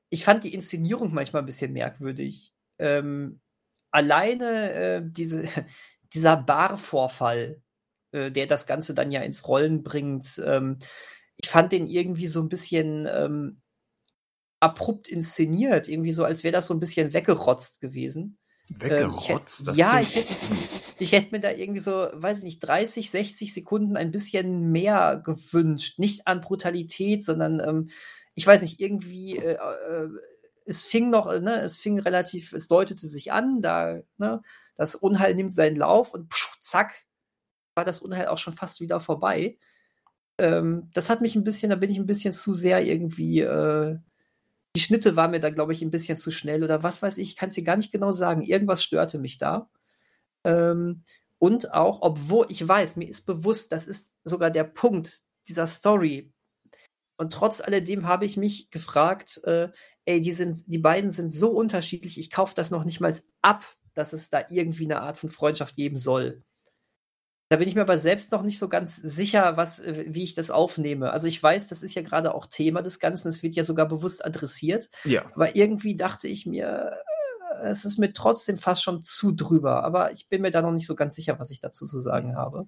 ich 0.09 0.23
fand 0.23 0.43
die 0.43 0.53
Inszenierung 0.53 1.13
manchmal 1.13 1.41
ein 1.41 1.47
bisschen 1.47 1.73
merkwürdig. 1.73 2.53
Ähm, 2.77 3.39
alleine 3.91 4.71
äh, 4.73 5.01
diese, 5.03 5.47
dieser 6.13 6.37
Barvorfall, 6.37 7.61
äh, 8.11 8.31
der 8.31 8.47
das 8.47 8.65
Ganze 8.65 8.93
dann 8.93 9.11
ja 9.11 9.21
ins 9.21 9.47
Rollen 9.47 9.83
bringt. 9.83 10.41
Ähm, 10.45 10.77
ich 11.41 11.49
fand 11.49 11.71
den 11.71 11.87
irgendwie 11.87 12.27
so 12.27 12.41
ein 12.41 12.49
bisschen 12.49 13.07
ähm, 13.11 13.61
abrupt 14.59 15.07
inszeniert, 15.07 15.87
irgendwie 15.87 16.11
so, 16.11 16.23
als 16.23 16.43
wäre 16.43 16.51
das 16.51 16.67
so 16.67 16.73
ein 16.73 16.79
bisschen 16.79 17.13
weggerotzt 17.13 17.79
gewesen. 17.81 18.37
Weggerotzt? 18.69 19.67
Ähm, 19.67 19.73
ich 19.73 19.79
ja, 19.79 19.99
ich 19.99 20.15
hätte, 20.15 20.33
ich 20.99 21.11
hätte 21.11 21.31
mir 21.31 21.39
da 21.39 21.51
irgendwie 21.51 21.79
so, 21.79 21.91
weiß 21.91 22.39
ich 22.39 22.43
nicht, 22.43 22.59
30, 22.59 23.09
60 23.09 23.53
Sekunden 23.53 23.97
ein 23.97 24.11
bisschen 24.11 24.71
mehr 24.71 25.21
gewünscht. 25.23 25.97
Nicht 25.97 26.27
an 26.27 26.41
Brutalität, 26.41 27.23
sondern 27.23 27.59
ähm, 27.61 27.89
ich 28.35 28.45
weiß 28.45 28.61
nicht, 28.61 28.79
irgendwie, 28.79 29.37
äh, 29.37 29.53
äh, 29.53 30.09
es 30.65 30.83
fing 30.83 31.09
noch, 31.09 31.25
ne, 31.25 31.61
es 31.61 31.77
fing 31.77 31.99
relativ, 31.99 32.53
es 32.53 32.67
deutete 32.67 33.07
sich 33.07 33.31
an, 33.31 33.61
da, 33.61 34.01
ne, 34.17 34.41
das 34.77 34.95
Unheil 34.95 35.35
nimmt 35.35 35.53
seinen 35.53 35.75
Lauf 35.75 36.13
und 36.13 36.29
psch, 36.29 36.51
zack, 36.59 37.05
war 37.79 37.85
das 37.85 38.01
Unheil 38.01 38.27
auch 38.27 38.37
schon 38.37 38.51
fast 38.51 38.81
wieder 38.81 38.99
vorbei. 38.99 39.57
Ähm, 40.37 40.89
das 40.93 41.09
hat 41.09 41.21
mich 41.21 41.37
ein 41.37 41.45
bisschen, 41.45 41.69
da 41.69 41.77
bin 41.77 41.89
ich 41.89 41.97
ein 41.97 42.05
bisschen 42.05 42.33
zu 42.33 42.53
sehr 42.53 42.85
irgendwie, 42.85 43.39
äh, 43.39 43.97
die 44.75 44.81
Schnitte 44.81 45.15
waren 45.15 45.31
mir 45.31 45.39
da, 45.39 45.49
glaube 45.49 45.71
ich, 45.71 45.81
ein 45.81 45.91
bisschen 45.91 46.17
zu 46.17 46.29
schnell 46.29 46.61
oder 46.61 46.83
was 46.83 47.01
weiß 47.01 47.17
ich, 47.19 47.37
kann 47.37 47.47
es 47.47 47.55
dir 47.55 47.63
gar 47.63 47.77
nicht 47.77 47.93
genau 47.93 48.11
sagen. 48.11 48.41
Irgendwas 48.41 48.83
störte 48.83 49.17
mich 49.17 49.37
da. 49.37 49.69
Ähm, 50.43 51.03
und 51.37 51.73
auch, 51.73 51.99
obwohl 52.01 52.47
ich 52.49 52.67
weiß, 52.67 52.97
mir 52.97 53.07
ist 53.07 53.25
bewusst, 53.25 53.71
das 53.71 53.87
ist 53.87 54.11
sogar 54.25 54.51
der 54.51 54.65
Punkt 54.65 55.21
dieser 55.47 55.67
Story. 55.67 56.33
Und 57.15 57.31
trotz 57.31 57.61
alledem 57.61 58.07
habe 58.07 58.25
ich 58.25 58.35
mich 58.35 58.71
gefragt, 58.71 59.39
äh, 59.45 59.69
ey, 60.03 60.19
die 60.21 60.33
sind, 60.33 60.65
die 60.67 60.79
beiden 60.79 61.11
sind 61.11 61.31
so 61.31 61.51
unterschiedlich, 61.51 62.19
ich 62.19 62.29
kaufe 62.29 62.55
das 62.55 62.71
noch 62.71 62.83
nicht 62.83 62.99
mal 62.99 63.15
ab, 63.41 63.63
dass 63.93 64.11
es 64.11 64.29
da 64.29 64.43
irgendwie 64.49 64.83
eine 64.83 65.01
Art 65.01 65.17
von 65.17 65.29
Freundschaft 65.29 65.77
geben 65.77 65.97
soll. 65.97 66.43
Da 67.49 67.57
bin 67.57 67.67
ich 67.67 67.73
mir 67.73 67.81
aber 67.81 67.97
selbst 67.97 68.31
noch 68.31 68.43
nicht 68.43 68.59
so 68.59 68.69
ganz 68.69 68.95
sicher, 68.95 69.57
was, 69.57 69.79
äh, 69.79 70.05
wie 70.07 70.23
ich 70.23 70.35
das 70.35 70.51
aufnehme. 70.51 71.11
Also 71.11 71.27
ich 71.27 71.41
weiß, 71.41 71.67
das 71.67 71.81
ist 71.81 71.95
ja 71.95 72.03
gerade 72.03 72.35
auch 72.35 72.45
Thema 72.45 72.83
des 72.83 72.99
Ganzen. 72.99 73.27
Es 73.27 73.41
wird 73.41 73.55
ja 73.55 73.63
sogar 73.63 73.87
bewusst 73.87 74.23
adressiert. 74.23 74.89
Ja. 75.03 75.25
Aber 75.33 75.55
irgendwie 75.55 75.95
dachte 75.95 76.27
ich 76.27 76.45
mir, 76.45 76.91
äh, 77.59 77.69
es 77.69 77.85
ist 77.85 77.97
mir 77.97 78.13
trotzdem 78.13 78.59
fast 78.59 78.83
schon 78.83 79.03
zu 79.03 79.31
drüber. 79.31 79.83
Aber 79.83 80.11
ich 80.11 80.29
bin 80.29 80.43
mir 80.43 80.51
da 80.51 80.61
noch 80.61 80.71
nicht 80.71 80.85
so 80.85 80.95
ganz 80.95 81.15
sicher, 81.15 81.39
was 81.39 81.49
ich 81.49 81.59
dazu 81.59 81.87
zu 81.87 81.97
sagen 81.97 82.37
habe. 82.37 82.67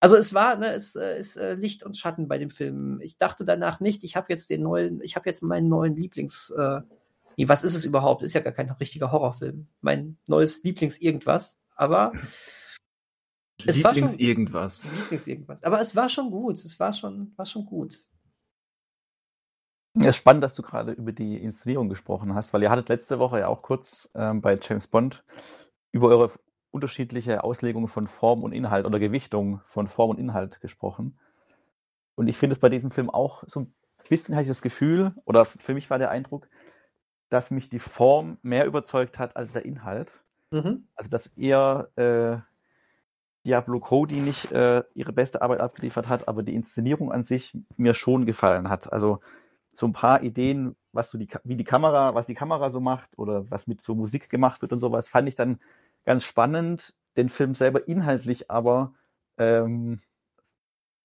Also 0.00 0.16
es 0.16 0.32
war, 0.32 0.56
ne, 0.56 0.72
es 0.72 0.94
ist 0.94 1.36
äh, 1.36 1.52
Licht 1.52 1.82
und 1.82 1.98
Schatten 1.98 2.26
bei 2.26 2.38
dem 2.38 2.50
Film. 2.50 3.00
Ich 3.02 3.18
dachte 3.18 3.44
danach 3.44 3.80
nicht, 3.80 4.02
ich 4.02 4.16
habe 4.16 4.28
jetzt 4.30 4.48
den 4.48 4.62
neuen, 4.62 5.02
ich 5.02 5.16
habe 5.16 5.28
jetzt 5.28 5.42
meinen 5.42 5.68
neuen 5.68 5.94
Lieblings, 5.94 6.50
äh, 6.56 6.80
was 7.46 7.64
ist 7.64 7.74
es 7.74 7.84
überhaupt? 7.84 8.22
Ist 8.22 8.34
ja 8.34 8.40
gar 8.40 8.54
kein 8.54 8.70
richtiger 8.70 9.12
Horrorfilm. 9.12 9.66
Mein 9.82 10.16
neues 10.26 10.62
Lieblings 10.62 10.98
irgendwas. 10.98 11.58
Aber 11.74 12.12
es 13.64 13.76
Lieblings 13.76 13.84
war 13.84 13.94
schon, 13.94 14.18
irgendwas. 14.18 14.90
Lieblings 14.90 15.26
irgendwas. 15.26 15.62
Aber 15.62 15.80
es 15.80 15.96
war 15.96 16.08
schon 16.08 16.30
gut. 16.30 16.56
Es 16.64 16.78
war 16.78 16.92
schon, 16.92 17.32
war 17.36 17.46
schon 17.46 17.64
gut. 17.64 17.98
Ja, 19.98 20.12
spannend, 20.12 20.44
dass 20.44 20.54
du 20.54 20.62
gerade 20.62 20.92
über 20.92 21.12
die 21.12 21.38
Inszenierung 21.38 21.88
gesprochen 21.88 22.34
hast, 22.34 22.52
weil 22.52 22.62
ihr 22.62 22.70
hattet 22.70 22.90
letzte 22.90 23.18
Woche 23.18 23.40
ja 23.40 23.48
auch 23.48 23.62
kurz 23.62 24.10
ähm, 24.14 24.42
bei 24.42 24.58
James 24.60 24.88
Bond 24.88 25.24
über 25.90 26.08
eure 26.08 26.30
unterschiedliche 26.70 27.42
Auslegung 27.42 27.88
von 27.88 28.06
Form 28.06 28.42
und 28.42 28.52
Inhalt 28.52 28.84
oder 28.84 28.98
Gewichtung 28.98 29.62
von 29.64 29.88
Form 29.88 30.10
und 30.10 30.18
Inhalt 30.18 30.60
gesprochen. 30.60 31.18
Und 32.14 32.28
ich 32.28 32.36
finde 32.36 32.54
es 32.54 32.60
bei 32.60 32.68
diesem 32.68 32.90
Film 32.90 33.08
auch 33.08 33.44
so 33.46 33.60
ein 33.60 33.74
bisschen, 34.08 34.34
hatte 34.34 34.42
ich 34.42 34.48
das 34.48 34.60
Gefühl, 34.60 35.14
oder 35.24 35.46
für 35.46 35.72
mich 35.72 35.88
war 35.88 35.98
der 35.98 36.10
Eindruck, 36.10 36.48
dass 37.30 37.50
mich 37.50 37.70
die 37.70 37.78
Form 37.78 38.36
mehr 38.42 38.66
überzeugt 38.66 39.18
hat 39.18 39.36
als 39.36 39.54
der 39.54 39.64
Inhalt. 39.64 40.12
Mhm. 40.50 40.88
Also, 40.94 41.10
dass 41.10 41.28
eher 41.28 41.90
äh, 41.96 42.38
Diablo 43.46 43.78
Cody 43.78 44.16
nicht 44.16 44.50
äh, 44.52 44.82
ihre 44.94 45.12
beste 45.12 45.40
Arbeit 45.40 45.60
abgeliefert 45.60 46.08
hat, 46.08 46.28
aber 46.28 46.42
die 46.42 46.54
Inszenierung 46.54 47.12
an 47.12 47.24
sich 47.24 47.56
mir 47.76 47.94
schon 47.94 48.26
gefallen 48.26 48.68
hat. 48.68 48.92
Also 48.92 49.20
so 49.72 49.86
ein 49.86 49.92
paar 49.92 50.22
Ideen, 50.22 50.74
was 50.92 51.10
so 51.10 51.18
die, 51.18 51.28
wie 51.44 51.56
die 51.56 51.64
Kamera, 51.64 52.14
was 52.14 52.26
die 52.26 52.34
Kamera 52.34 52.70
so 52.70 52.80
macht 52.80 53.16
oder 53.18 53.48
was 53.50 53.66
mit 53.68 53.80
so 53.80 53.94
Musik 53.94 54.28
gemacht 54.28 54.62
wird 54.62 54.72
und 54.72 54.80
sowas, 54.80 55.08
fand 55.08 55.28
ich 55.28 55.36
dann 55.36 55.60
ganz 56.04 56.24
spannend. 56.24 56.94
Den 57.16 57.28
Film 57.28 57.54
selber 57.54 57.86
inhaltlich 57.86 58.50
aber 58.50 58.94
ähm, 59.38 60.00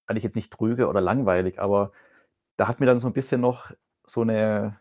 fand 0.08 0.18
ich 0.18 0.24
jetzt 0.24 0.36
nicht 0.36 0.52
trüge 0.52 0.88
oder 0.88 1.00
langweilig, 1.00 1.60
aber 1.60 1.92
da 2.58 2.68
hat 2.68 2.80
mir 2.80 2.86
dann 2.88 3.00
so 3.00 3.08
ein 3.08 3.14
bisschen 3.14 3.40
noch 3.40 3.72
so 4.06 4.22
eine 4.22 4.78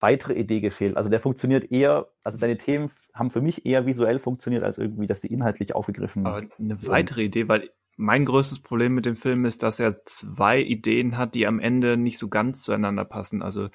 weitere 0.00 0.34
Idee 0.34 0.60
gefehlt. 0.60 0.96
Also 0.96 1.08
der 1.08 1.20
funktioniert 1.20 1.70
eher, 1.70 2.08
also 2.22 2.38
seine 2.38 2.56
Themen 2.56 2.90
haben 3.14 3.30
für 3.30 3.40
mich 3.40 3.64
eher 3.64 3.86
visuell 3.86 4.18
funktioniert, 4.18 4.62
als 4.62 4.78
irgendwie, 4.78 5.06
dass 5.06 5.20
sie 5.20 5.28
inhaltlich 5.28 5.74
aufgegriffen 5.74 6.26
Aber 6.26 6.42
eine 6.58 6.86
weitere 6.86 7.24
Idee, 7.24 7.48
weil 7.48 7.70
mein 7.96 8.26
größtes 8.26 8.60
Problem 8.60 8.94
mit 8.94 9.06
dem 9.06 9.16
Film 9.16 9.46
ist, 9.46 9.62
dass 9.62 9.80
er 9.80 10.04
zwei 10.04 10.60
Ideen 10.60 11.16
hat, 11.16 11.34
die 11.34 11.46
am 11.46 11.60
Ende 11.60 11.96
nicht 11.96 12.18
so 12.18 12.28
ganz 12.28 12.62
zueinander 12.62 13.06
passen. 13.06 13.42
Also 13.42 13.68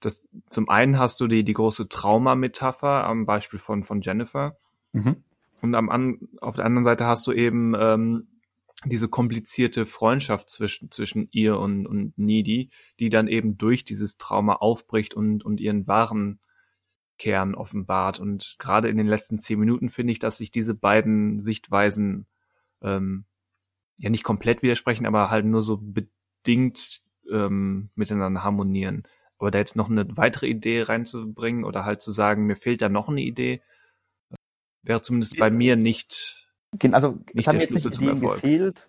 das, 0.00 0.22
zum 0.50 0.68
einen 0.68 0.98
hast 0.98 1.18
du 1.20 1.26
die, 1.26 1.42
die 1.42 1.54
große 1.54 1.88
Trauma-Metapher 1.88 3.04
am 3.04 3.24
Beispiel 3.24 3.58
von, 3.58 3.84
von 3.84 4.02
Jennifer. 4.02 4.58
Mhm. 4.92 5.24
Und 5.62 5.74
am 5.74 5.88
an, 5.88 6.28
auf 6.42 6.56
der 6.56 6.66
anderen 6.66 6.84
Seite 6.84 7.06
hast 7.06 7.26
du 7.26 7.32
eben 7.32 7.74
ähm, 7.78 8.28
diese 8.84 9.08
komplizierte 9.08 9.86
Freundschaft 9.86 10.50
zwischen, 10.50 10.90
zwischen 10.90 11.28
ihr 11.30 11.58
und, 11.58 11.86
und 11.86 12.16
Needy, 12.18 12.70
die 13.00 13.08
dann 13.08 13.26
eben 13.26 13.56
durch 13.56 13.84
dieses 13.84 14.18
Trauma 14.18 14.54
aufbricht 14.54 15.14
und, 15.14 15.44
und 15.44 15.60
ihren 15.60 15.86
wahren 15.86 16.40
Kern 17.18 17.54
offenbart. 17.54 18.20
Und 18.20 18.56
gerade 18.58 18.88
in 18.88 18.96
den 18.96 19.06
letzten 19.06 19.38
zehn 19.38 19.58
Minuten 19.58 19.88
finde 19.88 20.12
ich, 20.12 20.18
dass 20.18 20.36
sich 20.36 20.50
diese 20.50 20.74
beiden 20.74 21.40
Sichtweisen 21.40 22.26
ähm, 22.82 23.24
ja 23.96 24.10
nicht 24.10 24.24
komplett 24.24 24.62
widersprechen, 24.62 25.06
aber 25.06 25.30
halt 25.30 25.46
nur 25.46 25.62
so 25.62 25.78
bedingt 25.78 27.02
ähm, 27.30 27.90
miteinander 27.94 28.44
harmonieren. 28.44 29.04
Aber 29.38 29.50
da 29.50 29.58
jetzt 29.58 29.76
noch 29.76 29.90
eine 29.90 30.16
weitere 30.16 30.46
Idee 30.48 30.82
reinzubringen 30.82 31.64
oder 31.64 31.84
halt 31.84 32.02
zu 32.02 32.12
sagen, 32.12 32.46
mir 32.46 32.56
fehlt 32.56 32.82
da 32.82 32.88
noch 32.88 33.08
eine 33.08 33.22
Idee, 33.22 33.62
wäre 34.82 35.02
zumindest 35.02 35.36
bei 35.38 35.50
mir 35.50 35.76
nicht 35.76 36.45
also 36.92 37.18
es 37.34 37.46
haben 37.46 37.60
jetzt 37.60 37.72
nicht 37.72 37.86
Ideen 37.86 38.20
gefehlt, 38.20 38.88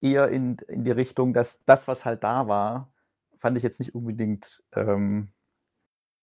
eher 0.00 0.28
in, 0.28 0.56
in 0.68 0.84
die 0.84 0.90
Richtung, 0.90 1.32
dass 1.32 1.64
das, 1.64 1.88
was 1.88 2.04
halt 2.04 2.24
da 2.24 2.48
war, 2.48 2.92
fand 3.38 3.56
ich 3.56 3.62
jetzt 3.62 3.80
nicht 3.80 3.94
unbedingt 3.94 4.62
ähm, 4.74 5.28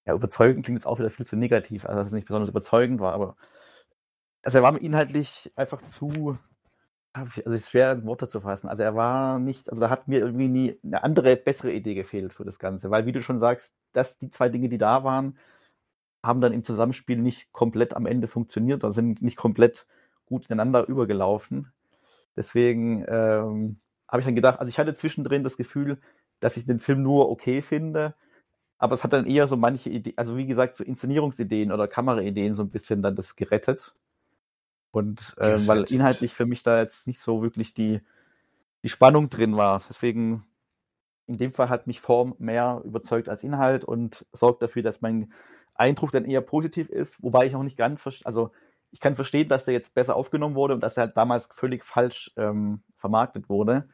ja, 0.05 0.13
überzeugend, 0.13 0.65
klingt 0.65 0.80
jetzt 0.80 0.85
auch 0.85 0.99
wieder 0.99 1.09
viel 1.09 1.26
zu 1.26 1.35
negativ, 1.35 1.85
also 1.85 1.99
dass 1.99 2.07
es 2.07 2.13
nicht 2.13 2.27
besonders 2.27 2.49
überzeugend 2.49 2.99
war, 2.99 3.13
aber 3.13 3.35
also 4.41 4.57
er 4.59 4.63
war 4.63 4.71
mir 4.71 4.80
inhaltlich 4.80 5.51
einfach 5.55 5.81
zu, 5.97 6.38
also 7.13 7.41
es 7.45 7.53
ist 7.53 7.69
schwer 7.69 7.91
in 7.91 8.05
Worte 8.05 8.27
zu 8.27 8.41
fassen. 8.41 8.69
Also 8.69 8.84
er 8.84 8.95
war 8.95 9.39
nicht, 9.39 9.69
also 9.69 9.81
da 9.81 9.89
hat 9.89 10.07
mir 10.07 10.19
irgendwie 10.19 10.47
nie 10.47 10.80
eine 10.84 11.03
andere, 11.03 11.35
bessere 11.35 11.71
Idee 11.73 11.95
gefehlt 11.95 12.34
für 12.34 12.45
das 12.45 12.59
Ganze, 12.59 12.89
weil 12.89 13.05
wie 13.05 13.11
du 13.11 13.21
schon 13.21 13.39
sagst, 13.39 13.76
dass 13.91 14.17
die 14.17 14.30
zwei 14.30 14.49
Dinge, 14.49 14.69
die 14.69 14.77
da 14.77 15.03
waren, 15.03 15.38
haben 16.23 16.41
dann 16.41 16.53
im 16.53 16.63
Zusammenspiel 16.63 17.17
nicht 17.17 17.51
komplett 17.51 17.93
am 17.95 18.05
Ende 18.05 18.27
funktioniert, 18.27 18.84
oder 18.84 18.93
sind 18.93 19.21
nicht 19.21 19.38
komplett 19.38 19.88
gut 20.30 20.45
ineinander 20.45 20.88
übergelaufen. 20.88 21.73
Deswegen 22.38 23.03
ähm, 23.07 23.80
habe 24.07 24.22
ich 24.22 24.26
dann 24.26 24.35
gedacht, 24.35 24.60
also 24.60 24.69
ich 24.69 24.80
hatte 24.80 24.93
zwischendrin 24.93 25.43
das 25.43 25.57
Gefühl, 25.57 25.99
dass 26.39 26.56
ich 26.56 26.65
den 26.65 26.80
Film 26.80 27.03
nur 27.03 27.30
okay 27.30 27.61
finde, 27.61 28.15
aber 28.77 28.93
es 28.93 29.03
hat 29.03 29.11
dann 29.11 29.27
eher 29.27 29.45
so 29.45 29.57
manche 29.57 29.89
Ideen, 29.89 30.18
also 30.18 30.38
wie 30.38 30.45
gesagt, 30.45 30.76
so 30.76 30.85
Inszenierungsideen 30.85 31.72
oder 31.72 31.88
Kameraideen 31.88 32.56
so 32.56 32.64
ein 32.64 32.69
bisschen 32.69 33.01
dann 33.01 33.15
das 33.15 33.35
gerettet. 33.35 33.93
Und 34.91 35.35
äh, 35.38 35.68
weil 35.68 35.84
inhaltlich 35.91 36.34
für 36.34 36.45
mich 36.45 36.64
da 36.64 36.80
jetzt 36.80 37.06
nicht 37.06 37.19
so 37.19 37.43
wirklich 37.43 37.73
die, 37.73 38.01
die 38.81 38.89
Spannung 38.89 39.30
drin 39.30 39.57
war. 39.57 39.81
Deswegen, 39.88 40.45
in 41.27 41.38
dem 41.38 41.53
Fall 41.53 41.69
hat 41.69 41.88
mich 41.88 41.99
Form 41.99 42.35
mehr 42.39 42.81
überzeugt 42.85 43.30
als 43.30 43.43
Inhalt 43.43 43.84
und 43.84 44.26
sorgt 44.31 44.61
dafür, 44.61 44.81
dass 44.81 45.01
mein 45.01 45.31
Eindruck 45.76 46.11
dann 46.11 46.26
eher 46.26 46.41
positiv 46.41 46.89
ist, 46.89 47.22
wobei 47.22 47.45
ich 47.45 47.53
noch 47.53 47.64
nicht 47.64 47.77
ganz, 47.77 48.07
also 48.23 48.51
ich 48.91 48.99
kann 48.99 49.15
verstehen, 49.15 49.49
dass 49.49 49.65
der 49.65 49.73
jetzt 49.73 49.93
besser 49.93 50.15
aufgenommen 50.15 50.55
wurde 50.55 50.73
und 50.73 50.81
dass 50.81 50.97
er 50.97 51.05
halt 51.05 51.17
damals 51.17 51.47
völlig 51.47 51.83
falsch 51.83 52.31
ähm, 52.37 52.81
vermarktet 52.97 53.49
wurde. 53.49 53.87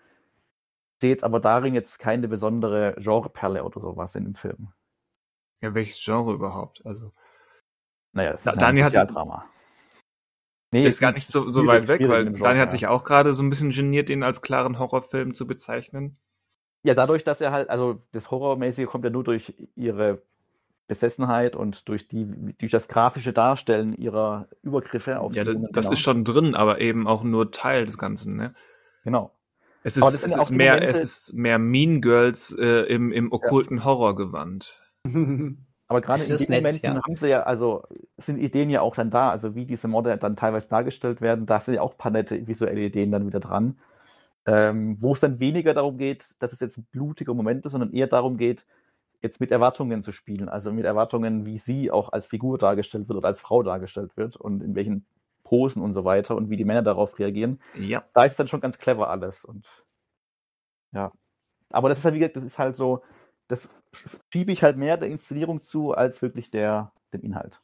Ich 0.96 1.02
sehe 1.02 1.10
jetzt 1.10 1.24
aber 1.24 1.40
darin 1.40 1.74
jetzt 1.74 2.00
keine 2.00 2.28
besondere 2.28 2.96
Genreperle 2.98 3.64
oder 3.64 3.82
sowas 3.82 4.16
in 4.16 4.24
dem 4.24 4.36
Film. 4.36 4.70
Ja, 5.62 5.74
welches 5.74 6.02
Genre 6.04 6.34
überhaupt? 6.34 6.86
Also. 6.86 7.12
Naja, 8.14 8.32
das 8.32 8.46
ist 8.46 8.62
ein 8.62 9.08
Drama. 9.08 9.46
Nee, 10.72 10.88
ist 10.88 11.00
gar 11.00 11.14
nicht 11.14 11.28
so, 11.28 11.52
so 11.52 11.66
weit 11.68 11.88
weg, 11.88 12.02
weil 12.08 12.34
Daniel 12.34 12.62
hat 12.62 12.72
sich 12.72 12.88
auch 12.88 13.04
gerade 13.04 13.34
so 13.34 13.44
ein 13.44 13.50
bisschen 13.50 13.70
geniert, 13.70 14.10
den 14.10 14.24
als 14.24 14.42
klaren 14.42 14.78
Horrorfilm 14.78 15.34
zu 15.34 15.48
bezeichnen. 15.48 16.18
Ja, 16.84 16.94
dadurch, 16.94 17.24
dass 17.24 17.42
er 17.42 17.52
halt, 17.52 17.70
also 17.70 18.04
das 18.12 18.30
Horrormäßige 18.30 18.88
kommt 18.88 19.06
ja 19.06 19.10
nur 19.10 19.24
durch 19.24 19.54
ihre 19.76 20.22
Besessenheit 20.88 21.56
und 21.56 21.90
durch 21.90 22.08
die 22.08 22.28
durch 22.58 22.72
das 22.72 22.88
grafische 22.88 23.34
Darstellen 23.34 23.94
ihrer 23.94 24.48
Übergriffe 24.62 25.20
auf 25.20 25.34
ja, 25.36 25.44
die 25.44 25.54
das, 25.72 25.86
das 25.86 25.90
ist 25.90 26.00
schon 26.00 26.24
drin, 26.24 26.56
aber 26.56 26.80
eben 26.82 27.08
auch 27.08 27.24
nur 27.24 27.52
Teil 27.52 27.86
des 27.86 27.98
Ganzen, 27.98 28.36
ne? 28.36 28.54
Genau. 29.04 29.32
Es 29.84 29.98
ist, 29.98 30.04
es 30.04 30.36
ist 30.36 30.50
mehr, 30.50 30.74
Momente, 30.74 30.88
es 30.88 31.04
ist 31.04 31.34
mehr 31.34 31.60
Mean 31.60 32.02
Girls 32.02 32.56
äh, 32.58 32.82
im, 32.88 33.12
im 33.12 33.32
okkulten 33.32 33.78
ja. 33.78 33.86
Horrorgewand. 33.86 34.82
Aber 35.88 36.02
gerade 36.02 36.24
in 36.24 36.30
diesen 36.30 36.56
Momenten 36.56 36.96
ja. 36.96 37.04
haben 37.04 37.16
sie 37.16 37.30
ja, 37.30 37.44
also 37.44 37.84
sind 38.18 38.40
Ideen 38.40 38.72
ja 38.72 38.82
auch 38.82 38.96
dann 38.96 39.12
da, 39.12 39.30
also 39.30 39.54
wie 39.54 39.66
diese 39.66 39.88
Morde 39.88 40.18
dann 40.18 40.36
teilweise 40.36 40.68
dargestellt 40.68 41.22
werden, 41.22 41.46
da 41.46 41.60
sind 41.60 41.76
ja 41.76 41.82
auch 41.82 41.92
ein 41.92 41.98
paar 41.98 42.12
nette 42.12 42.48
visuelle 42.48 42.82
Ideen 42.82 43.12
dann 43.12 43.28
wieder 43.28 43.40
dran. 43.40 43.78
Ähm, 44.48 44.98
wo 45.00 45.14
es 45.14 45.20
dann 45.20 45.40
weniger 45.40 45.74
darum 45.74 45.98
geht, 45.98 46.36
dass 46.40 46.54
es 46.54 46.60
jetzt 46.60 46.78
ein 46.78 46.88
blutiger 46.92 47.34
Moment 47.34 47.66
ist, 47.66 47.72
sondern 47.72 47.94
eher 47.94 48.08
darum 48.08 48.38
geht, 48.38 48.66
jetzt 49.22 49.40
mit 49.40 49.52
Erwartungen 49.52 50.02
zu 50.04 50.12
spielen, 50.12 50.50
also 50.50 50.72
mit 50.72 50.86
Erwartungen, 50.86 51.46
wie 51.46 51.58
sie 51.58 51.92
auch 51.92 52.12
als 52.12 52.28
Figur 52.28 52.58
dargestellt 52.58 53.08
wird 53.08 53.18
oder 53.18 53.28
als 53.28 53.42
Frau 53.42 53.64
dargestellt 53.64 54.16
wird 54.18 54.36
und 54.36 54.62
in 54.62 54.76
welchen 54.76 55.06
Posen 55.44 55.82
und 55.82 55.94
so 55.94 56.04
weiter 56.04 56.36
und 56.36 56.50
wie 56.50 56.58
die 56.58 56.66
Männer 56.66 56.82
darauf 56.82 57.18
reagieren. 57.20 57.62
Ja. 57.76 58.04
Da 58.14 58.26
ist 58.26 58.38
dann 58.40 58.48
schon 58.48 58.62
ganz 58.62 58.78
clever 58.78 59.10
alles 59.10 59.46
und 59.46 59.86
ja. 60.92 61.12
Aber 61.70 61.90
das 61.90 62.00
ist 62.00 62.06
halt, 62.06 62.16
wie 62.16 62.20
gesagt, 62.20 62.38
das 62.38 62.44
ist 62.44 62.60
halt 62.60 62.76
so, 62.76 63.04
das 63.48 63.70
schiebe 64.32 64.52
ich 64.52 64.64
halt 64.64 64.78
mehr 64.78 64.98
der 64.98 65.10
Inszenierung 65.10 65.62
zu, 65.62 65.94
als 65.94 66.22
wirklich 66.22 66.50
der, 66.50 66.94
dem 67.14 67.22
Inhalt. 67.22 67.62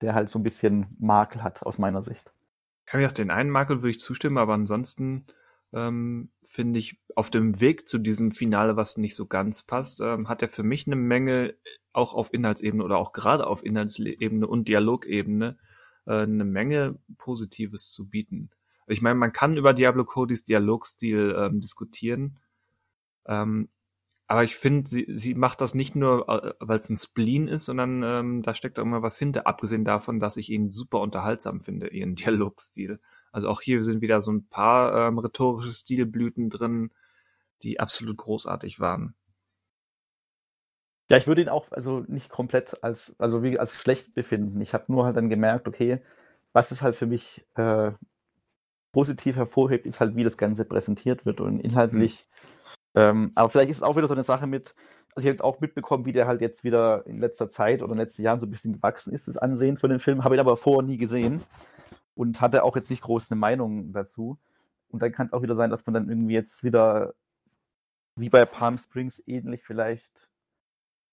Der 0.00 0.14
halt 0.14 0.28
so 0.28 0.38
ein 0.38 0.42
bisschen 0.42 0.96
Makel 0.98 1.42
hat, 1.42 1.64
aus 1.64 1.78
meiner 1.78 2.02
Sicht. 2.02 2.32
Ja, 2.92 3.06
den 3.08 3.30
einen 3.30 3.50
Makel 3.50 3.78
würde 3.78 3.90
ich 3.90 3.98
zustimmen, 3.98 4.38
aber 4.38 4.54
ansonsten 4.54 5.26
ähm, 5.72 6.30
finde 6.42 6.78
ich, 6.78 7.00
auf 7.14 7.30
dem 7.30 7.60
Weg 7.60 7.88
zu 7.88 7.98
diesem 7.98 8.32
Finale, 8.32 8.76
was 8.76 8.96
nicht 8.96 9.14
so 9.14 9.26
ganz 9.26 9.62
passt, 9.62 10.00
ähm, 10.00 10.28
hat 10.28 10.42
er 10.42 10.48
für 10.48 10.62
mich 10.62 10.86
eine 10.86 10.96
Menge, 10.96 11.54
auch 11.92 12.14
auf 12.14 12.32
Inhaltsebene 12.32 12.84
oder 12.84 12.98
auch 12.98 13.12
gerade 13.12 13.46
auf 13.46 13.64
Inhaltsebene 13.64 14.46
und 14.46 14.68
Dialogebene, 14.68 15.58
äh, 16.06 16.22
eine 16.22 16.44
Menge 16.44 16.98
Positives 17.18 17.90
zu 17.90 18.08
bieten. 18.08 18.50
Ich 18.86 19.02
meine, 19.02 19.16
man 19.16 19.32
kann 19.32 19.56
über 19.56 19.72
Diablo 19.72 20.04
Codys 20.04 20.44
Dialogstil 20.44 21.36
ähm, 21.38 21.60
diskutieren, 21.60 22.38
ähm, 23.26 23.68
aber 24.30 24.44
ich 24.44 24.54
finde, 24.54 24.88
sie, 24.88 25.06
sie 25.08 25.34
macht 25.34 25.60
das 25.60 25.74
nicht 25.74 25.96
nur, 25.96 26.28
äh, 26.28 26.54
weil 26.60 26.78
es 26.78 26.88
ein 26.88 26.96
Spleen 26.96 27.48
ist, 27.48 27.64
sondern 27.64 28.04
ähm, 28.04 28.42
da 28.42 28.54
steckt 28.54 28.78
auch 28.78 28.84
immer 28.84 29.02
was 29.02 29.18
hinter, 29.18 29.48
abgesehen 29.48 29.84
davon, 29.84 30.20
dass 30.20 30.36
ich 30.36 30.50
ihn 30.50 30.70
super 30.70 31.00
unterhaltsam 31.00 31.58
finde, 31.58 31.88
ihren 31.88 32.14
Dialogstil. 32.16 33.00
Also 33.32 33.48
auch 33.48 33.60
hier 33.60 33.84
sind 33.84 34.00
wieder 34.00 34.20
so 34.22 34.32
ein 34.32 34.46
paar 34.46 35.08
ähm, 35.08 35.18
rhetorische 35.18 35.72
Stilblüten 35.72 36.50
drin, 36.50 36.90
die 37.62 37.80
absolut 37.80 38.16
großartig 38.16 38.80
waren. 38.80 39.14
Ja, 41.10 41.16
ich 41.16 41.26
würde 41.26 41.42
ihn 41.42 41.48
auch 41.48 41.70
also 41.72 42.04
nicht 42.06 42.30
komplett 42.30 42.82
als 42.84 43.12
also 43.18 43.42
wie 43.42 43.58
als 43.58 43.76
schlecht 43.76 44.14
befinden. 44.14 44.60
Ich 44.60 44.74
habe 44.74 44.84
nur 44.88 45.04
halt 45.04 45.16
dann 45.16 45.28
gemerkt, 45.28 45.66
okay, 45.66 46.00
was 46.52 46.70
es 46.70 46.82
halt 46.82 46.94
für 46.94 47.06
mich 47.06 47.44
äh, 47.56 47.92
positiv 48.92 49.36
hervorhebt, 49.36 49.86
ist 49.86 50.00
halt, 50.00 50.16
wie 50.16 50.24
das 50.24 50.36
Ganze 50.36 50.64
präsentiert 50.64 51.26
wird 51.26 51.40
und 51.40 51.60
inhaltlich. 51.60 52.24
Mhm. 52.94 53.00
Ähm, 53.00 53.32
aber 53.36 53.50
vielleicht 53.50 53.70
ist 53.70 53.78
es 53.78 53.82
auch 53.82 53.96
wieder 53.96 54.08
so 54.08 54.14
eine 54.14 54.24
Sache 54.24 54.46
mit, 54.46 54.74
also 55.14 55.20
ich 55.20 55.26
habe 55.26 55.30
jetzt 55.30 55.44
auch 55.44 55.60
mitbekommen, 55.60 56.06
wie 56.06 56.12
der 56.12 56.26
halt 56.26 56.40
jetzt 56.40 56.64
wieder 56.64 57.06
in 57.06 57.20
letzter 57.20 57.48
Zeit 57.48 57.82
oder 57.82 57.92
in 57.92 57.98
den 57.98 58.06
letzten 58.06 58.22
Jahren 58.22 58.40
so 58.40 58.46
ein 58.46 58.50
bisschen 58.50 58.74
gewachsen 58.74 59.12
ist, 59.12 59.28
das 59.28 59.36
Ansehen 59.36 59.78
für 59.78 59.88
den 59.88 60.00
Film, 60.00 60.24
habe 60.24 60.34
ihn 60.34 60.40
aber 60.40 60.56
vorher 60.56 60.86
nie 60.86 60.96
gesehen 60.96 61.40
und 62.20 62.42
hatte 62.42 62.64
auch 62.64 62.76
jetzt 62.76 62.90
nicht 62.90 63.00
groß 63.00 63.30
eine 63.30 63.40
Meinung 63.40 63.94
dazu. 63.94 64.38
Und 64.88 65.00
dann 65.00 65.10
kann 65.10 65.26
es 65.26 65.32
auch 65.32 65.40
wieder 65.40 65.54
sein, 65.54 65.70
dass 65.70 65.86
man 65.86 65.94
dann 65.94 66.10
irgendwie 66.10 66.34
jetzt 66.34 66.62
wieder, 66.62 67.14
wie 68.14 68.28
bei 68.28 68.44
Palm 68.44 68.76
Springs, 68.76 69.22
ähnlich 69.26 69.62
vielleicht 69.64 70.28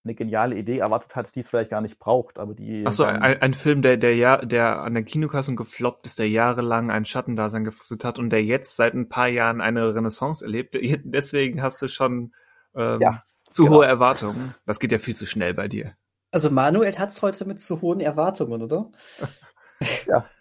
eine 0.04 0.16
geniale 0.16 0.58
Idee 0.58 0.80
erwartet 0.80 1.16
hat, 1.16 1.34
die 1.34 1.40
es 1.40 1.48
vielleicht 1.48 1.70
gar 1.70 1.80
nicht 1.80 1.98
braucht, 1.98 2.38
aber 2.38 2.54
die. 2.54 2.86
Achso, 2.86 3.06
ein, 3.06 3.42
ein 3.42 3.54
Film, 3.54 3.82
der, 3.82 3.96
der, 3.96 4.18
ja, 4.18 4.38
der 4.38 4.82
an 4.82 4.96
der 4.96 5.04
Kinokassen 5.04 5.56
gefloppt 5.56 6.08
ist, 6.08 6.20
der 6.20 6.30
jahrelang 6.30 6.92
ein 6.92 7.06
Schattendasein 7.06 7.64
gefristet 7.64 8.04
hat 8.04 8.20
und 8.20 8.30
der 8.30 8.44
jetzt 8.44 8.76
seit 8.76 8.94
ein 8.94 9.08
paar 9.08 9.30
Jahren 9.30 9.62
eine 9.62 9.96
Renaissance 9.96 10.44
erlebt. 10.44 10.76
Deswegen 11.06 11.62
hast 11.62 11.82
du 11.82 11.88
schon 11.88 12.34
ähm, 12.76 13.00
ja, 13.00 13.24
zu 13.50 13.64
genau. 13.64 13.78
hohe 13.78 13.86
Erwartungen. 13.86 14.56
Das 14.66 14.82
geht 14.82 14.92
ja 14.92 15.00
viel 15.00 15.16
zu 15.16 15.26
schnell 15.26 15.54
bei 15.54 15.70
dir. 15.70 15.96
Also 16.32 16.52
Manuel 16.52 16.98
hat 16.98 17.10
es 17.10 17.22
heute 17.22 17.46
mit 17.46 17.62
zu 17.62 17.80
hohen 17.80 18.02
Erwartungen, 18.02 18.62
oder? 18.62 18.92
ja. 20.06 20.26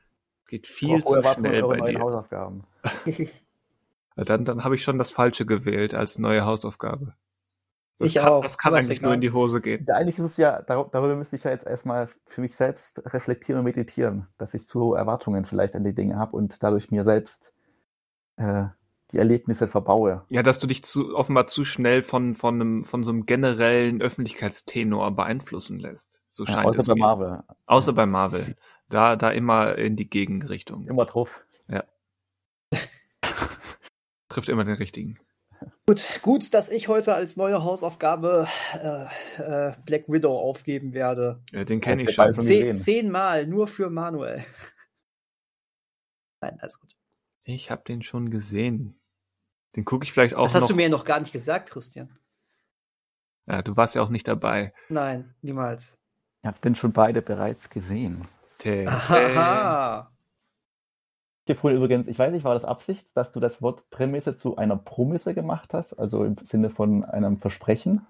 Geht 0.47 0.67
viel 0.67 1.03
zu 1.03 1.21
schnell 1.23 1.63
bei 1.63 1.81
dir. 1.81 2.01
Hausaufgaben. 2.01 2.65
dann 4.17 4.45
dann 4.45 4.65
habe 4.65 4.75
ich 4.75 4.85
schon 4.85 4.99
das 4.99 5.11
Falsche 5.11 5.47
gewählt 5.47 5.95
als 5.95 6.19
neue 6.19 6.45
Hausaufgabe. 6.45 7.15
Das 7.99 8.11
ich 8.11 8.17
kann, 8.17 8.29
auch. 8.29 8.43
Das 8.43 8.59
kann 8.59 8.75
eigentlich 8.75 9.01
nur 9.01 9.15
in 9.15 9.21
die 9.21 9.33
Hose 9.33 9.61
gehen. 9.61 9.87
Ja, 9.89 9.95
eigentlich 9.95 10.19
ist 10.19 10.25
es 10.25 10.37
ja, 10.37 10.61
darüber 10.63 11.17
müsste 11.17 11.37
ich 11.37 11.45
ja 11.45 11.51
jetzt 11.51 11.67
erstmal 11.67 12.09
für 12.27 12.43
mich 12.43 12.55
selbst 12.55 13.03
reflektieren 13.07 13.61
und 13.61 13.65
meditieren, 13.65 14.29
dass 14.37 14.53
ich 14.53 14.69
zu 14.69 14.81
hohe 14.81 14.99
Erwartungen 14.99 15.45
vielleicht 15.47 15.75
an 15.75 15.85
die 15.85 15.95
Dinge 15.95 16.17
habe 16.17 16.37
und 16.37 16.63
dadurch 16.63 16.91
mir 16.91 17.05
selbst 17.05 17.55
äh, 18.37 18.65
die 19.13 19.19
Erlebnisse 19.19 19.67
verbaue. 19.67 20.25
Ja, 20.29 20.43
dass 20.43 20.59
du 20.59 20.67
dich 20.67 20.85
zu, 20.85 21.17
offenbar 21.17 21.47
zu 21.47 21.65
schnell 21.65 22.03
von, 22.03 22.35
von, 22.35 22.57
einem, 22.57 22.85
von 22.85 23.03
so 23.03 23.13
einem 23.13 23.25
generellen 23.25 24.03
Öffentlichkeitstenor 24.03 25.13
beeinflussen 25.13 25.79
lässt. 25.79 26.21
So 26.29 26.45
Ja, 26.45 26.55
scheint 26.55 26.69
außer 26.69 26.81
es 26.81 26.87
bei 26.87 26.95
mir. 26.95 27.01
Marvel. 27.01 27.43
Außer 27.65 27.93
bei 27.95 28.05
Marvel. 28.05 28.57
Da, 28.89 29.17
da 29.17 29.31
immer 29.31 29.77
in 29.77 29.97
die 29.97 30.09
Gegenrichtung. 30.09 30.87
Immer 30.87 31.07
drauf. 31.07 31.43
Trifft 34.29 34.49
immer 34.49 34.65
den 34.65 34.75
richtigen. 34.77 35.19
Gut, 35.87 36.05
gut, 36.23 36.53
dass 36.53 36.69
ich 36.69 36.89
heute 36.89 37.15
als 37.15 37.37
neue 37.37 37.63
Hausaufgabe 37.65 38.49
äh, 38.75 39.07
äh, 39.41 39.75
Black 39.87 40.09
Widow 40.09 40.37
aufgeben 40.39 40.93
werde. 40.93 41.43
Ja, 41.53 41.65
den 41.65 41.81
kenne 41.81 42.03
Ja, 42.03 42.09
ich 42.09 42.15
schon. 42.15 42.39
Zehn, 42.41 42.75
zehnmal, 42.75 43.47
nur 43.47 43.67
für 43.67 43.89
Manuel. 43.89 44.45
Nein, 46.43 46.59
alles 46.61 46.79
gut. 46.81 46.95
Ich 47.45 47.71
habe 47.71 47.85
den 47.85 48.03
schon 48.03 48.31
gesehen. 48.31 49.01
Den 49.77 49.85
gucke 49.85 50.05
ich 50.05 50.13
vielleicht 50.13 50.35
auch 50.35 50.45
Das 50.45 50.55
hast 50.57 50.63
noch. 50.63 50.69
du 50.71 50.77
mir 50.77 50.83
ja 50.85 50.89
noch 50.89 51.05
gar 51.05 51.21
nicht 51.21 51.33
gesagt, 51.33 51.71
Christian. 51.71 52.19
ja, 53.47 53.63
du 53.63 53.77
warst 53.77 53.95
ja 53.95 54.03
auch 54.03 54.09
nicht 54.11 54.29
dabei. 54.29 54.75
Nein, 54.89 55.35
niemals. 55.41 55.99
Ich 56.43 56.47
habe 56.49 56.59
den 56.61 56.75
schon 56.75 56.93
beide 56.93 57.23
bereits 57.23 57.71
gesehen. 57.71 58.27
Gefühl 61.47 61.75
übrigens, 61.75 62.09
ich 62.09 62.19
weiß 62.19 62.33
nicht, 62.33 62.45
war 62.45 62.55
das 62.55 62.65
Absicht, 62.65 63.09
dass 63.15 63.31
du 63.31 63.39
das 63.39 63.63
Wort 63.63 63.89
Prämisse 63.91 64.35
zu 64.35 64.57
einer 64.57 64.77
Promisse 64.77 65.33
gemacht 65.33 65.75
hast, 65.75 65.95
also 65.95 66.25
im 66.25 66.37
Sinne 66.43 66.71
von 66.71 67.05
einem 67.05 67.39
Versprechen? 67.39 68.05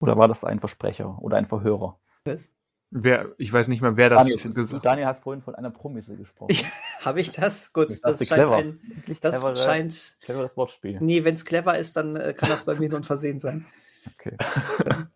Oder 0.00 0.16
war 0.16 0.26
das 0.26 0.42
ein 0.42 0.58
Versprecher 0.58 1.18
oder 1.20 1.36
ein 1.36 1.46
Verhörer? 1.46 1.98
Was? 2.24 2.48
Wer, 2.90 3.28
ich 3.38 3.50
weiß 3.52 3.68
nicht 3.68 3.80
mehr, 3.80 3.96
wer 3.96 4.10
das 4.10 4.24
Daniel, 4.24 4.38
du, 4.38 4.52
gesagt 4.52 4.84
Daniel 4.84 5.06
hast 5.06 5.22
vorhin 5.22 5.42
von 5.42 5.54
einer 5.54 5.70
Promisse 5.70 6.14
gesprochen. 6.16 6.52
Ja, 6.54 6.66
Habe 7.04 7.20
ich 7.20 7.30
das? 7.30 7.72
Gut, 7.72 7.90
Ich 7.90 8.02
das 8.02 8.18
dachte, 8.18 8.26
scheint 8.26 8.42
clever. 8.42 8.56
ein. 8.56 8.80
Das 9.20 9.40
clevere, 9.40 9.56
scheint. 9.56 10.16
cleveres 10.20 10.56
Wortspiel. 10.56 10.98
Nee, 11.00 11.24
wenn 11.24 11.34
es 11.34 11.44
clever 11.46 11.78
ist, 11.78 11.96
dann 11.96 12.16
äh, 12.16 12.34
kann 12.34 12.50
das 12.50 12.64
bei 12.64 12.74
mir 12.74 12.90
nur 12.90 13.00
ein 13.00 13.04
Versehen 13.04 13.38
sein. 13.38 13.66
Okay. 14.18 14.36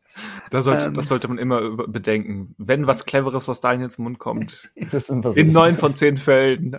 Da 0.51 0.63
sollte, 0.63 0.87
Ähm. 0.87 0.95
das 0.95 1.09
sollte 1.09 1.29
man 1.29 1.39
immer 1.39 1.77
bedenken. 1.89 2.55
Wenn 2.59 2.87
was 2.87 3.05
Cleveres 3.07 3.49
aus 3.49 3.61
Daniels 3.61 3.99
Mund 3.99 4.19
kommt, 4.19 4.71
Das 4.91 5.09
in 5.09 5.53
neun 5.53 5.77
von 5.77 5.95
zehn 5.95 6.17
Fällen 6.17 6.79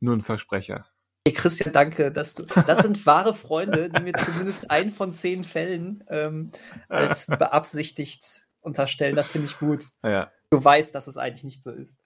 nur 0.00 0.16
ein 0.16 0.22
Versprecher. 0.22 0.86
Hey 1.26 1.34
Christian, 1.34 1.72
danke, 1.72 2.12
dass 2.12 2.34
du. 2.34 2.44
Das 2.66 2.80
sind 2.80 3.06
wahre 3.06 3.34
Freunde, 3.34 3.88
die 3.88 4.02
mir 4.02 4.12
zumindest 4.12 4.70
ein 4.70 4.90
von 4.90 5.10
zehn 5.10 5.42
Fällen 5.44 6.04
ähm, 6.08 6.50
als 6.88 7.26
beabsichtigt 7.38 8.46
unterstellen. 8.60 9.16
Das 9.16 9.30
finde 9.30 9.48
ich 9.48 9.58
gut. 9.58 9.84
Ja. 10.02 10.30
Du 10.50 10.62
weißt, 10.62 10.94
dass 10.94 11.06
es 11.06 11.16
eigentlich 11.16 11.44
nicht 11.44 11.62
so 11.62 11.70
ist. 11.70 11.98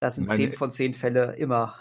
Das 0.00 0.14
sind 0.14 0.28
zehn 0.28 0.52
von 0.52 0.70
zehn 0.70 0.94
Fälle 0.94 1.34
immer. 1.36 1.74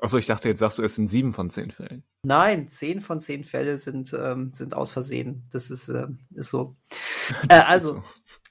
Achso, 0.00 0.18
ich 0.18 0.26
dachte, 0.26 0.48
jetzt 0.48 0.58
sagst 0.58 0.78
du, 0.78 0.82
es 0.82 0.96
sind 0.96 1.08
sieben 1.08 1.32
von 1.32 1.50
zehn 1.50 1.70
Fällen. 1.70 2.02
Nein, 2.24 2.68
zehn 2.68 3.00
von 3.00 3.20
zehn 3.20 3.44
Fälle 3.44 3.78
sind, 3.78 4.12
ähm, 4.12 4.52
sind 4.52 4.74
aus 4.74 4.92
Versehen. 4.92 5.46
Das 5.50 5.70
ist, 5.70 5.88
ähm, 5.88 6.18
ist 6.34 6.50
so. 6.50 6.76
Äh, 7.44 7.48
Das 7.48 7.64
ist 7.64 7.70
also, 7.70 7.94
so. 7.94 8.02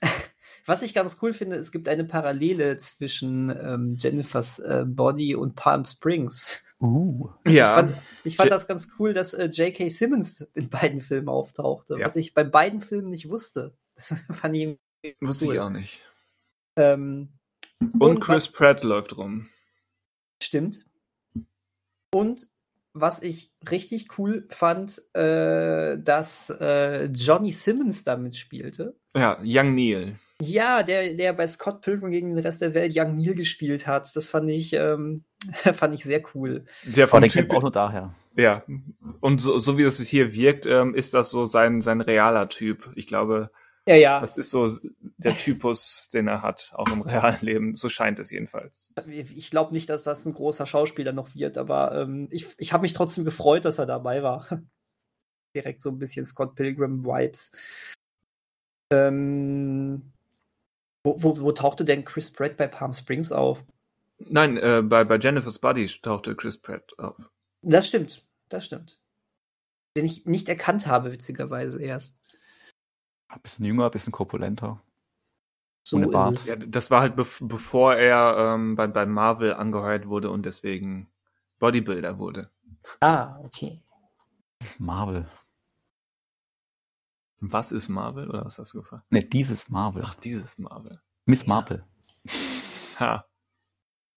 was 0.66 0.82
ich 0.82 0.94
ganz 0.96 1.20
cool 1.22 1.34
finde, 1.34 1.58
es 1.58 1.72
gibt 1.72 1.88
eine 1.88 2.06
Parallele 2.06 2.78
zwischen 2.80 3.50
ähm, 3.52 3.96
Jennifers 4.00 4.58
äh, 4.60 4.84
Body 4.88 5.36
und 5.36 5.56
Palm 5.56 5.86
Springs. 5.86 6.48
Uh. 6.80 7.30
Ich 7.44 7.54
Ja, 7.54 7.76
fand, 7.76 7.94
ich 8.24 8.36
fand 8.38 8.52
das 8.52 8.68
ganz 8.68 8.88
cool, 8.98 9.14
dass 9.14 9.34
äh, 9.36 9.46
J.K. 9.46 9.90
Simmons 9.90 10.42
in 10.56 10.70
beiden 10.70 11.02
Filmen 11.02 11.30
auftauchte, 11.30 11.96
Ja. 12.00 12.06
was 12.06 12.16
ich 12.16 12.34
bei 12.34 12.44
beiden 12.44 12.82
Filmen 12.82 13.10
nicht 13.10 13.30
wusste. 13.30 13.78
Das 13.96 14.14
fand 14.32 14.56
ich 14.56 14.78
wusste 15.22 15.46
cool. 15.48 15.54
ich 15.56 15.60
auch 15.60 15.70
nicht. 15.70 16.02
ähm, 16.78 17.30
Und, 17.80 18.02
Und 18.02 18.20
Chris 18.22 18.46
was- 18.48 18.52
Pratt 18.54 18.84
läuft 18.84 19.16
rum. 19.18 19.50
Stimmt. 20.42 20.86
Und 22.14 22.48
was 22.94 23.24
ich 23.24 23.52
richtig 23.70 24.20
cool 24.20 24.46
fand, 24.50 25.02
äh, 25.16 25.98
dass 25.98 26.52
äh, 26.52 27.06
Johnny 27.06 27.52
Simmons 27.52 28.04
damit 28.04 28.36
spielte. 28.36 28.96
Ja, 29.16 29.38
Young 29.44 29.74
Neil. 29.74 30.16
Ja, 30.42 30.84
der, 30.84 31.14
der 31.16 31.34
bei 31.34 31.48
Scott 31.48 31.82
Pilgrim 31.82 32.12
gegen 32.12 32.36
den 32.36 32.44
Rest 32.44 32.62
der 32.62 32.74
Welt 32.76 32.94
Young 32.96 33.16
Neil 33.16 33.34
gespielt 33.34 33.88
hat. 33.88 34.16
Das 34.16 34.30
fand 34.30 34.50
ich, 34.50 34.74
ähm, 34.74 35.24
fand 35.74 35.96
ich 35.96 36.04
sehr 36.04 36.22
cool. 36.36 36.66
Vom 37.08 37.22
den 37.22 37.32
kennt 37.32 37.50
Typ, 37.50 37.58
auch 37.58 37.62
nur 37.62 37.72
daher. 37.72 38.14
ja. 38.36 38.64
Und 39.22 39.42
so, 39.42 39.58
so 39.58 39.78
wie 39.78 39.84
das 39.84 40.00
hier 40.00 40.34
wirkt, 40.34 40.66
ähm, 40.68 40.94
ist 40.94 41.14
das 41.14 41.32
so 41.32 41.46
sein, 41.46 41.82
sein 41.82 42.02
realer 42.02 42.50
Typ. 42.50 42.92
Ich 42.96 43.08
glaube, 43.08 43.50
Ja, 43.88 43.96
ja. 43.96 44.20
das 44.22 44.38
ist 44.38 44.52
so 44.52 44.70
der 45.24 45.38
Typus, 45.38 46.10
den 46.10 46.28
er 46.28 46.42
hat, 46.42 46.72
auch 46.76 46.90
im 46.90 47.02
realen 47.02 47.42
Leben. 47.42 47.76
So 47.76 47.90
scheint 47.90 48.20
es 48.20 48.32
jedenfalls. 48.32 48.94
Ich 49.08 49.50
glaube 49.50 49.74
nicht, 49.74 49.90
dass 49.90 50.04
das 50.04 50.26
ein 50.26 50.34
großer 50.34 50.66
Schauspieler 50.66 51.12
noch 51.12 51.36
wird, 51.36 51.58
aber 51.58 52.02
ähm, 52.02 52.28
ich, 52.32 52.48
ich 52.58 52.74
habe 52.74 52.84
mich 52.84 52.94
trotzdem 52.94 53.26
gefreut, 53.26 53.66
dass 53.66 53.80
er 53.80 53.86
dabei 53.86 54.24
war. 54.24 54.48
Direkt 55.56 55.80
so 55.80 55.90
ein 55.90 56.00
bisschen 56.00 56.26
Scott 56.26 56.56
Pilgrim-Vibes. 56.56 57.52
Ähm, 58.92 60.14
wo, 61.04 61.22
wo, 61.22 61.40
wo 61.40 61.52
tauchte 61.52 61.86
denn 61.86 62.06
Chris 62.06 62.32
Pratt 62.32 62.58
bei 62.58 62.68
Palm 62.68 62.94
Springs 62.94 63.32
auf? 63.32 63.64
Nein, 64.20 64.58
äh, 64.58 64.82
bei, 64.84 65.04
bei 65.04 65.18
Jennifer's 65.18 65.60
Body 65.60 65.88
tauchte 66.02 66.36
Chris 66.36 66.58
Pratt 66.58 66.98
auf. 66.98 67.16
Das 67.62 67.88
stimmt, 67.88 68.26
das 68.50 68.66
stimmt. 68.66 69.00
Den 69.98 70.06
ich 70.06 70.26
nicht 70.26 70.50
erkannt 70.50 70.88
habe, 70.88 71.12
witzigerweise 71.12 71.82
erst. 71.82 72.20
Ein 73.28 73.42
bisschen 73.42 73.66
jünger, 73.66 73.86
ein 73.86 73.92
bisschen 73.92 74.12
korpulenter. 74.12 74.82
So 75.84 75.98
Ohne 75.98 76.08
Bart. 76.08 76.34
ist 76.34 76.48
Ja, 76.48 76.56
das 76.56 76.92
war 76.92 77.02
halt 77.02 77.16
bev 77.16 77.40
bevor 77.42 77.96
er 77.96 78.54
ähm, 78.56 78.76
bei, 78.76 78.88
bei 78.88 79.06
Marvel 79.06 79.54
angeheuert 79.54 80.08
wurde 80.08 80.30
und 80.30 80.46
deswegen 80.46 81.10
Bodybuilder 81.60 82.18
wurde. 82.18 82.50
Ah, 83.02 83.38
okay. 83.44 83.82
Marvel. 84.80 85.30
Was 87.40 87.74
ist 87.74 87.90
Marvel 87.90 88.30
oder 88.30 88.46
was 88.46 88.58
hast 88.58 88.74
du 88.74 88.80
gefragt? 88.80 89.06
Ne, 89.12 89.20
dieses 89.20 89.70
Marvel. 89.70 90.04
Ach, 90.06 90.16
dieses 90.16 90.58
Marvel. 90.58 91.02
Miss 91.26 91.42
ja. 91.42 91.50
Marvel. 91.50 91.84
Ha. 93.00 93.26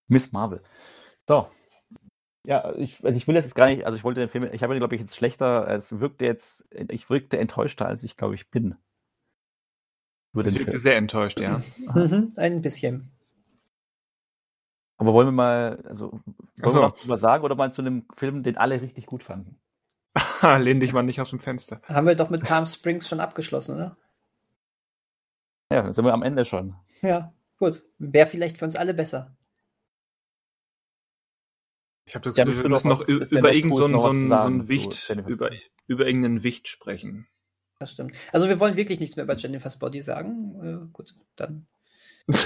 Miss 0.07 0.31
Marvel. 0.31 0.63
So. 1.27 1.51
Ja, 2.45 2.73
ich, 2.77 3.05
also 3.05 3.17
ich 3.17 3.27
will 3.27 3.35
das 3.35 3.45
jetzt 3.45 3.57
gar 3.57 3.67
nicht, 3.67 3.85
also 3.85 3.97
ich 3.97 4.05
wollte 4.05 4.21
den 4.21 4.29
Film, 4.29 4.49
ich 4.53 4.63
habe 4.63 4.75
ihn, 4.75 4.79
glaube 4.79 4.95
ich, 4.95 5.01
jetzt 5.01 5.17
schlechter, 5.17 5.67
es 5.67 5.99
wirkte 5.99 6.25
jetzt, 6.25 6.65
ich 6.71 7.11
wirkte 7.11 7.39
enttäuschter, 7.39 7.87
als 7.87 8.05
ich, 8.05 8.17
glaube 8.17 8.37
ich, 8.37 8.49
bin. 8.51 8.77
Über 10.37 10.43
Das 10.45 10.53
den 10.53 10.61
wirkte 10.61 10.73
Film. 10.73 10.83
sehr 10.83 10.97
enttäuscht, 10.97 11.41
ja. 11.41 11.63
Mhm, 11.79 12.35
ein 12.37 12.61
bisschen. 12.61 13.11
Aber 14.99 15.15
wollen 15.15 15.29
wir 15.29 15.33
mal, 15.33 15.83
also, 15.89 16.13
wollen 16.13 16.23
Ach 16.63 16.71
so. 16.71 16.81
wir 16.81 16.89
noch 16.89 16.95
drüber 16.99 17.17
sagen 17.17 17.43
oder 17.43 17.55
mal 17.55 17.73
zu 17.73 17.81
einem 17.81 18.07
Film, 18.15 18.43
den 18.43 18.59
alle 18.59 18.83
richtig 18.83 19.07
gut 19.07 19.23
fanden? 19.23 19.59
Lehn 20.43 20.79
dich 20.79 20.93
mal 20.93 21.03
nicht 21.03 21.23
aus 21.23 21.31
dem 21.31 21.41
Fenster. 21.41 21.81
Haben 21.85 22.07
wir 22.07 22.15
doch 22.17 22.29
mit 22.29 22.43
Palm 22.43 22.67
Springs 22.67 23.09
schon 23.09 23.21
abgeschlossen, 23.21 23.77
oder? 23.77 23.97
Ja, 25.73 25.83
dann 25.83 25.95
sind 25.95 26.05
wir 26.05 26.13
am 26.13 26.23
Ende 26.23 26.45
schon. 26.45 26.77
Ja, 27.01 27.33
gut. 27.59 27.83
Wäre 27.99 28.27
vielleicht 28.27 28.59
für 28.59 28.67
uns 28.67 28.77
alle 28.77 28.93
besser. 28.93 29.35
Ich 32.07 32.15
habe 32.15 32.25
das 32.25 32.37
Ja, 32.37 32.45
Gefühl, 32.45 32.65
wir 32.65 32.71
müssen 32.71 32.89
noch 32.89 33.01
was- 33.01 33.09
irgendeinen 33.09 33.73
so, 33.73 33.79
so, 33.79 33.91
so 34.63 34.69
Wicht, 34.69 35.17
über 35.89 36.07
irgendeinen 36.07 36.43
Wicht 36.43 36.69
sprechen. 36.69 37.27
Das 37.79 37.93
stimmt. 37.93 38.15
Also 38.33 38.49
wir 38.49 38.59
wollen 38.59 38.77
wirklich 38.77 39.01
nichts 39.01 39.17
mehr 39.17 39.25
über 39.25 39.37
Jennifer's 39.37 39.79
Body 39.79 40.01
sagen. 40.01 40.87
Äh, 40.89 40.93
gut, 40.93 41.15
dann. 41.37 41.67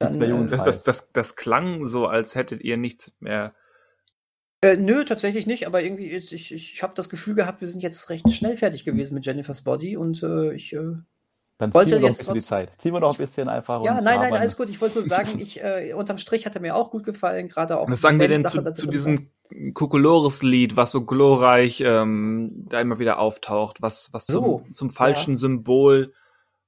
Das 0.00 0.18
dann 0.18 0.22
äh, 0.22 0.46
Das, 0.48 0.64
das, 0.64 0.82
das, 0.82 1.12
das 1.12 1.36
klang 1.36 1.86
so, 1.86 2.08
als 2.08 2.34
hättet 2.34 2.62
ihr 2.62 2.76
nichts 2.76 3.12
mehr. 3.20 3.54
äh, 4.60 4.76
nö, 4.76 5.04
tatsächlich 5.04 5.46
nicht, 5.46 5.68
aber 5.68 5.82
irgendwie, 5.82 6.08
ist- 6.08 6.32
ich, 6.32 6.52
ich 6.52 6.82
habe 6.82 6.94
das 6.96 7.08
Gefühl 7.08 7.36
gehabt, 7.36 7.60
wir 7.60 7.68
sind 7.68 7.80
jetzt 7.80 8.10
recht 8.10 8.28
schnell 8.32 8.56
fertig 8.56 8.84
gewesen 8.84 9.14
mit 9.14 9.24
Jennifer's 9.24 9.62
Body 9.62 9.96
und 9.96 10.20
äh, 10.24 10.52
ich. 10.52 10.72
Äh, 10.72 10.80
Dann 11.58 11.72
Wollte 11.72 11.90
ziehen 11.92 11.98
wir 11.98 12.00
noch 12.00 12.08
ein 12.08 12.12
jetzt 12.12 12.18
bisschen 12.18 12.34
die 12.34 12.42
Zeit. 12.42 12.72
Ziehen 12.80 12.92
wir 12.92 13.00
noch 13.00 13.14
ein 13.14 13.18
bisschen 13.18 13.48
einfach. 13.48 13.84
ja, 13.84 13.98
und 13.98 14.04
nein, 14.04 14.18
nein, 14.18 14.34
alles 14.34 14.56
gut. 14.56 14.68
Ich 14.68 14.80
wollte 14.80 14.98
nur 14.98 15.06
sagen, 15.06 15.38
ich, 15.38 15.62
äh, 15.62 15.92
unterm 15.94 16.18
Strich 16.18 16.44
hat 16.44 16.56
er 16.56 16.60
mir 16.60 16.74
auch 16.74 16.90
gut 16.90 17.04
gefallen, 17.04 17.48
gerade 17.48 17.78
auch. 17.78 17.88
Was 17.88 18.00
sagen 18.00 18.18
wir 18.18 18.26
denn 18.28 18.44
zu, 18.44 18.74
zu 18.74 18.88
diesem 18.88 19.30
Kokolores-Lied, 19.72 20.76
was 20.76 20.92
so 20.92 21.04
glorreich 21.04 21.82
ähm, 21.84 22.66
da 22.68 22.80
immer 22.80 22.98
wieder 22.98 23.18
auftaucht, 23.18 23.82
was, 23.82 24.12
was 24.12 24.26
zum, 24.26 24.72
zum 24.72 24.90
falschen 24.90 25.36
Symbol 25.36 26.12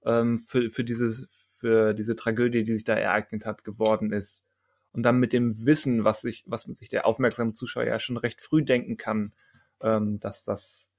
ähm, 0.05 0.39
für, 0.39 0.71
für, 0.71 0.85
dieses, 0.85 1.29
für 1.59 1.95
diese 1.95 2.17
Tragödie, 2.17 2.65
die 2.65 2.73
sich 2.73 2.85
da 2.85 2.95
ereignet 2.95 3.45
hat, 3.45 3.65
geworden 3.65 4.13
ist. 4.13 4.45
Und 4.93 5.03
dann 5.03 5.19
mit 5.19 5.33
dem 5.33 5.67
Wissen, 5.67 6.05
was 6.05 6.23
sich, 6.23 6.45
was 6.47 6.63
sich 6.63 6.89
der 6.89 7.07
aufmerksame 7.07 7.53
Zuschauer 7.53 7.85
ja 7.85 7.99
schon 7.99 8.17
recht 8.17 8.41
früh 8.41 8.63
denken 8.63 8.97
kann, 8.97 9.33
ähm, 9.81 10.21
dass 10.21 10.45
das, 10.45 10.91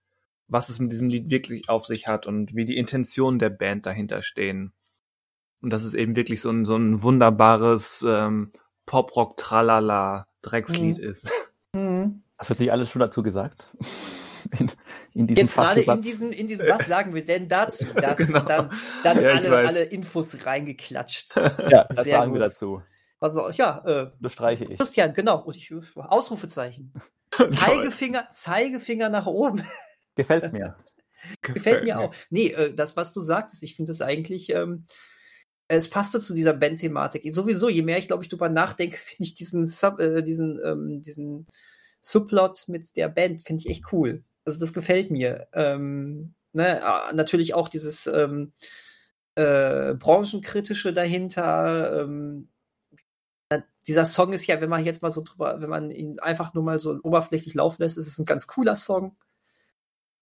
was 0.47 0.69
es 0.69 0.79
mit 0.79 0.91
diesem 0.91 1.09
Lied 1.09 1.29
wirklich 1.29 1.69
auf 1.69 1.85
sich 1.85 2.07
hat 2.07 2.27
und 2.27 2.53
wie 2.53 2.65
die 2.65 2.77
Intentionen 2.77 3.39
der 3.39 3.49
Band 3.49 3.85
dahinter 3.85 4.21
stehen. 4.21 4.73
Und 5.61 5.71
dass 5.71 5.83
es 5.83 5.93
eben 5.95 6.15
wirklich 6.15 6.41
so 6.41 6.51
ein, 6.51 6.65
so 6.65 6.75
ein 6.75 7.01
wunderbares 7.01 8.05
ähm, 8.07 8.51
Pop-Rock-Tralala-Dreckslied 8.85 10.99
Mhm. 10.99 11.03
ist. 11.03 11.31
Das 12.37 12.49
wird 12.49 12.59
sich 12.59 12.71
alles 12.71 12.89
schon 12.89 12.99
dazu 12.99 13.23
gesagt. 13.23 13.67
In, 14.59 14.71
in 15.13 15.27
diesem 15.27 15.41
Jetzt 15.43 15.55
gerade 15.55 15.81
in 15.81 16.01
diesem, 16.01 16.31
in 16.31 16.47
diesem, 16.47 16.67
was 16.67 16.85
sagen 16.87 17.13
wir 17.13 17.25
denn 17.25 17.49
dazu? 17.49 17.85
Das 17.95 18.17
Genau. 18.19 18.39
dann, 18.41 18.71
dann 19.03 19.21
Ja, 19.21 19.31
alle, 19.31 19.57
alle 19.67 19.83
Infos 19.83 20.45
reingeklatscht. 20.45 21.35
Ja, 21.35 21.83
das 21.89 22.05
Sehr 22.05 22.17
sagen 22.19 22.33
wir 22.33 22.39
gut. 22.39 22.47
dazu. 22.47 22.81
Also, 23.19 23.49
ja, 23.49 23.83
äh, 23.85 24.11
Das 24.21 24.31
streiche 24.31 24.63
ich. 24.65 24.77
Christian, 24.77 25.13
genau. 25.13 25.41
Und 25.43 25.57
ich, 25.57 25.73
Ausrufezeichen. 25.95 26.93
Zeigefinger, 27.51 28.29
Zeigefinger 28.31 29.09
nach 29.09 29.25
oben. 29.25 29.63
Gefällt 30.15 30.53
mir. 30.53 30.77
Gefällt 31.41 31.83
mir 31.83 31.99
auch. 31.99 32.13
Nee, 32.29 32.49
äh, 32.51 32.73
das, 32.73 32.95
was 32.95 33.11
du 33.11 33.19
sagtest, 33.19 33.63
ich 33.63 33.75
finde 33.75 33.91
es 33.91 34.01
eigentlich, 34.01 34.51
ähm, 34.51 34.85
es 35.67 35.89
passte 35.89 36.21
zu 36.21 36.33
dieser 36.35 36.53
Band-Thematik. 36.53 37.23
Sowieso, 37.33 37.67
je 37.67 37.81
mehr 37.81 37.97
ich, 37.97 38.07
glaube 38.07 38.23
ich, 38.23 38.29
drüber 38.29 38.47
nachdenke, 38.49 38.97
finde 38.97 39.23
ich 39.23 39.33
diesen, 39.33 39.65
Sub, 39.65 39.99
äh, 39.99 40.21
diesen, 40.21 40.59
ähm, 40.63 41.01
diesen 41.01 41.47
Subplot 42.01 42.65
mit 42.67 42.95
der 42.95 43.09
Band, 43.09 43.41
finde 43.41 43.61
ich 43.61 43.69
echt 43.69 43.91
cool. 43.91 44.23
Also 44.45 44.59
das 44.59 44.73
gefällt 44.73 45.11
mir. 45.11 45.47
Ähm, 45.53 46.35
ne, 46.53 46.81
natürlich 47.13 47.53
auch 47.53 47.67
dieses 47.67 48.07
ähm, 48.07 48.53
äh, 49.35 49.93
branchenkritische 49.93 50.93
dahinter. 50.93 52.01
Ähm, 52.01 52.49
dieser 53.87 54.05
Song 54.05 54.33
ist 54.33 54.45
ja, 54.47 54.59
wenn 54.59 54.69
man 54.69 54.83
jetzt 54.85 55.01
mal 55.01 55.11
so 55.11 55.23
drüber, 55.23 55.61
wenn 55.61 55.69
man 55.69 55.91
ihn 55.91 56.19
einfach 56.19 56.53
nur 56.53 56.63
mal 56.63 56.79
so 56.79 56.99
oberflächlich 57.03 57.53
laufen 57.53 57.81
lässt, 57.81 57.97
ist 57.97 58.07
es 58.07 58.19
ein 58.19 58.25
ganz 58.25 58.47
cooler 58.47 58.75
Song. 58.75 59.15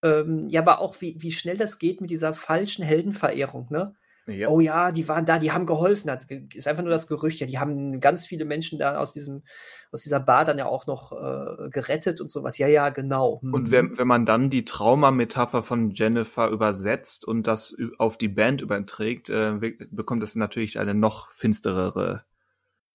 Ähm, 0.03 0.47
ja, 0.49 0.61
aber 0.61 0.79
auch 0.79 1.01
wie, 1.01 1.15
wie 1.19 1.31
schnell 1.31 1.57
das 1.57 1.79
geht 1.79 2.01
mit 2.01 2.11
dieser 2.11 2.33
falschen 2.33 2.83
Heldenverehrung, 2.83 3.67
ne? 3.71 3.95
Ja. 4.27 4.49
Oh 4.49 4.59
ja, 4.59 4.91
die 4.91 5.07
waren 5.07 5.25
da, 5.25 5.37
die 5.37 5.51
haben 5.51 5.67
geholfen. 5.67 6.07
Das 6.07 6.25
ist 6.25 6.67
einfach 6.67 6.81
nur 6.81 6.91
das 6.91 7.07
Gerücht. 7.07 7.39
Ja, 7.39 7.45
die 7.45 7.59
haben 7.59 7.99
ganz 7.99 8.25
viele 8.25 8.43
Menschen 8.43 8.79
da 8.79 8.97
aus 8.97 9.13
diesem, 9.13 9.43
aus 9.91 10.01
dieser 10.01 10.19
Bar 10.19 10.45
dann 10.45 10.57
ja 10.57 10.65
auch 10.65 10.87
noch 10.87 11.11
äh, 11.11 11.69
gerettet 11.69 12.21
und 12.21 12.31
sowas. 12.31 12.57
Ja, 12.57 12.67
ja, 12.67 12.89
genau. 12.89 13.39
Hm. 13.41 13.53
Und 13.53 13.69
wenn, 13.69 13.97
wenn 13.97 14.07
man 14.07 14.25
dann 14.25 14.49
die 14.49 14.65
Traumametapher 14.65 15.61
von 15.61 15.91
Jennifer 15.91 16.49
übersetzt 16.49 17.25
und 17.25 17.45
das 17.45 17.75
auf 17.99 18.17
die 18.17 18.29
Band 18.29 18.61
überträgt, 18.61 19.29
äh, 19.29 19.53
bekommt 19.91 20.23
es 20.23 20.35
natürlich 20.35 20.79
eine 20.79 20.95
noch 20.95 21.31
finsterere 21.31 22.23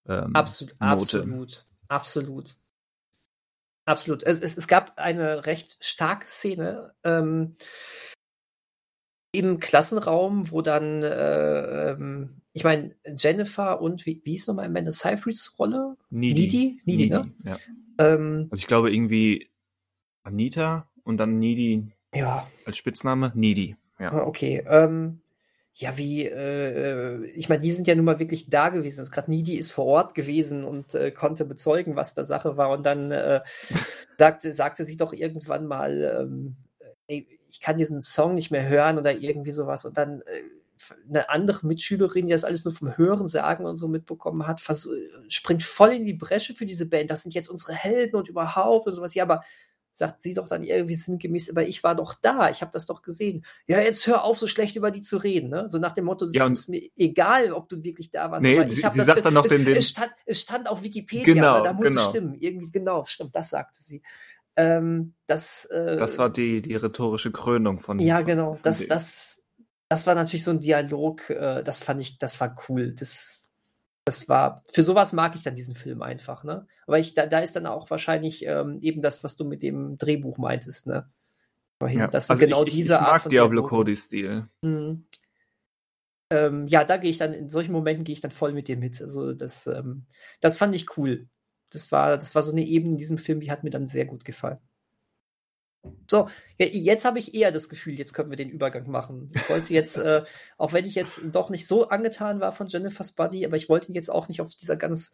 ähm, 0.09 0.35
absolut, 0.35 0.81
Note. 0.81 0.90
Absolut, 0.90 1.66
absolut. 1.89 2.57
Absolut. 3.86 4.23
Es, 4.23 4.40
es, 4.40 4.57
es 4.57 4.69
gab 4.69 4.98
eine 4.98 5.47
recht 5.47 5.78
starke 5.81 6.27
Szene. 6.27 6.94
Ähm, 7.02 7.57
im 9.32 9.61
Klassenraum, 9.61 10.51
wo 10.51 10.62
dann, 10.62 11.02
äh, 11.02 11.90
ähm, 11.93 12.40
ich 12.52 12.65
meine, 12.65 12.94
Jennifer 13.16 13.81
und 13.81 14.07
wie, 14.07 14.20
wie 14.24 14.32
hieß 14.32 14.48
nochmal 14.48 14.66
am 14.66 14.77
Ende 14.77 14.93
Seyfrieds 14.93 15.57
Rolle? 15.59 15.97
Needy. 16.11 16.40
Needy, 16.40 16.81
Needy, 16.85 17.11
Needy 17.11 17.11
ne? 17.11 17.35
Ja. 17.44 17.59
Ähm, 17.98 18.48
also 18.51 18.61
ich 18.61 18.66
glaube 18.66 18.93
irgendwie 18.93 19.51
Anita 20.23 20.89
und 21.05 21.19
dann 21.19 21.39
Needy 21.39 21.93
ja. 22.15 22.48
als 22.65 22.77
Spitzname 22.77 23.32
Needy. 23.35 23.77
Ja. 23.98 24.12
Ah, 24.12 24.27
okay. 24.27 24.65
Ähm, 24.66 25.20
ja, 25.74 25.97
wie, 25.97 26.27
äh, 26.27 27.24
ich 27.27 27.48
meine, 27.48 27.61
die 27.61 27.70
sind 27.70 27.86
ja 27.86 27.94
nun 27.94 28.05
mal 28.05 28.19
wirklich 28.19 28.51
da 28.51 28.70
gewesen. 28.70 29.01
Also 29.01 29.12
gerade 29.12 29.31
Needy 29.31 29.55
ist 29.55 29.70
vor 29.70 29.86
Ort 29.86 30.15
gewesen 30.15 30.65
und 30.65 30.94
äh, 30.94 31.12
konnte 31.12 31.44
bezeugen, 31.44 31.97
was 31.97 32.15
da 32.15 32.24
Sache 32.24 32.57
war. 32.57 32.70
Und 32.70 32.85
dann 32.85 33.12
äh, 33.12 33.40
sagte, 34.19 34.52
sagte 34.52 34.85
sie 34.85 34.97
doch 34.97 35.12
irgendwann 35.12 35.66
mal, 35.66 36.19
ähm, 36.20 36.57
ey, 37.07 37.40
ich 37.51 37.60
kann 37.60 37.77
diesen 37.77 38.02
Song 38.02 38.35
nicht 38.35 38.51
mehr 38.51 38.68
hören 38.68 38.98
oder 38.98 39.12
irgendwie 39.12 39.52
sowas. 39.52 39.85
Und 39.85 39.97
dann 39.97 40.22
äh, 40.22 40.43
eine 41.09 41.28
andere 41.28 41.66
Mitschülerin, 41.66 42.27
die 42.27 42.32
das 42.32 42.44
alles 42.44 42.64
nur 42.64 42.74
vom 42.74 42.97
Hören 42.97 43.28
sagen 43.28 43.66
und 43.66 43.77
so 43.77 43.89
mitbekommen 43.89 44.47
hat, 44.47 44.62
springt 45.28 45.62
voll 45.62 45.90
in 45.90 46.05
die 46.05 46.14
Bresche 46.14 46.55
für 46.55 46.66
diese 46.66 46.89
Band. 46.89 47.10
Das 47.10 47.22
sind 47.22 47.35
jetzt 47.35 47.48
unsere 47.48 47.74
Helden 47.74 48.16
und 48.16 48.28
überhaupt 48.28 48.86
und 48.86 48.94
sowas. 48.94 49.14
Ja, 49.14 49.24
aber 49.24 49.43
sagt 49.93 50.22
sie 50.22 50.35
doch 50.35 50.48
dann 50.48 50.62
irgendwie 50.62 50.94
sinngemäß, 50.94 51.51
aber 51.51 51.66
ich 51.66 51.82
war 51.82 51.94
doch 51.94 52.14
da, 52.14 52.48
ich 52.48 52.62
habe 52.62 52.70
das 52.72 52.86
doch 52.86 53.02
gesehen. 53.02 53.44
Ja, 53.66 53.81
jetzt 53.81 54.06
hör 54.06 54.24
auf, 54.24 54.39
so 54.39 54.47
schlecht 54.47 54.77
über 54.77 54.90
die 54.90 55.01
zu 55.01 55.16
reden. 55.16 55.51
Ne? 55.51 55.68
So 55.68 55.78
nach 55.78 55.93
dem 55.93 56.05
Motto, 56.05 56.27
es 56.27 56.35
ja, 56.35 56.47
ist 56.47 56.68
mir 56.68 56.89
egal, 56.97 57.52
ob 57.52 57.68
du 57.68 57.82
wirklich 57.82 58.10
da 58.10 58.31
warst. 58.31 58.44
Nee, 58.44 58.62
sie, 58.68 58.82
sie 58.82 59.05
sagt 59.05 59.24
dann 59.24 59.35
noch 59.35 59.44
es, 59.44 59.51
den, 59.51 59.64
den... 59.64 59.77
Es 59.77 59.89
stand, 59.89 60.12
es 60.27 60.40
stand 60.40 60.70
auf 60.70 60.82
Wikipedia, 60.82 61.35
genau, 61.35 61.62
da 61.62 61.72
muss 61.72 61.86
genau. 61.86 62.02
es 62.02 62.09
stimmen. 62.09 62.35
Irgendwie, 62.39 62.70
genau, 62.70 63.05
stimmt, 63.05 63.35
das 63.35 63.51
sagte 63.51 63.82
sie. 63.82 64.02
Ähm, 64.56 65.14
das, 65.27 65.64
äh, 65.66 65.97
das 65.97 66.18
war 66.18 66.31
die, 66.31 66.62
die 66.62 66.74
rhetorische 66.74 67.31
Krönung 67.31 67.81
von. 67.81 67.98
Ja, 67.98 68.20
genau. 68.22 68.55
Von 68.55 68.62
das, 68.62 68.86
das, 68.86 69.43
das 69.89 70.06
war 70.06 70.14
natürlich 70.14 70.44
so 70.44 70.51
ein 70.51 70.60
Dialog, 70.60 71.31
äh, 71.31 71.62
das 71.62 71.82
fand 71.82 72.01
ich, 72.01 72.18
das 72.18 72.40
war 72.40 72.56
cool. 72.68 72.93
Das, 72.93 73.51
das 74.05 74.28
war, 74.28 74.62
für 74.72 74.82
sowas 74.82 75.12
mag 75.12 75.36
ich 75.36 75.43
dann 75.43 75.55
diesen 75.55 75.74
Film 75.74 76.02
einfach, 76.02 76.44
ne? 76.44 76.66
Aber 76.86 76.98
ich, 76.98 77.14
da, 77.14 77.27
da 77.27 77.39
ist 77.40 77.56
dann 77.56 77.66
auch 77.66 77.90
wahrscheinlich 77.90 78.44
ähm, 78.44 78.78
eben 78.81 79.02
das, 79.02 79.22
was 79.22 79.36
du 79.36 79.44
mit 79.44 79.62
dem 79.62 79.98
Drehbuch 79.98 80.39
meintest, 80.39 80.86
ne? 80.86 81.09
ja, 81.89 82.09
das 82.09 82.28
also 82.28 82.39
genau 82.39 82.64
ich, 82.64 82.74
diese 82.74 82.94
ich, 82.94 83.01
ich 83.01 83.06
Art 83.06 83.12
mag 83.12 83.22
von 83.22 83.31
Diablo 83.31 83.62
Cody-Stil. 83.62 84.48
Mhm. 84.60 85.06
Ähm, 86.28 86.66
ja, 86.66 86.85
da 86.85 86.98
gehe 86.98 87.10
ich 87.10 87.18
dann, 87.18 87.32
in 87.32 87.48
solchen 87.48 87.72
Momenten 87.72 88.05
gehe 88.05 88.12
ich 88.12 88.20
dann 88.20 88.31
voll 88.31 88.52
mit 88.52 88.68
dir 88.68 88.77
mit. 88.77 89.01
Also 89.01 89.32
das, 89.32 89.66
ähm, 89.66 90.05
das 90.40 90.59
fand 90.59 90.74
ich 90.74 90.97
cool 90.98 91.27
das 91.71 91.93
war, 91.93 92.17
das 92.17 92.35
war 92.35 92.43
so 92.43 92.53
eine 92.53 92.65
Ebene 92.67 92.93
in 92.93 92.99
diesem 92.99 93.19
Film, 93.19 93.41
die 93.41 93.51
hat 93.51 93.65
mir 93.65 93.71
dann 93.71 93.87
sehr 93.87 94.07
gut 94.07 94.25
gefallen. 94.25 94.59
So, 96.11 96.29
jetzt 96.59 97.05
habe 97.07 97.19
ich 97.19 97.35
eher 97.35 97.53
das 97.53 97.69
Gefühl, 97.71 97.95
jetzt 97.95 98.13
können 98.13 98.29
wir 98.31 98.37
den 98.37 98.51
Übergang 98.51 98.91
machen. 98.91 99.31
Ich 99.35 99.49
wollte 99.49 99.73
jetzt, 99.73 99.97
äh, 99.97 100.25
auch 100.59 100.73
wenn 100.75 100.85
ich 100.85 100.95
jetzt 100.95 101.23
doch 101.33 101.49
nicht 101.49 101.67
so 101.67 101.89
angetan 101.89 102.41
war 102.41 102.53
von 102.53 102.67
Jennifer's 102.67 103.13
Buddy, 103.13 103.47
aber 103.47 103.57
ich 103.57 103.69
wollte 103.71 103.91
ihn 103.91 103.95
jetzt 103.95 104.11
auch 104.11 104.29
nicht 104.29 104.43
auf 104.43 104.55
dieser 104.55 104.77
ganz 104.77 105.13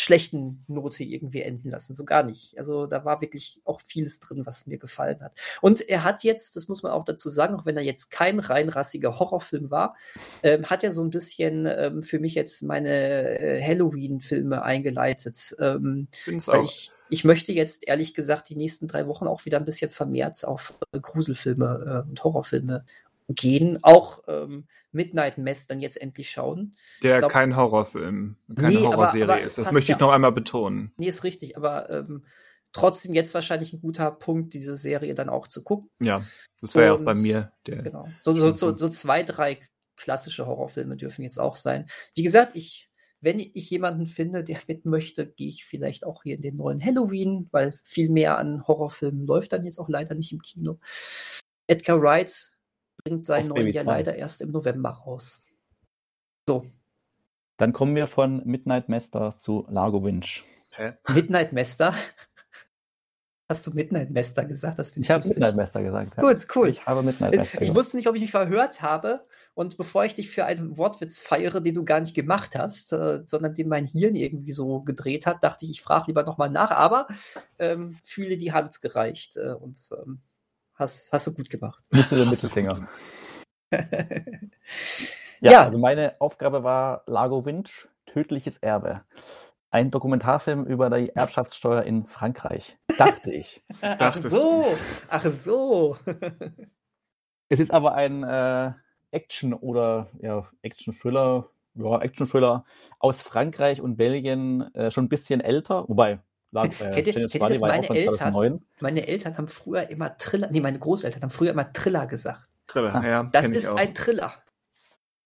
schlechten 0.00 0.64
Note 0.66 1.04
irgendwie 1.04 1.42
enden 1.42 1.70
lassen. 1.70 1.94
So 1.94 2.04
gar 2.04 2.24
nicht. 2.24 2.58
Also 2.58 2.86
da 2.86 3.04
war 3.04 3.20
wirklich 3.20 3.60
auch 3.64 3.80
vieles 3.80 4.18
drin, 4.20 4.44
was 4.44 4.66
mir 4.66 4.78
gefallen 4.78 5.20
hat. 5.20 5.32
Und 5.60 5.88
er 5.88 6.02
hat 6.02 6.24
jetzt, 6.24 6.56
das 6.56 6.68
muss 6.68 6.82
man 6.82 6.92
auch 6.92 7.04
dazu 7.04 7.28
sagen, 7.28 7.54
auch 7.54 7.64
wenn 7.64 7.76
er 7.76 7.82
jetzt 7.82 8.10
kein 8.10 8.40
rein 8.40 8.68
rassiger 8.68 9.18
Horrorfilm 9.18 9.70
war, 9.70 9.96
ähm, 10.42 10.66
hat 10.66 10.82
er 10.82 10.90
so 10.90 11.02
ein 11.02 11.10
bisschen 11.10 11.66
ähm, 11.66 12.02
für 12.02 12.18
mich 12.18 12.34
jetzt 12.34 12.62
meine 12.62 13.38
äh, 13.38 13.62
Halloween-Filme 13.62 14.62
eingeleitet. 14.62 15.56
Ähm, 15.60 16.08
weil 16.26 16.64
ich, 16.64 16.90
ich 17.08 17.24
möchte 17.24 17.52
jetzt 17.52 17.86
ehrlich 17.86 18.14
gesagt 18.14 18.48
die 18.48 18.56
nächsten 18.56 18.88
drei 18.88 19.06
Wochen 19.06 19.28
auch 19.28 19.44
wieder 19.44 19.58
ein 19.58 19.64
bisschen 19.64 19.90
vermehrt 19.90 20.44
auf 20.44 20.74
äh, 20.92 20.98
Gruselfilme 20.98 22.04
äh, 22.04 22.08
und 22.08 22.24
Horrorfilme 22.24 22.84
gehen. 23.28 23.78
Auch 23.82 24.22
ähm, 24.26 24.66
Midnight 24.94 25.38
Mess 25.38 25.66
dann 25.66 25.80
jetzt 25.80 26.00
endlich 26.00 26.30
schauen. 26.30 26.76
Der 27.02 27.18
glaub, 27.18 27.32
kein 27.32 27.56
Horrorfilm, 27.56 28.36
keine 28.54 28.68
nee, 28.68 28.84
Horrorserie 28.84 29.24
aber, 29.24 29.34
aber 29.34 29.42
ist. 29.42 29.58
Das 29.58 29.72
möchte 29.72 29.92
ich 29.92 29.98
ja 29.98 30.04
noch 30.04 30.12
einmal 30.12 30.32
betonen. 30.32 30.92
Nee, 30.96 31.08
ist 31.08 31.24
richtig, 31.24 31.56
aber 31.56 31.90
ähm, 31.90 32.24
trotzdem 32.72 33.14
jetzt 33.14 33.34
wahrscheinlich 33.34 33.72
ein 33.72 33.80
guter 33.80 34.10
Punkt, 34.10 34.54
diese 34.54 34.76
Serie 34.76 35.14
dann 35.14 35.28
auch 35.28 35.48
zu 35.48 35.62
gucken. 35.62 35.90
Ja, 36.00 36.24
das 36.60 36.74
wäre 36.74 36.86
ja 36.86 36.92
auch 36.94 37.04
bei 37.04 37.14
mir 37.14 37.52
der. 37.66 37.82
Genau. 37.82 38.08
So, 38.20 38.32
so, 38.32 38.54
so, 38.54 38.74
so 38.76 38.88
zwei, 38.88 39.22
drei 39.22 39.60
klassische 39.96 40.46
Horrorfilme 40.46 40.96
dürfen 40.96 41.22
jetzt 41.22 41.38
auch 41.38 41.56
sein. 41.56 41.86
Wie 42.14 42.22
gesagt, 42.22 42.56
ich 42.56 42.90
wenn 43.24 43.38
ich 43.38 43.70
jemanden 43.70 44.06
finde, 44.06 44.44
der 44.44 44.60
mit 44.68 44.84
möchte, 44.84 45.26
gehe 45.26 45.48
ich 45.48 45.64
vielleicht 45.64 46.04
auch 46.04 46.24
hier 46.24 46.34
in 46.34 46.42
den 46.42 46.56
neuen 46.56 46.84
Halloween, 46.84 47.48
weil 47.52 47.72
viel 47.82 48.10
mehr 48.10 48.36
an 48.36 48.68
Horrorfilmen 48.68 49.26
läuft 49.26 49.54
dann 49.54 49.64
jetzt 49.64 49.78
auch 49.78 49.88
leider 49.88 50.14
nicht 50.14 50.30
im 50.32 50.42
Kino. 50.42 50.78
Edgar 51.66 52.02
Wright 52.02 52.52
bringt 53.04 53.26
seinen 53.26 53.48
neuen 53.48 53.72
ja 53.72 53.82
leider 53.82 54.16
erst 54.16 54.40
im 54.40 54.50
November 54.50 54.90
raus. 54.90 55.44
So. 56.48 56.66
Dann 57.58 57.72
kommen 57.72 57.94
wir 57.94 58.06
von 58.06 58.42
Midnight 58.46 58.88
Master 58.88 59.34
zu 59.34 59.66
Largo 59.68 60.02
Winch. 60.02 60.42
Hä? 60.70 60.94
Midnight 61.14 61.52
Master? 61.52 61.94
Hast 63.48 63.66
du 63.66 63.72
Midnight 63.72 64.10
Master 64.10 64.46
gesagt? 64.46 64.78
Das 64.78 64.96
ich 64.96 65.10
habe 65.10 65.28
Midnight 65.28 65.54
Master 65.54 65.82
gesagt. 65.82 66.16
Ja. 66.16 66.22
Gut, 66.22 66.46
cool. 66.56 66.70
Ich 66.70 66.84
habe 66.86 67.02
Midnight 67.02 67.36
Master 67.36 67.62
Ich 67.62 67.74
wusste 67.74 67.98
nicht, 67.98 68.08
ob 68.08 68.14
ich 68.14 68.22
mich 68.22 68.30
verhört 68.30 68.80
habe. 68.80 69.26
Und 69.52 69.76
bevor 69.76 70.04
ich 70.04 70.16
dich 70.16 70.30
für 70.30 70.46
einen 70.46 70.76
Wortwitz 70.78 71.20
feiere, 71.20 71.60
den 71.60 71.74
du 71.74 71.84
gar 71.84 72.00
nicht 72.00 72.14
gemacht 72.14 72.56
hast, 72.56 72.92
äh, 72.92 73.22
sondern 73.26 73.54
den 73.54 73.68
mein 73.68 73.86
Hirn 73.86 74.16
irgendwie 74.16 74.50
so 74.50 74.80
gedreht 74.80 75.26
hat, 75.26 75.44
dachte 75.44 75.66
ich, 75.66 75.70
ich 75.70 75.82
frage 75.82 76.06
lieber 76.08 76.24
nochmal 76.24 76.50
nach. 76.50 76.70
Aber 76.70 77.06
ähm, 77.58 77.96
fühle 78.02 78.38
die 78.38 78.52
Hand 78.52 78.80
gereicht. 78.80 79.36
Äh, 79.36 79.52
und 79.52 79.78
ähm, 79.92 80.22
Hast, 80.74 81.12
hast 81.12 81.26
du 81.26 81.34
gut 81.34 81.48
gemacht. 81.48 81.82
Nicht 81.90 82.10
nur 82.10 82.20
den 82.20 82.30
Mittelfinger. 82.30 82.88
ja, 83.70 83.78
ja, 85.40 85.64
also 85.64 85.78
meine 85.78 86.20
Aufgabe 86.20 86.64
war 86.64 87.02
Lago 87.06 87.44
Winch, 87.44 87.88
tödliches 88.06 88.58
Erbe. 88.58 89.02
Ein 89.70 89.90
Dokumentarfilm 89.90 90.64
über 90.66 90.90
die 90.90 91.10
Erbschaftssteuer 91.10 91.82
in 91.82 92.06
Frankreich. 92.06 92.78
Dachte 92.96 93.32
ich. 93.32 93.64
ach 93.80 94.16
so, 94.16 94.64
ach 95.08 95.26
so. 95.26 95.96
es 97.48 97.60
ist 97.60 97.72
aber 97.72 97.94
ein 97.94 98.22
äh, 98.22 98.72
Action- 99.10 99.54
oder 99.54 100.10
ja, 100.20 100.48
Action-Thriller, 100.62 101.50
ja, 101.74 101.98
Action-Thriller 102.00 102.64
aus 102.98 103.22
Frankreich 103.22 103.80
und 103.80 103.96
Belgien, 103.96 104.74
äh, 104.74 104.90
schon 104.90 105.06
ein 105.06 105.08
bisschen 105.08 105.40
älter, 105.40 105.88
wobei 105.88 106.20
Lag, 106.54 106.68
äh, 106.80 106.94
hätte, 106.94 107.10
hätte 107.12 107.38
das 107.38 107.58
meine 107.58 107.90
Eltern, 107.90 108.60
meine 108.78 109.08
Eltern 109.08 109.36
haben 109.36 109.48
früher 109.48 109.90
immer 109.90 110.16
Triller, 110.16 110.48
nee, 110.52 110.60
meine 110.60 110.78
Großeltern 110.78 111.22
haben 111.22 111.30
früher 111.30 111.50
immer 111.50 111.72
Triller 111.72 112.06
gesagt. 112.06 112.46
Triller, 112.68 112.94
ah, 112.94 113.04
ja. 113.04 113.22
Das 113.24 113.50
ist 113.50 113.68
ein 113.68 113.92
Triller. 113.92 114.32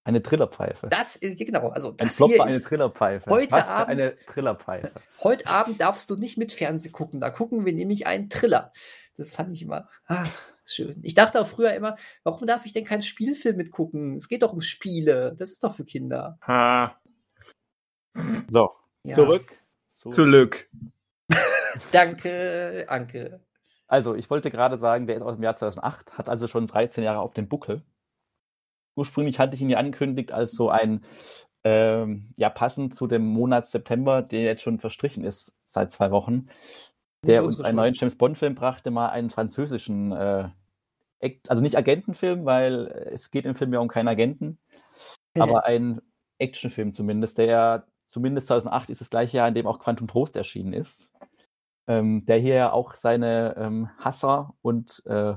Eine 0.05 0.23
Trillerpfeife. 0.23 0.89
Das 0.89 1.17
ist, 1.17 1.39
genau, 1.39 1.69
also 1.69 1.93
das 1.93 2.07
ein 2.07 2.11
Flop 2.13 2.31
hier 2.31 2.43
eine 2.43 2.63
Trillerpfeife. 2.63 3.31
Heute 3.31 3.53
Was 3.53 3.69
Abend, 3.69 3.91
eine 3.91 4.17
Trillerpfeife. 4.25 4.91
Heute 5.23 5.47
Abend 5.47 5.83
darfst 5.83 6.09
du 6.09 6.17
nicht 6.17 6.39
mit 6.39 6.51
Fernsehen 6.51 6.93
gucken, 6.93 7.21
da 7.21 7.29
gucken 7.29 7.67
wir 7.67 7.75
nämlich 7.75 8.07
einen 8.07 8.31
Triller. 8.31 8.73
Das 9.19 9.31
fand 9.31 9.53
ich 9.53 9.61
immer 9.61 9.87
ah, 10.07 10.25
schön. 10.65 10.99
Ich 11.03 11.13
dachte 11.13 11.43
auch 11.43 11.47
früher 11.47 11.75
immer, 11.75 11.97
warum 12.23 12.47
darf 12.47 12.65
ich 12.65 12.73
denn 12.73 12.87
keinen 12.87 13.03
Spielfilm 13.03 13.59
mitgucken? 13.59 14.15
Es 14.15 14.29
geht 14.29 14.43
doch 14.43 14.55
um 14.55 14.63
Spiele, 14.63 15.37
das 15.37 15.51
ist 15.51 15.63
doch 15.63 15.75
für 15.75 15.85
Kinder. 15.85 16.39
Ha. 16.47 16.99
So, 18.51 18.71
ja. 19.03 19.15
zurück. 19.15 19.53
Zurück. 19.93 20.71
Danke, 21.93 22.87
Anke. 22.89 23.41
Also, 23.87 24.15
ich 24.15 24.29
wollte 24.29 24.51
gerade 24.51 24.77
sagen, 24.79 25.07
der 25.07 25.17
ist 25.17 25.23
aus 25.23 25.37
dem 25.37 25.43
Jahr 25.43 25.57
2008, 25.57 26.19
hat 26.19 26.29
also 26.29 26.47
schon 26.47 26.67
13 26.67 27.03
Jahre 27.05 27.21
auf 27.21 27.33
dem 27.33 27.49
Buckel. 27.49 27.83
Ursprünglich 28.97 29.39
hatte 29.39 29.55
ich 29.55 29.63
ihn 29.63 29.71
ja 29.71 29.79
angekündigt 29.79 30.33
als 30.33 30.53
so 30.53 30.69
ein, 30.69 31.05
ähm, 31.65 32.33
ja, 32.37 32.51
passend 32.51 32.95
zu 32.95 33.07
dem 33.07 33.27
Monat 33.27 33.67
September, 33.67 34.23
der 34.23 34.43
jetzt 34.43 34.63
schon 34.63 34.79
verstrichen 34.79 35.25
ist 35.25 35.55
seit 35.65 35.93
zwei 35.93 36.11
Wochen, 36.11 36.49
der 37.25 37.45
uns 37.45 37.63
einen 37.63 37.77
neuen 37.77 37.95
James 37.95 38.17
Bond-Film 38.17 38.55
brachte, 38.55 38.91
mal 38.91 39.09
einen 39.09 39.31
französischen, 39.31 40.13
äh, 40.13 40.49
also 41.49 41.63
nicht 41.63 41.77
Agentenfilm, 41.77 42.45
weil 42.45 42.87
es 43.13 43.31
geht 43.31 43.45
im 43.45 43.57
Film 43.57 43.73
ja 43.73 43.81
um 43.81 43.89
keinen 43.89 44.09
Agenten, 44.09 44.59
aber 45.35 45.65
ein 45.65 46.01
Actionfilm 46.39 46.95
zumindest, 46.95 47.39
der 47.39 47.88
zumindest 48.09 48.49
2008 48.49 48.91
ist 48.91 49.01
das 49.01 49.11
gleiche 49.11 49.39
Jahr, 49.39 49.49
in 49.49 49.55
dem 49.55 49.67
auch 49.67 49.79
Quantum 49.79 50.09
Trost 50.09 50.37
erschienen 50.37 50.73
ist 50.73 51.11
ähm, 51.89 52.25
der 52.27 52.39
hier 52.39 52.55
ja 52.55 52.73
auch 52.73 52.95
seine 52.95 53.57
ähm, 53.57 53.89
Hasser 53.99 54.55
und 54.63 55.03
äh, 55.07 55.35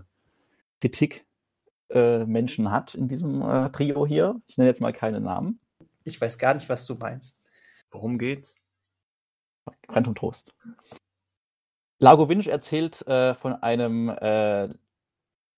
Kritik-Menschen 0.82 2.66
äh, 2.66 2.70
hat 2.70 2.94
in 2.94 3.08
diesem 3.08 3.42
äh, 3.42 3.70
Trio 3.72 4.06
hier. 4.06 4.40
Ich 4.48 4.58
nenne 4.58 4.70
jetzt 4.70 4.82
mal 4.82 4.94
keine 4.94 5.22
Namen. 5.22 5.60
Ich 6.04 6.20
weiß 6.20 6.38
gar 6.38 6.54
nicht, 6.54 6.68
was 6.68 6.86
du 6.86 6.96
meinst. 6.96 7.40
Worum 7.90 8.18
geht's? 8.18 8.56
Quantum 9.88 10.14
Trost. 10.14 10.54
Lago 12.00 12.28
Winch 12.28 12.48
erzählt 12.48 13.08
äh, 13.08 13.34
von 13.36 13.54
einem 13.54 14.10
äh, 14.10 14.70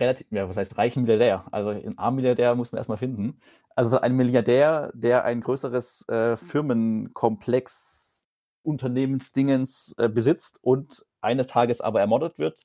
relativ, 0.03 0.27
ja, 0.31 0.47
was 0.47 0.57
heißt 0.57 0.77
reichen 0.77 1.03
Milliardär? 1.03 1.45
Also 1.51 1.69
einen 1.69 1.97
armen 1.97 2.17
Milliardär 2.17 2.55
muss 2.55 2.71
man 2.71 2.77
erstmal 2.77 2.97
finden. 2.97 3.39
Also 3.75 3.99
ein 3.99 4.15
Milliardär, 4.15 4.91
der 4.93 5.23
ein 5.25 5.41
größeres 5.41 6.07
äh, 6.09 6.37
Firmenkomplex 6.37 8.23
Unternehmensdingens 8.63 9.93
äh, 9.97 10.09
besitzt 10.09 10.59
und 10.61 11.05
eines 11.21 11.47
Tages 11.47 11.81
aber 11.81 11.99
ermordet 11.99 12.37
wird 12.37 12.63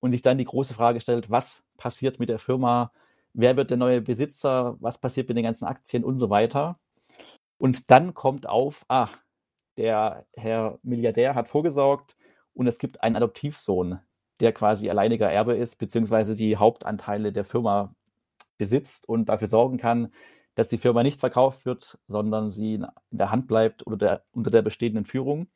und 0.00 0.10
sich 0.12 0.22
dann 0.22 0.38
die 0.38 0.44
große 0.44 0.74
Frage 0.74 1.00
stellt, 1.00 1.30
was 1.30 1.62
passiert 1.76 2.18
mit 2.18 2.28
der 2.28 2.38
Firma, 2.38 2.92
wer 3.32 3.56
wird 3.56 3.70
der 3.70 3.76
neue 3.76 4.00
Besitzer, 4.00 4.76
was 4.80 4.98
passiert 4.98 5.28
mit 5.28 5.36
den 5.36 5.44
ganzen 5.44 5.66
Aktien 5.66 6.04
und 6.04 6.18
so 6.18 6.30
weiter. 6.30 6.78
Und 7.58 7.90
dann 7.90 8.14
kommt 8.14 8.48
auf, 8.48 8.84
ah, 8.88 9.08
der 9.76 10.26
Herr 10.34 10.78
Milliardär 10.82 11.34
hat 11.34 11.48
vorgesorgt 11.48 12.16
und 12.54 12.66
es 12.66 12.78
gibt 12.78 13.02
einen 13.02 13.16
Adoptivsohn, 13.16 14.00
der 14.40 14.52
quasi 14.52 14.90
alleiniger 14.90 15.30
Erbe 15.30 15.54
ist, 15.54 15.76
beziehungsweise 15.76 16.36
die 16.36 16.56
Hauptanteile 16.56 17.32
der 17.32 17.44
Firma 17.44 17.94
besitzt 18.58 19.08
und 19.08 19.28
dafür 19.28 19.48
sorgen 19.48 19.78
kann, 19.78 20.12
dass 20.54 20.68
die 20.68 20.78
Firma 20.78 21.02
nicht 21.02 21.20
verkauft 21.20 21.66
wird, 21.66 21.98
sondern 22.08 22.50
sie 22.50 22.74
in 22.74 22.86
der 23.10 23.30
Hand 23.30 23.46
bleibt 23.46 23.86
oder 23.86 23.96
der, 23.96 24.24
unter 24.32 24.50
der 24.50 24.62
bestehenden 24.62 25.04
Führung. 25.04 25.48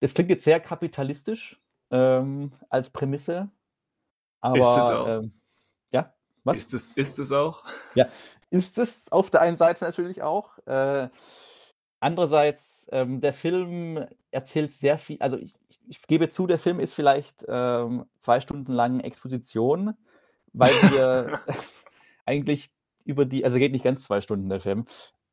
Das 0.00 0.14
klingt 0.14 0.30
jetzt 0.30 0.44
sehr 0.44 0.60
kapitalistisch 0.60 1.60
ähm, 1.90 2.52
als 2.70 2.90
Prämisse. 2.90 3.50
Aber, 4.40 4.58
ist 4.58 4.84
es 4.84 4.90
auch? 4.90 5.06
Ähm, 5.06 5.32
ja, 5.92 6.14
was? 6.44 6.58
Ist 6.58 6.74
es, 6.74 6.88
ist 6.90 7.18
es 7.18 7.30
auch? 7.30 7.64
Ja, 7.94 8.08
ist 8.48 8.78
es 8.78 9.12
auf 9.12 9.30
der 9.30 9.42
einen 9.42 9.58
Seite 9.58 9.84
natürlich 9.84 10.22
auch. 10.22 10.58
Äh, 10.66 11.08
andererseits, 12.00 12.88
ähm, 12.92 13.20
der 13.20 13.32
Film 13.32 14.06
erzählt 14.30 14.72
sehr 14.72 14.98
viel, 14.98 15.18
also 15.20 15.36
ich, 15.36 15.54
ich, 15.88 16.02
gebe 16.02 16.28
zu, 16.28 16.46
der 16.46 16.58
Film 16.58 16.80
ist 16.80 16.94
vielleicht 16.94 17.44
ähm, 17.48 18.06
zwei 18.18 18.40
Stunden 18.40 18.72
lang 18.72 19.00
Exposition, 19.00 19.94
weil 20.52 20.70
wir 20.92 21.40
eigentlich 22.24 22.70
über 23.04 23.24
die, 23.24 23.44
also 23.44 23.58
geht 23.58 23.72
nicht 23.72 23.84
ganz 23.84 24.02
zwei 24.04 24.20
Stunden 24.20 24.48
der 24.48 24.60
Film, 24.60 24.86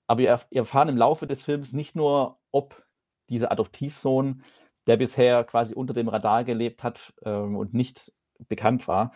aber 0.07 0.19
wir 0.19 0.39
erfahren 0.51 0.89
im 0.89 0.97
Laufe 0.97 1.27
des 1.27 1.43
Films 1.43 1.73
nicht 1.73 1.95
nur, 1.95 2.39
ob 2.51 2.83
dieser 3.29 3.51
Adoptivsohn, 3.51 4.43
der 4.87 4.97
bisher 4.97 5.43
quasi 5.43 5.73
unter 5.73 5.93
dem 5.93 6.07
Radar 6.07 6.43
gelebt 6.43 6.83
hat 6.83 7.13
ähm, 7.23 7.57
und 7.57 7.73
nicht 7.73 8.13
bekannt 8.47 8.87
war, 8.87 9.11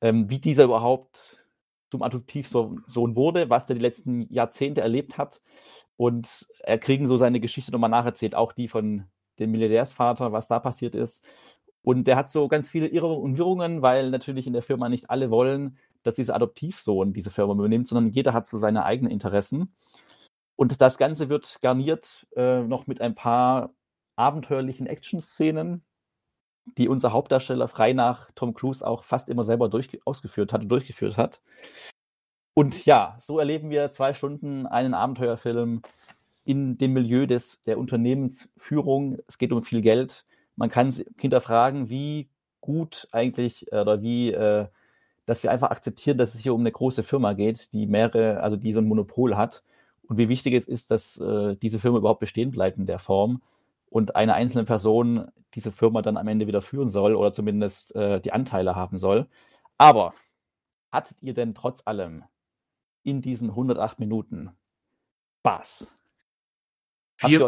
ähm, 0.00 0.30
wie 0.30 0.40
dieser 0.40 0.64
überhaupt 0.64 1.44
zum 1.90 2.02
Adoptivsohn 2.02 3.16
wurde, 3.16 3.50
was 3.50 3.66
der 3.66 3.76
die 3.76 3.82
letzten 3.82 4.32
Jahrzehnte 4.32 4.80
erlebt 4.80 5.18
hat. 5.18 5.40
Und 5.98 6.46
er 6.60 6.78
kriegen 6.78 7.08
so 7.08 7.16
seine 7.16 7.40
Geschichte 7.40 7.72
nochmal 7.72 7.90
nacherzählt, 7.90 8.36
auch 8.36 8.52
die 8.52 8.68
von 8.68 9.04
dem 9.40 9.50
Milliardärsvater, 9.50 10.30
was 10.30 10.46
da 10.46 10.60
passiert 10.60 10.94
ist. 10.94 11.24
Und 11.82 12.04
der 12.04 12.16
hat 12.16 12.30
so 12.30 12.46
ganz 12.46 12.70
viele 12.70 12.86
Irrungen 12.86 13.20
und 13.20 13.36
Wirrungen, 13.36 13.82
weil 13.82 14.10
natürlich 14.10 14.46
in 14.46 14.52
der 14.52 14.62
Firma 14.62 14.88
nicht 14.88 15.10
alle 15.10 15.30
wollen, 15.30 15.76
dass 16.04 16.14
dieser 16.14 16.36
Adoptivsohn 16.36 17.12
diese 17.12 17.30
Firma 17.30 17.52
übernimmt, 17.54 17.88
sondern 17.88 18.12
jeder 18.12 18.32
hat 18.32 18.46
so 18.46 18.58
seine 18.58 18.84
eigenen 18.84 19.10
Interessen. 19.10 19.74
Und 20.54 20.80
das 20.80 20.98
Ganze 20.98 21.28
wird 21.28 21.58
garniert 21.62 22.28
äh, 22.36 22.62
noch 22.62 22.86
mit 22.86 23.00
ein 23.00 23.16
paar 23.16 23.74
abenteuerlichen 24.14 24.86
Action-Szenen, 24.86 25.84
die 26.76 26.88
unser 26.88 27.12
Hauptdarsteller 27.12 27.66
frei 27.66 27.92
nach 27.92 28.30
Tom 28.36 28.54
Cruise 28.54 28.86
auch 28.86 29.02
fast 29.02 29.28
immer 29.28 29.42
selber 29.42 29.68
durch, 29.68 29.98
ausgeführt 30.04 30.52
hat 30.52 30.62
und 30.62 30.68
durchgeführt 30.68 31.16
hat. 31.16 31.42
Und 32.58 32.86
ja, 32.86 33.16
so 33.20 33.38
erleben 33.38 33.70
wir 33.70 33.92
zwei 33.92 34.14
Stunden 34.14 34.66
einen 34.66 34.92
Abenteuerfilm 34.92 35.80
in 36.44 36.76
dem 36.76 36.92
Milieu 36.92 37.24
des, 37.24 37.62
der 37.62 37.78
Unternehmensführung. 37.78 39.18
Es 39.28 39.38
geht 39.38 39.52
um 39.52 39.62
viel 39.62 39.80
Geld. 39.80 40.26
Man 40.56 40.68
kann 40.68 40.92
Kinder 41.18 41.40
fragen, 41.40 41.88
wie 41.88 42.28
gut 42.60 43.06
eigentlich 43.12 43.70
äh, 43.70 43.80
oder 43.80 44.02
wie 44.02 44.32
äh, 44.32 44.66
dass 45.24 45.44
wir 45.44 45.52
einfach 45.52 45.70
akzeptieren, 45.70 46.18
dass 46.18 46.34
es 46.34 46.40
hier 46.40 46.52
um 46.52 46.62
eine 46.62 46.72
große 46.72 47.04
Firma 47.04 47.34
geht, 47.34 47.72
die 47.72 47.86
mehrere, 47.86 48.40
also 48.40 48.56
die 48.56 48.72
so 48.72 48.80
ein 48.80 48.88
Monopol 48.88 49.36
hat 49.36 49.62
und 50.08 50.18
wie 50.18 50.28
wichtig 50.28 50.54
es 50.54 50.64
ist, 50.64 50.90
dass 50.90 51.16
äh, 51.20 51.54
diese 51.54 51.78
Firma 51.78 51.98
überhaupt 51.98 52.18
bestehen 52.18 52.50
bleibt 52.50 52.76
in 52.76 52.86
der 52.86 52.98
Form 52.98 53.40
und 53.88 54.16
eine 54.16 54.34
einzelne 54.34 54.64
Person 54.64 55.28
diese 55.54 55.70
Firma 55.70 56.02
dann 56.02 56.16
am 56.16 56.26
Ende 56.26 56.48
wieder 56.48 56.62
führen 56.62 56.90
soll 56.90 57.14
oder 57.14 57.32
zumindest 57.32 57.94
die 57.94 58.32
Anteile 58.32 58.74
haben 58.74 58.98
soll. 58.98 59.28
Aber 59.78 60.12
hattet 60.90 61.22
ihr 61.22 61.34
denn 61.34 61.54
trotz 61.54 61.82
allem 61.86 62.24
in 63.08 63.20
diesen 63.20 63.50
108 63.50 63.98
Minuten 63.98 64.50
Spaß? 65.40 65.88
Vier, 67.20 67.40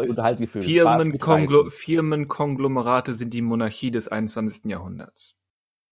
Firmenkonglo 0.47 1.69
Firmenkonglomerate 1.69 3.13
sind 3.13 3.33
die 3.33 3.41
Monarchie 3.41 3.89
des 3.89 4.09
21. 4.09 4.65
Jahrhunderts. 4.65 5.35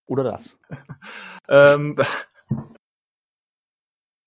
Oder 0.06 0.24
das. 0.24 0.58
ähm, 1.48 1.96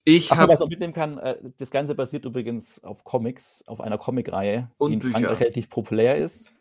ich 0.05 0.31
habe. 0.31 0.53
Was 0.53 0.59
man 0.59 0.69
mitnehmen 0.69 0.93
kann, 0.93 1.19
äh, 1.19 1.37
das 1.57 1.69
Ganze 1.69 1.93
basiert 1.93 2.25
übrigens 2.25 2.83
auf 2.83 3.03
Comics, 3.03 3.63
auf 3.67 3.79
einer 3.79 3.99
Comicreihe, 3.99 4.71
die 4.81 4.93
in 4.93 4.99
Bücher. 4.99 5.19
Frankreich 5.19 5.39
relativ 5.39 5.69
populär 5.69 6.17
ist. 6.17 6.55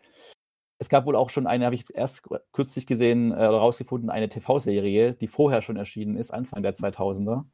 Es 0.78 0.88
gab 0.88 1.06
wohl 1.06 1.16
auch 1.16 1.30
schon 1.30 1.46
eine, 1.46 1.64
habe 1.64 1.76
ich 1.76 1.84
erst 1.94 2.28
kürzlich 2.52 2.86
gesehen, 2.86 3.30
äh, 3.30 3.44
rausgefunden, 3.44 4.10
eine 4.10 4.28
TV-Serie, 4.28 5.14
die 5.14 5.28
vorher 5.28 5.62
schon 5.62 5.76
erschienen 5.76 6.16
ist, 6.16 6.32
Anfang 6.32 6.62
der 6.62 6.74
2000er. 6.74 7.44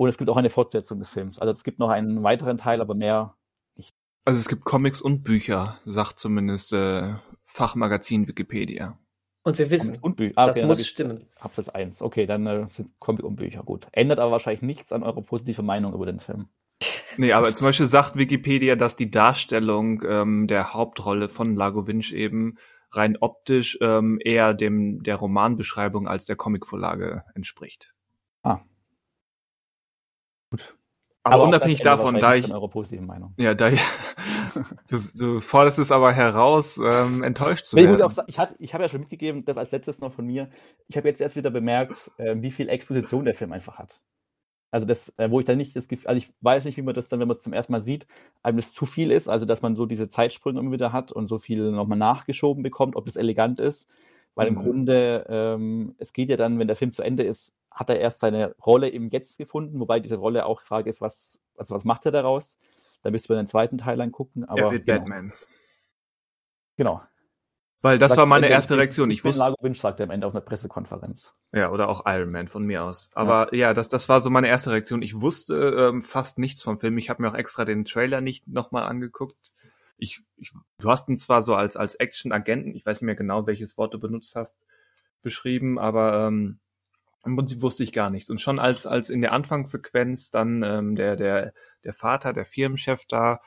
Und 0.00 0.08
es 0.08 0.16
gibt 0.16 0.30
auch 0.30 0.38
eine 0.38 0.48
Fortsetzung 0.48 0.98
des 0.98 1.10
Films. 1.10 1.38
Also 1.38 1.50
es 1.50 1.62
gibt 1.62 1.78
noch 1.78 1.90
einen 1.90 2.22
weiteren 2.22 2.56
Teil, 2.56 2.80
aber 2.80 2.94
mehr 2.94 3.36
nicht. 3.76 3.94
Also 4.24 4.40
es 4.40 4.48
gibt 4.48 4.64
Comics 4.64 5.02
und 5.02 5.22
Bücher, 5.24 5.78
sagt 5.84 6.18
zumindest 6.18 6.72
äh, 6.72 7.16
Fachmagazin 7.44 8.26
Wikipedia. 8.26 8.98
Und 9.42 9.58
wir 9.58 9.68
wissen, 9.68 9.98
und 10.00 10.16
Bü 10.16 10.32
ah, 10.36 10.46
das 10.46 10.56
okay, 10.56 10.66
muss 10.66 10.86
stimmen. 10.86 11.26
Absatz 11.38 11.68
1. 11.68 12.00
Okay, 12.00 12.24
dann 12.24 12.46
äh, 12.46 12.66
sind 12.70 12.98
Comic 12.98 13.26
und 13.26 13.36
Bücher 13.36 13.62
gut. 13.62 13.88
Ändert 13.92 14.20
aber 14.20 14.32
wahrscheinlich 14.32 14.62
nichts 14.62 14.90
an 14.90 15.02
eurer 15.02 15.20
positiven 15.20 15.66
Meinung 15.66 15.92
über 15.92 16.06
den 16.06 16.20
Film. 16.20 16.48
Nee, 17.18 17.34
aber 17.34 17.54
zum 17.54 17.66
Beispiel 17.66 17.84
sagt 17.84 18.16
Wikipedia, 18.16 18.76
dass 18.76 18.96
die 18.96 19.10
Darstellung 19.10 20.02
ähm, 20.08 20.46
der 20.46 20.72
Hauptrolle 20.72 21.28
von 21.28 21.54
Lago 21.54 21.86
Winch 21.86 22.14
eben 22.14 22.56
rein 22.90 23.18
optisch 23.20 23.76
ähm, 23.82 24.18
eher 24.24 24.54
dem 24.54 25.02
der 25.02 25.16
Romanbeschreibung 25.16 26.08
als 26.08 26.24
der 26.24 26.36
Comicvorlage 26.36 27.22
entspricht. 27.34 27.92
Ah. 28.42 28.60
Gut. 30.50 30.76
Aber, 31.22 31.34
aber 31.34 31.44
unabhängig 31.44 31.82
davon, 31.82 32.18
da 32.18 32.34
ich, 32.34 32.48
Meinung. 32.48 33.34
ja, 33.36 33.54
da 33.54 33.68
ich, 33.68 33.80
du, 34.88 34.98
du 35.18 35.40
forderst 35.40 35.78
es 35.78 35.92
aber 35.92 36.12
heraus, 36.12 36.78
ähm, 36.78 37.22
enttäuscht 37.22 37.66
zu 37.66 37.76
werden. 37.76 38.00
Auch, 38.00 38.12
ich 38.26 38.38
habe 38.38 38.54
ich 38.58 38.72
hab 38.72 38.80
ja 38.80 38.88
schon 38.88 39.00
mitgegeben, 39.00 39.44
das 39.44 39.58
als 39.58 39.70
letztes 39.70 40.00
noch 40.00 40.14
von 40.14 40.24
mir. 40.26 40.48
Ich 40.88 40.96
habe 40.96 41.08
jetzt 41.08 41.20
erst 41.20 41.36
wieder 41.36 41.50
bemerkt, 41.50 42.10
äh, 42.16 42.36
wie 42.38 42.50
viel 42.50 42.70
Exposition 42.70 43.26
der 43.26 43.34
Film 43.34 43.52
einfach 43.52 43.78
hat. 43.78 44.00
Also 44.70 44.86
das, 44.86 45.12
äh, 45.18 45.30
wo 45.30 45.40
ich 45.40 45.46
dann 45.46 45.58
nicht 45.58 45.76
das 45.76 45.88
Gefühl, 45.88 46.08
also 46.08 46.18
ich 46.18 46.32
weiß 46.40 46.64
nicht, 46.64 46.76
wie 46.76 46.82
man 46.82 46.94
das 46.94 47.08
dann, 47.08 47.20
wenn 47.20 47.28
man 47.28 47.36
es 47.36 47.42
zum 47.42 47.52
ersten 47.52 47.72
Mal 47.72 47.80
sieht, 47.80 48.06
einem 48.42 48.56
das 48.56 48.72
zu 48.72 48.86
viel 48.86 49.10
ist, 49.10 49.28
also 49.28 49.44
dass 49.44 49.62
man 49.62 49.76
so 49.76 49.84
diese 49.84 50.08
Zeitsprünge 50.08 50.60
immer 50.60 50.72
wieder 50.72 50.92
hat 50.92 51.12
und 51.12 51.26
so 51.26 51.38
viel 51.38 51.70
nochmal 51.72 51.98
nachgeschoben 51.98 52.62
bekommt, 52.62 52.96
ob 52.96 53.04
das 53.04 53.16
elegant 53.16 53.60
ist. 53.60 53.90
Weil 54.34 54.50
mhm. 54.50 54.56
im 54.56 54.62
Grunde, 54.62 55.26
ähm, 55.28 55.94
es 55.98 56.12
geht 56.12 56.30
ja 56.30 56.36
dann, 56.36 56.58
wenn 56.58 56.68
der 56.68 56.76
Film 56.76 56.92
zu 56.92 57.02
Ende 57.02 57.24
ist, 57.24 57.52
hat 57.70 57.90
er 57.90 58.00
erst 58.00 58.18
seine 58.18 58.54
Rolle 58.64 58.88
im 58.88 59.08
Jetzt 59.10 59.38
gefunden, 59.38 59.80
wobei 59.80 60.00
diese 60.00 60.16
Rolle 60.16 60.46
auch 60.46 60.60
die 60.60 60.66
Frage 60.66 60.90
ist, 60.90 61.00
was, 61.00 61.40
also 61.56 61.74
was 61.74 61.84
macht 61.84 62.04
er 62.06 62.12
daraus? 62.12 62.58
Da 63.02 63.10
müssen 63.10 63.28
wir 63.28 63.36
den 63.36 63.46
zweiten 63.46 63.78
Teil 63.78 64.00
angucken. 64.00 64.44
Aber 64.44 64.60
er 64.60 64.70
wird 64.72 64.86
genau. 64.86 64.98
Batman. 64.98 65.32
Genau. 66.76 67.02
Weil 67.82 67.98
das 67.98 68.10
sagt 68.10 68.18
war 68.18 68.26
meine 68.26 68.48
erste 68.48 68.76
Reaktion. 68.76 69.10
Ich 69.10 69.24
wusste. 69.24 69.42
Lago 69.42 69.56
Winch 69.62 69.80
sagt 69.80 70.00
er 70.00 70.04
am 70.04 70.10
Ende 70.10 70.26
auf 70.26 70.34
einer 70.34 70.42
Pressekonferenz. 70.42 71.34
Ja, 71.52 71.70
oder 71.70 71.88
auch 71.88 72.04
Iron 72.04 72.30
Man 72.30 72.48
von 72.48 72.64
mir 72.64 72.84
aus. 72.84 73.10
Aber 73.14 73.54
ja, 73.54 73.68
ja 73.68 73.74
das, 73.74 73.88
das 73.88 74.08
war 74.10 74.20
so 74.20 74.28
meine 74.28 74.48
erste 74.48 74.70
Reaktion. 74.70 75.00
Ich 75.00 75.18
wusste 75.18 75.88
ähm, 75.88 76.02
fast 76.02 76.38
nichts 76.38 76.62
vom 76.62 76.78
Film. 76.78 76.98
Ich 76.98 77.08
habe 77.08 77.22
mir 77.22 77.30
auch 77.30 77.34
extra 77.34 77.64
den 77.64 77.86
Trailer 77.86 78.20
nicht 78.20 78.46
nochmal 78.48 78.84
angeguckt. 78.84 79.50
ich, 79.96 80.22
ich, 80.36 80.52
du 80.78 80.90
hast 80.90 81.08
ihn 81.08 81.18
zwar 81.18 81.42
so 81.42 81.54
als, 81.54 81.76
als 81.76 81.94
Action-Agenten, 81.94 82.74
ich 82.74 82.84
weiß 82.84 83.00
nicht 83.00 83.06
mehr 83.06 83.16
genau, 83.16 83.46
welches 83.46 83.78
Wort 83.78 83.94
du 83.94 84.00
benutzt 84.00 84.34
hast, 84.34 84.66
beschrieben, 85.22 85.78
aber 85.78 86.26
ähm, 86.26 86.58
im 87.24 87.36
Prinzip 87.36 87.60
wusste 87.60 87.82
ich 87.82 87.92
gar 87.92 88.10
nichts. 88.10 88.30
Und 88.30 88.40
schon 88.40 88.58
als, 88.58 88.86
als 88.86 89.10
in 89.10 89.20
der 89.20 89.32
Anfangssequenz 89.32 90.30
dann 90.30 90.62
ähm, 90.62 90.96
der, 90.96 91.16
der, 91.16 91.52
der 91.84 91.92
Vater, 91.92 92.32
der 92.32 92.46
Firmenchef 92.46 93.04
da 93.06 93.40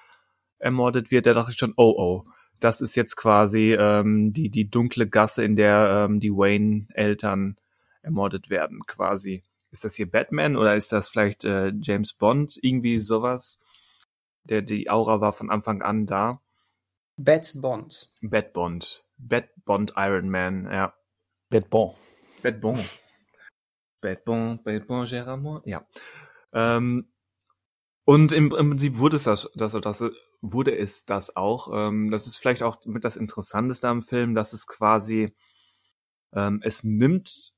ermordet 0.60 1.12
wird, 1.12 1.26
da 1.26 1.34
dachte 1.34 1.52
ich 1.52 1.58
schon, 1.58 1.74
oh 1.76 1.94
oh, 1.98 2.24
das 2.60 2.82
ist 2.82 2.96
jetzt 2.96 3.16
quasi 3.16 3.74
ähm, 3.74 4.32
die, 4.32 4.50
die 4.50 4.70
dunkle 4.70 5.08
Gasse, 5.08 5.44
in 5.44 5.56
der 5.56 6.06
ähm, 6.06 6.20
die 6.20 6.32
Wayne-Eltern 6.32 7.58
ermordet 8.02 8.50
werden, 8.50 8.82
quasi. 8.86 9.44
Ist 9.72 9.84
das 9.84 9.96
hier 9.96 10.10
Batman 10.10 10.56
oder 10.56 10.76
ist 10.76 10.92
das 10.92 11.10
vielleicht 11.10 11.46
äh, 11.46 11.74
James 11.82 12.14
Bond? 12.14 12.60
Irgendwie 12.62 13.00
sowas. 13.00 13.60
Der, 14.44 14.62
die 14.62 14.90
Aura 14.90 15.20
war 15.20 15.34
von 15.34 15.50
Anfang 15.50 15.82
an 15.82 16.06
da. 16.06 16.42
Bat 17.18 17.54
Bond. 17.56 18.12
Bat 18.22 18.54
Bond. 18.54 19.04
Bat 19.18 19.50
Bond 19.66 19.94
Iron 19.98 20.30
Man, 20.30 20.66
ja. 20.66 20.94
Bad 21.50 21.70
Bon. 21.70 21.96
Bad 22.42 22.62
Bon. 22.62 22.80
Bad 24.04 24.26
Bon, 24.26 24.62
Bad 24.64 24.86
Bon, 24.86 25.06
Gérard 25.06 25.64
Ja. 25.66 25.88
Ähm, 26.54 27.08
und 28.06 28.34
im, 28.34 28.54
im 28.54 28.70
Prinzip 28.72 28.98
wurde 28.98 29.16
es 29.16 29.24
das, 29.24 29.50
das, 29.56 29.72
das, 29.72 30.04
wurde 30.42 30.78
es 30.78 31.06
das 31.06 31.36
auch. 31.38 31.70
Ähm, 31.74 32.12
das 32.12 32.28
ist 32.28 32.38
vielleicht 32.38 32.62
auch 32.62 32.86
mit 32.86 33.06
das 33.06 33.16
Interessanteste 33.16 33.88
am 33.88 34.02
Film, 34.02 34.36
dass 34.36 34.52
es 34.52 34.68
quasi, 34.68 35.34
ähm, 36.34 36.60
es 36.64 36.84
nimmt 36.84 37.54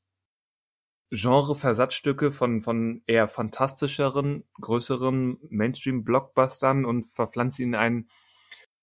Genre-Versatzstücke 1.10 2.32
von, 2.32 2.62
von 2.62 3.02
eher 3.08 3.28
fantastischeren, 3.28 4.44
größeren 4.62 5.38
Mainstream-Blockbustern 5.50 6.86
und 6.86 7.06
verpflanzt 7.06 7.58
sie 7.58 7.64
in 7.64 7.74
ein, 7.74 8.08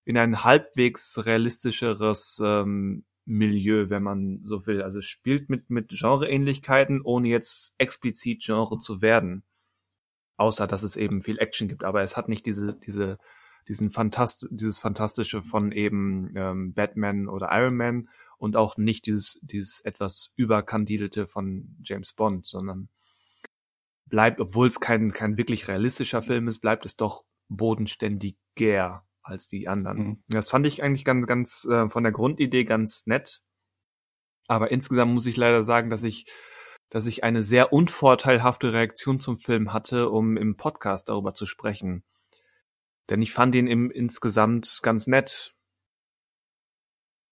in 0.03 0.17
ein 0.17 0.43
halbwegs 0.43 1.25
realistischeres 1.25 2.41
ähm, 2.43 3.05
Milieu, 3.25 3.89
wenn 3.89 4.03
man 4.03 4.39
so 4.43 4.65
will. 4.65 4.81
Also 4.81 5.01
spielt 5.01 5.49
mit, 5.49 5.69
mit 5.69 5.89
Genre-Ähnlichkeiten, 5.89 7.01
ohne 7.01 7.29
jetzt 7.29 7.73
explizit 7.77 8.43
Genre 8.43 8.79
zu 8.79 9.01
werden. 9.01 9.43
Außer, 10.37 10.67
dass 10.67 10.83
es 10.83 10.95
eben 10.95 11.21
viel 11.21 11.39
Action 11.39 11.67
gibt. 11.67 11.83
Aber 11.83 12.03
es 12.03 12.17
hat 12.17 12.27
nicht 12.27 12.45
diese, 12.45 12.77
diese, 12.85 13.17
diesen 13.67 13.91
Fantast 13.91 14.47
dieses 14.51 14.79
Fantastische 14.79 15.41
von 15.41 15.71
eben 15.71 16.33
ähm, 16.35 16.73
Batman 16.73 17.27
oder 17.27 17.49
Iron 17.51 17.75
Man 17.75 18.09
und 18.37 18.57
auch 18.57 18.77
nicht 18.77 19.05
dieses, 19.05 19.39
dieses 19.41 19.79
etwas 19.81 20.31
überkandidelte 20.35 21.27
von 21.27 21.77
James 21.83 22.13
Bond, 22.13 22.45
sondern 22.45 22.89
bleibt, 24.05 24.41
obwohl 24.41 24.67
es 24.67 24.79
kein, 24.79 25.13
kein 25.13 25.37
wirklich 25.37 25.67
realistischer 25.67 26.21
Film 26.21 26.47
ist, 26.47 26.59
bleibt 26.59 26.85
es 26.85 26.97
doch 26.97 27.23
bodenständiger 27.47 29.05
als 29.23 29.47
die 29.47 29.67
anderen. 29.67 29.97
Mhm. 29.97 30.23
Das 30.27 30.49
fand 30.49 30.67
ich 30.67 30.83
eigentlich 30.83 31.05
ganz, 31.05 31.25
ganz 31.25 31.65
äh, 31.65 31.89
von 31.89 32.03
der 32.03 32.11
Grundidee 32.11 32.65
ganz 32.65 33.05
nett. 33.05 33.41
Aber 34.47 34.71
insgesamt 34.71 35.13
muss 35.13 35.25
ich 35.25 35.37
leider 35.37 35.63
sagen, 35.63 35.89
dass 35.89 36.03
ich, 36.03 36.25
dass 36.89 37.05
ich 37.05 37.23
eine 37.23 37.43
sehr 37.43 37.71
unvorteilhafte 37.73 38.73
Reaktion 38.73 39.19
zum 39.19 39.37
Film 39.37 39.73
hatte, 39.73 40.09
um 40.09 40.37
im 40.37 40.57
Podcast 40.57 41.09
darüber 41.09 41.33
zu 41.33 41.45
sprechen. 41.45 42.03
Denn 43.09 43.21
ich 43.21 43.33
fand 43.33 43.55
ihn 43.55 43.67
im, 43.67 43.89
insgesamt 43.89 44.79
ganz 44.83 45.07
nett. 45.07 45.55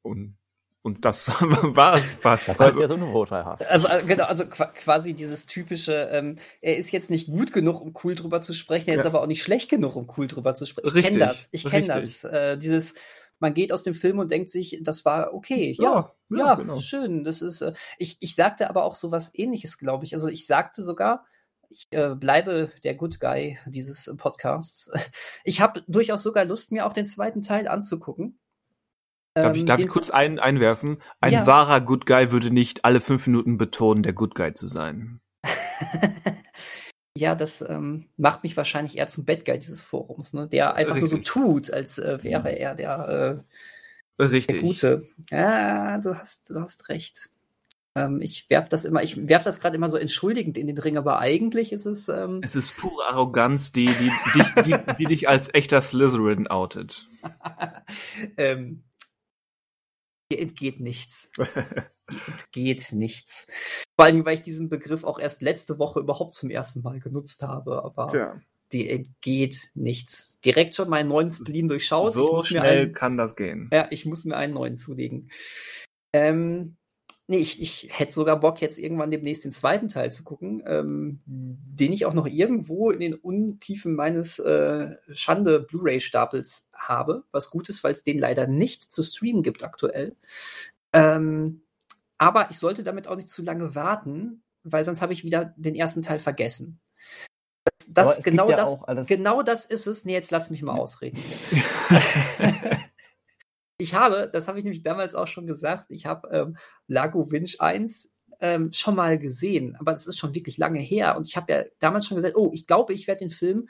Und 0.02 0.38
und 0.84 1.06
das 1.06 1.30
war 1.40 1.96
es 1.96 2.06
fast. 2.06 2.48
Das 2.48 2.60
heißt 2.60 2.80
ja 2.80 2.88
so 2.88 2.96
unvorteilhaft. 2.96 3.66
Also 3.68 3.88
äh, 3.88 4.04
genau, 4.04 4.26
also 4.26 4.46
quasi 4.48 5.14
dieses 5.14 5.46
typische, 5.46 6.10
ähm, 6.12 6.38
er 6.60 6.78
ist 6.78 6.92
jetzt 6.92 7.10
nicht 7.10 7.28
gut 7.28 7.54
genug, 7.54 7.82
um 7.82 7.94
cool 8.04 8.16
drüber 8.16 8.42
zu 8.42 8.54
sprechen, 8.54 8.90
er 8.90 8.96
ja. 8.96 9.02
ist 9.02 9.06
aber 9.06 9.22
auch 9.22 9.28
nicht 9.28 9.44
schlecht 9.44 9.70
genug, 9.70 9.96
um 9.96 10.12
cool 10.18 10.28
drüber 10.28 10.56
zu 10.56 10.66
sprechen. 10.66 10.98
Ich 10.98 11.06
kenne 11.06 11.20
das, 11.20 11.50
ich 11.52 11.66
kenne 11.66 11.88
das. 11.88 12.24
Äh, 12.24 12.58
dieses, 12.58 12.96
man 13.40 13.54
geht 13.54 13.72
aus 13.72 13.84
dem 13.84 13.94
Film 13.94 14.20
und 14.20 14.32
denkt 14.32 14.50
sich, 14.50 14.80
das 14.82 15.06
war 15.06 15.34
okay, 15.34 15.76
ja, 15.78 15.84
ja, 15.84 16.14
ja, 16.30 16.38
ja 16.38 16.56
genau. 16.56 16.80
schön. 16.80 17.24
Das 17.24 17.42
ist, 17.44 17.62
äh, 17.62 17.74
ich, 18.00 18.18
ich 18.20 18.36
sagte 18.36 18.70
aber 18.70 18.84
auch 18.84 18.96
so 18.96 19.12
was 19.12 19.38
ähnliches, 19.38 19.78
glaube 19.78 20.06
ich. 20.06 20.14
Also 20.14 20.30
ich 20.30 20.48
sagte 20.48 20.82
sogar, 20.82 21.26
ich 21.70 21.88
äh, 21.92 22.16
bleibe 22.16 22.72
der 22.84 22.96
Good 22.96 23.20
Guy 23.20 23.58
dieses 23.66 24.12
Podcasts. 24.18 24.92
Ich 25.44 25.62
habe 25.62 25.84
durchaus 25.88 26.24
sogar 26.24 26.44
Lust, 26.44 26.72
mir 26.72 26.86
auch 26.86 26.94
den 26.94 27.06
zweiten 27.06 27.44
Teil 27.44 27.68
anzugucken. 27.68 28.40
Darf 29.34 29.56
ich, 29.56 29.62
ähm, 29.62 29.66
darf 29.66 29.80
ich 29.80 29.88
kurz 29.88 30.10
ein, 30.10 30.40
einwerfen? 30.40 31.02
Ein 31.22 31.34
ja. 31.34 31.48
wahrer 31.48 31.80
Good 31.82 32.06
Guy 32.06 32.32
würde 32.32 32.52
nicht 32.52 32.84
alle 32.84 33.00
fünf 33.00 33.28
Minuten 33.28 33.58
betonen, 33.58 34.04
der 34.04 34.14
Good 34.14 34.36
Guy 34.36 34.54
zu 34.54 34.68
sein. 34.68 35.22
ja, 37.16 37.36
das 37.36 37.62
ähm, 37.62 38.08
macht 38.18 38.44
mich 38.44 38.58
wahrscheinlich 38.58 38.98
eher 38.98 39.08
zum 39.08 39.26
Bad 39.26 39.46
Guy 39.46 39.58
dieses 39.58 39.84
Forums, 39.84 40.34
ne? 40.34 40.48
der 40.48 40.76
einfach 40.76 40.96
Richtig. 40.96 41.12
nur 41.12 41.24
so 41.24 41.24
tut, 41.24 41.72
als 41.72 41.98
äh, 41.98 42.22
wäre 42.24 42.50
er 42.50 42.76
der, 42.76 43.44
äh, 44.20 44.24
Richtig. 44.24 44.48
der 44.48 44.62
Gute. 44.62 45.08
Ja, 45.30 45.98
du 46.00 46.16
hast, 46.16 46.50
du 46.50 46.60
hast 46.60 46.90
recht. 46.90 47.30
Ähm, 47.96 48.22
ich 48.22 48.50
werf 48.50 48.68
das 48.68 48.84
immer, 48.84 49.02
ich 49.02 49.28
werf 49.28 49.44
das 49.44 49.62
gerade 49.62 49.76
immer 49.78 49.90
so 49.90 49.98
entschuldigend 49.98 50.58
in 50.58 50.68
den 50.68 50.78
Ring, 50.78 50.98
aber 50.98 51.20
eigentlich 51.20 51.72
ist 51.72 51.86
es. 51.86 52.10
Ähm 52.10 52.42
es 52.42 52.56
ist 52.56 52.76
pure 52.78 53.06
Arroganz, 53.06 53.72
die, 53.72 53.88
die, 53.88 54.12
die, 54.36 54.62
die, 54.64 54.76
die 55.00 55.06
dich 55.06 55.30
als 55.30 55.54
echter 55.54 55.82
Slytherin 55.82 56.48
outet. 56.48 57.10
ähm, 58.38 58.84
Mir 60.32 60.40
entgeht 60.40 60.80
nichts. 60.80 61.30
Mir 61.38 62.22
entgeht 62.28 62.94
nichts. 62.94 63.48
Vor 63.98 64.06
allem, 64.06 64.26
weil 64.26 64.36
ich 64.36 64.42
diesen 64.42 64.70
Begriff 64.70 65.04
auch 65.04 65.20
erst 65.20 65.42
letzte 65.42 65.78
Woche 65.78 66.00
überhaupt 66.00 66.34
zum 66.34 66.50
ersten 66.50 66.82
Mal 66.82 67.00
genutzt 67.00 67.44
habe. 67.44 67.84
Aber 67.84 68.08
Tja. 68.08 68.40
die 68.72 68.90
entgeht 68.90 69.72
nichts. 69.74 70.40
Direkt 70.40 70.76
schon 70.76 70.90
meinen 70.90 71.10
neuen 71.10 71.30
Spleen 71.30 71.68
durchschaut. 71.68 72.14
So 72.14 72.40
schnell 72.42 72.84
einen, 72.84 72.94
kann 72.94 73.18
das 73.18 73.36
gehen. 73.36 73.70
Ja, 73.74 73.88
ich 73.92 74.06
muss 74.06 74.24
mir 74.24 74.38
einen 74.38 74.54
neuen 74.54 74.78
zulegen. 74.78 75.30
Ähm, 76.14 76.78
Nee, 77.32 77.38
ich, 77.38 77.62
ich 77.62 77.88
hätte 77.98 78.12
sogar 78.12 78.38
Bock, 78.42 78.60
jetzt 78.60 78.78
irgendwann 78.78 79.10
demnächst 79.10 79.46
den 79.46 79.54
zweiten 79.54 79.88
Teil 79.88 80.12
zu 80.12 80.26
gucken, 80.26 80.62
ähm, 80.66 81.22
den 81.26 81.94
ich 81.94 82.06
auch 82.06 82.14
noch 82.14 82.28
irgendwo 82.28 82.92
in 82.92 83.00
den 83.00 83.14
Untiefen 83.14 83.96
meines 83.96 84.38
äh, 84.40 84.98
Schande-Blu-ray-Stapels 85.14 86.68
habe. 86.74 87.24
Was 87.32 87.50
gut 87.50 87.70
ist, 87.70 87.86
weil 87.86 87.94
es 87.94 88.04
den 88.04 88.20
leider 88.20 88.48
nicht 88.48 88.84
zu 88.92 89.02
streamen 89.02 89.44
gibt 89.44 89.64
aktuell. 89.64 90.18
Ähm, 90.92 91.62
aber 92.18 92.52
ich 92.52 92.60
sollte 92.60 92.84
damit 92.84 93.08
auch 93.08 93.16
nicht 93.16 93.30
zu 93.30 93.42
lange 93.44 93.76
warten, 93.76 94.44
weil 94.66 94.84
sonst 94.84 95.02
habe 95.02 95.14
ich 95.14 95.24
wieder 95.24 95.54
den 95.56 95.76
ersten 95.76 96.02
Teil 96.02 96.20
vergessen. 96.20 96.82
Das, 97.88 98.16
das 98.18 98.24
genau, 98.24 98.52
das, 98.52 99.08
genau 99.08 99.42
das 99.42 99.64
ist 99.64 99.88
es. 99.88 100.04
Nee, 100.04 100.16
jetzt 100.16 100.32
lass 100.32 100.50
mich 100.50 100.64
mal 100.64 100.78
ausreden. 100.78 101.18
ich 103.82 103.94
habe, 103.94 104.30
das 104.32 104.48
habe 104.48 104.58
ich 104.58 104.64
nämlich 104.64 104.84
damals 104.84 105.16
auch 105.16 105.28
schon 105.28 105.48
gesagt, 105.48 105.86
ich 105.90 106.06
habe 106.06 106.30
ähm, 106.32 106.58
Lago 106.88 107.32
Winch 107.32 107.60
1 107.60 108.12
ähm, 108.40 108.72
schon 108.74 108.96
mal 108.96 109.20
gesehen, 109.20 109.76
aber 109.80 109.92
das 109.92 110.08
ist 110.08 110.18
schon 110.18 110.34
wirklich 110.34 110.58
lange 110.58 110.80
her. 110.80 111.16
Und 111.18 111.28
ich 111.28 111.36
habe 111.38 111.54
ja 111.54 111.64
damals 111.80 112.08
schon 112.08 112.16
gesagt, 112.16 112.36
oh, 112.36 112.52
ich 112.54 112.68
glaube, 112.68 112.94
ich 112.94 113.08
werde 113.08 113.20
den 113.20 113.32
Film 113.32 113.70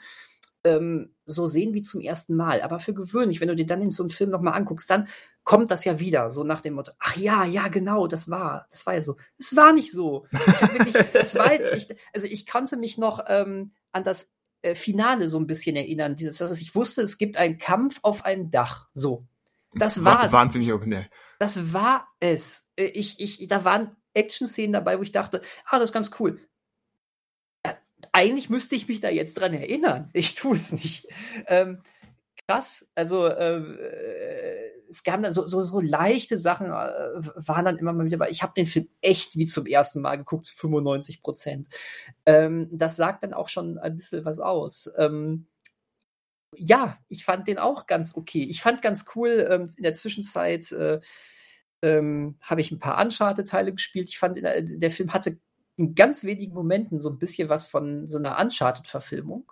ähm, 0.64 1.14
so 1.26 1.46
sehen 1.46 1.74
wie 1.74 1.82
zum 1.82 2.00
ersten 2.00 2.36
Mal. 2.36 2.62
Aber 2.62 2.78
für 2.78 2.94
gewöhnlich, 2.94 3.40
wenn 3.40 3.48
du 3.48 3.56
dir 3.56 3.66
dann 3.66 3.82
in 3.82 3.90
so 3.90 4.02
einem 4.02 4.10
Film 4.10 4.30
nochmal 4.30 4.54
anguckst, 4.54 4.88
dann 4.88 5.08
kommt 5.44 5.70
das 5.70 5.84
ja 5.84 5.98
wieder, 5.98 6.30
so 6.30 6.44
nach 6.44 6.60
dem 6.60 6.74
Motto, 6.74 6.92
ach 7.00 7.16
ja, 7.16 7.44
ja, 7.44 7.68
genau, 7.68 8.06
das 8.06 8.30
war, 8.30 8.66
das 8.70 8.86
war 8.86 8.94
ja 8.94 9.02
so. 9.02 9.16
Es 9.38 9.56
war 9.56 9.72
nicht 9.72 9.92
so. 9.92 10.26
Ich 10.30 10.72
wirklich, 10.72 10.94
das 11.12 11.34
war, 11.34 11.52
ich, 11.72 11.88
also 12.14 12.26
ich 12.28 12.46
konnte 12.46 12.76
mich 12.76 12.96
noch 12.96 13.24
ähm, 13.26 13.72
an 13.90 14.04
das 14.04 14.30
äh, 14.62 14.74
Finale 14.74 15.28
so 15.28 15.38
ein 15.38 15.46
bisschen 15.46 15.76
erinnern. 15.76 16.16
Dieses, 16.16 16.38
dass 16.38 16.60
ich 16.60 16.74
wusste, 16.74 17.02
es 17.02 17.18
gibt 17.18 17.36
einen 17.36 17.58
Kampf 17.58 17.98
auf 18.02 18.24
einem 18.24 18.50
Dach. 18.50 18.88
So. 18.94 19.26
Das 19.74 20.04
war 20.04 20.24
es. 20.24 20.32
Wahnsinnig 20.32 20.72
originell. 20.72 21.08
Das 21.38 21.72
war 21.72 22.08
es. 22.20 22.68
Äh, 22.76 22.84
ich, 22.86 23.18
ich, 23.20 23.46
da 23.48 23.64
waren 23.64 23.96
Action-Szenen 24.14 24.72
dabei, 24.72 24.98
wo 24.98 25.02
ich 25.02 25.12
dachte, 25.12 25.42
ah, 25.66 25.78
das 25.78 25.90
ist 25.90 25.94
ganz 25.94 26.10
cool. 26.20 26.40
Ja, 27.64 27.76
eigentlich 28.12 28.50
müsste 28.50 28.76
ich 28.76 28.88
mich 28.88 29.00
da 29.00 29.08
jetzt 29.08 29.34
dran 29.34 29.54
erinnern. 29.54 30.10
Ich 30.12 30.34
tue 30.34 30.54
es 30.54 30.72
nicht. 30.72 31.08
Ähm, 31.46 31.82
krass. 32.46 32.90
Also 32.94 33.26
äh, 33.26 34.70
es 34.90 35.02
gab 35.02 35.22
dann 35.22 35.32
so, 35.32 35.46
so, 35.46 35.62
so 35.62 35.80
leichte 35.80 36.36
Sachen, 36.36 36.66
äh, 36.66 36.70
waren 36.70 37.64
dann 37.64 37.78
immer 37.78 37.92
mal 37.92 38.04
wieder, 38.04 38.16
aber 38.16 38.30
ich 38.30 38.42
habe 38.42 38.52
den 38.54 38.66
Film 38.66 38.88
echt 39.00 39.36
wie 39.36 39.46
zum 39.46 39.66
ersten 39.66 40.00
Mal 40.00 40.16
geguckt, 40.16 40.44
zu 40.44 40.54
95 40.54 41.22
Prozent. 41.22 41.68
Ähm, 42.26 42.68
das 42.70 42.96
sagt 42.96 43.24
dann 43.24 43.32
auch 43.32 43.48
schon 43.48 43.78
ein 43.78 43.96
bisschen 43.96 44.24
was 44.24 44.38
aus. 44.38 44.90
Ähm, 44.98 45.46
ja, 46.56 46.98
ich 47.08 47.24
fand 47.24 47.48
den 47.48 47.58
auch 47.58 47.86
ganz 47.86 48.14
okay. 48.14 48.42
Ich 48.42 48.62
fand 48.62 48.82
ganz 48.82 49.04
cool, 49.14 49.46
ähm, 49.50 49.70
in 49.76 49.82
der 49.82 49.94
Zwischenzeit 49.94 50.70
äh, 50.72 51.00
ähm, 51.82 52.36
habe 52.40 52.60
ich 52.60 52.70
ein 52.70 52.78
paar 52.78 53.02
Uncharted-Teile 53.02 53.72
gespielt. 53.72 54.08
Ich 54.08 54.18
fand, 54.18 54.36
der, 54.36 54.62
der, 54.62 54.90
Film 54.90 55.12
hatte 55.12 55.38
in 55.76 55.94
ganz 55.94 56.24
wenigen 56.24 56.54
Momenten 56.54 57.00
so 57.00 57.10
ein 57.10 57.18
bisschen 57.18 57.48
was 57.48 57.66
von 57.66 58.06
so 58.06 58.18
einer 58.18 58.38
Uncharted-Verfilmung. 58.38 59.50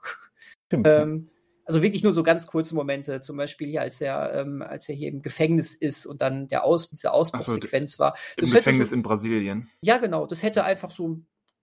Ähm, 0.73 1.29
also 1.65 1.83
wirklich 1.83 2.03
nur 2.03 2.13
so 2.13 2.23
ganz 2.23 2.47
kurze 2.47 2.75
Momente, 2.75 3.21
zum 3.21 3.37
Beispiel 3.37 3.69
hier, 3.69 3.81
als 3.81 4.01
er, 4.01 4.35
ähm, 4.35 4.63
als 4.63 4.89
er 4.89 4.95
hier 4.95 5.09
im 5.09 5.23
Gefängnis 5.23 5.75
ist 5.75 6.07
und 6.07 6.21
dann 6.21 6.49
der 6.49 6.65
Aus, 6.65 6.91
diese 6.91 7.13
Ausbruchsequenz 7.13 7.93
so, 7.93 7.99
war. 8.01 8.17
Das 8.37 8.49
Im 8.49 8.55
Gefängnis 8.55 8.91
so, 8.91 8.97
in 8.97 9.03
Brasilien. 9.03 9.69
Ja, 9.81 9.99
genau. 9.99 10.27
Das 10.27 10.43
hätte 10.43 10.65
einfach 10.65 10.91
so 10.91 11.21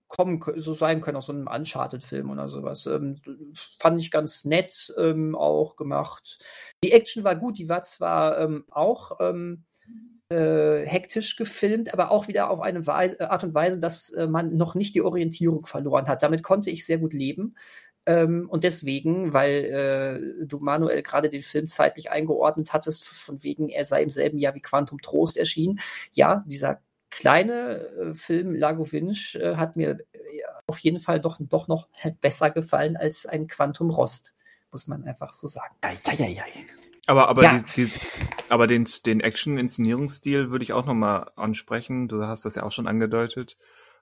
kommen, 0.08 0.42
so 0.56 0.74
sein 0.74 1.00
können, 1.00 1.16
aus 1.16 1.26
so 1.26 1.32
einem 1.32 1.46
Uncharted-Film 1.46 2.30
oder 2.30 2.48
sowas. 2.48 2.86
Ähm, 2.86 3.20
fand 3.78 4.00
ich 4.00 4.10
ganz 4.10 4.44
nett 4.44 4.92
ähm, 4.98 5.34
auch 5.34 5.76
gemacht. 5.76 6.38
Die 6.82 6.92
Action 6.92 7.24
war 7.24 7.36
gut, 7.36 7.58
die 7.58 7.68
war 7.68 7.82
zwar 7.82 8.38
ähm, 8.40 8.64
auch 8.70 9.18
ähm, 9.20 9.64
äh, 10.30 10.86
hektisch 10.86 11.36
gefilmt, 11.36 11.92
aber 11.92 12.10
auch 12.10 12.28
wieder 12.28 12.50
auf 12.50 12.60
eine 12.60 12.86
Weise, 12.86 13.20
äh, 13.20 13.24
Art 13.24 13.44
und 13.44 13.54
Weise, 13.54 13.80
dass 13.80 14.10
äh, 14.10 14.26
man 14.26 14.56
noch 14.56 14.74
nicht 14.74 14.94
die 14.94 15.02
Orientierung 15.02 15.66
verloren 15.66 16.08
hat. 16.08 16.22
Damit 16.22 16.42
konnte 16.42 16.70
ich 16.70 16.84
sehr 16.84 16.98
gut 16.98 17.12
leben. 17.12 17.54
Ähm, 18.06 18.48
und 18.48 18.64
deswegen, 18.64 19.34
weil 19.34 20.40
äh, 20.40 20.46
du 20.46 20.58
Manuel 20.60 21.02
gerade 21.02 21.28
den 21.28 21.42
Film 21.42 21.66
zeitlich 21.66 22.10
eingeordnet 22.10 22.72
hattest, 22.72 23.04
von 23.04 23.42
wegen 23.42 23.68
er 23.68 23.84
sei 23.84 24.02
im 24.02 24.10
selben 24.10 24.38
Jahr 24.38 24.54
wie 24.54 24.60
Quantum 24.60 25.00
Trost 25.00 25.36
erschienen. 25.36 25.78
Ja, 26.12 26.44
dieser 26.46 26.80
kleine 27.10 27.86
äh, 27.86 28.14
Film 28.14 28.54
Lago 28.54 28.90
Winch 28.92 29.36
äh, 29.36 29.56
hat 29.56 29.76
mir 29.76 29.98
äh, 30.12 30.18
auf 30.66 30.78
jeden 30.78 30.98
Fall 30.98 31.20
doch, 31.20 31.38
doch 31.40 31.68
noch 31.68 31.88
besser 32.20 32.50
gefallen 32.50 32.96
als 32.96 33.26
ein 33.26 33.46
Quantum 33.46 33.90
Rost, 33.90 34.36
muss 34.70 34.86
man 34.86 35.04
einfach 35.04 35.32
so 35.32 35.46
sagen. 35.46 35.74
Ja, 35.82 36.12
ja, 36.14 36.26
ja, 36.26 36.44
aber, 37.06 37.28
aber, 37.28 37.42
ja. 37.42 37.56
die, 37.56 37.86
die, 37.86 37.92
aber 38.50 38.66
den, 38.66 38.86
den 39.06 39.20
Action-Inszenierungsstil 39.20 40.50
würde 40.50 40.62
ich 40.62 40.74
auch 40.74 40.84
nochmal 40.84 41.30
ansprechen. 41.36 42.06
Du 42.06 42.22
hast 42.24 42.44
das 42.44 42.54
ja 42.54 42.64
auch 42.64 42.72
schon 42.72 42.86
angedeutet. 42.86 43.56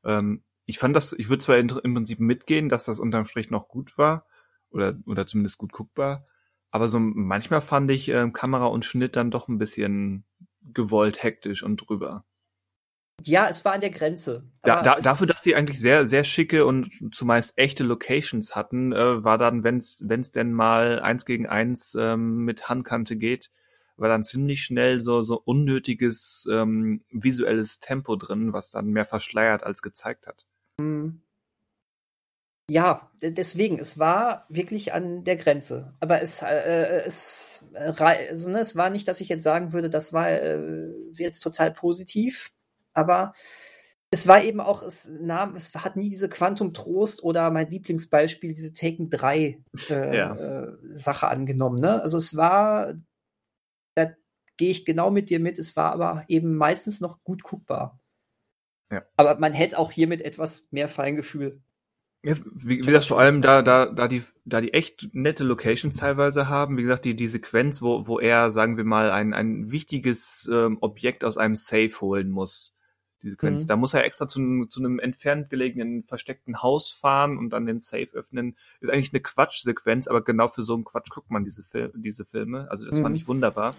Ähm, 0.04 0.42
ich 0.64 0.80
fand 0.80 0.96
das, 0.96 1.12
ich 1.12 1.28
würde 1.28 1.44
zwar 1.44 1.58
in, 1.58 1.68
im 1.68 1.94
Prinzip 1.94 2.18
mitgehen, 2.18 2.68
dass 2.68 2.84
das 2.84 2.98
unterm 2.98 3.26
Strich 3.26 3.48
noch 3.48 3.68
gut 3.68 3.96
war 3.96 4.26
oder, 4.70 4.98
oder 5.06 5.24
zumindest 5.24 5.58
gut 5.58 5.72
guckbar, 5.72 6.26
aber 6.72 6.88
so 6.88 6.98
manchmal 6.98 7.60
fand 7.60 7.90
ich 7.92 8.08
äh, 8.08 8.28
Kamera 8.32 8.66
und 8.66 8.84
Schnitt 8.84 9.14
dann 9.14 9.30
doch 9.30 9.46
ein 9.46 9.58
bisschen 9.58 10.24
gewollt 10.74 11.22
hektisch 11.22 11.62
und 11.62 11.76
drüber. 11.76 12.24
Ja, 13.22 13.48
es 13.48 13.64
war 13.64 13.72
an 13.72 13.80
der 13.80 13.90
Grenze. 13.90 14.44
Da, 14.62 14.82
da, 14.82 15.00
dafür, 15.00 15.26
dass 15.26 15.42
sie 15.42 15.54
eigentlich 15.54 15.80
sehr, 15.80 16.08
sehr 16.08 16.22
schicke 16.22 16.66
und 16.66 17.14
zumeist 17.14 17.56
echte 17.56 17.82
Locations 17.82 18.54
hatten, 18.54 18.92
äh, 18.92 19.24
war 19.24 19.38
dann, 19.38 19.64
wenn 19.64 19.78
es 19.78 20.32
denn 20.32 20.52
mal 20.52 21.00
eins 21.00 21.24
gegen 21.24 21.46
eins 21.46 21.96
ähm, 21.98 22.44
mit 22.44 22.68
Handkante 22.68 23.16
geht, 23.16 23.50
war 23.96 24.08
dann 24.08 24.24
ziemlich 24.24 24.62
schnell 24.62 25.00
so, 25.00 25.22
so 25.22 25.40
unnötiges 25.42 26.46
ähm, 26.50 27.02
visuelles 27.10 27.80
Tempo 27.80 28.16
drin, 28.16 28.52
was 28.52 28.70
dann 28.70 28.88
mehr 28.88 29.06
verschleiert 29.06 29.64
als 29.64 29.80
gezeigt 29.80 30.26
hat. 30.26 30.46
Hm. 30.78 31.22
Ja, 32.68 33.10
deswegen, 33.22 33.78
es 33.78 33.96
war 33.98 34.44
wirklich 34.48 34.92
an 34.92 35.22
der 35.22 35.36
Grenze. 35.36 35.94
Aber 36.00 36.20
es, 36.20 36.42
äh, 36.42 37.02
es, 37.06 37.64
äh, 37.74 37.92
also, 37.98 38.50
ne, 38.50 38.58
es 38.58 38.74
war 38.74 38.90
nicht, 38.90 39.06
dass 39.06 39.20
ich 39.20 39.28
jetzt 39.28 39.44
sagen 39.44 39.72
würde, 39.72 39.88
das 39.88 40.12
war 40.12 40.28
äh, 40.28 40.90
jetzt 41.14 41.40
total 41.40 41.72
positiv 41.72 42.52
aber 42.96 43.32
es 44.10 44.28
war 44.28 44.42
eben 44.42 44.60
auch, 44.60 44.82
es 44.82 45.08
nahm, 45.08 45.56
es 45.56 45.74
hat 45.74 45.96
nie 45.96 46.08
diese 46.08 46.28
Quantum 46.28 46.72
Trost 46.72 47.22
oder 47.24 47.50
mein 47.50 47.70
Lieblingsbeispiel, 47.70 48.54
diese 48.54 48.72
Taken 48.72 49.10
3 49.10 49.62
äh, 49.90 50.16
ja. 50.16 50.34
äh, 50.34 50.76
Sache 50.82 51.28
angenommen. 51.28 51.80
Ne? 51.80 52.00
Also 52.00 52.18
es 52.18 52.36
war, 52.36 52.94
da 53.94 54.12
gehe 54.56 54.70
ich 54.70 54.84
genau 54.84 55.10
mit 55.10 55.28
dir 55.28 55.40
mit, 55.40 55.58
es 55.58 55.76
war 55.76 55.92
aber 55.92 56.24
eben 56.28 56.56
meistens 56.56 57.00
noch 57.00 57.22
gut 57.24 57.42
guckbar. 57.42 57.98
Ja. 58.92 59.04
Aber 59.16 59.38
man 59.38 59.52
hätte 59.52 59.78
auch 59.78 59.90
hier 59.90 60.06
mit 60.06 60.22
etwas 60.22 60.68
mehr 60.70 60.88
Feingefühl. 60.88 61.60
Ja, 62.22 62.34
wie, 62.54 62.86
wie 62.86 62.92
das 62.92 63.06
vor 63.06 63.20
allem 63.20 63.42
da, 63.42 63.62
da, 63.62 63.86
da 63.86 64.08
die, 64.08 64.22
da 64.44 64.60
die 64.60 64.72
echt 64.72 65.10
nette 65.12 65.44
Locations 65.44 65.96
teilweise 65.96 66.48
haben, 66.48 66.76
wie 66.76 66.82
gesagt, 66.82 67.04
die, 67.04 67.14
die 67.14 67.28
Sequenz, 67.28 67.82
wo, 67.82 68.06
wo 68.06 68.18
er, 68.20 68.50
sagen 68.50 68.76
wir 68.76 68.84
mal, 68.84 69.10
ein, 69.10 69.34
ein 69.34 69.70
wichtiges 69.70 70.48
ähm, 70.52 70.78
Objekt 70.80 71.24
aus 71.24 71.36
einem 71.36 71.56
Safe 71.56 71.92
holen 72.00 72.30
muss 72.30 72.75
die 73.22 73.30
Sequenz. 73.30 73.62
Mhm. 73.62 73.66
Da 73.68 73.76
muss 73.76 73.94
er 73.94 74.04
extra 74.04 74.28
zu, 74.28 74.66
zu 74.66 74.80
einem 74.80 74.98
entfernt 74.98 75.50
gelegenen 75.50 76.04
versteckten 76.04 76.62
Haus 76.62 76.90
fahren 76.90 77.38
und 77.38 77.50
dann 77.50 77.66
den 77.66 77.80
Safe 77.80 78.08
öffnen. 78.12 78.56
Ist 78.80 78.90
eigentlich 78.90 79.12
eine 79.12 79.22
Quatschsequenz, 79.22 80.06
aber 80.06 80.22
genau 80.22 80.48
für 80.48 80.62
so 80.62 80.74
einen 80.74 80.84
Quatsch 80.84 81.10
guckt 81.10 81.30
man 81.30 81.44
diese, 81.44 81.64
Fil 81.64 81.92
diese 81.96 82.24
Filme. 82.24 82.70
Also 82.70 82.84
das 82.84 82.98
mhm. 82.98 83.02
fand 83.02 83.16
ich 83.16 83.28
wunderbar. 83.28 83.74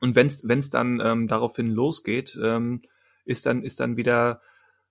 Und 0.00 0.14
wenn's 0.14 0.46
wenn's 0.46 0.70
dann 0.70 1.00
ähm, 1.02 1.26
daraufhin 1.26 1.70
losgeht, 1.70 2.38
ähm, 2.42 2.82
ist 3.24 3.46
dann 3.46 3.62
ist 3.62 3.80
dann 3.80 3.96
wieder 3.96 4.40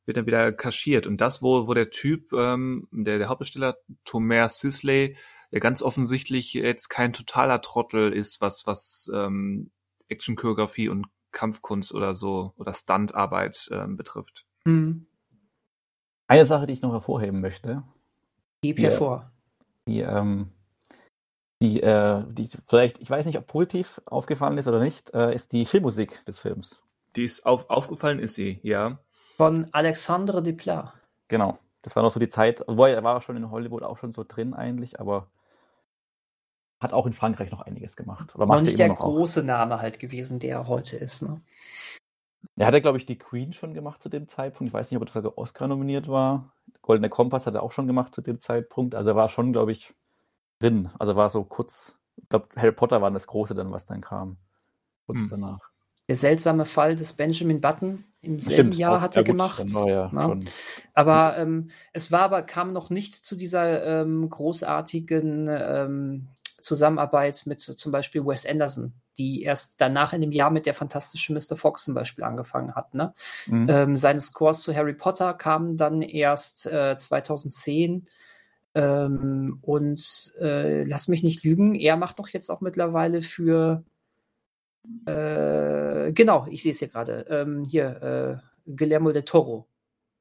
wird 0.05 0.17
dann 0.17 0.25
wieder 0.25 0.51
kaschiert. 0.51 1.07
Und 1.07 1.21
das, 1.21 1.41
wo 1.41 1.67
wo 1.67 1.73
der 1.73 1.89
Typ, 1.89 2.33
ähm, 2.33 2.87
der 2.91 3.17
der 3.17 3.29
Hauptdarsteller 3.29 3.77
Thomas 4.03 4.59
Sisley, 4.59 5.15
der 5.51 5.61
ganz 5.61 5.81
offensichtlich 5.81 6.53
jetzt 6.53 6.89
kein 6.89 7.13
totaler 7.13 7.61
Trottel 7.61 8.11
ist, 8.11 8.41
was 8.41 8.67
was 8.67 9.09
ähm, 9.13 9.71
Action-Choreografie 10.09 10.89
und 10.89 11.07
Kampfkunst 11.37 11.93
oder 11.93 12.15
so 12.15 12.53
oder 12.57 12.73
Stuntarbeit 12.73 13.69
ähm, 13.71 13.95
betrifft. 13.95 14.45
Mhm. 14.65 15.05
Eine 16.27 16.47
Sache, 16.47 16.65
die 16.65 16.73
ich 16.73 16.81
noch 16.81 16.93
hervorheben 16.93 17.41
möchte. 17.41 17.83
Gib 18.61 18.79
hervor. 18.79 19.31
Die, 19.87 19.99
ähm, 19.99 20.49
die, 21.61 21.81
äh, 21.81 22.23
die 22.27 22.49
vielleicht, 22.67 22.99
ich 22.99 23.09
weiß 23.09 23.27
nicht, 23.27 23.37
ob 23.37 23.45
positiv 23.45 24.01
aufgefallen 24.05 24.57
ist 24.57 24.67
oder 24.67 24.79
nicht, 24.79 25.13
äh, 25.13 25.33
ist 25.33 25.53
die 25.53 25.65
Filmmusik 25.65 26.25
des 26.25 26.39
Films. 26.39 26.83
Die 27.15 27.23
ist 27.23 27.45
auf, 27.45 27.69
aufgefallen, 27.69 28.17
ist 28.17 28.33
sie, 28.33 28.59
ja. 28.63 28.97
Von 29.37 29.67
Alexandre 29.73 30.41
Desplat. 30.41 30.91
Genau. 31.27 31.59
Das 31.83 31.95
war 31.95 32.01
noch 32.01 32.11
so 32.11 32.19
die 32.19 32.29
Zeit, 32.29 32.63
wobei 32.67 32.91
er 32.91 33.03
war 33.03 33.21
schon 33.21 33.37
in 33.37 33.51
Hollywood 33.51 33.83
auch 33.83 33.99
schon 33.99 34.11
so 34.11 34.25
drin 34.27 34.55
eigentlich, 34.55 34.99
aber 34.99 35.27
hat 36.79 36.93
auch 36.93 37.05
in 37.05 37.13
Frankreich 37.13 37.51
noch 37.51 37.61
einiges 37.61 37.95
gemacht. 37.95 38.35
Oder 38.35 38.45
macht 38.45 38.63
nicht 38.63 38.79
der 38.79 38.89
große 38.89 39.41
auch. 39.41 39.45
Name 39.45 39.81
halt 39.81 39.99
gewesen, 39.99 40.39
der 40.39 40.57
er 40.57 40.67
heute 40.67 40.97
ist. 40.97 41.23
Ne? 41.23 41.41
Er 42.55 42.67
hatte, 42.67 42.81
glaube 42.81 42.97
ich, 42.97 43.05
die 43.05 43.17
Queen 43.17 43.53
schon 43.53 43.73
gemacht 43.73 44.01
zu 44.01 44.09
dem 44.09 44.27
Zeitpunkt. 44.27 44.69
Ich 44.69 44.73
weiß 44.73 44.91
nicht, 44.91 45.01
ob 45.01 45.07
er 45.07 45.13
sogar 45.13 45.37
Oscar 45.37 45.67
nominiert 45.67 46.07
war. 46.07 46.53
Goldene 46.81 47.09
Kompass 47.09 47.47
hat 47.47 47.55
er 47.55 47.63
auch 47.63 47.71
schon 47.71 47.87
gemacht 47.87 48.13
zu 48.13 48.21
dem 48.21 48.39
Zeitpunkt. 48.39 48.95
Also 48.95 49.11
er 49.11 49.15
war 49.15 49.29
schon, 49.29 49.53
glaube 49.53 49.71
ich, 49.71 49.93
drin. 50.59 50.89
Also 50.99 51.15
war 51.15 51.29
so 51.29 51.43
kurz, 51.43 51.97
ich 52.17 52.29
glaube, 52.29 52.47
Harry 52.55 52.71
Potter 52.71 53.01
war 53.01 53.11
das 53.11 53.27
Große 53.27 53.55
dann, 53.55 53.71
was 53.71 53.85
dann 53.85 54.01
kam. 54.01 54.37
Kurz 55.05 55.19
hm. 55.19 55.29
danach. 55.29 55.69
Der 56.07 56.15
seltsame 56.15 56.65
Fall 56.65 56.95
des 56.95 57.13
Benjamin 57.13 57.59
Button 57.59 58.05
im 58.21 58.39
selben 58.39 58.71
Stimmt, 58.71 58.75
Jahr 58.77 59.01
hat 59.01 59.17
er 59.17 59.23
gut, 59.23 59.33
gemacht. 59.33 59.65
Ja 59.69 60.09
ne? 60.11 60.39
aber 60.93 61.37
ähm, 61.37 61.69
es 61.91 62.13
war 62.13 62.21
aber, 62.21 62.43
kam 62.43 62.71
noch 62.71 62.89
nicht 62.89 63.13
zu 63.13 63.35
dieser 63.35 64.01
ähm, 64.01 64.29
großartigen 64.29 65.49
ähm, 65.49 66.27
Zusammenarbeit 66.67 67.43
mit 67.45 67.61
zum 67.61 67.91
Beispiel 67.91 68.25
Wes 68.25 68.45
Anderson, 68.45 68.93
die 69.17 69.43
erst 69.43 69.79
danach 69.79 70.13
in 70.13 70.21
dem 70.21 70.31
Jahr 70.31 70.51
mit 70.51 70.65
der 70.65 70.73
fantastischen 70.73 71.35
Mr. 71.35 71.55
Fox 71.55 71.85
zum 71.85 71.93
Beispiel 71.93 72.23
angefangen 72.23 72.75
hat. 72.75 72.93
Ne? 72.93 73.13
Mhm. 73.47 73.67
Ähm, 73.69 73.97
seine 73.97 74.19
Scores 74.19 74.61
zu 74.61 74.75
Harry 74.75 74.93
Potter 74.93 75.33
kamen 75.33 75.77
dann 75.77 76.01
erst 76.01 76.65
äh, 76.67 76.95
2010. 76.95 78.07
Ähm, 78.75 79.59
und 79.61 80.33
äh, 80.39 80.83
lass 80.83 81.07
mich 81.07 81.23
nicht 81.23 81.43
lügen, 81.43 81.73
er 81.73 81.95
macht 81.95 82.19
doch 82.19 82.29
jetzt 82.29 82.49
auch 82.49 82.61
mittlerweile 82.61 83.21
für 83.21 83.83
äh, 85.05 86.11
genau, 86.11 86.47
ich 86.49 86.63
sehe 86.63 86.71
es 86.71 86.79
hier 86.79 86.87
gerade. 86.87 87.25
Ähm, 87.29 87.65
hier, 87.65 88.41
äh, 88.67 88.73
Guillermo 88.75 89.11
del 89.11 89.23
Toro 89.23 89.67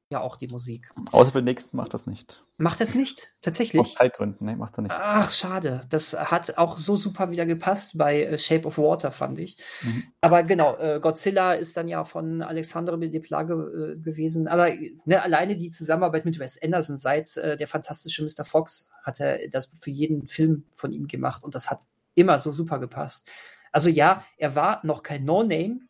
ja 0.09 0.21
auch 0.21 0.37
die 0.37 0.47
Musik. 0.47 0.89
Außer 1.11 1.31
für 1.31 1.41
den 1.41 1.45
nächsten 1.45 1.75
macht 1.75 1.93
das 1.93 2.07
nicht. 2.07 2.43
Macht 2.57 2.79
das 2.79 2.95
nicht? 2.95 3.33
Tatsächlich? 3.41 3.81
Aus 3.81 3.93
Zeitgründen, 3.93 4.45
ne, 4.45 4.55
macht 4.55 4.77
er 4.77 4.83
nicht. 4.83 4.95
Ach, 4.97 5.29
schade. 5.29 5.81
Das 5.89 6.13
hat 6.13 6.57
auch 6.57 6.77
so 6.77 6.95
super 6.95 7.29
wieder 7.29 7.45
gepasst 7.45 7.97
bei 7.97 8.23
äh, 8.23 8.37
Shape 8.37 8.65
of 8.67 8.77
Water, 8.77 9.11
fand 9.11 9.37
ich. 9.39 9.57
Mhm. 9.81 10.03
Aber 10.21 10.43
genau, 10.43 10.77
äh, 10.77 10.99
Godzilla 11.01 11.53
ist 11.53 11.75
dann 11.75 11.87
ja 11.87 12.05
von 12.05 12.41
Alexandre 12.41 12.97
de 12.97 13.19
Plage 13.19 13.53
äh, 13.97 13.99
gewesen. 13.99 14.47
Aber 14.47 14.69
ne, 15.05 15.21
alleine 15.21 15.57
die 15.57 15.71
Zusammenarbeit 15.71 16.25
mit 16.25 16.39
Wes 16.39 16.61
Anderson 16.61 16.97
seit 16.97 17.35
äh, 17.37 17.57
der 17.57 17.67
fantastische 17.67 18.23
Mr. 18.23 18.45
Fox 18.45 18.91
hat 19.03 19.19
er 19.19 19.49
das 19.49 19.71
für 19.79 19.91
jeden 19.91 20.27
Film 20.27 20.63
von 20.73 20.91
ihm 20.91 21.07
gemacht 21.07 21.43
und 21.43 21.53
das 21.53 21.69
hat 21.69 21.81
immer 22.15 22.39
so 22.39 22.51
super 22.51 22.79
gepasst. 22.79 23.29
Also 23.71 23.89
ja, 23.89 24.23
er 24.37 24.55
war 24.55 24.79
noch 24.83 25.03
kein 25.03 25.25
No-Name, 25.25 25.81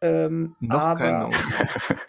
ähm, 0.00 0.56
Noch 0.60 0.80
aber, 0.80 0.98
kein 0.98 1.18
Name. 1.18 1.36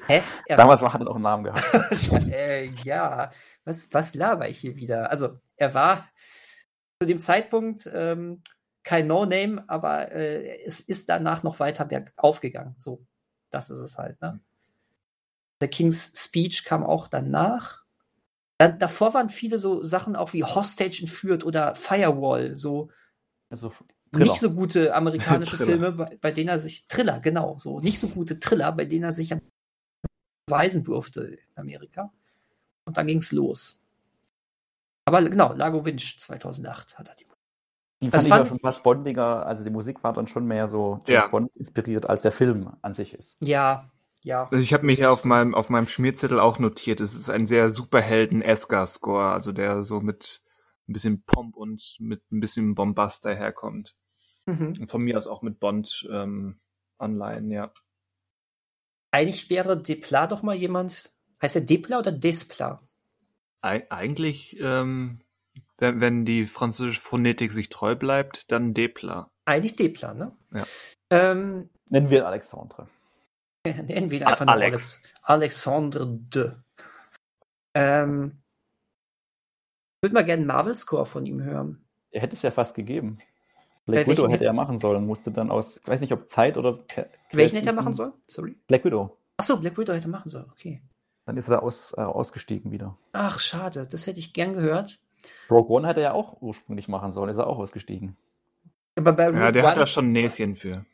Hä? 0.08 0.22
Damals 0.48 0.82
war, 0.82 0.94
hat 0.94 1.02
er 1.02 1.10
auch 1.10 1.16
einen 1.16 1.24
Namen 1.24 1.44
gehabt. 1.46 2.12
äh, 2.32 2.66
ja, 2.84 3.32
was, 3.64 3.90
was 3.92 4.16
laber 4.16 4.50
ich 4.50 4.58
hier 4.58 4.76
wieder? 4.76 5.10
Also, 5.10 5.40
er 5.56 5.74
war 5.74 6.08
zu 7.00 7.08
dem 7.08 7.20
Zeitpunkt 7.20 7.90
ähm, 7.94 8.42
kein 8.84 9.08
No-Name, 9.08 9.64
aber 9.68 10.12
äh, 10.12 10.64
es 10.64 10.80
ist 10.80 11.10
danach 11.10 11.44
noch 11.44 11.60
weiter 11.60 11.86
bergauf 11.86 12.40
gegangen. 12.40 12.76
So, 12.78 13.06
das 13.50 13.70
ist 13.70 13.80
es 13.80 13.98
halt. 13.98 14.22
Ne? 14.22 14.40
The 15.60 15.68
King's 15.68 16.14
Speech 16.16 16.64
kam 16.64 16.84
auch 16.84 17.08
danach. 17.08 17.84
Da, 18.58 18.70
davor 18.70 19.14
waren 19.14 19.30
viele 19.30 19.60
so 19.60 19.84
Sachen 19.84 20.16
auch 20.16 20.34
wie 20.34 20.44
Hostage 20.44 21.00
entführt 21.02 21.46
oder 21.46 21.76
Firewall, 21.76 22.56
so. 22.58 22.90
Also 23.50 23.72
Thriller. 24.12 24.32
nicht 24.32 24.42
so 24.42 24.52
gute 24.54 24.94
amerikanische 24.94 25.58
Filme, 25.66 25.92
bei, 25.94 26.18
bei, 26.22 26.32
denen 26.32 26.50
er 26.50 26.60
sich, 26.60 26.88
Thriller, 26.88 27.20
genau, 27.20 27.58
so, 27.58 27.80
nicht 27.80 28.00
so 28.00 28.08
gute 28.08 28.40
Thriller, 28.40 28.72
bei 28.72 28.86
denen 28.86 29.04
er 29.04 29.12
sich 29.12 29.34
beweisen 30.46 30.84
durfte 30.84 31.22
in 31.22 31.40
Amerika. 31.56 32.12
Und 32.86 32.98
dann 32.98 33.08
ging 33.08 33.20
es 33.20 33.32
los. 33.32 33.84
Aber 35.06 35.22
genau, 35.24 35.54
Lago 35.54 35.86
Winch 35.86 36.20
2008 36.20 37.00
hat 37.00 37.10
er 37.10 37.16
die 37.16 37.26
Musik. 37.26 37.38
Die 38.02 38.10
fand 38.12 38.24
ich 38.24 38.30
fand, 38.30 38.48
schon 38.48 38.60
fast 38.60 38.84
bondiger, 38.84 39.46
also 39.46 39.64
die 39.64 39.70
Musik 39.70 40.04
war 40.04 40.14
dann 40.14 40.28
schon 40.28 40.46
mehr 40.46 40.68
so 40.68 41.02
James 41.08 41.24
ja. 41.24 41.28
Bond 41.28 41.52
inspiriert, 41.56 42.08
als 42.08 42.22
der 42.22 42.32
Film 42.32 42.72
an 42.82 42.94
sich 42.94 43.14
ist. 43.14 43.38
Ja, 43.42 43.90
ja. 44.22 44.44
Also 44.44 44.58
ich 44.58 44.74
habe 44.74 44.86
mir 44.86 44.96
hier 44.96 45.12
auf 45.12 45.24
meinem, 45.24 45.56
auf 45.56 45.70
meinem 45.70 45.88
Schmierzettel 45.88 46.40
auch 46.40 46.60
notiert, 46.60 47.02
es 47.02 47.16
ist 47.16 47.30
ein 47.30 47.48
sehr 47.48 47.72
Superhelden-esker-Score, 47.72 49.32
also 49.32 49.52
der 49.52 49.84
so 49.84 50.00
mit 50.00 50.42
ein 50.88 50.94
bisschen 50.94 51.24
Pomp 51.24 51.56
und 51.56 51.98
mit 52.00 52.22
ein 52.32 52.40
bisschen 52.40 52.76
Bombast 52.76 53.26
daherkommt. 53.26 53.96
Mhm. 54.46 54.78
Und 54.80 54.88
von 54.90 55.02
mir 55.02 55.18
aus 55.18 55.28
auch 55.28 55.42
mit 55.42 55.60
Bond-Anleihen, 55.60 57.46
ähm, 57.46 57.52
ja. 57.52 57.72
Eigentlich 59.12 59.50
wäre 59.50 59.82
Depla 59.82 60.28
doch 60.28 60.42
mal 60.44 60.56
jemand. 60.56 61.12
Heißt 61.42 61.56
er 61.56 61.62
Depla 61.62 62.00
oder 62.00 62.12
Despla? 62.12 62.82
Eig 63.62 63.88
eigentlich, 63.92 64.58
ähm, 64.60 65.20
wenn, 65.78 66.00
wenn 66.02 66.26
die 66.26 66.48
französische 66.48 67.02
Phonetik 67.02 67.52
sich 67.52 67.70
treu 67.70 67.96
bleibt, 67.96 68.52
dann 68.52 68.74
Depla. 68.74 69.30
Eigentlich 69.46 69.76
Depla, 69.76 70.14
ne? 70.14 70.36
Ja. 70.54 70.66
Ähm, 71.10 71.70
Nennen 71.90 72.10
wir 72.10 72.28
Alexandre. 72.28 72.88
nennen 73.66 74.12
wir 74.12 74.20
ihn 74.20 74.24
A- 74.26 74.32
einfach 74.32 74.46
nur 74.46 74.54
Alex. 74.54 75.02
Alex. 75.02 75.04
Alexandre 75.22 76.08
de. 76.08 76.52
Ähm, 77.74 78.38
würde 80.08 80.16
mal 80.16 80.24
gerne 80.26 80.42
einen 80.42 80.48
Marvel-Score 80.48 81.06
von 81.06 81.26
ihm 81.26 81.42
hören. 81.44 81.82
Er 82.12 82.22
hätte 82.22 82.36
es 82.36 82.42
ja 82.42 82.52
fast 82.52 82.76
gegeben. 82.76 83.18
Black 83.86 84.08
Widow 84.08 84.28
hätte 84.30 84.44
er 84.46 84.54
machen 84.54 84.80
sollen, 84.80 85.06
musste 85.06 85.32
dann 85.32 85.50
aus, 85.52 85.78
ich 85.78 85.88
weiß 85.88 86.02
nicht, 86.02 86.12
ob 86.12 86.30
Zeit 86.30 86.58
oder. 86.58 86.80
Welchen 87.32 87.56
hätte 87.56 87.68
er 87.70 87.74
machen 87.74 87.94
sollen? 87.94 88.14
Sorry. 88.28 88.58
Black 88.68 88.84
Widow. 88.84 89.18
Achso, 89.38 89.58
Black 89.58 89.78
Widow 89.78 89.94
hätte 89.94 90.10
machen 90.10 90.30
sollen. 90.30 90.48
Okay. 90.52 90.82
Dann 91.26 91.38
ist 91.38 91.48
er 91.50 91.58
da 91.58 91.60
aus, 91.62 91.94
äh, 91.96 92.02
ausgestiegen 92.02 92.72
wieder. 92.72 92.98
Ach, 93.14 93.40
schade. 93.40 93.88
Das 93.90 94.08
hätte 94.08 94.20
ich 94.20 94.34
gern 94.34 94.54
gehört. 94.54 95.00
Rogue 95.52 95.70
One 95.76 95.88
hätte 95.88 96.00
er 96.02 96.08
ja 96.10 96.14
auch 96.14 96.42
ursprünglich 96.42 96.88
machen 96.88 97.12
sollen, 97.12 97.30
ist 97.30 97.38
er 97.38 97.48
auch 97.48 97.60
ausgestiegen. 97.60 98.16
Aber 98.96 99.14
bei 99.14 99.30
Ja, 99.32 99.52
der 99.52 99.64
hat 99.64 99.74
One- 99.74 99.80
da 99.82 99.86
schon 99.86 100.06
ein 100.08 100.12
Näschen 100.14 100.56
für. 100.56 100.86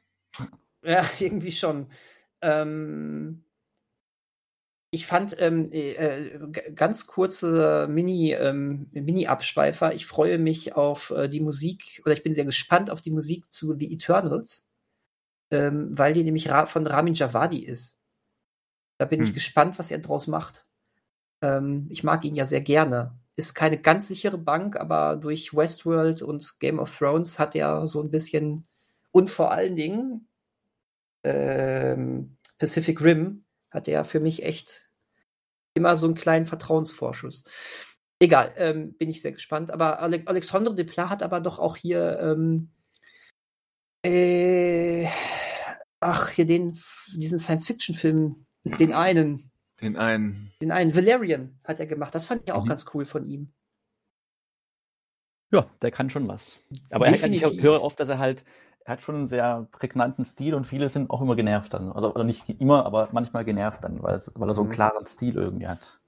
Ja, 0.84 1.04
irgendwie 1.20 1.52
schon. 1.52 1.88
Ähm, 2.42 3.44
ich 4.94 5.08
fand 5.08 5.36
ähm, 5.40 5.72
äh, 5.72 6.40
g- 6.52 6.72
ganz 6.76 7.08
kurze 7.08 7.88
Mini, 7.90 8.34
ähm, 8.34 8.90
Mini-Abschweifer. 8.94 9.94
Ich 9.94 10.06
freue 10.06 10.38
mich 10.38 10.76
auf 10.76 11.12
äh, 11.12 11.28
die 11.30 11.42
Musik 11.42 12.02
oder 12.06 12.14
ich 12.14 12.24
bin 12.24 12.34
sehr 12.36 12.46
gespannt 12.46 12.92
auf 12.92 13.02
die 13.02 13.12
Musik 13.12 13.52
zu 13.52 13.76
The 13.78 13.92
Eternals, 13.94 14.68
ähm, 15.52 15.90
weil 15.98 16.14
die 16.14 16.24
nämlich 16.24 16.50
Ra 16.50 16.66
von 16.68 16.88
Ramin 16.88 17.16
Javadi 17.16 17.60
ist. 17.66 18.00
Da 18.98 19.06
bin 19.06 19.22
ich 19.22 19.34
Hm. 19.34 19.34
gespannt, 19.34 19.78
was 19.80 19.92
er 19.92 20.00
draus 20.00 20.28
macht. 20.28 20.68
Ähm, 21.42 21.88
ich 21.92 22.04
mag 22.04 22.26
ihn 22.26 22.36
ja 22.36 22.46
sehr 22.46 22.62
gerne. 22.62 23.20
Ist 23.36 23.56
keine 23.56 23.80
ganz 23.82 24.08
sichere 24.10 24.38
Bank, 24.38 24.78
aber 24.78 25.18
durch 25.18 25.56
Westworld 25.56 26.22
und 26.24 26.60
Game 26.60 26.80
of 26.80 26.98
Thrones 26.98 27.40
hat 27.40 27.56
er 27.56 27.88
so 27.88 28.02
ein 28.04 28.12
bisschen 28.12 28.68
und 29.12 29.30
vor 29.30 29.52
allen 29.52 29.76
Dingen 29.76 30.30
ähm, 31.24 32.38
Pacific 32.60 33.02
Rim 33.02 33.46
hat 33.74 33.88
er 33.88 34.06
für 34.06 34.20
mich 34.20 34.44
echt 34.44 34.88
immer 35.76 35.96
so 35.96 36.06
einen 36.06 36.16
kleinen 36.16 36.46
Vertrauensvorschuss. 36.46 37.46
Egal, 38.20 38.54
ähm, 38.58 38.94
bin 38.94 39.10
ich 39.10 39.22
sehr 39.22 39.32
gespannt. 39.34 39.72
Aber 39.72 40.00
Ale 40.00 40.22
Alexandre 40.26 40.76
Desplat 40.76 41.10
hat 41.10 41.24
aber 41.24 41.42
doch 41.42 41.60
auch 41.60 41.76
hier 41.76 42.20
ähm, 42.20 42.70
äh, 44.06 45.08
ach, 46.00 46.30
hier 46.30 46.46
den, 46.46 46.72
diesen 47.16 47.40
Science-Fiction-Film, 47.40 48.46
den 48.64 48.94
einen, 48.94 49.52
Den 49.82 49.98
einen. 49.98 50.52
den 50.62 50.72
einen, 50.72 50.96
Valerian 50.96 51.60
hat 51.64 51.80
er 51.80 51.88
gemacht. 51.88 52.14
Das 52.14 52.28
fand 52.28 52.44
ich 52.46 52.52
auch 52.52 52.64
Mhm. 52.66 52.70
ganz 52.70 52.86
cool 52.94 53.06
von 53.06 53.28
ihm. 53.28 53.52
Ja, 55.52 55.70
der 55.82 55.92
kann 55.92 56.10
schon 56.10 56.28
was. 56.28 56.60
Aber 56.90 57.06
er, 57.06 57.14
ich 57.14 57.22
Definitiv. 57.22 57.62
höre 57.62 57.82
oft, 57.82 58.00
dass 58.00 58.10
er 58.10 58.18
halt, 58.20 58.44
er 58.86 58.94
hat 58.94 59.02
schon 59.02 59.16
einen 59.16 59.28
sehr 59.28 59.68
prägnanten 59.72 60.24
Stil 60.26 60.54
und 60.56 60.66
viele 60.66 60.90
sind 60.90 61.10
auch 61.10 61.22
immer 61.22 61.36
genervt 61.36 61.74
dann. 61.74 61.92
Oder, 61.92 62.14
oder 62.16 62.24
nicht 62.24 62.48
immer, 62.50 62.86
aber 62.86 63.10
manchmal 63.12 63.46
genervt 63.46 63.84
dann, 63.84 64.02
weil, 64.04 64.22
weil 64.36 64.50
er 64.50 64.56
so 64.56 64.62
einen 64.62 64.70
Mhm. 64.70 64.74
klaren 64.74 65.06
Stil 65.08 65.36
irgendwie 65.36 65.68
hat. 65.68 66.00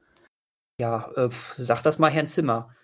Ja, 0.80 1.10
äh, 1.15 1.30
sag 1.56 1.81
das 1.84 1.99
mal 1.99 2.11
Herrn 2.11 2.27
Zimmer. 2.27 2.76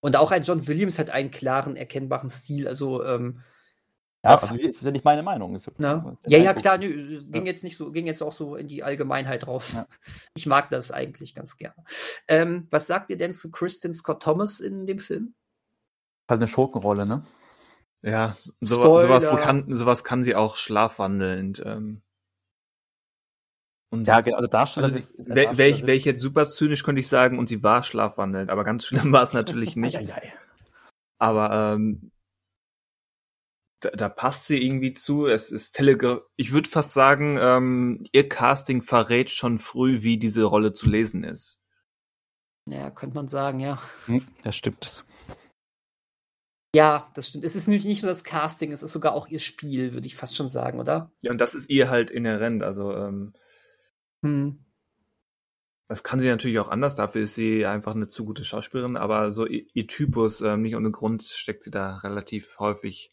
Und 0.00 0.14
auch 0.16 0.30
ein 0.30 0.42
John 0.42 0.66
Williams 0.68 0.98
hat 0.98 1.10
einen 1.10 1.30
klaren, 1.32 1.74
erkennbaren 1.76 2.30
Stil. 2.30 2.68
Also, 2.68 3.02
ähm, 3.04 3.42
Ja, 4.24 4.32
Das- 4.32 4.42
also, 4.44 4.56
das 4.56 4.76
ist 4.76 4.82
ja 4.82 4.90
nicht 4.90 5.04
meine 5.04 5.22
Meinung. 5.22 5.54
Ist 5.54 5.78
Ne? 5.78 6.16
Ja, 6.26 6.38
ja, 6.38 6.48
Eindruck. 6.50 6.62
klar, 6.62 6.78
nö, 6.78 7.22
ging 7.30 7.42
Ja. 7.42 7.52
jetzt 7.52 7.62
nicht 7.62 7.76
so, 7.76 7.92
ging 7.92 8.06
jetzt 8.06 8.22
auch 8.22 8.32
so 8.32 8.56
in 8.56 8.66
die 8.66 8.82
Allgemeinheit 8.82 9.46
raus. 9.46 9.62
Ja. 9.72 9.86
Ich 10.36 10.46
mag 10.46 10.68
das 10.70 10.90
eigentlich 10.90 11.34
ganz 11.36 11.56
gerne. 11.58 11.76
Ähm, 12.26 12.66
was 12.70 12.88
sagt 12.88 13.10
ihr 13.10 13.18
denn 13.18 13.32
zu 13.32 13.52
Kristen 13.52 13.94
Scott 13.94 14.22
Thomas 14.22 14.58
in 14.58 14.84
dem 14.86 14.98
Film? 14.98 15.34
Halt 16.28 16.40
eine 16.40 16.48
Schurkenrolle, 16.48 17.06
ne? 17.06 17.22
Ja, 18.06 18.34
so, 18.34 18.52
sowas, 18.60 19.28
kann, 19.36 19.64
sowas 19.74 20.04
kann 20.04 20.22
sie 20.22 20.36
auch 20.36 20.54
schlafwandelnd. 20.56 21.60
Ähm, 21.66 22.02
und 23.90 24.06
Ja, 24.06 24.20
genau, 24.20 24.36
also 24.36 24.46
Darsteller. 24.48 24.86
also, 24.86 24.98
ist- 24.98 25.16
wäre 25.18 25.58
wär 25.58 25.68
ich, 25.68 25.84
wär 25.84 25.94
ich 25.94 26.04
jetzt 26.04 26.20
super 26.22 26.46
zynisch, 26.46 26.84
könnte 26.84 27.00
ich 27.00 27.08
sagen, 27.08 27.36
und 27.38 27.48
sie 27.48 27.64
war 27.64 27.82
schlafwandelnd, 27.82 28.48
aber 28.50 28.62
ganz 28.62 28.86
schlimm 28.86 29.10
war 29.10 29.24
es 29.24 29.32
natürlich 29.32 29.74
nicht. 29.76 30.00
Aber 31.18 31.74
ähm, 31.74 32.12
da, 33.80 33.90
da 33.90 34.08
passt 34.08 34.46
sie 34.46 34.64
irgendwie 34.64 34.94
zu. 34.94 35.26
Es 35.26 35.50
ist 35.50 35.72
Telegra 35.72 36.20
ich 36.36 36.52
würde 36.52 36.68
fast 36.68 36.92
sagen, 36.92 37.38
ähm, 37.40 38.04
ihr 38.12 38.28
Casting 38.28 38.82
verrät 38.82 39.30
schon 39.30 39.58
früh, 39.58 40.02
wie 40.02 40.16
diese 40.16 40.44
Rolle 40.44 40.74
zu 40.74 40.88
lesen 40.88 41.24
ist. 41.24 41.60
Ja, 42.68 42.90
könnte 42.90 43.16
man 43.16 43.26
sagen, 43.26 43.58
ja. 43.58 43.80
Hm, 44.06 44.24
das 44.44 44.56
stimmt. 44.56 45.04
Ja, 46.76 47.10
das 47.14 47.28
stimmt. 47.28 47.44
Es 47.44 47.56
ist 47.56 47.68
nicht 47.68 48.02
nur 48.02 48.10
das 48.10 48.22
Casting, 48.22 48.70
es 48.70 48.82
ist 48.82 48.92
sogar 48.92 49.14
auch 49.14 49.28
ihr 49.28 49.38
Spiel, 49.38 49.94
würde 49.94 50.06
ich 50.06 50.14
fast 50.14 50.36
schon 50.36 50.46
sagen, 50.46 50.78
oder? 50.78 51.10
Ja, 51.22 51.30
und 51.30 51.38
das 51.38 51.54
ist 51.54 51.70
ihr 51.70 51.88
halt 51.88 52.10
inhärent. 52.10 52.62
Also 52.62 52.94
ähm, 52.94 53.32
Hm. 54.22 54.58
das 55.88 56.02
kann 56.02 56.20
sie 56.20 56.28
natürlich 56.28 56.58
auch 56.58 56.68
anders. 56.68 56.94
Dafür 56.94 57.22
ist 57.22 57.34
sie 57.34 57.64
einfach 57.64 57.94
eine 57.94 58.08
zu 58.08 58.26
gute 58.26 58.44
Schauspielerin. 58.44 58.98
Aber 58.98 59.32
so 59.32 59.46
ihr, 59.46 59.64
ihr 59.72 59.86
Typus, 59.86 60.42
ähm, 60.42 60.60
nicht 60.60 60.76
ohne 60.76 60.90
Grund, 60.90 61.22
steckt 61.22 61.64
sie 61.64 61.70
da 61.70 61.96
relativ 61.96 62.58
häufig 62.58 63.10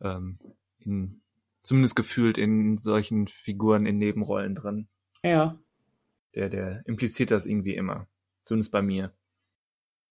ähm, 0.00 0.40
in, 0.80 1.22
zumindest 1.62 1.94
gefühlt 1.94 2.38
in 2.38 2.82
solchen 2.82 3.28
Figuren 3.28 3.86
in 3.86 3.98
Nebenrollen 3.98 4.56
drin. 4.56 4.88
Ja. 5.22 5.56
Der, 6.34 6.48
der 6.48 6.82
impliziert 6.86 7.30
das 7.30 7.46
irgendwie 7.46 7.76
immer. 7.76 8.08
Zumindest 8.46 8.72
bei 8.72 8.82
mir. 8.82 9.12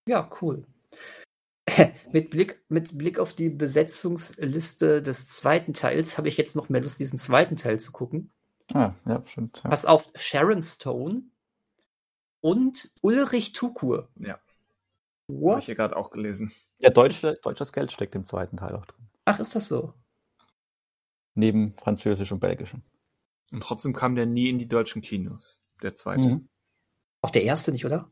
Ja, 0.07 0.29
cool. 0.41 0.65
mit, 2.11 2.29
Blick, 2.29 2.63
mit 2.69 2.97
Blick 2.97 3.19
auf 3.19 3.33
die 3.33 3.49
Besetzungsliste 3.49 5.01
des 5.01 5.27
zweiten 5.27 5.73
Teils 5.73 6.17
habe 6.17 6.27
ich 6.27 6.37
jetzt 6.37 6.55
noch 6.55 6.69
mehr 6.69 6.81
Lust, 6.81 6.99
diesen 6.99 7.19
zweiten 7.19 7.55
Teil 7.55 7.79
zu 7.79 7.91
gucken. 7.91 8.31
Ah, 8.73 8.93
ja, 9.05 9.23
stimmt. 9.25 9.61
Ja. 9.63 9.69
Pass 9.69 9.85
auf, 9.85 10.11
Sharon 10.15 10.61
Stone 10.61 11.23
und 12.39 12.89
Ulrich 13.01 13.53
Tukur. 13.53 14.09
Ja. 14.15 14.33
Habe 14.33 14.41
What? 15.27 15.59
ich 15.59 15.65
hier 15.65 15.75
gerade 15.75 15.95
auch 15.95 16.11
gelesen. 16.11 16.51
Ja, 16.79 16.89
deutsche, 16.89 17.39
deutsches 17.43 17.73
Geld 17.73 17.91
steckt 17.91 18.15
im 18.15 18.25
zweiten 18.25 18.57
Teil 18.57 18.75
auch 18.75 18.85
drin. 18.85 19.07
Ach, 19.25 19.39
ist 19.39 19.55
das 19.55 19.67
so? 19.67 19.93
Neben 21.35 21.75
Französisch 21.77 22.31
und 22.31 22.39
Belgischem. 22.39 22.81
Und 23.51 23.61
trotzdem 23.63 23.93
kam 23.93 24.15
der 24.15 24.25
nie 24.25 24.49
in 24.49 24.59
die 24.59 24.67
deutschen 24.67 25.01
Kinos. 25.01 25.61
Der 25.81 25.95
zweite. 25.95 26.27
Mhm. 26.27 26.49
Auch 27.21 27.29
der 27.29 27.43
erste 27.43 27.71
nicht, 27.71 27.85
oder? 27.85 28.11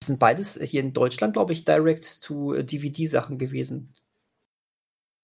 Das 0.00 0.06
sind 0.06 0.18
beides 0.20 0.60
hier 0.60 0.80
in 0.80 0.92
Deutschland, 0.92 1.32
glaube 1.32 1.52
ich, 1.52 1.64
Direct-to-DVD-Sachen 1.64 3.38
gewesen. 3.38 3.94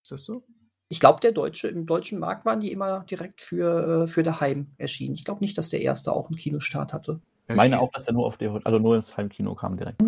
Ist 0.03 0.13
das 0.13 0.25
so? 0.25 0.45
Ich 0.89 1.01
glaube, 1.01 1.21
der 1.21 1.33
deutsche, 1.33 1.69
im 1.69 1.87
deutschen 1.87 2.19
Markt 2.19 2.45
waren 2.45 2.61
die 2.61 2.71
immer 2.71 3.01
direkt 3.05 3.41
für, 3.41 4.05
äh, 4.05 4.07
für 4.07 4.23
daheim 4.23 4.75
erschienen. 4.77 5.15
Ich 5.15 5.25
glaube 5.25 5.41
nicht, 5.41 5.57
dass 5.57 5.71
der 5.71 5.81
erste 5.81 6.13
auch 6.13 6.29
einen 6.29 6.37
Kinostart 6.37 6.93
hatte. 6.93 7.21
Ich 7.49 7.57
meine 7.57 7.81
auch, 7.81 7.91
dass 7.93 8.07
er 8.07 8.15
nur 8.15 8.27
auf 8.27 8.37
der, 8.37 8.61
also 8.65 8.79
nur 8.79 8.95
ins 8.95 9.17
Heimkino 9.17 9.55
kam 9.55 9.77
direkt. 9.77 10.03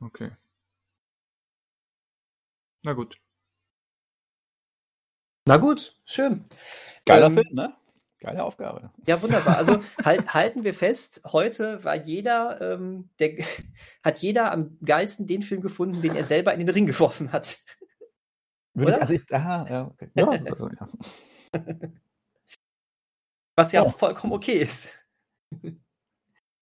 Okay. 0.00 0.30
Na 2.82 2.92
gut. 2.92 3.16
Na 5.46 5.56
gut, 5.56 5.94
schön. 6.04 6.44
Geiler 7.04 7.26
Ähm, 7.26 7.34
Film, 7.34 7.54
ne? 7.54 7.74
Geile 8.24 8.42
Aufgabe. 8.42 8.90
Ja, 9.06 9.20
wunderbar. 9.20 9.58
Also 9.58 9.84
halt, 10.04 10.32
halten 10.32 10.64
wir 10.64 10.72
fest, 10.72 11.20
heute 11.30 11.84
war 11.84 11.94
jeder, 11.94 12.58
ähm, 12.62 13.10
der, 13.18 13.44
hat 14.02 14.18
jeder 14.20 14.50
am 14.50 14.78
geilsten 14.82 15.26
den 15.26 15.42
Film 15.42 15.60
gefunden, 15.60 16.00
den 16.00 16.16
er 16.16 16.24
selber 16.24 16.54
in 16.54 16.60
den 16.60 16.70
Ring 16.70 16.86
geworfen 16.86 17.32
hat. 17.32 17.58
Würde 18.72 18.92
Oder? 18.92 18.96
ich, 18.96 19.02
also 19.02 19.14
ich, 19.14 19.34
aha, 19.34 19.66
ja, 19.68 19.86
okay. 19.88 20.10
ja, 20.14 20.26
also, 20.50 20.70
ja. 20.70 20.88
Was 23.56 23.72
ja 23.72 23.82
Ja. 23.82 23.88
auch 23.88 23.94
vollkommen 23.94 24.32
okay 24.32 24.54
ist. 24.54 24.98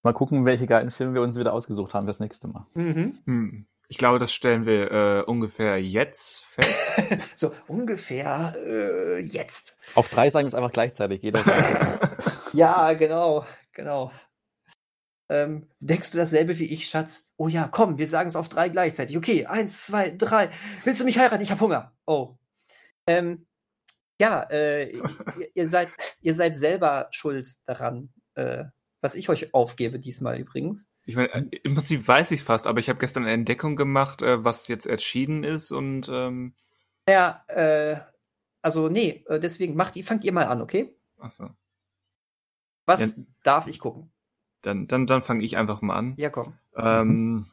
Mal 0.03 0.13
gucken, 0.13 0.45
welche 0.45 0.67
geilen 0.67 0.91
Filme 0.91 1.15
wir 1.15 1.23
uns 1.23 1.39
wieder 1.39 1.53
ausgesucht 1.53 1.95
haben 1.95 2.07
fürs 2.07 2.19
nächste 2.19 2.49
Mal. 2.49 2.67
Mhm. 2.75 3.21
Hm. 3.25 3.67
Ich 3.93 3.99
glaube, 3.99 4.19
das 4.19 4.33
stellen 4.33 4.65
wir 4.65 4.91
äh, 4.91 5.23
ungefähr 5.25 5.79
jetzt 5.79 6.47
fest. 6.47 7.21
So 7.37 7.53
ungefähr 7.69 8.57
äh, 8.57 9.19
jetzt. 9.21 9.77
Auf 9.95 10.09
drei 10.09 10.31
sagen 10.31 10.47
wir 10.47 10.49
es 10.49 10.55
einfach 10.55 10.73
gleichzeitig. 10.73 11.21
Jeder 11.21 11.43
Ja, 12.55 12.95
genau, 12.95 13.45
genau. 13.75 14.11
Ähm, 15.29 15.69
denkst 15.81 16.11
du 16.11 16.17
dasselbe 16.17 16.59
wie 16.59 16.73
ich, 16.73 16.89
Schatz? 16.89 17.31
Oh 17.37 17.49
ja, 17.49 17.69
komm, 17.71 17.99
wir 17.99 18.09
sagen 18.09 18.31
es 18.31 18.37
auf 18.37 18.49
drei 18.49 18.71
gleichzeitig. 18.71 19.15
Okay, 19.15 19.45
eins, 19.45 19.85
zwei, 19.85 20.09
drei. 20.09 20.49
Willst 20.85 21.03
du 21.03 21.05
mich 21.05 21.19
heiraten? 21.19 21.43
Ich 21.43 21.51
hab 21.51 21.61
Hunger. 21.61 21.93
Oh. 22.07 22.37
Ähm, 23.07 23.47
Ja, 24.19 24.43
äh, 24.51 24.91
ihr, 24.91 25.05
ihr, 25.55 25.69
seid, 25.69 25.95
ihr 26.23 26.35
seid 26.35 26.57
selber 26.57 27.09
schuld 27.11 27.57
daran, 27.67 28.11
äh, 28.37 28.65
was 29.03 29.17
ich 29.17 29.29
euch 29.29 29.53
aufgebe 29.53 29.99
diesmal 29.99 30.39
übrigens. 30.41 30.89
Ich 31.05 31.17
meine, 31.17 31.33
äh, 31.33 31.59
im 31.65 31.75
Prinzip 31.75 32.07
weiß 32.07 32.31
ich 32.31 32.41
es 32.41 32.47
fast, 32.47 32.67
aber 32.67 32.81
ich 32.81 32.89
habe 32.89 32.99
gestern 32.99 33.25
eine 33.25 33.33
Entdeckung 33.33 33.77
gemacht, 33.77 34.23
äh, 34.23 34.45
was 34.45 34.69
jetzt 34.69 34.87
erschienen 34.87 35.45
ist 35.45 35.73
und 35.73 36.09
ähm, 36.09 36.55
Ja, 37.09 37.45
äh, 37.49 38.01
also 38.63 38.89
nee, 38.89 39.25
äh, 39.29 39.41
deswegen 39.41 39.75
macht 39.75 39.97
ihr, 39.97 40.05
fangt 40.05 40.25
ihr 40.25 40.33
mal 40.33 40.47
an, 40.47 40.63
okay? 40.63 40.95
ach 41.19 41.33
so. 41.33 41.51
Was 42.87 43.17
Ja. 43.17 43.23
darf 43.43 43.67
ich 43.67 43.79
gucken? 43.79 44.11
dann 44.63 44.87
dann 44.87 45.07
dann 45.09 45.23
fange 45.23 45.43
ich 45.45 45.57
einfach 45.57 45.83
mal 45.83 45.97
an. 45.97 46.15
Ja, 46.19 46.31
komm. 46.31 46.57
Ähm, 46.77 47.51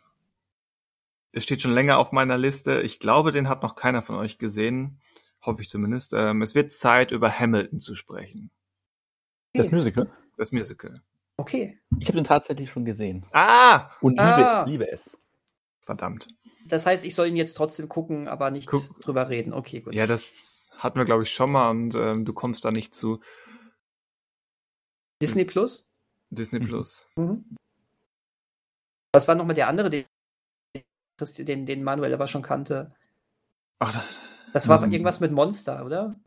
der 1.33 1.41
steht 1.41 1.59
schon 1.61 1.71
länger 1.71 1.97
auf 1.97 2.11
meiner 2.11 2.37
Liste. 2.37 2.81
Ich 2.81 2.99
glaube, 2.99 3.31
den 3.31 3.49
hat 3.49 3.63
noch 3.63 3.75
keiner 3.75 4.03
von 4.03 4.15
euch 4.15 4.37
gesehen. 4.37 5.01
Hoffe 5.41 5.63
ich 5.63 5.69
zumindest. 5.69 6.13
Ähm, 6.13 6.43
es 6.43 6.53
wird 6.53 6.71
Zeit, 6.71 7.11
über 7.11 7.31
Hamilton 7.31 7.79
zu 7.79 7.95
sprechen. 7.95 8.51
Das. 9.53 9.71
Musical? 9.71 10.11
Das 10.37 10.51
Musical. 10.51 11.01
Okay. 11.39 11.79
Ich 11.99 12.07
habe 12.07 12.17
den 12.17 12.25
tatsächlich 12.25 12.69
schon 12.69 12.83
gesehen. 12.83 13.25
Ah! 13.31 13.89
Und 14.01 14.17
liebe, 14.19 14.21
Ah. 14.49 14.65
liebe 14.65 14.91
es. 14.91 15.17
Verdammt. 15.79 16.27
Das 16.65 16.85
heißt, 16.85 17.05
ich 17.05 17.15
soll 17.15 17.27
ihn 17.27 17.37
jetzt 17.37 17.53
trotzdem 17.53 17.87
gucken, 17.87 18.27
aber 18.27 18.51
nicht 18.51 18.67
Guck. 18.67 18.99
drüber 19.01 19.29
reden. 19.29 19.53
Okay, 19.53 19.79
gut. 19.79 19.95
Ja, 19.95 20.05
das 20.05 20.69
hatten 20.77 20.99
wir, 20.99 21.05
glaube 21.05 21.23
ich, 21.23 21.31
schon 21.33 21.51
mal 21.51 21.69
und 21.69 21.95
ähm, 21.95 22.25
du 22.25 22.33
kommst 22.33 22.65
da 22.65 22.71
nicht 22.71 22.93
zu 22.93 23.21
Disney 25.21 25.45
Plus? 25.45 25.87
Disney 26.29 26.59
Mhm. 26.59 26.65
Plus. 26.67 27.07
Mhm. 27.15 27.55
Was 29.13 29.27
war 29.29 29.35
nochmal 29.35 29.55
der 29.55 29.69
andere, 29.69 29.89
den, 29.89 30.05
den, 31.39 31.65
den 31.65 31.83
Manuel 31.83 32.13
aber 32.13 32.27
schon 32.27 32.41
kannte? 32.41 32.93
Ach, 33.79 33.93
da, 33.93 34.03
Das 34.53 34.67
war 34.67 34.85
Mhm. 34.85 34.91
irgendwas 34.91 35.21
mit 35.21 35.31
Monster, 35.31 35.85
oder? 35.85 36.19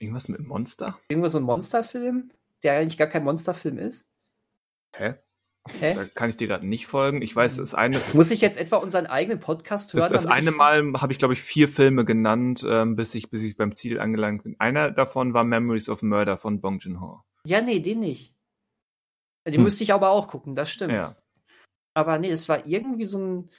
irgendwas 0.00 0.28
mit 0.28 0.40
Monster? 0.40 0.98
Irgendwas 1.08 1.32
so 1.32 1.38
ein 1.38 1.44
Monsterfilm, 1.44 2.30
der 2.64 2.78
eigentlich 2.78 2.98
gar 2.98 3.06
kein 3.08 3.24
Monsterfilm 3.24 3.78
ist. 3.78 4.06
Hä? 4.96 5.14
Hä? 5.80 5.94
Da 5.94 6.04
kann 6.14 6.28
ich 6.28 6.36
dir 6.36 6.46
gerade 6.48 6.66
nicht 6.66 6.86
folgen. 6.86 7.22
Ich 7.22 7.34
weiß, 7.34 7.56
das 7.56 7.74
eine, 7.74 8.00
Muss 8.12 8.30
ich 8.30 8.40
jetzt 8.42 8.58
etwa 8.58 8.76
unseren 8.76 9.06
eigenen 9.06 9.40
Podcast 9.40 9.94
hören? 9.94 10.02
das, 10.02 10.24
das 10.24 10.26
eine 10.26 10.50
ich- 10.50 10.56
Mal 10.56 10.92
habe 11.00 11.12
ich, 11.12 11.18
glaube 11.18 11.32
ich, 11.34 11.42
vier 11.42 11.68
Filme 11.68 12.04
genannt, 12.04 12.64
ähm, 12.68 12.96
bis 12.96 13.14
ich, 13.14 13.30
bis 13.30 13.42
ich 13.42 13.56
beim 13.56 13.74
Ziel 13.74 13.98
angelangt 13.98 14.42
bin. 14.42 14.56
Einer 14.58 14.90
davon 14.90 15.32
war 15.32 15.44
Memories 15.44 15.88
of 15.88 16.02
Murder 16.02 16.36
von 16.36 16.60
Bong 16.60 16.78
Joon-ho. 16.80 17.22
Ja, 17.46 17.60
nee, 17.62 17.80
den 17.80 18.00
nicht. 18.00 18.34
Den 19.46 19.54
Hm. 19.54 19.62
müsste 19.64 19.84
ich 19.84 19.92
aber 19.94 20.10
auch 20.10 20.28
gucken, 20.28 20.54
das 20.54 20.70
stimmt. 20.70 20.92
Ja. 20.92 21.16
Aber 21.94 22.18
nee, 22.18 22.30
es 22.30 22.48
war 22.48 22.66
irgendwie 22.66 23.04
so 23.06 23.18
ein, 23.18 23.50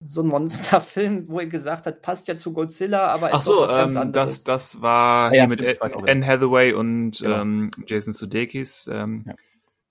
so 0.00 0.22
ein 0.22 0.26
Monsterfilm, 0.28 1.28
wo 1.28 1.40
er 1.40 1.46
gesagt 1.46 1.86
hat, 1.86 2.02
passt 2.02 2.28
ja 2.28 2.36
zu 2.36 2.52
Godzilla, 2.52 3.06
aber 3.08 3.28
ist 3.30 3.34
Ach 3.36 3.42
so, 3.42 3.54
doch 3.54 3.62
was 3.62 3.70
ganz 3.72 3.94
ähm, 3.94 4.00
anderes. 4.02 4.44
das, 4.44 4.72
das 4.72 4.82
war 4.82 5.30
Ah 5.30 5.34
ja, 5.34 5.46
hier 5.46 5.48
mit 5.48 5.60
stimmt, 5.78 6.08
Anne 6.08 6.26
Hathaway 6.26 6.72
und 6.74 7.18
Genau. 7.20 7.40
ähm, 7.40 7.70
Jason 7.86 8.12
Sudeikis. 8.12 8.88
Ähm, 8.92 9.24
Ja. 9.26 9.34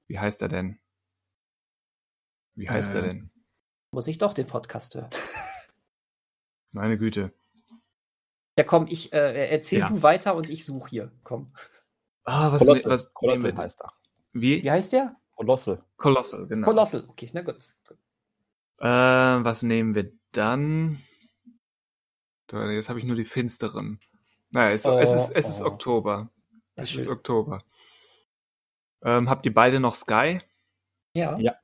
Wie 0.08 0.20
heißt 0.20 0.42
er 0.44 0.50
denn? 0.50 0.78
Wie 2.56 2.70
heißt 2.70 2.94
er 2.96 3.04
Äh, 3.04 3.08
denn? 3.08 3.32
Muss 3.92 4.08
ich 4.08 4.18
doch 4.20 4.34
den 4.34 4.46
Podcast 4.48 4.94
hören. 4.96 5.10
Meine 6.72 6.98
Güte. 6.98 7.34
Ja, 8.58 8.64
komm, 8.64 8.86
ich 8.88 9.12
äh, 9.14 9.50
erzähl 9.50 9.80
Ja. 9.80 9.90
du 9.90 10.04
weiter 10.04 10.36
und 10.36 10.50
ich 10.50 10.66
suche 10.66 10.90
hier. 10.90 11.12
Komm. 11.24 11.54
Ah, 12.24 12.52
was, 12.52 12.60
Colossal, 12.60 12.92
was 12.92 13.14
Colossal 13.14 13.56
heißt 13.58 13.82
er. 13.82 13.94
Wie? 14.34 14.62
Wie 14.64 14.72
heißt 14.72 14.94
der? 14.94 15.16
Colossal. 15.36 15.84
Colossal, 15.98 16.48
genau. 16.48 16.66
Colossal. 16.66 17.06
Okay, 17.08 17.30
na 17.34 17.42
gut. 17.42 17.68
Äh, 18.80 18.86
was 18.88 19.64
nehmen 19.64 19.96
wir 19.96 20.12
dann? 20.32 21.02
Da, 22.48 22.70
Jetzt 22.72 22.90
habe 22.90 23.00
ich 23.00 23.06
nur 23.06 23.16
die 23.16 23.26
finsteren. 23.26 24.00
Naja, 24.52 24.72
es, 24.72 24.86
es 24.86 25.14
ist, 25.14 25.30
es 25.32 25.50
ist 25.50 25.62
Oh. 25.62 25.66
Oktober. 25.68 26.30
Ja, 26.76 26.84
Es 26.84 26.92
schön. 26.92 27.02
ist 27.02 27.08
Oktober. 27.08 27.64
Ähm, 29.04 29.30
habt 29.30 29.46
ihr 29.46 29.54
beide 29.54 29.80
noch 29.80 29.96
Sky? 29.96 30.42
Ja. 31.14 31.38
Ja. 31.38 31.56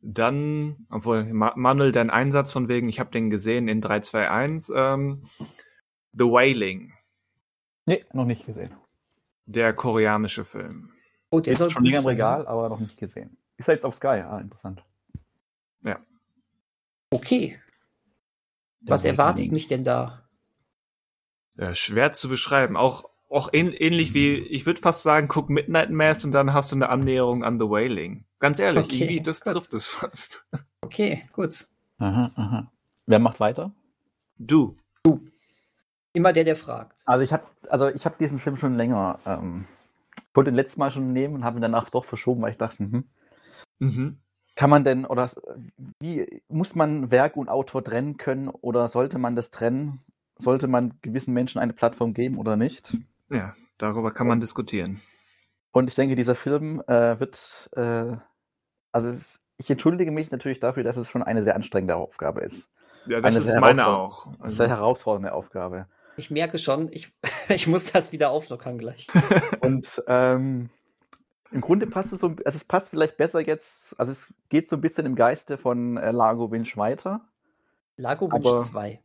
Dann, 0.00 0.86
obwohl, 0.90 1.24
Ma 1.32 1.52
Manuel, 1.56 1.92
dein 1.92 2.10
Einsatz 2.10 2.52
von 2.52 2.68
wegen, 2.68 2.88
ich 2.88 3.00
habe 3.00 3.10
den 3.10 3.30
gesehen 3.30 3.68
in 3.68 3.80
321, 3.80 4.74
ähm, 4.76 5.28
The 6.12 6.24
Wailing, 6.24 6.92
Nee, 7.86 8.04
noch 8.12 8.24
nicht 8.26 8.44
gesehen. 8.46 8.74
der 9.46 9.72
koreanische 9.74 10.44
Film. 10.44 10.92
Oh, 11.30 11.40
der 11.40 11.54
Ist 11.54 11.72
schon 11.72 11.84
länger 11.84 12.00
im. 12.00 12.06
Regal, 12.06 12.46
aber 12.46 12.68
noch 12.68 12.80
nicht 12.80 12.96
gesehen. 12.98 13.36
Ist 13.56 13.68
er 13.68 13.74
jetzt 13.74 13.84
auf 13.84 13.94
Sky? 13.96 14.06
Ah, 14.22 14.38
interessant. 14.40 14.84
Okay. 17.10 17.60
Was 18.86 19.04
erwartet 19.04 19.52
mich 19.52 19.68
denn 19.68 19.84
da? 19.84 20.28
Ja, 21.56 21.74
schwer 21.74 22.12
zu 22.12 22.28
beschreiben. 22.28 22.76
Auch, 22.76 23.08
auch 23.30 23.48
ähn 23.52 23.72
ähnlich 23.72 24.14
wie, 24.14 24.36
ich 24.38 24.66
würde 24.66 24.80
fast 24.80 25.02
sagen, 25.04 25.28
guck 25.28 25.48
Midnight 25.48 25.90
Mass 25.90 26.24
und 26.24 26.32
dann 26.32 26.52
hast 26.52 26.72
du 26.72 26.76
eine 26.76 26.88
Annäherung 26.88 27.44
an 27.44 27.58
The 27.58 27.66
Wailing. 27.66 28.24
Ganz 28.40 28.58
ehrlich, 28.58 28.84
Okay, 28.86 29.04
Ivi, 29.04 29.22
das 29.22 29.40
gut. 29.42 29.52
trifft 29.52 29.74
es 29.74 29.86
fast. 29.88 30.44
Okay, 30.82 31.26
gut. 31.32 31.66
Aha, 31.96 32.30
aha. 32.34 32.70
Wer 33.06 33.18
macht 33.18 33.40
weiter? 33.40 33.72
Du. 34.36 34.76
Immer 36.12 36.34
der, 36.34 36.44
der 36.44 36.56
fragt. 36.56 37.00
Also 37.06 37.24
ich 37.24 37.32
habe 37.32 37.44
also 37.70 37.88
ich 37.88 38.04
habe 38.04 38.16
diesen 38.20 38.38
Film 38.38 38.58
schon 38.58 38.74
länger. 38.76 39.18
Ähm, 39.24 39.64
ich 40.18 40.36
wollte 40.36 40.50
den 40.50 40.56
letzten 40.56 40.80
Mal 40.80 40.90
schon 40.90 41.14
nehmen 41.14 41.36
und 41.36 41.44
habe 41.44 41.58
ihn 41.58 41.62
danach 41.62 41.88
doch 41.88 42.04
verschoben, 42.04 42.42
weil 42.42 42.50
ich 42.50 42.58
dachte, 42.58 42.80
hm, 42.80 43.08
Mhm. 43.78 44.18
Kann 44.54 44.70
man 44.70 44.84
denn 44.84 45.04
oder 45.04 45.30
wie 46.00 46.42
muss 46.48 46.74
man 46.74 47.10
Werk 47.10 47.36
und 47.36 47.48
Autor 47.48 47.82
trennen 47.84 48.16
können 48.16 48.48
oder 48.48 48.88
sollte 48.88 49.18
man 49.18 49.36
das 49.36 49.50
trennen? 49.50 50.04
Sollte 50.36 50.66
man 50.68 50.98
gewissen 51.00 51.34
Menschen 51.34 51.60
eine 51.60 51.72
Plattform 51.72 52.12
geben 52.14 52.38
oder 52.38 52.56
nicht? 52.56 52.96
Ja, 53.30 53.54
darüber 53.78 54.12
kann 54.12 54.26
man 54.26 54.40
diskutieren. 54.40 55.00
Und 55.72 55.88
ich 55.88 55.94
denke, 55.94 56.16
dieser 56.16 56.34
Film 56.34 56.82
äh, 56.86 57.18
wird, 57.18 57.70
äh, 57.76 58.16
also 58.92 59.08
es 59.08 59.40
ich 59.56 59.70
entschuldige 59.70 60.10
mich 60.10 60.30
natürlich 60.30 60.60
dafür, 60.60 60.82
dass 60.82 60.96
es 60.96 61.08
schon 61.08 61.22
eine 61.22 61.42
sehr 61.42 61.54
anstrengende 61.54 61.96
Aufgabe 61.96 62.40
ist. 62.40 62.70
Ja, 63.06 63.20
das 63.20 63.36
Eine 63.36 63.44
ist 63.44 63.60
meine 63.60 63.86
auch. 63.86 64.26
Eine 64.26 64.36
Also, 64.40 64.56
sehr 64.56 64.68
herausfordernde 64.68 65.32
Aufgabe. 65.32 65.86
Ich 66.16 66.30
merke 66.30 66.58
schon, 66.58 66.90
ich, 66.92 67.12
ich 67.48 67.66
muss 67.66 67.92
das 67.92 68.12
wieder 68.12 68.30
auflockern 68.30 68.78
gleich. 68.78 69.06
Und 69.60 70.02
ähm, 70.06 70.70
im 71.54 71.60
Grunde 71.60 71.86
passt 71.86 72.12
es 72.12 72.18
so, 72.18 72.34
also 72.44 72.56
es 72.56 72.64
passt 72.64 72.88
vielleicht 72.88 73.16
besser 73.16 73.38
jetzt, 73.38 73.94
also 73.96 74.10
es 74.10 74.34
geht 74.48 74.68
so 74.68 74.74
ein 74.74 74.80
bisschen 74.80 75.06
im 75.06 75.14
Geiste 75.14 75.56
von 75.56 75.96
äh, 75.96 76.10
Largo 76.10 76.50
Winch 76.50 76.76
weiter. 76.76 77.20
Lago 77.96 78.28
Winch 78.28 78.66
2. 78.66 79.00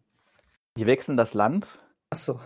Wir 0.74 0.86
wechseln 0.88 1.16
das 1.16 1.36
Land. 1.36 1.68
Ach 2.10 2.18
so. 2.18 2.40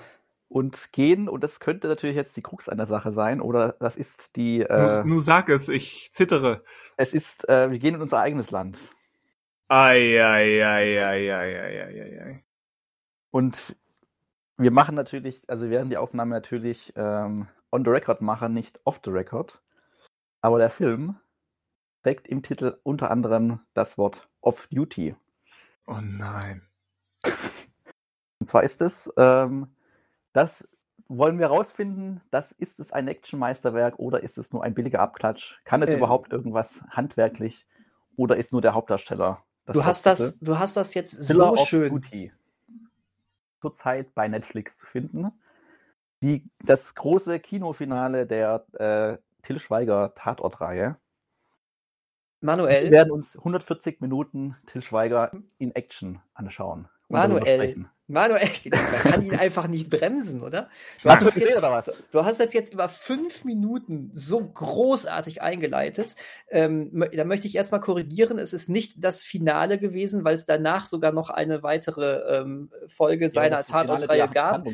Und 0.50 0.92
gehen, 0.92 1.30
und 1.30 1.42
das 1.42 1.62
könnte 1.62 1.88
natürlich 1.88 2.18
jetzt 2.18 2.36
die 2.36 2.42
Krux 2.42 2.68
an 2.68 2.76
der 2.76 2.86
Sache 2.86 3.14
sein, 3.14 3.40
oder 3.40 3.78
das 3.80 3.96
ist 3.96 4.36
die. 4.36 4.60
Äh, 4.60 4.98
nun, 4.98 5.08
nun 5.08 5.22
sag 5.22 5.48
es, 5.48 5.70
ich 5.70 6.12
zittere. 6.12 6.66
Es 6.98 7.14
ist, 7.14 7.48
äh, 7.48 7.72
wir 7.72 7.80
gehen 7.80 7.96
in 7.96 8.02
unser 8.02 8.20
eigenes 8.20 8.52
Land. 8.52 8.78
Eieieiei. 9.70 10.34
Und 13.32 13.78
wir 14.58 14.72
machen 14.72 14.96
natürlich, 14.96 15.42
also 15.48 15.64
wir 15.64 15.72
werden 15.72 15.90
die 15.90 15.96
Aufnahme 15.96 16.32
natürlich 16.32 16.92
ähm, 16.98 17.48
on 17.72 17.86
the 17.86 17.90
record 17.90 18.20
machen, 18.22 18.54
nicht 18.54 18.82
off 18.84 19.00
the 19.06 19.10
record. 19.10 19.63
Aber 20.44 20.60
der 20.60 20.70
Film 20.70 21.16
trägt 22.04 22.28
im 22.28 22.44
Titel 22.44 22.78
unter 22.84 23.10
anderem 23.10 23.62
das 23.74 23.98
Wort 23.98 24.28
off 24.42 24.68
duty. 24.68 25.16
Oh 25.88 26.02
nein. 26.02 26.62
Und 28.40 28.48
zwar 28.48 28.64
ist 28.64 28.82
es, 28.82 29.12
ähm, 29.16 29.74
das 30.34 30.68
wollen 31.08 31.40
wir 31.40 31.48
rausfinden, 31.48 32.20
das 32.30 32.52
ist 32.52 32.82
es 32.82 32.92
ein 32.92 33.08
Actionmeisterwerk 33.08 34.00
oder 34.00 34.22
ist 34.22 34.38
es 34.38 34.52
nur 34.52 34.66
ein 34.66 34.74
billiger 34.74 35.00
Abklatsch? 35.00 35.62
Kann 35.64 35.82
es 35.82 35.92
Ähm. 35.92 35.98
überhaupt 36.00 36.34
irgendwas 36.34 36.84
handwerklich 36.90 37.66
oder 38.18 38.36
ist 38.36 38.52
nur 38.52 38.62
der 38.62 38.74
Hauptdarsteller? 38.74 39.42
das 39.66 39.74
Du 39.76 39.86
hast 39.86 40.06
das, 40.06 40.40
du 40.40 40.60
hast 40.60 40.76
das 40.76 40.94
jetzt 40.94 41.26
Pillar 41.26 41.56
so 41.56 41.66
schön. 41.66 41.90
Duty 41.90 42.34
zurzeit 43.62 44.14
bei 44.14 44.28
Netflix 44.28 44.78
zu 44.78 44.86
finden. 44.86 45.32
Die, 46.22 46.44
das 46.66 46.96
große 46.96 47.40
Kinofinale 47.40 48.28
der 48.28 48.66
äh, 48.74 49.18
Till 49.44 49.60
Schweiger 49.60 50.14
Tatortreihe. 50.16 50.98
Wir 52.40 52.48
Manuell, 52.48 52.92
werden 52.92 53.12
uns 53.12 53.38
140 53.38 54.02
Minuten 54.02 54.58
Till 54.68 54.82
Schweiger 54.82 55.32
in 55.60 55.72
Action 55.76 56.22
anschauen. 56.34 56.90
Manuel. 57.08 57.86
Manuel, 58.08 58.50
man 58.72 59.02
kann 59.02 59.22
ihn 59.22 59.36
einfach 59.36 59.68
nicht 59.68 59.90
bremsen, 59.90 60.42
oder? 60.42 60.70
Du 61.02 61.10
Hast 61.10 61.22
du 61.22 61.40
jetzt, 61.40 61.58
oder 61.58 61.72
was? 61.72 62.04
du 62.12 62.26
hast 62.26 62.40
das 62.40 62.54
jetzt 62.54 62.74
über 62.74 62.90
fünf 62.90 63.46
Minuten 63.46 64.10
so 64.14 64.44
großartig 64.44 65.42
eingeleitet. 65.42 66.16
Ähm, 66.50 67.06
da 67.14 67.24
möchte 67.24 67.48
ich 67.48 67.56
erstmal 67.56 67.80
korrigieren. 67.80 68.40
Es 68.40 68.52
ist 68.52 68.68
nicht 68.68 69.04
das 69.04 69.24
Finale 69.24 69.78
gewesen, 69.78 70.26
weil 70.26 70.36
es 70.36 70.46
danach 70.46 70.86
sogar 70.86 71.14
noch 71.14 71.30
eine 71.30 71.64
weitere 71.64 72.40
ähm, 72.40 72.72
Folge 72.88 73.30
seiner 73.30 73.62
das 73.62 73.68
Finale 73.68 73.88
Tatortreihe 73.88 74.30
gab. 74.30 74.66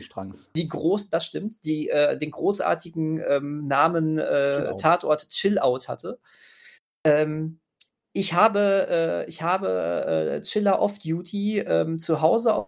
Die 0.55 0.67
groß, 0.67 1.09
das 1.09 1.25
stimmt, 1.25 1.63
die 1.65 1.89
äh, 1.89 2.17
den 2.17 2.31
großartigen 2.31 3.21
ähm, 3.27 3.67
Namen 3.67 4.17
äh, 4.17 4.53
Chill. 4.53 4.75
Tatort 4.77 5.29
Chill 5.29 5.59
Out 5.59 5.87
hatte. 5.87 6.19
Ähm, 7.03 7.59
ich 8.11 8.33
habe, 8.33 8.87
äh, 8.89 9.29
ich 9.29 9.43
habe 9.43 10.39
äh, 10.39 10.41
Chiller 10.41 10.81
Off 10.81 10.97
Duty 10.97 11.59
ähm, 11.59 11.99
zu 11.99 12.21
Hause 12.21 12.55
auf 12.55 12.67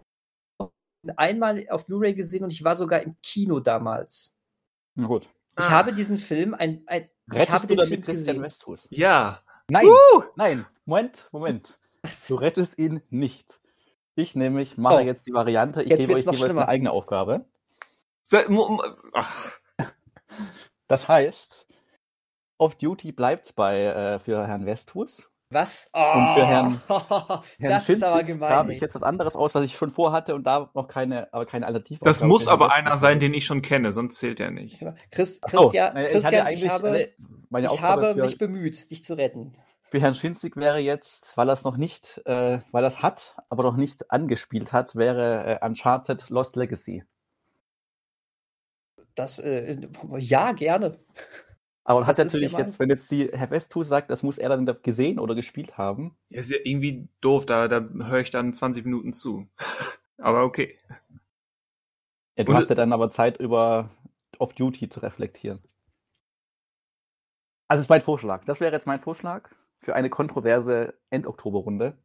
einmal 1.16 1.64
auf 1.70 1.86
Blu-ray 1.86 2.14
gesehen 2.14 2.44
und 2.44 2.52
ich 2.52 2.62
war 2.64 2.74
sogar 2.74 3.00
im 3.02 3.16
Kino 3.22 3.60
damals. 3.60 4.38
Na 4.94 5.06
gut. 5.06 5.28
Ich 5.58 5.64
Ah. 5.64 5.70
habe 5.70 5.92
diesen 5.92 6.16
Film, 6.18 6.54
ein, 6.54 6.82
ein 6.86 7.08
ich 7.28 7.34
Rettest 7.34 7.50
habe 7.50 7.66
du 7.66 7.68
den 7.68 7.76
damit 7.78 7.88
Film 7.90 8.02
Christian 8.04 8.36
gesehen. 8.36 8.42
Westhus? 8.42 8.88
Ja. 8.90 9.42
Nein, 9.68 9.86
Uh! 9.86 10.22
nein, 10.36 10.66
Moment, 10.84 11.28
Moment. 11.32 11.78
Du 12.28 12.34
rettest 12.34 12.78
ihn 12.78 13.00
nicht. 13.10 13.60
Ich 14.14 14.34
nämlich 14.34 14.76
mache 14.76 14.96
Oh. 14.96 14.98
jetzt 15.00 15.26
die 15.26 15.32
Variante, 15.32 15.82
ich 15.82 15.90
Jetzt 15.90 16.00
gebe 16.00 16.14
wird's 16.14 16.20
euch 16.20 16.26
noch 16.26 16.32
jeweils 16.34 16.46
schlimmer. 16.50 16.62
eine 16.62 16.68
eigene 16.70 16.90
Aufgabe. 16.90 17.44
So, 18.24 18.38
Ach, 19.14 19.58
Das 20.88 21.08
heißt, 21.08 21.66
Off-Duty 22.58 23.12
bleibt's 23.12 23.52
bei 23.52 23.82
äh, 23.84 24.18
für 24.18 24.46
Herrn 24.46 24.66
Westhus. 24.66 25.28
Was? 25.52 25.90
Und 25.92 26.00
für 26.34 26.46
Herrn- 26.46 26.80
Herrn 26.88 26.88
Herrn 26.88 27.42
das 27.60 27.88
ist 27.88 28.02
aber 28.02 28.16
Finzig 28.18 28.26
gemein. 28.34 28.50
habe 28.50 28.74
ich 28.74 28.80
jetzt 28.80 28.94
was 28.94 29.02
anderes 29.02 29.36
aus, 29.36 29.54
was 29.54 29.64
ich 29.64 29.76
schon 29.76 29.90
vorhatte 29.90 30.34
und 30.34 30.44
da 30.44 30.70
noch 30.74 30.88
keine, 30.88 31.32
aber 31.34 31.46
keine 31.46 31.66
Alternative. 31.66 32.00
das 32.04 32.22
muss 32.22 32.48
aber 32.48 32.72
einer 32.72 32.96
sein, 32.98 33.20
den 33.20 33.34
ich 33.34 33.44
schon 33.44 33.60
kenne, 33.62 33.92
sonst 33.92 34.16
zählt 34.16 34.40
er 34.40 34.50
nicht. 34.50 34.84
Chris, 35.10 35.42
Achso, 35.42 35.64
Christian, 35.64 35.96
ich 35.96 36.10
Christian, 36.12 36.46
ich 36.48 36.68
habe, 36.68 37.02
äh, 37.02 37.12
meine 37.50 37.66
ich 37.66 37.72
Aufgabe 37.72 38.06
habe 38.08 38.14
für, 38.14 38.22
mich 38.26 38.38
bemüht, 38.38 38.90
dich 38.90 39.04
zu 39.04 39.14
retten. 39.14 39.54
für 39.82 40.00
Herrn 40.00 40.14
Schinzig 40.14 40.56
wäre 40.56 40.78
jetzt, 40.78 41.36
weil 41.36 41.48
er 41.50 41.52
es 41.54 41.64
noch 41.64 41.76
nicht, 41.76 42.22
äh, 42.24 42.60
weil 42.70 42.84
er 42.84 42.88
es 42.88 43.02
hat, 43.02 43.36
aber 43.50 43.62
noch 43.62 43.76
nicht 43.76 44.10
angespielt 44.10 44.72
hat, 44.72 44.96
wäre 44.96 45.60
äh, 45.60 45.66
Uncharted 45.66 46.30
Lost 46.30 46.56
Legacy. 46.56 47.04
Das, 49.14 49.38
äh, 49.38 49.76
ja, 50.16 50.52
gerne. 50.52 50.98
Aber 51.84 52.02
hat 52.06 52.10
Das 52.16 52.18
ist 52.26 52.32
natürlich 52.34 52.52
jetzt, 52.52 52.78
wenn 52.78 52.88
jetzt 52.90 53.10
die 53.10 53.28
Herr 53.32 53.50
Westhus 53.50 53.88
sagt, 53.88 54.10
das 54.10 54.22
muss 54.22 54.38
er 54.38 54.48
dann 54.50 54.66
gesehen 54.82 55.18
oder 55.18 55.34
gespielt 55.34 55.76
haben. 55.78 56.16
Ja, 56.28 56.38
ist 56.40 56.50
ja 56.50 56.58
irgendwie 56.62 57.08
doof, 57.20 57.44
da, 57.44 57.66
da 57.66 57.80
höre 57.80 58.20
ich 58.20 58.30
dann 58.30 58.54
20 58.54 58.84
Minuten 58.84 59.12
zu. 59.12 59.48
Aber 60.18 60.44
okay. 60.44 60.78
Ja, 62.36 62.44
du 62.44 62.52
Und- 62.52 62.58
hast 62.58 62.68
ja 62.68 62.76
dann 62.76 62.92
aber 62.92 63.10
Zeit, 63.10 63.38
über 63.38 63.90
Off-Duty 64.38 64.88
zu 64.88 65.00
reflektieren. 65.00 65.58
Also 67.68 67.80
das 67.80 67.86
ist 67.86 67.90
mein 67.90 68.00
Vorschlag. 68.02 68.44
Das 68.44 68.60
wäre 68.60 68.72
jetzt 68.72 68.86
mein 68.86 69.00
Vorschlag 69.00 69.50
für 69.80 69.94
eine 69.96 70.08
kontroverse 70.10 70.94
End-Oktober-Runde. 71.10 71.98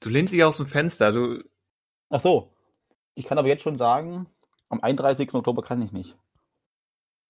Du 0.00 0.08
lehnst 0.10 0.32
dich 0.34 0.42
aus 0.42 0.56
dem 0.56 0.66
Fenster, 0.66 1.12
du. 1.12 1.44
Ach 2.10 2.20
so. 2.20 2.52
Ich 3.14 3.26
kann 3.26 3.38
aber 3.38 3.48
jetzt 3.48 3.62
schon 3.62 3.76
sagen, 3.78 4.26
am 4.68 4.80
31. 4.80 5.32
Oktober 5.34 5.62
kann 5.62 5.80
ich 5.82 5.92
nicht. 5.92 6.16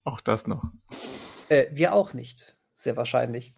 Auch 0.04 0.20
das 0.20 0.46
noch. 0.46 0.70
Äh, 1.48 1.66
wir 1.72 1.94
auch 1.94 2.12
nicht, 2.12 2.56
sehr 2.74 2.96
wahrscheinlich. 2.96 3.54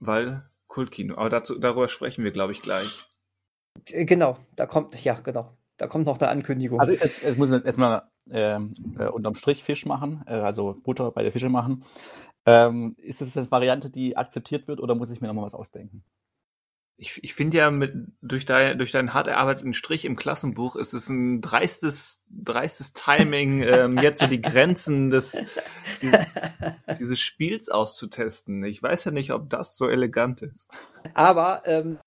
Weil 0.00 0.48
Kultkino. 0.66 1.16
Aber 1.16 1.30
dazu, 1.30 1.58
darüber 1.58 1.88
sprechen 1.88 2.24
wir, 2.24 2.32
glaube 2.32 2.52
ich, 2.52 2.62
gleich. 2.62 3.04
Äh, 3.86 4.04
genau, 4.04 4.38
da 4.56 4.66
kommt, 4.66 5.02
ja, 5.04 5.14
genau. 5.20 5.56
Da 5.76 5.86
kommt 5.86 6.06
noch 6.06 6.18
eine 6.18 6.28
Ankündigung. 6.28 6.80
Also 6.80 6.92
jetzt, 6.92 7.22
jetzt 7.22 7.38
muss 7.38 7.50
ich 7.50 7.64
erstmal 7.64 8.08
ähm, 8.30 8.72
äh, 8.98 9.08
unterm 9.08 9.34
Strich 9.34 9.64
Fisch 9.64 9.86
machen, 9.86 10.22
äh, 10.26 10.34
also 10.34 10.74
Butter 10.82 11.10
bei 11.10 11.22
der 11.22 11.32
Fische 11.32 11.48
machen. 11.48 11.84
Ähm, 12.44 12.94
ist 12.98 13.20
das 13.20 13.34
jetzt 13.34 13.50
Variante, 13.50 13.90
die 13.90 14.16
akzeptiert 14.16 14.66
wird 14.68 14.80
oder 14.80 14.94
muss 14.94 15.10
ich 15.10 15.20
mir 15.20 15.28
nochmal 15.28 15.44
was 15.44 15.54
ausdenken? 15.54 16.04
Ich, 17.02 17.18
ich 17.24 17.34
finde 17.34 17.56
ja, 17.56 17.72
mit, 17.72 17.92
durch, 18.20 18.44
dein, 18.44 18.78
durch 18.78 18.92
deinen 18.92 19.12
hart 19.12 19.26
erarbeiteten 19.26 19.74
Strich 19.74 20.04
im 20.04 20.14
Klassenbuch 20.14 20.76
ist 20.76 20.94
es 20.94 21.08
ein 21.08 21.40
dreistes, 21.40 22.22
dreistes 22.30 22.92
Timing, 22.92 23.60
ähm, 23.66 23.98
jetzt 23.98 24.20
so 24.20 24.28
die 24.28 24.40
Grenzen 24.40 25.10
des, 25.10 25.36
dieses, 26.00 26.34
dieses 27.00 27.18
Spiels 27.18 27.68
auszutesten. 27.68 28.62
Ich 28.62 28.80
weiß 28.80 29.06
ja 29.06 29.10
nicht, 29.10 29.32
ob 29.32 29.50
das 29.50 29.76
so 29.76 29.88
elegant 29.88 30.42
ist. 30.42 30.70
Aber 31.12 31.64
ähm, 31.66 31.98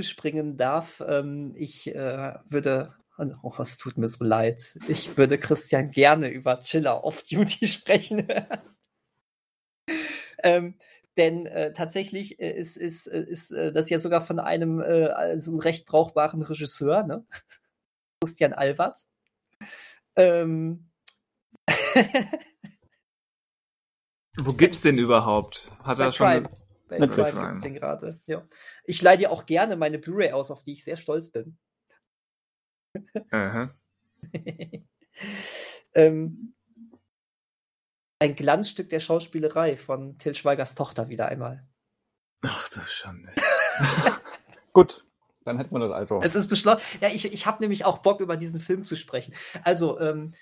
springen 0.00 0.56
darf, 0.56 1.02
ähm, 1.06 1.52
ich 1.54 1.94
äh, 1.94 2.36
würde, 2.46 2.94
oh, 3.42 3.52
es 3.58 3.76
tut 3.76 3.98
mir 3.98 4.08
so 4.08 4.24
leid, 4.24 4.78
ich 4.88 5.18
würde 5.18 5.36
Christian 5.36 5.90
gerne 5.90 6.30
über 6.30 6.60
Chiller 6.60 7.04
Off-Duty 7.04 7.68
sprechen. 7.68 8.26
ähm, 10.42 10.78
denn 11.20 11.44
äh, 11.44 11.72
tatsächlich 11.74 12.40
äh, 12.40 12.50
ist, 12.50 12.78
ist, 12.78 13.06
äh, 13.06 13.22
ist 13.22 13.50
äh, 13.52 13.72
das 13.72 13.90
ja 13.90 14.00
sogar 14.00 14.22
von 14.22 14.40
einem 14.40 14.80
äh, 14.80 15.08
also 15.08 15.58
recht 15.58 15.84
brauchbaren 15.84 16.40
Regisseur, 16.40 17.02
ne? 17.02 17.26
Christian 18.22 18.54
Alward. 18.54 19.00
Ähm, 20.16 20.90
Wo 24.38 24.54
gibt's 24.54 24.80
den 24.80 24.96
überhaupt? 24.96 25.70
Hat 25.82 25.98
bei 25.98 26.04
er 26.04 26.12
schon. 26.12 26.26
Prime. 26.26 26.48
Bei 26.88 26.98
Na, 26.98 27.06
Prime 27.06 27.30
Prime. 27.30 27.48
gibt's 27.48 27.60
den 27.60 27.74
gerade. 27.74 28.18
Ja. 28.26 28.48
Ich 28.84 29.02
leih 29.02 29.18
dir 29.18 29.30
auch 29.30 29.44
gerne 29.44 29.76
meine 29.76 29.98
Blu-ray 29.98 30.32
aus, 30.32 30.50
auf 30.50 30.64
die 30.64 30.72
ich 30.72 30.84
sehr 30.84 30.96
stolz 30.96 31.28
bin. 31.28 31.58
Aha. 33.30 33.74
ähm, 35.94 36.54
ein 38.20 38.36
Glanzstück 38.36 38.90
der 38.90 39.00
Schauspielerei 39.00 39.76
von 39.76 40.18
Till 40.18 40.34
Schweigers 40.34 40.76
Tochter 40.76 41.08
wieder 41.08 41.26
einmal. 41.26 41.66
Ach 42.42 42.68
du 42.68 42.80
Schande. 42.86 43.32
Gut, 44.72 45.04
dann 45.44 45.58
hätten 45.58 45.74
wir 45.74 45.80
das 45.80 45.92
also. 45.92 46.20
Es 46.22 46.34
ist 46.34 46.48
beschlossen. 46.48 46.82
Ja, 47.00 47.08
ich, 47.08 47.32
ich 47.32 47.46
habe 47.46 47.62
nämlich 47.62 47.84
auch 47.84 47.98
Bock, 47.98 48.20
über 48.20 48.36
diesen 48.36 48.60
Film 48.60 48.84
zu 48.84 48.94
sprechen. 48.96 49.34
Also, 49.64 49.98
ähm, 49.98 50.34
äh, 50.34 50.36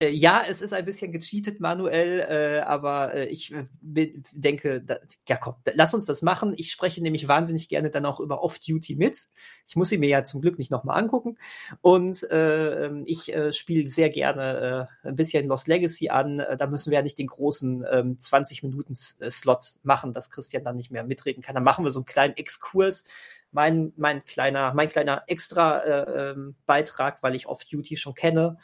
ja, 0.00 0.44
es 0.48 0.62
ist 0.62 0.72
ein 0.72 0.84
bisschen 0.84 1.10
gecheatet 1.10 1.58
manuell, 1.58 2.20
äh, 2.20 2.60
aber 2.60 3.14
äh, 3.14 3.26
ich 3.26 3.52
äh, 3.52 3.66
bin- 3.80 4.22
denke, 4.32 4.80
da, 4.80 4.98
ja 5.26 5.36
komm, 5.36 5.56
da, 5.64 5.72
lass 5.74 5.92
uns 5.92 6.04
das 6.04 6.22
machen. 6.22 6.54
Ich 6.56 6.70
spreche 6.70 7.02
nämlich 7.02 7.26
wahnsinnig 7.26 7.68
gerne 7.68 7.90
dann 7.90 8.06
auch 8.06 8.20
über 8.20 8.40
Off-Duty 8.44 8.94
mit. 8.94 9.26
Ich 9.66 9.74
muss 9.74 9.88
sie 9.88 9.98
mir 9.98 10.08
ja 10.08 10.22
zum 10.22 10.40
Glück 10.40 10.56
nicht 10.56 10.70
nochmal 10.70 11.00
angucken. 11.02 11.36
Und 11.80 12.22
äh, 12.30 12.86
ähm, 12.86 13.02
ich 13.06 13.34
äh, 13.34 13.52
spiele 13.52 13.88
sehr 13.88 14.08
gerne 14.10 14.88
äh, 15.04 15.08
ein 15.08 15.16
bisschen 15.16 15.48
Lost 15.48 15.66
Legacy 15.66 16.10
an. 16.10 16.38
Äh, 16.38 16.56
da 16.56 16.68
müssen 16.68 16.90
wir 16.92 16.98
ja 16.98 17.02
nicht 17.02 17.18
den 17.18 17.26
großen 17.26 17.84
ähm, 17.90 18.18
20-Minuten-Slot 18.20 19.78
machen, 19.82 20.12
dass 20.12 20.30
Christian 20.30 20.62
dann 20.62 20.76
nicht 20.76 20.92
mehr 20.92 21.02
mitreden 21.02 21.42
kann. 21.42 21.56
Dann 21.56 21.64
machen 21.64 21.84
wir 21.84 21.90
so 21.90 21.98
einen 21.98 22.06
kleinen 22.06 22.36
Exkurs 22.36 23.02
mein, 23.50 23.92
mein 23.96 24.24
kleiner, 24.24 24.74
mein 24.74 24.90
kleiner 24.90 25.24
extra 25.26 25.78
äh, 25.78 26.30
ähm, 26.32 26.54
Beitrag, 26.66 27.22
weil 27.22 27.34
ich 27.34 27.46
Off-Duty 27.48 27.96
schon 27.96 28.14
kenne. 28.14 28.58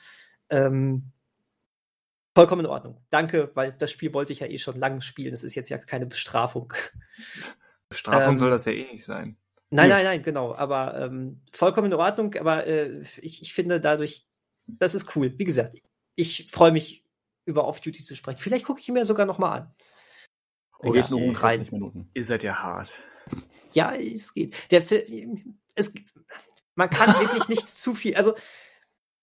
Ähm, 0.50 1.10
vollkommen 2.34 2.64
in 2.64 2.70
Ordnung. 2.70 3.00
Danke, 3.10 3.50
weil 3.54 3.72
das 3.72 3.90
Spiel 3.90 4.12
wollte 4.12 4.32
ich 4.32 4.40
ja 4.40 4.46
eh 4.46 4.58
schon 4.58 4.78
lange 4.78 5.02
spielen. 5.02 5.32
Es 5.32 5.44
ist 5.44 5.54
jetzt 5.54 5.70
ja 5.70 5.78
keine 5.78 6.06
Bestrafung. 6.06 6.72
Bestrafung 7.88 8.32
Ähm, 8.32 8.38
soll 8.38 8.50
das 8.50 8.64
ja 8.64 8.72
eh 8.72 8.92
nicht 8.92 9.04
sein. 9.04 9.36
Nein, 9.70 9.88
nein, 9.88 10.04
nein, 10.04 10.22
genau. 10.22 10.54
Aber 10.54 11.00
ähm, 11.00 11.40
vollkommen 11.52 11.90
in 11.90 11.98
Ordnung. 11.98 12.34
Aber 12.34 12.66
äh, 12.66 13.02
ich, 13.20 13.42
ich 13.42 13.54
finde 13.54 13.80
dadurch, 13.80 14.26
das 14.66 14.94
ist 14.94 15.16
cool. 15.16 15.36
Wie 15.38 15.44
gesagt, 15.44 15.78
ich 16.16 16.50
freue 16.50 16.72
mich 16.72 17.04
über 17.44 17.66
Off-Duty 17.66 18.04
zu 18.04 18.14
sprechen. 18.14 18.38
Vielleicht 18.38 18.66
gucke 18.66 18.80
ich 18.80 18.88
ihn 18.88 18.94
mir 18.94 19.04
sogar 19.04 19.26
noch 19.26 19.38
mal 19.38 19.52
an. 19.52 19.74
Oder 20.78 21.02
geht 21.02 21.10
nur 21.10 21.22
um 21.22 21.34
rein. 21.34 21.58
40 21.58 21.72
Minuten. 21.72 22.10
Ihr 22.14 22.24
seid 22.24 22.42
ja 22.42 22.62
hart. 22.62 22.96
Ja, 23.72 23.94
es 23.94 24.32
geht. 24.34 24.70
Der 24.70 24.82
Film, 24.82 25.58
es, 25.74 25.92
man 26.74 26.90
kann 26.90 27.08
wirklich 27.18 27.48
nicht 27.48 27.68
zu 27.68 27.94
viel. 27.94 28.16
Also 28.16 28.34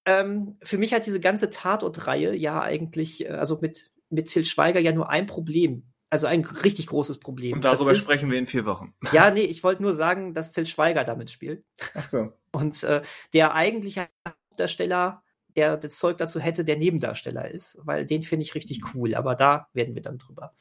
ähm, 0.06 0.58
für 0.64 0.78
mich 0.78 0.94
hat 0.94 1.06
diese 1.06 1.20
ganze 1.20 1.50
Tatort-Reihe 1.50 2.36
ja 2.36 2.62
eigentlich, 2.62 3.26
äh, 3.26 3.30
also 3.30 3.60
mit 3.62 3.92
mit 4.10 4.28
Till 4.28 4.44
Schweiger 4.44 4.80
ja 4.82 4.92
nur 4.92 5.10
ein 5.10 5.26
Problem. 5.26 5.84
Also 6.10 6.28
ein 6.28 6.44
richtig 6.44 6.88
großes 6.88 7.22
Problem. 7.22 7.54
Und 7.54 7.62
darüber 7.64 7.94
ist- 7.94 8.02
sprechen 8.04 8.30
wir 8.30 8.38
in 8.38 8.48
vier 8.48 8.66
Wochen. 8.66 8.94
Ja, 9.14 9.32
nee, 9.32 9.44
ich 9.44 9.64
wollte 9.64 9.82
nur 9.82 9.94
sagen, 9.94 10.34
dass 10.34 10.52
Till 10.52 10.66
Schweiger 10.66 11.06
damit 11.06 11.32
spielt. 11.32 11.64
Ach 11.94 12.06
so. 12.08 12.34
Und 12.52 12.84
äh, 12.84 13.02
der 13.34 13.56
eigentliche 13.56 14.10
Hauptdarsteller, 14.28 15.24
der 15.56 15.78
das 15.78 15.98
Zeug 15.98 16.18
dazu 16.18 16.42
hätte, 16.42 16.66
der 16.66 16.76
Nebendarsteller 16.76 17.50
ist, 17.50 17.80
weil 17.84 18.06
den 18.06 18.24
finde 18.24 18.44
ich 18.44 18.54
richtig 18.56 18.82
cool. 18.94 19.16
Aber 19.16 19.36
da 19.36 19.70
werden 19.72 19.96
wir 19.96 20.02
dann 20.02 20.18
drüber 20.18 20.54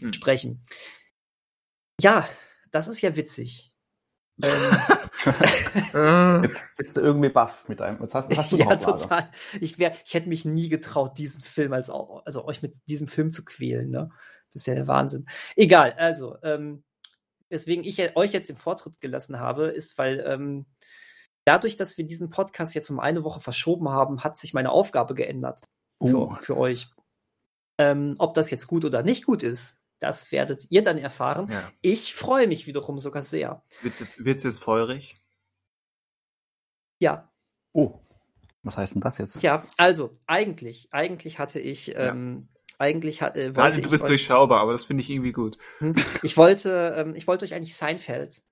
Hm. 0.00 0.12
sprechen. 0.12 0.64
Ja, 2.00 2.28
das 2.72 2.88
ist 2.88 3.00
ja 3.00 3.14
witzig. 3.16 3.72
Ähm, 4.42 6.44
Jetzt 6.44 6.64
bist 6.76 6.96
du 6.96 7.00
irgendwie 7.00 7.30
baff 7.30 7.66
mit 7.68 7.80
einem. 7.80 8.00
Was 8.00 8.14
hast, 8.14 8.30
was 8.30 8.38
hast 8.38 8.52
du 8.52 8.56
ja, 8.56 8.66
Lager? 8.66 8.78
total. 8.78 9.30
Ich, 9.60 9.78
wär, 9.78 9.92
ich 10.04 10.14
hätte 10.14 10.28
mich 10.28 10.44
nie 10.44 10.68
getraut, 10.68 11.18
diesen 11.18 11.40
Film 11.40 11.72
als 11.72 11.90
also 11.90 12.44
euch 12.44 12.62
mit 12.62 12.76
diesem 12.88 13.06
Film 13.06 13.30
zu 13.30 13.44
quälen. 13.44 13.90
Ne? 13.90 14.10
Das 14.52 14.62
ist 14.62 14.66
ja 14.66 14.74
der 14.74 14.86
Wahnsinn. 14.86 15.26
Egal, 15.56 15.92
also, 15.92 16.36
ähm, 16.42 16.84
weswegen 17.48 17.84
ich 17.84 18.16
euch 18.16 18.32
jetzt 18.32 18.48
den 18.48 18.56
Vortritt 18.56 19.00
gelassen 19.00 19.40
habe, 19.40 19.66
ist, 19.66 19.98
weil 19.98 20.22
ähm, 20.26 20.66
dadurch, 21.44 21.76
dass 21.76 21.96
wir 21.96 22.04
diesen 22.04 22.30
Podcast 22.30 22.74
jetzt 22.74 22.90
um 22.90 23.00
eine 23.00 23.24
Woche 23.24 23.40
verschoben 23.40 23.88
haben, 23.88 24.24
hat 24.24 24.38
sich 24.38 24.52
meine 24.52 24.70
Aufgabe 24.70 25.14
geändert 25.14 25.60
für, 26.02 26.16
Uh. 26.16 26.36
für 26.40 26.56
euch. 26.56 26.88
Ähm, 27.78 28.16
ob 28.18 28.34
das 28.34 28.50
jetzt 28.50 28.66
gut 28.66 28.84
oder 28.84 29.02
nicht 29.02 29.26
gut 29.26 29.42
ist, 29.42 29.76
das 29.98 30.30
werdet 30.32 30.66
ihr 30.70 30.82
dann 30.82 30.98
erfahren. 30.98 31.48
Ja. 31.50 31.72
Ich 31.80 32.14
freue 32.14 32.46
mich 32.46 32.66
wiederum 32.66 32.98
sogar 32.98 33.22
sehr. 33.22 33.62
Wird's 33.82 34.00
jetzt, 34.00 34.24
wird's 34.24 34.44
jetzt 34.44 34.58
feurig? 34.62 35.16
Ja, 37.00 37.30
Oh. 37.72 38.00
Was 38.62 38.76
heißt 38.78 38.94
denn 38.94 39.02
das 39.02 39.18
jetzt? 39.18 39.42
ja, 39.42 39.64
also 39.76 40.18
eigentlich, 40.26 40.88
eigentlich 40.92 41.38
hatte 41.38 41.60
ich, 41.60 41.86
Ja. 41.88 42.08
ähm, 42.10 42.48
eigentlich 42.78 43.22
hat, 43.22 43.36
äh, 43.36 43.48
wollte 43.48 43.60
Daniel, 43.60 43.82
du 43.82 43.90
bist 43.90 44.04
euch- 44.04 44.08
durchschaubar, 44.08 44.60
aber 44.60 44.72
das 44.72 44.86
finde 44.86 45.02
ich 45.02 45.10
irgendwie 45.10 45.32
gut. 45.32 45.56
Hm? 45.78 45.94
Ich 46.22 46.36
wollte, 46.36 46.94
ähm, 46.96 47.14
ich 47.14 47.26
wollte 47.26 47.44
euch 47.44 47.54
eigentlich 47.54 47.76
Seinfeld 47.76 48.42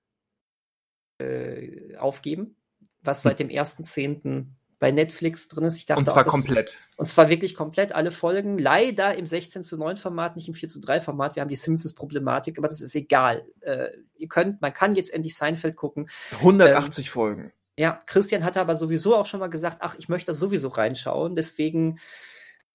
äh, 1.19 1.95
aufgeben. 1.97 2.55
was 3.01 3.21
seit 3.21 3.39
dem 3.39 3.49
1.10. 3.49 4.47
bei 4.79 4.91
Netflix 4.91 5.47
drin 5.47 5.63
ist. 5.63 5.77
Ich 5.77 5.85
dachte 5.85 5.99
Und 5.99 6.05
zwar 6.07 6.21
auch, 6.21 6.25
das- 6.25 6.31
komplett. 6.31 6.79
Und 6.97 7.07
zwar 7.07 7.29
wirklich 7.29 7.55
komplett 7.55 7.93
alle 7.95 8.11
Folgen. 8.11 8.57
Leider 8.57 9.15
im 9.15 9.25
16 9.25 9.63
zu 9.63 9.77
9 9.77 9.97
Format, 9.97 10.35
nicht 10.35 10.47
im 10.47 10.53
4 10.53 10.69
zu 10.69 10.79
3 10.81 11.01
Format. 11.01 11.35
Wir 11.35 11.41
haben 11.41 11.49
die 11.49 11.55
Simpsons-Problematik, 11.55 12.57
aber 12.57 12.67
das 12.67 12.81
ist 12.81 12.95
egal. 12.95 13.45
Äh, 13.61 13.89
ihr 14.17 14.27
könnt, 14.27 14.61
man 14.61 14.73
kann 14.73 14.95
jetzt 14.95 15.13
endlich 15.13 15.35
Seinfeld 15.35 15.75
gucken. 15.75 16.09
180 16.39 17.09
Folgen. 17.09 17.51
Ja, 17.77 18.01
Christian 18.05 18.45
hatte 18.45 18.61
aber 18.61 18.75
sowieso 18.75 19.15
auch 19.15 19.25
schon 19.25 19.41
mal 19.41 19.49
gesagt, 19.49 19.77
ach, 19.81 19.95
ich 19.97 20.07
möchte 20.07 20.27
da 20.27 20.33
sowieso 20.33 20.69
reinschauen. 20.69 21.35
Deswegen 21.35 21.99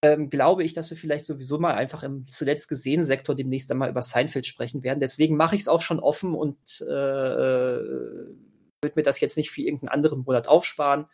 ähm, 0.02 0.31
glaube 0.31 0.64
ich, 0.64 0.72
dass 0.72 0.90
wir 0.90 0.97
vielleicht 0.97 1.27
sowieso 1.27 1.59
mal 1.59 1.74
einfach 1.74 2.02
im 2.02 2.24
zuletzt 2.27 2.68
gesehenen 2.68 3.05
Sektor 3.05 3.35
demnächst 3.35 3.70
einmal 3.70 3.90
über 3.90 4.02
Seinfeld 4.02 4.47
sprechen 4.47 4.82
werden. 4.82 5.01
Deswegen 5.01 5.36
mache 5.36 5.56
ich 5.56 5.62
es 5.62 5.68
auch 5.68 5.82
schon 5.82 6.01
offen 6.01 6.35
und 6.35 6.59
äh, 6.82 6.86
würde 6.86 8.94
mir 8.97 9.02
das 9.02 9.20
jetzt 9.20 9.36
nicht 9.36 9.51
für 9.51 9.60
irgendeinen 9.62 9.90
anderen 9.90 10.20
Monat 10.20 10.48
aufsparen. 10.48 11.06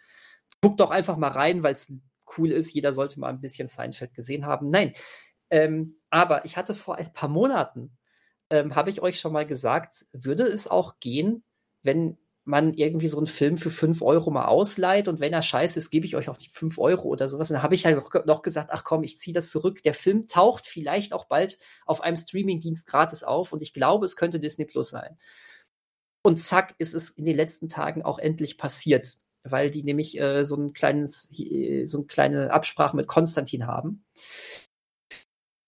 Guckt 0.63 0.81
doch 0.81 0.91
einfach 0.91 1.17
mal 1.17 1.29
rein, 1.29 1.63
weil 1.63 1.75
es 1.75 1.93
cool 2.37 2.51
ist. 2.51 2.73
Jeder 2.73 2.93
sollte 2.93 3.21
mal 3.21 3.29
ein 3.29 3.41
bisschen 3.41 3.67
Seinfeld 3.67 4.15
gesehen 4.15 4.47
haben. 4.47 4.71
Nein, 4.71 4.93
ähm, 5.51 5.97
aber 6.11 6.45
ich 6.45 6.57
hatte 6.57 6.75
vor 6.75 6.97
ein 6.97 7.13
paar 7.13 7.29
Monaten, 7.29 7.97
ähm, 8.51 8.75
habe 8.75 8.91
ich 8.91 9.03
euch 9.03 9.21
schon 9.21 9.33
mal 9.33 9.47
gesagt, 9.47 10.07
würde 10.13 10.45
es 10.45 10.69
auch 10.69 10.99
gehen, 11.01 11.45
wenn 11.83 12.19
man 12.45 12.75
irgendwie 12.75 13.09
so 13.09 13.19
einen 13.19 13.27
Film 13.27 13.57
für 13.57 13.71
5 13.71 14.03
Euro 14.03 14.31
mal 14.31 14.45
ausleiht 14.47 15.09
und 15.09 15.19
wenn 15.19 15.33
er 15.33 15.43
scheiße 15.43 15.79
ist, 15.81 15.91
gebe 15.91 16.07
ich 16.07 16.15
euch 16.15 16.29
auch 16.29 16.37
die 16.37 16.49
5 16.49 16.79
Euro 16.79 17.09
oder 17.09 17.29
sowas. 17.29 17.51
Und 17.51 17.55
dann 17.55 17.63
habe 17.65 17.75
ich 17.75 17.85
halt 17.85 17.97
noch- 17.97 18.25
noch 18.25 18.43
gesagt, 18.43 18.71
ach 18.73 18.85
komm, 18.85 19.03
ich 19.03 19.19
ziehe 19.19 19.35
das 19.35 19.51
zurück. 19.51 19.83
Der 19.83 19.95
Film 19.95 20.29
taucht 20.29 20.67
vielleicht 20.67 21.13
auch 21.13 21.25
bald 21.25 21.59
auf 21.87 22.03
einem 22.03 22.17
Streamingdienst 22.17 22.87
gratis 22.87 23.25
auf 23.25 23.53
und 23.53 23.63
ich 23.63 23.73
glaube, 23.75 24.05
es 24.05 24.15
könnte 24.15 24.39
Disney 24.39 24.65
Plus 24.65 24.91
sein. 24.91 25.19
Und 26.23 26.39
zack, 26.39 26.75
ist 26.79 26.95
es 26.95 27.11
in 27.11 27.25
den 27.25 27.37
letzten 27.37 27.69
Tagen 27.69 28.03
auch 28.03 28.19
endlich 28.19 28.59
passiert, 28.59 29.17
weil 29.51 29.71
die 29.71 29.83
nämlich 29.83 30.19
äh, 30.21 30.45
so 30.45 30.57
ein 30.57 30.73
kleines, 30.73 31.31
äh, 31.39 31.87
so 31.87 31.99
eine 31.99 32.07
kleine 32.07 32.53
Absprache 32.53 32.97
mit 32.97 33.07
Konstantin 33.07 33.67
haben. 33.67 34.05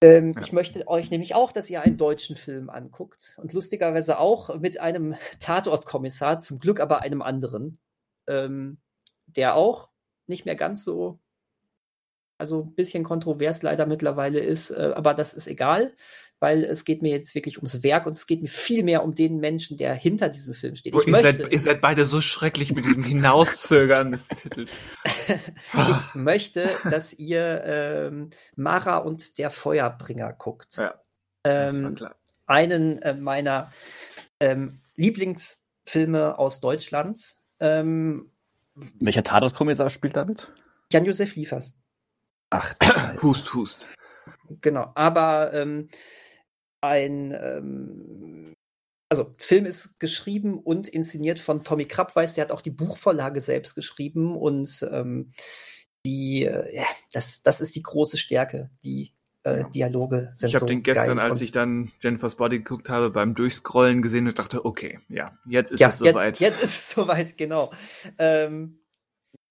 Ähm, 0.02 0.32
Ja. 0.36 0.42
Ich 0.42 0.52
möchte 0.52 0.86
euch 0.86 1.10
nämlich 1.10 1.34
auch, 1.34 1.52
dass 1.52 1.70
ihr 1.70 1.82
einen 1.82 1.96
deutschen 1.96 2.36
Film 2.36 2.70
anguckt 2.70 3.36
und 3.38 3.52
lustigerweise 3.52 4.18
auch 4.18 4.56
mit 4.58 4.78
einem 4.78 5.16
Tatortkommissar, 5.40 6.38
zum 6.38 6.58
Glück 6.60 6.80
aber 6.80 7.02
einem 7.02 7.22
anderen, 7.22 7.78
ähm, 8.28 8.78
der 9.26 9.54
auch 9.56 9.90
nicht 10.26 10.44
mehr 10.44 10.56
ganz 10.56 10.84
so, 10.84 11.18
also 12.38 12.62
ein 12.64 12.74
bisschen 12.74 13.02
kontrovers 13.02 13.62
leider 13.62 13.86
mittlerweile 13.86 14.40
ist, 14.40 14.70
äh, 14.70 14.92
aber 14.94 15.14
das 15.14 15.34
ist 15.34 15.48
egal, 15.48 15.94
weil 16.40 16.64
es 16.64 16.84
geht 16.84 17.02
mir 17.02 17.10
jetzt 17.10 17.34
wirklich 17.34 17.56
ums 17.58 17.82
Werk 17.82 18.06
und 18.06 18.12
es 18.12 18.26
geht 18.26 18.42
mir 18.42 18.48
viel 18.48 18.84
mehr 18.84 19.02
um 19.02 19.14
den 19.14 19.38
Menschen, 19.38 19.76
der 19.76 19.94
hinter 19.94 20.28
diesem 20.28 20.54
Film 20.54 20.76
steht. 20.76 20.94
Ich 20.94 21.06
ihr, 21.06 21.10
möchte, 21.10 21.36
seid, 21.36 21.52
ihr 21.52 21.60
seid 21.60 21.80
beide 21.80 22.06
so 22.06 22.20
schrecklich 22.20 22.74
mit 22.74 22.84
diesem 22.84 23.02
Hinauszögern 23.04 24.12
des 24.12 24.28
Titels. 24.28 24.70
ich 25.28 26.14
möchte, 26.14 26.70
dass 26.90 27.12
ihr 27.14 27.62
ähm, 27.64 28.30
Mara 28.56 28.98
und 28.98 29.38
der 29.38 29.50
Feuerbringer 29.50 30.32
guckt. 30.32 30.76
Ja, 30.76 30.94
Das 31.42 31.74
war 31.74 31.88
ähm, 31.88 31.94
klar. 31.96 32.16
einen 32.46 33.02
äh, 33.02 33.14
meiner 33.14 33.72
ähm, 34.38 34.80
Lieblingsfilme 34.96 36.38
aus 36.38 36.60
Deutschland. 36.60 37.36
Ähm, 37.60 38.30
Welcher 39.00 39.24
Tatortkommissar 39.24 39.90
spielt 39.90 40.14
damit? 40.14 40.52
Jan-Josef 40.92 41.34
Liefers. 41.34 41.74
Ach, 42.50 42.74
Scheiße. 42.82 43.16
Hust, 43.22 43.54
hust. 43.54 43.88
Genau. 44.60 44.92
Aber 44.94 45.52
ähm, 45.52 45.88
ein 46.80 47.32
ähm, 47.32 48.54
also 49.08 49.34
Film 49.38 49.64
ist 49.64 49.98
geschrieben 49.98 50.58
und 50.58 50.86
inszeniert 50.86 51.38
von 51.38 51.64
Tommy 51.64 51.86
Krabweis, 51.86 52.34
der 52.34 52.44
hat 52.44 52.52
auch 52.52 52.60
die 52.60 52.70
Buchvorlage 52.70 53.40
selbst 53.40 53.74
geschrieben 53.74 54.36
und 54.36 54.86
ähm, 54.90 55.32
die, 56.04 56.44
äh, 56.44 56.76
ja, 56.76 56.84
das, 57.12 57.42
das 57.42 57.60
ist 57.60 57.74
die 57.74 57.82
große 57.82 58.18
Stärke, 58.18 58.70
die 58.84 59.14
äh, 59.44 59.64
Dialoge 59.74 60.30
sind 60.34 60.48
Ich 60.48 60.54
habe 60.54 60.60
so 60.60 60.66
den 60.66 60.82
gestern, 60.82 61.18
als 61.18 61.40
ich 61.40 61.52
dann 61.52 61.90
Jennifer's 62.02 62.36
Body 62.36 62.58
geguckt 62.58 62.90
habe, 62.90 63.10
beim 63.10 63.34
Durchscrollen 63.34 64.02
gesehen 64.02 64.26
und 64.28 64.38
dachte, 64.38 64.64
okay, 64.64 65.00
ja, 65.08 65.38
jetzt 65.46 65.72
ist 65.72 65.80
ja, 65.80 65.88
es 65.88 65.98
soweit. 65.98 66.38
Jetzt, 66.38 66.40
jetzt 66.40 66.62
ist 66.62 66.74
es 66.74 66.90
soweit, 66.94 67.38
genau. 67.38 67.72
Ähm, 68.18 68.80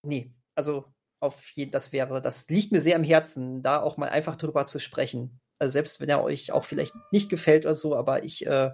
nee, 0.03 0.33
also 0.55 0.85
auf 1.19 1.49
jeden 1.51 1.71
das 1.71 1.91
wäre, 1.91 2.21
das 2.21 2.47
liegt 2.49 2.71
mir 2.71 2.81
sehr 2.81 2.95
am 2.95 3.03
Herzen, 3.03 3.63
da 3.63 3.81
auch 3.81 3.97
mal 3.97 4.09
einfach 4.09 4.35
drüber 4.35 4.67
zu 4.67 4.77
sprechen. 4.77 5.39
Also 5.59 5.71
selbst 5.73 5.99
wenn 5.99 6.09
er 6.09 6.23
euch 6.23 6.51
auch 6.51 6.63
vielleicht 6.65 6.93
nicht 7.11 7.29
gefällt 7.29 7.65
oder 7.65 7.73
so, 7.75 7.95
aber 7.95 8.23
ich, 8.23 8.45
äh, 8.45 8.71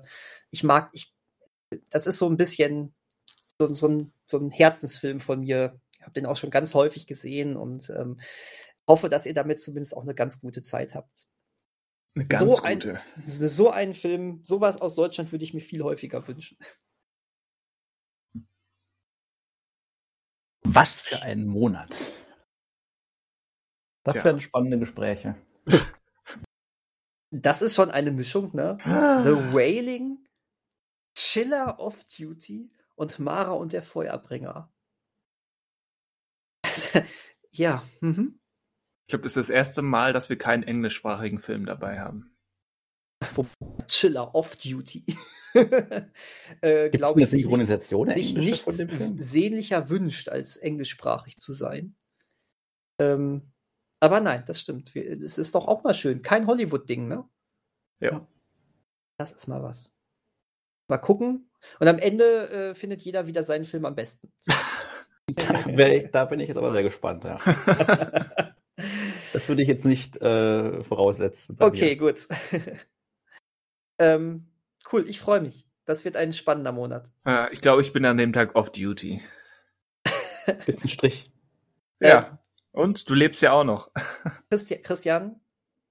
ich 0.52 0.64
mag, 0.64 0.90
ich, 0.94 1.14
das 1.90 2.08
ist 2.08 2.20
so 2.20 2.30
ein 2.30 2.38
bisschen 2.38 2.94
so, 3.60 3.74
so, 3.74 3.88
ein, 3.88 4.14
so 4.28 4.38
ein 4.38 4.52
Herzensfilm 4.52 5.20
von 5.20 5.42
mir. 5.42 5.80
Ich 5.96 6.02
habe 6.02 6.14
den 6.14 6.26
auch 6.26 6.36
schon 6.38 6.50
ganz 6.50 6.74
häufig 6.74 7.08
gesehen 7.08 7.56
und 7.56 7.90
ähm, 7.90 8.20
hoffe, 8.88 9.10
dass 9.10 9.26
ihr 9.26 9.34
damit 9.34 9.62
zumindest 9.62 9.96
auch 9.96 10.02
eine 10.02 10.14
ganz 10.16 10.42
gute 10.42 10.62
Zeit 10.62 10.96
habt. 10.96 11.28
Eine 12.16 12.28
so 12.38 12.62
ein- 12.62 13.00
So 13.24 13.72
einen 13.72 13.94
Film, 13.94 14.42
sowas 14.44 14.80
aus 14.80 14.96
Deutschland 14.96 15.32
würde 15.32 15.46
ich 15.46 15.54
mir 15.54 15.62
viel 15.62 15.82
häufiger 15.84 16.28
wünschen. 16.28 16.58
Was 20.66 21.02
für 21.02 21.22
ein 21.22 21.46
Monat. 21.46 21.96
Das 24.04 24.16
Tja. 24.16 24.26
werden 24.26 24.42
spannende 24.42 24.80
Gespräche. 24.80 25.36
Das 27.36 27.64
ist 27.64 27.74
schon 27.74 27.90
eine 27.90 28.12
Mischung, 28.12 28.56
ne? 28.56 28.78
The 28.86 28.92
Wailing, 29.54 30.20
Chiller 31.16 31.80
of 31.80 32.04
Duty 32.06 32.72
und 32.96 33.18
Mara 33.18 33.54
und 33.54 33.74
der 33.74 33.82
Feuerbringer. 33.82 34.72
Also, 36.64 37.02
ja, 37.52 37.84
mhm. 38.02 38.40
Ich 39.08 39.12
glaube, 39.12 39.24
das 39.24 39.32
ist 39.36 39.50
das 39.50 39.50
erste 39.50 39.82
Mal, 39.82 40.14
dass 40.14 40.30
wir 40.30 40.38
keinen 40.38 40.62
englischsprachigen 40.62 41.40
Film 41.40 41.66
dabei 41.66 42.00
haben. 42.00 42.36
Chiller 43.88 44.36
of 44.36 44.56
Duty. 44.58 45.04
äh, 45.54 46.90
Gibt 46.90 46.96
es 46.96 47.00
Glaube 47.00 47.18
eine 47.18 47.28
Synchronisation 47.28 48.14
sich 48.16 48.36
nichts 48.36 48.64
von 48.64 48.78
dem 48.78 48.90
Film? 48.90 49.18
sehnlicher 49.18 49.90
wünscht, 49.90 50.30
als 50.30 50.58
englischsprachig 50.58 51.40
zu 51.40 51.54
sein. 51.54 51.96
Ähm, 53.00 53.53
aber 54.04 54.20
nein, 54.20 54.44
das 54.46 54.60
stimmt. 54.60 54.94
Es 54.96 55.38
ist 55.38 55.56
doch 55.56 55.66
auch 55.66 55.84
mal 55.86 55.94
schön. 55.94 56.22
Kein 56.22 56.46
Hollywood-Ding, 56.46 57.08
ne? 57.08 57.24
Ja. 58.02 58.28
Das 59.18 59.32
ist 59.32 59.48
mal 59.48 59.64
was. 59.64 59.92
Mal 60.90 60.98
gucken. 60.98 61.50
Und 61.80 61.88
am 61.88 62.00
Ende 62.00 62.50
äh, 62.50 62.76
findet 62.76 63.02
jeder 63.02 63.28
wieder 63.28 63.44
seinen 63.44 63.64
Film 63.64 63.86
am 63.86 63.96
besten. 63.96 64.30
Da, 65.36 65.88
ich, 65.88 66.12
da 66.12 66.26
bin 66.26 66.42
ich 66.42 66.50
jetzt 66.50 66.58
aber 66.58 66.74
sehr 66.74 66.84
gespannt. 66.84 67.24
Ja. 67.24 67.40
Das 69.32 69.48
würde 69.48 69.62
ich 69.62 69.68
jetzt 69.68 69.86
nicht 69.86 70.18
äh, 70.18 70.82
voraussetzen. 70.82 71.56
okay, 71.60 71.96
gut. 71.96 72.28
ähm, 74.00 74.48
cool, 74.92 75.08
ich 75.08 75.20
freue 75.20 75.42
mich. 75.42 75.68
Das 75.86 76.06
wird 76.06 76.18
ein 76.18 76.34
spannender 76.34 76.72
Monat. 76.72 77.12
Ja, 77.26 77.50
ich 77.52 77.62
glaube, 77.62 77.82
ich 77.82 77.94
bin 77.94 78.06
an 78.06 78.18
dem 78.18 78.34
Tag 78.34 78.56
off 78.56 78.72
duty. 78.72 79.22
mir. 80.46 80.56
Gibt's 80.66 80.82
einen 80.82 80.90
Strich? 80.90 81.32
Ja. 82.02 82.43
Und 82.74 83.08
du 83.10 83.14
lebst 83.14 83.42
ja 83.42 83.54
auch 83.54 83.64
noch. 83.64 83.92
Christi 84.50 84.76
Christian, 84.82 85.40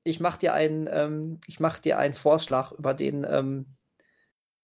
ich 0.04 0.20
mache 0.20 0.40
dir 0.40 0.52
einen, 0.52 0.88
ähm, 0.90 1.40
ich 1.46 1.60
mach 1.60 1.78
dir 1.78 1.98
einen 1.98 2.14
Vorschlag, 2.14 2.72
über 2.72 2.92
den, 2.92 3.24
ähm, 3.28 3.66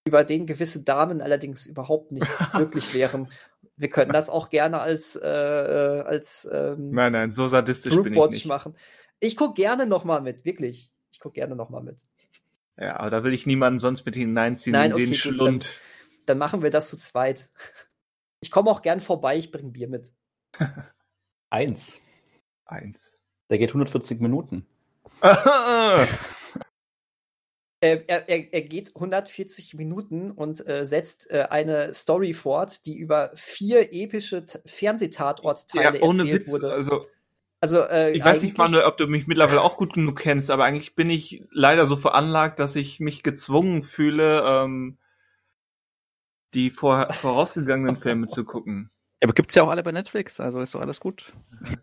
über 0.05 0.25
den 0.25 0.47
gewisse 0.47 0.83
Damen 0.83 1.23
allerdings 1.23 1.67
überhaupt 1.67 2.13
nicht 2.13 2.27
glücklich 2.55 2.93
wären. 2.93 3.31
Wir 3.77 3.89
können 3.89 4.13
das 4.13 4.29
auch 4.29 4.51
gerne 4.51 4.81
als, 4.81 5.15
äh, 5.15 5.29
äh, 5.29 6.01
als 6.03 6.49
ähm, 6.53 6.91
Nein, 6.91 7.13
nein, 7.13 7.31
so 7.31 7.47
sadistisch 7.47 7.95
bin 7.95 8.13
ich 8.13 8.31
nicht. 8.31 8.47
machen. 8.47 8.77
Ich 9.21 9.37
gucke 9.37 9.55
gerne 9.55 9.87
noch 9.87 10.05
mal 10.05 10.21
mit, 10.21 10.45
wirklich. 10.45 10.93
Ich 11.13 11.21
gucke 11.21 11.35
gerne 11.35 11.55
noch 11.55 11.71
mal 11.71 11.83
mit. 11.83 12.01
Ja, 12.77 12.99
aber 12.99 13.11
da 13.11 13.25
will 13.25 13.33
ich 13.33 13.47
niemanden 13.47 13.79
sonst 13.79 14.05
mit 14.07 14.17
hineinziehen 14.17 14.73
Nein, 14.73 14.91
in 14.91 14.97
den 14.97 15.09
okay, 15.11 15.11
gut, 15.11 15.37
Schlund. 15.37 15.81
Dann 16.27 16.39
machen 16.39 16.63
wir 16.63 16.71
das 16.71 16.91
zu 16.91 16.97
zweit. 16.97 17.51
Ich 18.41 18.51
komme 18.51 18.71
auch 18.71 18.83
gern 18.83 19.01
vorbei, 19.01 19.37
ich 19.37 19.53
bringe 19.53 19.71
Bier 19.71 19.89
mit. 19.89 20.13
Eins. 21.51 21.99
Eins. 22.69 23.17
Der 23.51 23.59
geht 23.59 23.71
140 23.71 24.21
Minuten. 24.21 24.67
Äh, 27.81 28.01
er, 28.09 28.29
er, 28.29 28.53
er 28.53 28.63
geht 28.63 28.97
140 28.97 29.75
Minuten 29.75 30.33
und 30.33 30.67
äh, 30.69 30.85
setzt 30.85 31.31
äh, 31.31 31.47
eine 31.49 31.95
Story 31.95 32.33
fort, 32.33 32.85
die 32.87 32.99
über 32.99 33.31
vier 33.35 33.93
epische 33.93 34.45
T- 34.45 34.59
ja, 34.59 34.63
Fernsehtatortteile 34.67 36.01
ohne 36.01 36.23
erzählt 36.23 36.43
Witz. 36.43 36.51
wurde. 36.53 36.73
Also, 36.73 37.07
Also, 37.61 37.83
äh, 37.83 38.11
ich 38.17 38.25
weiß 38.25 38.43
nicht, 38.43 38.59
Manuel, 38.59 38.83
ob 38.83 38.97
du 38.97 39.07
mich 39.07 39.29
mittlerweile 39.29 39.61
auch 39.63 39.77
gut 39.77 39.93
genug 39.93 40.19
kennst, 40.19 40.51
aber 40.51 40.65
eigentlich 40.65 40.97
bin 40.97 41.09
ich 41.09 41.45
leider 41.53 41.87
so 41.87 41.97
veranlagt, 41.97 42.59
dass 42.59 42.75
ich 42.75 42.99
mich 42.99 43.23
gezwungen 43.23 43.85
fühle, 43.85 44.43
ähm, 44.45 44.99
die 46.55 46.71
vor, 46.71 47.13
vorausgegangenen 47.13 47.95
Filme 47.97 48.27
zu 48.27 48.45
gucken. 48.45 48.91
Aber 49.23 49.33
gibt's 49.33 49.55
ja 49.55 49.63
auch 49.65 49.69
alle 49.69 49.83
bei 49.83 49.93
Netflix, 49.93 50.39
also 50.41 50.61
ist 50.61 50.75
doch 50.75 50.81
alles 50.81 51.01
gut. 51.01 51.33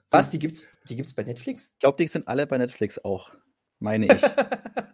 Was? 0.09 0.29
Die 0.29 0.39
gibt's, 0.39 0.63
die 0.89 0.95
gibt's 0.95 1.13
bei 1.13 1.23
Netflix? 1.23 1.71
Ich 1.73 1.79
glaube, 1.79 1.97
die 2.01 2.07
sind 2.07 2.27
alle 2.27 2.47
bei 2.47 2.57
Netflix 2.57 3.03
auch, 3.03 3.31
meine 3.79 4.05
ich. 4.07 4.21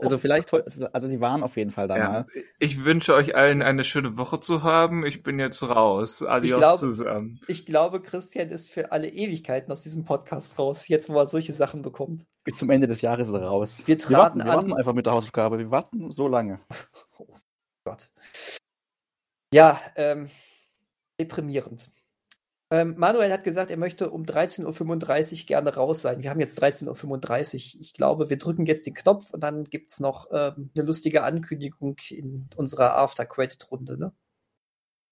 Also 0.00 0.16
vielleicht, 0.16 0.50
also 0.54 1.08
sie 1.08 1.20
waren 1.20 1.42
auf 1.42 1.58
jeden 1.58 1.70
Fall 1.70 1.88
da 1.88 1.98
Ja. 1.98 2.08
mal. 2.08 2.26
Ich 2.58 2.86
wünsche 2.86 3.12
euch 3.12 3.36
allen 3.36 3.60
eine 3.60 3.84
schöne 3.84 4.16
Woche 4.16 4.40
zu 4.40 4.62
haben. 4.62 5.04
Ich 5.04 5.22
bin 5.22 5.38
jetzt 5.38 5.62
raus. 5.62 6.22
Adios 6.22 6.58
glaub- 6.58 6.78
zusammen. 6.78 7.38
Ich 7.48 7.66
glaube, 7.66 8.00
Christian 8.00 8.48
ist 8.48 8.70
für 8.70 8.92
alle 8.92 9.10
Ewigkeiten 9.10 9.70
aus 9.70 9.82
diesem 9.82 10.06
Podcast 10.06 10.58
raus, 10.58 10.88
jetzt 10.88 11.10
wo 11.10 11.18
er 11.18 11.26
solche 11.26 11.52
Sachen 11.52 11.82
bekommt. 11.82 12.24
Bis 12.44 12.56
zum 12.56 12.70
Ende 12.70 12.86
des 12.86 13.02
Jahres 13.02 13.28
ist 13.28 13.34
er 13.34 13.42
raus. 13.42 13.82
Wir 13.86 13.88
wir, 13.88 13.98
traten 13.98 14.16
warten, 14.16 14.38
wir 14.38 14.44
an- 14.46 14.56
warten 14.56 14.72
einfach 14.72 14.94
mit 14.94 15.04
der 15.04 15.12
Hausaufgabe. 15.12 15.58
Wir 15.58 15.70
warten 15.70 16.10
so 16.12 16.28
lange. 16.28 16.60
Gott. 17.84 18.08
Ja, 19.52 19.78
ähm, 19.96 20.30
deprimierend. 21.20 21.90
Ähm, 22.70 22.94
Manuel 22.96 23.30
hat 23.30 23.44
gesagt, 23.44 23.70
er 23.70 23.76
möchte 23.76 24.10
um 24.10 24.24
13.35 24.24 25.40
Uhr 25.40 25.46
gerne 25.46 25.74
raus 25.74 26.02
sein. 26.02 26.22
Wir 26.22 26.30
haben 26.30 26.40
jetzt 26.40 26.60
13.35 26.62 27.76
Uhr. 27.76 27.80
Ich 27.80 27.92
glaube, 27.92 28.30
wir 28.30 28.38
drücken 28.38 28.66
jetzt 28.66 28.86
den 28.86 28.94
Knopf 28.94 29.30
und 29.30 29.40
dann 29.40 29.64
gibt 29.64 29.90
es 29.90 30.00
noch 30.00 30.28
ähm, 30.32 30.70
eine 30.74 30.84
lustige 30.84 31.22
Ankündigung 31.22 31.96
in 32.08 32.48
unserer 32.56 32.96
After-Credit-Runde. 32.96 33.98
Ne? 33.98 34.12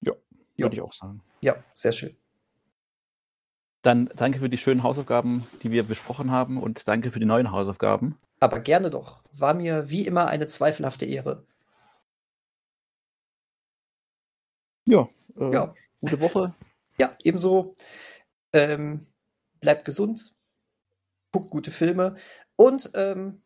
Ja. 0.01 0.15
Würde 0.57 0.77
ich 0.77 0.83
auch 0.83 0.93
sagen. 0.93 1.23
Ja, 1.41 1.63
sehr 1.73 1.93
schön. 1.93 2.17
Dann 3.83 4.11
danke 4.17 4.39
für 4.39 4.49
die 4.49 4.59
schönen 4.59 4.83
Hausaufgaben, 4.83 5.47
die 5.63 5.73
wir 5.73 5.83
besprochen 5.83 6.31
haben 6.31 6.63
und 6.63 6.87
danke 6.89 7.11
für 7.11 7.19
die 7.19 7.27
neuen 7.27 7.51
Hausaufgaben. 7.51 8.17
Aber 8.41 8.61
gerne 8.61 8.91
doch. 8.91 9.23
War 9.33 9.55
mir 9.55 9.91
wie 9.91 10.07
immer 10.07 10.27
eine 10.27 10.47
zweifelhafte 10.47 11.05
Ehre. 11.05 11.45
Ja, 14.87 15.09
äh, 15.37 15.53
Ja. 15.53 15.75
Gute 16.03 16.21
Woche. 16.21 16.55
Ja, 16.99 17.17
ebenso. 17.23 17.75
Ähm, 18.53 19.07
bleibt 19.61 19.87
gesund, 19.87 20.35
guckt 21.33 21.51
gute 21.51 21.71
Filme 21.71 22.17
und 22.57 22.91
ähm, 22.95 23.41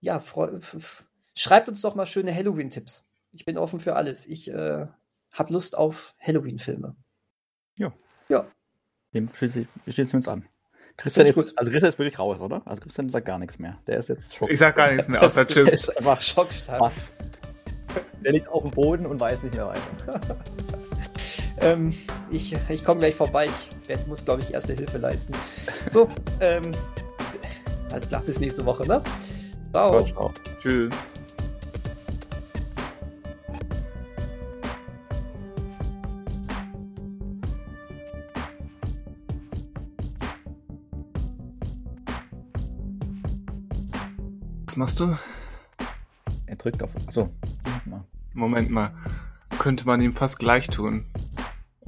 ja, 0.00 0.20
freu- 0.20 0.54
f- 0.56 0.74
f- 0.74 1.04
schreibt 1.34 1.68
uns 1.68 1.82
doch 1.82 1.94
mal 1.94 2.06
schöne 2.06 2.34
Halloween-Tipps. 2.34 3.06
Ich 3.34 3.44
bin 3.44 3.58
offen 3.58 3.78
für 3.80 3.94
alles. 3.96 4.26
Ich 4.26 4.48
äh, 4.48 4.86
habe 5.32 5.52
Lust 5.52 5.76
auf 5.76 6.14
Halloween-Filme. 6.18 6.96
Dem 9.14 9.28
schließen 9.34 9.66
wir 9.86 9.92
schließen 9.94 10.12
wir 10.12 10.16
uns 10.18 10.28
an. 10.28 10.46
Christian 10.98 11.26
ist, 11.26 11.34
gut. 11.34 11.52
also 11.56 11.70
Christian 11.70 11.88
ist 11.88 11.98
wirklich 11.98 12.18
raus, 12.18 12.40
oder? 12.40 12.60
Also 12.66 12.82
Christian 12.82 13.08
sagt 13.08 13.24
gar 13.26 13.38
nichts 13.38 13.58
mehr. 13.58 13.80
Der 13.86 13.96
ist 13.98 14.10
jetzt 14.10 14.34
schock. 14.36 14.50
Ich 14.50 14.58
sag 14.58 14.76
gar 14.76 14.90
nichts 14.92 15.08
mehr, 15.08 15.22
außer 15.22 15.44
Der 15.46 15.54
Tschüss. 15.54 15.68
ist 15.68 15.96
einfach 15.96 16.20
Schockstark. 16.20 16.78
was. 16.80 16.94
Der 18.22 18.32
liegt 18.32 18.48
auf 18.48 18.62
dem 18.64 18.70
Boden 18.72 19.06
und 19.06 19.18
weiß 19.18 19.42
nicht 19.42 19.54
mehr 19.56 19.66
weiter. 19.68 20.20
Ähm, 21.60 21.94
ich 22.30 22.54
ich 22.68 22.84
komme 22.84 23.00
gleich 23.00 23.14
vorbei. 23.14 23.46
Ich 23.46 23.88
werd, 23.88 24.06
muss, 24.06 24.24
glaube 24.24 24.42
ich, 24.42 24.52
erste 24.52 24.74
Hilfe 24.74 24.98
leisten. 24.98 25.34
So, 25.88 26.08
ähm, 26.40 26.70
alles 27.90 28.08
klar, 28.08 28.22
bis 28.22 28.38
nächste 28.38 28.64
Woche, 28.64 28.86
ne? 28.86 29.02
Ciao. 29.72 30.04
Ciao. 30.04 30.32
Tschüss. 30.60 30.92
Was 44.66 44.76
machst 44.76 45.00
du? 45.00 45.16
Er 46.46 46.56
drückt 46.56 46.82
auf. 46.82 46.90
Achso. 47.06 47.30
Moment 48.34 48.70
mal. 48.70 48.92
Könnte 49.58 49.86
man 49.86 50.00
ihm 50.00 50.14
fast 50.14 50.38
gleich 50.38 50.68
tun. 50.68 51.04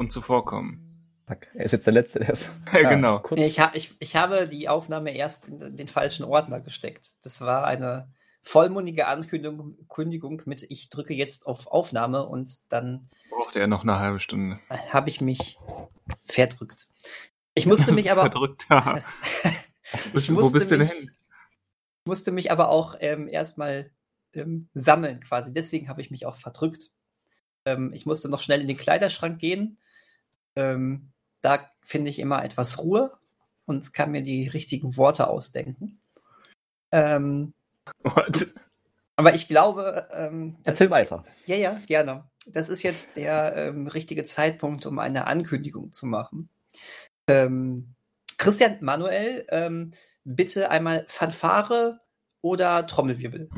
Und 0.01 0.10
zuvorkommen. 0.12 0.81
Er 1.27 1.66
ist 1.66 1.72
jetzt 1.72 1.85
der 1.85 1.93
Letzte, 1.93 2.20
der 2.20 2.31
ist. 2.31 2.48
Ja, 2.72 2.89
genau. 2.89 3.18
Kurz. 3.18 3.39
Ich, 3.39 3.60
ha 3.60 3.70
ich, 3.74 3.94
ich 4.01 4.16
habe 4.16 4.48
die 4.48 4.66
Aufnahme 4.66 5.14
erst 5.14 5.47
in 5.47 5.77
den 5.77 5.89
falschen 5.89 6.24
Ordner 6.24 6.62
gesteckt. 6.62 7.22
Das 7.22 7.43
war 7.43 7.66
eine 7.66 8.10
vollmundige 8.40 9.09
Ankündigung 9.09 9.77
Kündigung 9.90 10.40
mit 10.47 10.62
ich 10.70 10.89
drücke 10.89 11.12
jetzt 11.12 11.47
auf 11.47 11.66
Aufnahme 11.66 12.24
und 12.24 12.72
dann 12.72 13.10
Brauchte 13.28 13.60
er 13.60 13.66
noch 13.66 13.82
eine 13.82 13.98
halbe 13.98 14.20
Stunde. 14.20 14.59
habe 14.90 15.10
ich 15.10 15.20
mich 15.20 15.59
verdrückt. 16.24 16.89
Ich 17.52 17.66
musste 17.66 17.93
mich 17.93 18.10
aber 18.10 18.22
Verdrückt. 18.22 18.68
ja. 18.70 19.05
ich 20.14 20.31
Wo 20.31 20.36
musste 20.36 20.59
bist 20.59 20.70
du 20.70 20.78
denn 20.78 20.89
hin? 20.89 21.10
musste 22.06 22.32
mich 22.32 22.51
aber 22.51 22.70
auch 22.70 22.97
ähm, 23.01 23.28
erstmal 23.28 23.90
ähm, 24.32 24.70
sammeln 24.72 25.20
quasi. 25.20 25.52
Deswegen 25.52 25.90
habe 25.90 26.01
ich 26.01 26.10
mich 26.10 26.24
auch 26.24 26.36
verdrückt. 26.36 26.90
Ähm, 27.66 27.93
ich 27.93 28.06
musste 28.06 28.31
noch 28.31 28.40
schnell 28.40 28.62
in 28.62 28.66
den 28.68 28.78
Kleiderschrank 28.78 29.39
gehen. 29.39 29.77
Ähm, 30.56 31.10
da 31.40 31.70
finde 31.85 32.10
ich 32.10 32.18
immer 32.18 32.44
etwas 32.44 32.78
Ruhe 32.82 33.12
und 33.66 33.93
kann 33.93 34.10
mir 34.10 34.22
die 34.22 34.48
richtigen 34.48 34.97
Worte 34.97 35.28
ausdenken. 35.28 36.01
Ähm, 36.93 37.55
What? 38.02 38.52
aber 39.16 39.35
ich 39.35 39.48
glaube, 39.48 40.09
ähm, 40.12 40.56
Erzähl 40.64 40.86
ist- 40.89 40.90
weiter. 40.93 41.24
Ja, 41.47 41.56
ja, 41.56 41.81
gerne. 41.86 42.24
Das 42.47 42.68
ist 42.68 42.82
jetzt 42.82 43.16
der 43.16 43.55
ähm, 43.56 43.86
richtige 43.86 44.24
Zeitpunkt, 44.24 44.86
um 44.86 44.98
eine 44.98 45.27
Ankündigung 45.27 45.93
zu 45.93 46.06
machen. 46.06 46.48
Ähm, 47.28 47.94
Christian 48.39 48.78
Manuel, 48.81 49.44
ähm, 49.51 49.93
bitte 50.24 50.70
einmal 50.70 51.05
Fanfare 51.06 52.01
oder 52.40 52.86
Trommelwirbel. 52.86 53.51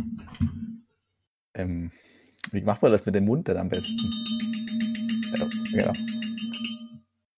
Ähm, 1.54 1.92
wie 2.50 2.62
macht 2.62 2.82
man 2.82 2.90
das 2.90 3.06
mit 3.06 3.14
dem 3.14 3.24
Mund 3.24 3.46
denn 3.48 3.56
am 3.56 3.68
besten? 3.68 4.10
Ja, 5.36 5.46
genau. 5.78 5.92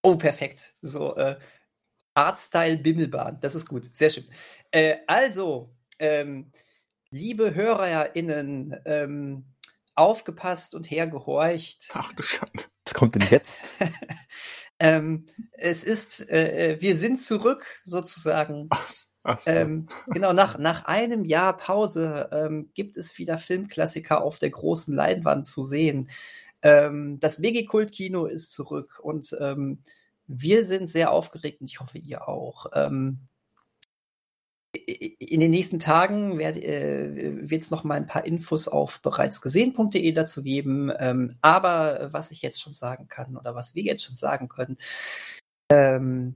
Oh, 0.05 0.17
perfekt. 0.17 0.75
So, 0.83 1.17
äh, 1.17 1.37
Artstyle 2.13 2.77
Bimmelbahn. 2.77 3.39
Das 3.41 3.55
ist 3.55 3.67
gut. 3.67 3.97
Sehr 3.97 4.11
schön. 4.11 4.27
Äh, 4.71 4.99
also, 5.07 5.75
ähm, 5.99 6.53
liebe 7.11 7.55
HörerInnen, 7.55 8.77
ähm, 8.85 9.47
aufgepasst 9.95 10.75
und 10.75 10.91
hergehorcht. 10.91 11.89
Ach 11.95 12.13
du 12.13 12.23
Schande. 12.23 12.65
Was 12.85 12.95
kommt 12.95 13.15
denn 13.15 13.29
jetzt? 13.31 13.65
Ähm, 14.81 15.27
es 15.53 15.85
ist, 15.85 16.29
äh, 16.31 16.73
äh, 16.73 16.83
wir 16.83 16.97
sind 16.97 17.21
zurück 17.21 17.81
sozusagen. 17.85 18.69
Ach 19.23 19.39
so. 19.39 19.51
Ähm, 19.51 19.89
genau, 20.09 20.33
nach, 20.33 20.59
nach 20.59 20.85
einem 20.85 21.25
Jahr 21.25 21.57
Pause 21.57 22.29
ähm, 22.33 22.71
gibt 22.75 22.97
es 22.97 23.17
wieder 23.17 23.39
Filmklassiker 23.39 24.23
auf 24.23 24.41
der 24.41 24.51
großen 24.51 24.93
Leinwand 24.93 25.47
zu 25.47 25.63
sehen. 25.63 26.11
Ähm, 26.65 27.21
das 27.21 27.41
BG-Kult-Kino 27.41 28.25
ist 28.25 28.53
zurück 28.53 28.99
und 29.01 29.37
ähm, 29.41 29.85
wir 30.27 30.65
sind 30.65 30.89
sehr 30.89 31.13
aufgeregt 31.13 31.61
und 31.61 31.71
ich 31.71 31.79
hoffe, 31.81 31.99
ihr 31.99 32.27
auch. 32.27 32.67
Ähm, 32.75 33.21
in 34.87 35.41
den 35.41 35.51
nächsten 35.51 35.79
Tagen 35.79 36.39
wird 36.39 37.63
es 37.63 37.71
noch 37.71 37.85
mal 37.85 37.95
ein 37.95 38.07
paar 38.07 38.27
Infos 38.27 38.67
auf 38.67 39.01
bereitsgesehen.de 39.03 40.13
dazu 40.13 40.43
geben. 40.43 40.91
Ähm, 40.99 41.37
aber 41.43 42.01
äh, 42.01 42.13
was 42.13 42.31
ich 42.31 42.43
jetzt 42.43 42.61
schon 42.61 42.75
sagen 42.75 43.07
kann 43.09 43.37
oder 43.37 43.55
was 43.55 43.75
wir 43.75 43.83
jetzt 43.83 44.03
schon 44.03 44.17
sagen 44.17 44.49
können, 44.49 44.77
ähm, 45.71 46.35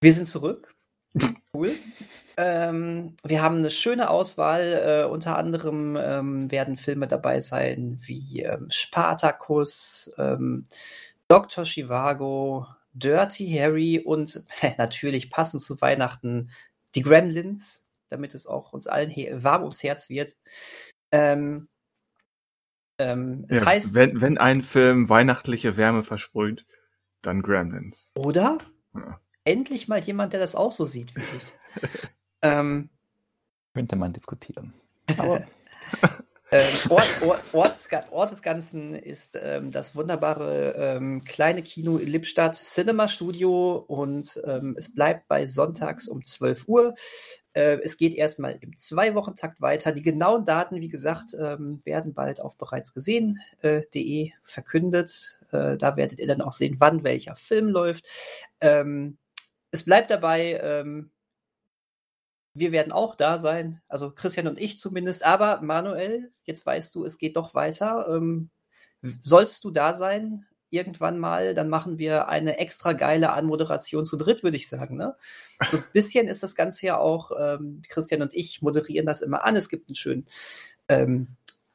wir 0.00 0.12
sind 0.12 0.26
zurück. 0.28 0.74
Cool. 1.54 1.72
Ähm, 2.36 3.16
wir 3.22 3.42
haben 3.42 3.58
eine 3.58 3.70
schöne 3.70 4.10
Auswahl. 4.10 5.04
Äh, 5.04 5.10
unter 5.10 5.36
anderem 5.38 5.96
ähm, 6.00 6.50
werden 6.50 6.76
Filme 6.76 7.06
dabei 7.06 7.40
sein 7.40 7.98
wie 8.00 8.42
ähm, 8.42 8.68
Spartacus, 8.70 10.12
ähm, 10.18 10.66
Dr. 11.28 11.64
Chivago, 11.64 12.66
Dirty 12.92 13.52
Harry 13.52 14.00
und 14.00 14.42
natürlich 14.78 15.30
passend 15.30 15.62
zu 15.62 15.80
Weihnachten 15.80 16.50
die 16.94 17.02
Gremlins, 17.02 17.84
damit 18.10 18.34
es 18.34 18.46
auch 18.46 18.72
uns 18.72 18.86
allen 18.86 19.12
warm 19.42 19.62
ums 19.62 19.82
Herz 19.82 20.08
wird. 20.08 20.36
Ähm, 21.12 21.68
ähm, 22.98 23.46
es 23.48 23.60
ja, 23.60 23.66
heißt, 23.66 23.94
wenn, 23.94 24.20
wenn 24.20 24.38
ein 24.38 24.62
Film 24.62 25.08
weihnachtliche 25.08 25.76
Wärme 25.76 26.04
versprüht, 26.04 26.64
dann 27.22 27.42
Gremlins. 27.42 28.12
oder? 28.14 28.58
Ja. 28.94 29.20
Endlich 29.44 29.88
mal 29.88 30.00
jemand, 30.00 30.32
der 30.32 30.40
das 30.40 30.54
auch 30.54 30.72
so 30.72 30.84
sieht 30.84 31.14
wie 31.16 31.20
ich. 31.20 31.82
ähm, 32.44 32.88
Könnte 33.74 33.96
man 33.96 34.12
diskutieren. 34.12 34.72
Aber 35.18 35.44
Ähm, 36.54 36.72
Ort, 36.90 37.08
Ort, 37.22 37.42
Ort, 37.52 37.70
des, 37.74 37.88
Ga- 37.88 38.04
Ort 38.12 38.30
des 38.30 38.40
Ganzen 38.40 38.94
ist 38.94 39.36
ähm, 39.42 39.72
das 39.72 39.96
wunderbare 39.96 40.74
ähm, 40.78 41.24
kleine 41.24 41.62
Kino 41.62 41.96
in 41.96 42.06
Lippstadt, 42.06 42.54
Cinema 42.54 43.08
Studio 43.08 43.78
und 43.88 44.40
ähm, 44.44 44.76
es 44.78 44.94
bleibt 44.94 45.26
bei 45.26 45.46
sonntags 45.48 46.06
um 46.06 46.24
12 46.24 46.68
Uhr. 46.68 46.94
Äh, 47.54 47.78
es 47.82 47.96
geht 47.96 48.14
erstmal 48.14 48.56
im 48.60 48.76
Zwei-Wochen-Takt 48.76 49.60
weiter. 49.62 49.90
Die 49.90 50.02
genauen 50.02 50.44
Daten, 50.44 50.80
wie 50.80 50.88
gesagt, 50.88 51.34
ähm, 51.36 51.80
werden 51.84 52.14
bald 52.14 52.40
auf 52.40 52.56
bereits 52.56 52.94
gesehen.de 52.94 54.30
verkündet. 54.44 55.40
Äh, 55.50 55.76
da 55.76 55.96
werdet 55.96 56.20
ihr 56.20 56.28
dann 56.28 56.42
auch 56.42 56.52
sehen, 56.52 56.76
wann 56.78 57.02
welcher 57.02 57.34
Film 57.34 57.68
läuft. 57.68 58.04
Ähm, 58.60 59.18
es 59.72 59.84
bleibt 59.84 60.10
dabei, 60.12 60.60
ähm, 60.62 61.10
wir 62.54 62.72
werden 62.72 62.92
auch 62.92 63.16
da 63.16 63.38
sein, 63.38 63.80
also 63.88 64.10
Christian 64.10 64.46
und 64.46 64.58
ich 64.60 64.78
zumindest. 64.78 65.24
Aber 65.24 65.60
Manuel, 65.60 66.32
jetzt 66.44 66.64
weißt 66.64 66.94
du, 66.94 67.04
es 67.04 67.18
geht 67.18 67.36
doch 67.36 67.54
weiter. 67.54 68.06
Ähm, 68.08 68.50
sollst 69.02 69.64
du 69.64 69.70
da 69.70 69.92
sein? 69.92 70.46
irgendwann 70.74 71.18
mal, 71.18 71.54
dann 71.54 71.68
machen 71.68 71.98
wir 71.98 72.28
eine 72.28 72.58
extra 72.58 72.92
geile 72.92 73.32
Anmoderation 73.32 74.04
zu 74.04 74.16
dritt, 74.16 74.42
würde 74.42 74.56
ich 74.56 74.68
sagen. 74.68 74.96
Ne? 74.96 75.14
So 75.68 75.78
ein 75.78 75.84
bisschen 75.92 76.28
ist 76.28 76.42
das 76.42 76.54
Ganze 76.54 76.86
ja 76.86 76.98
auch, 76.98 77.30
ähm, 77.38 77.80
Christian 77.88 78.22
und 78.22 78.34
ich 78.34 78.60
moderieren 78.60 79.06
das 79.06 79.22
immer 79.22 79.44
an. 79.44 79.56
Es 79.56 79.68
gibt 79.68 79.88
einen 79.88 79.94
schönen, 79.94 80.26
ähm, 80.88 81.28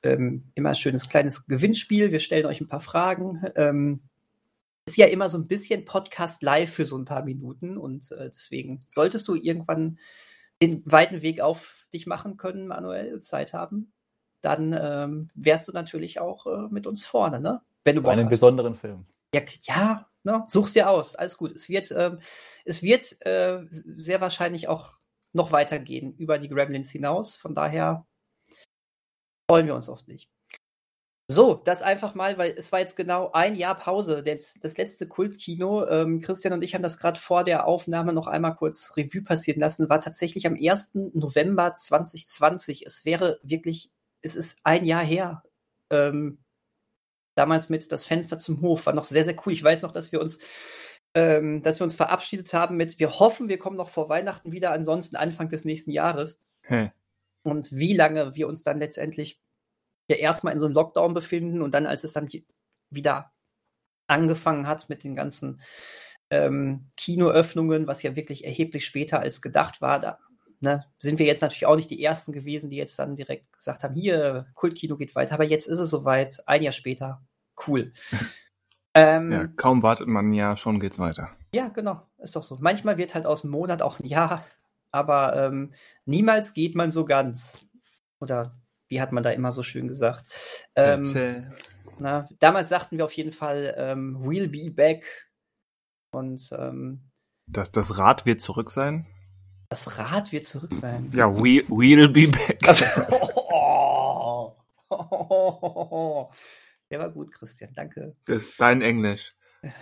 ähm, 0.03 0.43
immer 0.53 0.69
ein 0.69 0.75
schönes 0.75 1.09
kleines 1.09 1.47
Gewinnspiel. 1.47 2.11
Wir 2.11 2.19
stellen 2.19 2.45
euch 2.45 2.61
ein 2.61 2.67
paar 2.67 2.81
Fragen. 2.81 3.41
Ähm, 3.55 4.01
ist 4.85 4.97
ja 4.97 5.07
immer 5.07 5.29
so 5.29 5.37
ein 5.37 5.47
bisschen 5.47 5.85
Podcast 5.85 6.43
live 6.43 6.71
für 6.71 6.85
so 6.85 6.97
ein 6.97 7.05
paar 7.05 7.23
Minuten 7.23 7.77
und 7.77 8.11
äh, 8.11 8.29
deswegen 8.33 8.81
solltest 8.89 9.27
du 9.27 9.35
irgendwann 9.35 9.99
den 10.61 10.83
weiten 10.85 11.21
Weg 11.21 11.41
auf 11.41 11.87
dich 11.93 12.05
machen 12.05 12.37
können, 12.37 12.67
Manuel, 12.67 13.13
und 13.13 13.23
Zeit 13.23 13.53
haben, 13.53 13.93
dann 14.41 14.77
ähm, 14.79 15.27
wärst 15.35 15.67
du 15.67 15.71
natürlich 15.71 16.19
auch 16.19 16.45
äh, 16.47 16.67
mit 16.69 16.87
uns 16.87 17.05
vorne, 17.05 17.39
ne? 17.39 17.61
Wenn 17.83 17.95
du 17.95 18.01
Bock 18.01 18.11
einen 18.11 18.25
hast. 18.25 18.31
besonderen 18.31 18.75
Film. 18.75 19.05
Ja, 19.33 19.41
ja 19.61 20.07
ne? 20.23 20.43
such's 20.47 20.73
dir 20.73 20.89
aus, 20.89 21.15
alles 21.15 21.37
gut. 21.37 21.51
Es 21.53 21.69
wird, 21.69 21.91
ähm, 21.95 22.19
es 22.65 22.83
wird 22.83 23.25
äh, 23.25 23.65
sehr 23.69 24.21
wahrscheinlich 24.21 24.67
auch 24.67 24.97
noch 25.33 25.51
weitergehen 25.51 26.13
über 26.15 26.39
die 26.39 26.49
Gremlins 26.49 26.89
hinaus. 26.91 27.35
Von 27.35 27.53
daher 27.53 28.05
freuen 29.49 29.67
wir 29.67 29.75
uns 29.75 29.89
auf 29.89 30.03
dich. 30.03 30.29
So, 31.31 31.53
das 31.53 31.83
einfach 31.83 32.15
mal, 32.15 32.39
weil 32.39 32.55
es 32.57 32.71
war 32.71 32.79
jetzt 32.79 32.95
genau 32.95 33.31
ein 33.33 33.55
Jahr 33.55 33.75
Pause. 33.75 34.23
Das, 34.23 34.55
das 34.59 34.77
letzte 34.77 35.07
Kultkino, 35.07 35.85
ähm, 35.87 36.21
Christian 36.21 36.53
und 36.53 36.63
ich 36.63 36.73
haben 36.73 36.81
das 36.81 36.97
gerade 36.97 37.19
vor 37.19 37.43
der 37.43 37.67
Aufnahme 37.67 38.13
noch 38.13 38.25
einmal 38.25 38.55
kurz 38.55 38.97
Revue 38.97 39.21
passieren 39.21 39.59
lassen, 39.59 39.89
war 39.89 39.99
tatsächlich 39.99 40.47
am 40.47 40.57
1. 40.59 40.95
November 41.13 41.75
2020. 41.75 42.83
Es 42.83 43.05
wäre 43.05 43.39
wirklich, 43.43 43.91
es 44.23 44.35
ist 44.35 44.57
ein 44.63 44.85
Jahr 44.85 45.03
her. 45.03 45.43
Ähm, 45.91 46.39
damals 47.35 47.69
mit 47.69 47.91
Das 47.91 48.05
Fenster 48.05 48.39
zum 48.39 48.61
Hof 48.61 48.87
war 48.87 48.93
noch 48.93 49.03
sehr, 49.03 49.23
sehr 49.23 49.35
cool. 49.45 49.53
Ich 49.53 49.63
weiß 49.63 49.83
noch, 49.83 49.91
dass 49.91 50.11
wir 50.11 50.21
uns 50.21 50.39
ähm, 51.13 51.61
dass 51.61 51.79
wir 51.79 51.83
uns 51.83 51.95
verabschiedet 51.95 52.53
haben 52.53 52.75
mit, 52.75 52.99
wir 52.99 53.19
hoffen, 53.19 53.49
wir 53.49 53.59
kommen 53.59 53.77
noch 53.77 53.89
vor 53.89 54.09
Weihnachten 54.09 54.51
wieder, 54.51 54.71
ansonsten 54.71 55.15
Anfang 55.15 55.49
des 55.49 55.63
nächsten 55.63 55.91
Jahres. 55.91 56.39
Hm. 56.61 56.89
Und 57.43 57.71
wie 57.71 57.95
lange 57.95 58.35
wir 58.35 58.47
uns 58.47 58.63
dann 58.63 58.79
letztendlich 58.79 59.39
ja 60.09 60.17
erstmal 60.17 60.53
in 60.53 60.59
so 60.59 60.65
einem 60.65 60.75
Lockdown 60.75 61.13
befinden 61.13 61.61
und 61.61 61.71
dann, 61.73 61.85
als 61.85 62.03
es 62.03 62.13
dann 62.13 62.29
wieder 62.89 63.31
angefangen 64.07 64.67
hat 64.67 64.89
mit 64.89 65.03
den 65.03 65.15
ganzen 65.15 65.61
ähm, 66.31 66.87
Kinoöffnungen, 66.97 67.87
was 67.87 68.03
ja 68.03 68.15
wirklich 68.15 68.45
erheblich 68.45 68.85
später 68.85 69.19
als 69.19 69.41
gedacht 69.41 69.81
war, 69.81 69.99
da 69.99 70.19
ne, 70.59 70.85
sind 70.99 71.19
wir 71.19 71.25
jetzt 71.25 71.41
natürlich 71.41 71.65
auch 71.65 71.75
nicht 71.75 71.89
die 71.89 72.03
Ersten 72.03 72.31
gewesen, 72.31 72.69
die 72.69 72.75
jetzt 72.75 72.97
dann 72.99 73.15
direkt 73.15 73.51
gesagt 73.53 73.83
haben, 73.83 73.95
hier, 73.95 74.47
Kultkino 74.55 74.97
geht 74.97 75.15
weiter, 75.15 75.35
aber 75.35 75.45
jetzt 75.45 75.67
ist 75.67 75.79
es 75.79 75.89
soweit, 75.89 76.43
ein 76.47 76.63
Jahr 76.63 76.71
später, 76.71 77.21
cool. 77.67 77.93
ähm, 78.93 79.31
ja, 79.31 79.47
kaum 79.47 79.83
wartet 79.83 80.07
man 80.07 80.33
Jahr, 80.33 80.57
schon 80.57 80.79
geht's 80.79 80.99
weiter. 80.99 81.29
Ja, 81.53 81.69
genau, 81.69 82.01
ist 82.17 82.35
doch 82.35 82.43
so. 82.43 82.57
Manchmal 82.59 82.97
wird 82.97 83.15
halt 83.15 83.25
aus 83.25 83.43
einem 83.43 83.51
Monat 83.51 83.81
auch 83.81 83.99
ein 83.99 84.05
Jahr, 84.05 84.45
aber 84.91 85.35
ähm, 85.35 85.71
niemals 86.05 86.53
geht 86.53 86.75
man 86.75 86.91
so 86.91 87.05
ganz. 87.05 87.65
Oder 88.19 88.58
wie 88.89 89.01
hat 89.01 89.11
man 89.11 89.23
da 89.23 89.29
immer 89.29 89.51
so 89.51 89.63
schön 89.63 89.87
gesagt? 89.87 90.25
Ähm, 90.75 91.51
na, 91.99 92.27
damals 92.39 92.69
sagten 92.69 92.97
wir 92.97 93.05
auf 93.05 93.13
jeden 93.13 93.31
Fall, 93.31 93.73
ähm, 93.77 94.17
we'll 94.21 94.49
be 94.49 94.71
back. 94.71 95.29
Und 96.11 96.49
ähm, 96.51 97.09
das, 97.47 97.71
das 97.71 97.97
Rad 97.97 98.25
wird 98.25 98.41
zurück 98.41 98.71
sein? 98.71 99.05
Das 99.69 99.97
Rad 99.97 100.31
wird 100.31 100.45
zurück 100.45 100.73
sein. 100.73 101.11
Ja, 101.13 101.33
we, 101.35 101.63
we'll 101.67 102.07
be 102.07 102.27
back. 102.27 102.59
Also, 102.67 102.85
oh, 103.51 104.55
oh, 104.89 106.29
Der 106.89 106.99
war 106.99 107.09
gut, 107.09 107.31
Christian, 107.31 107.73
danke. 107.73 108.15
Das 108.25 108.37
ist 108.37 108.61
dein 108.61 108.81
Englisch. 108.81 109.29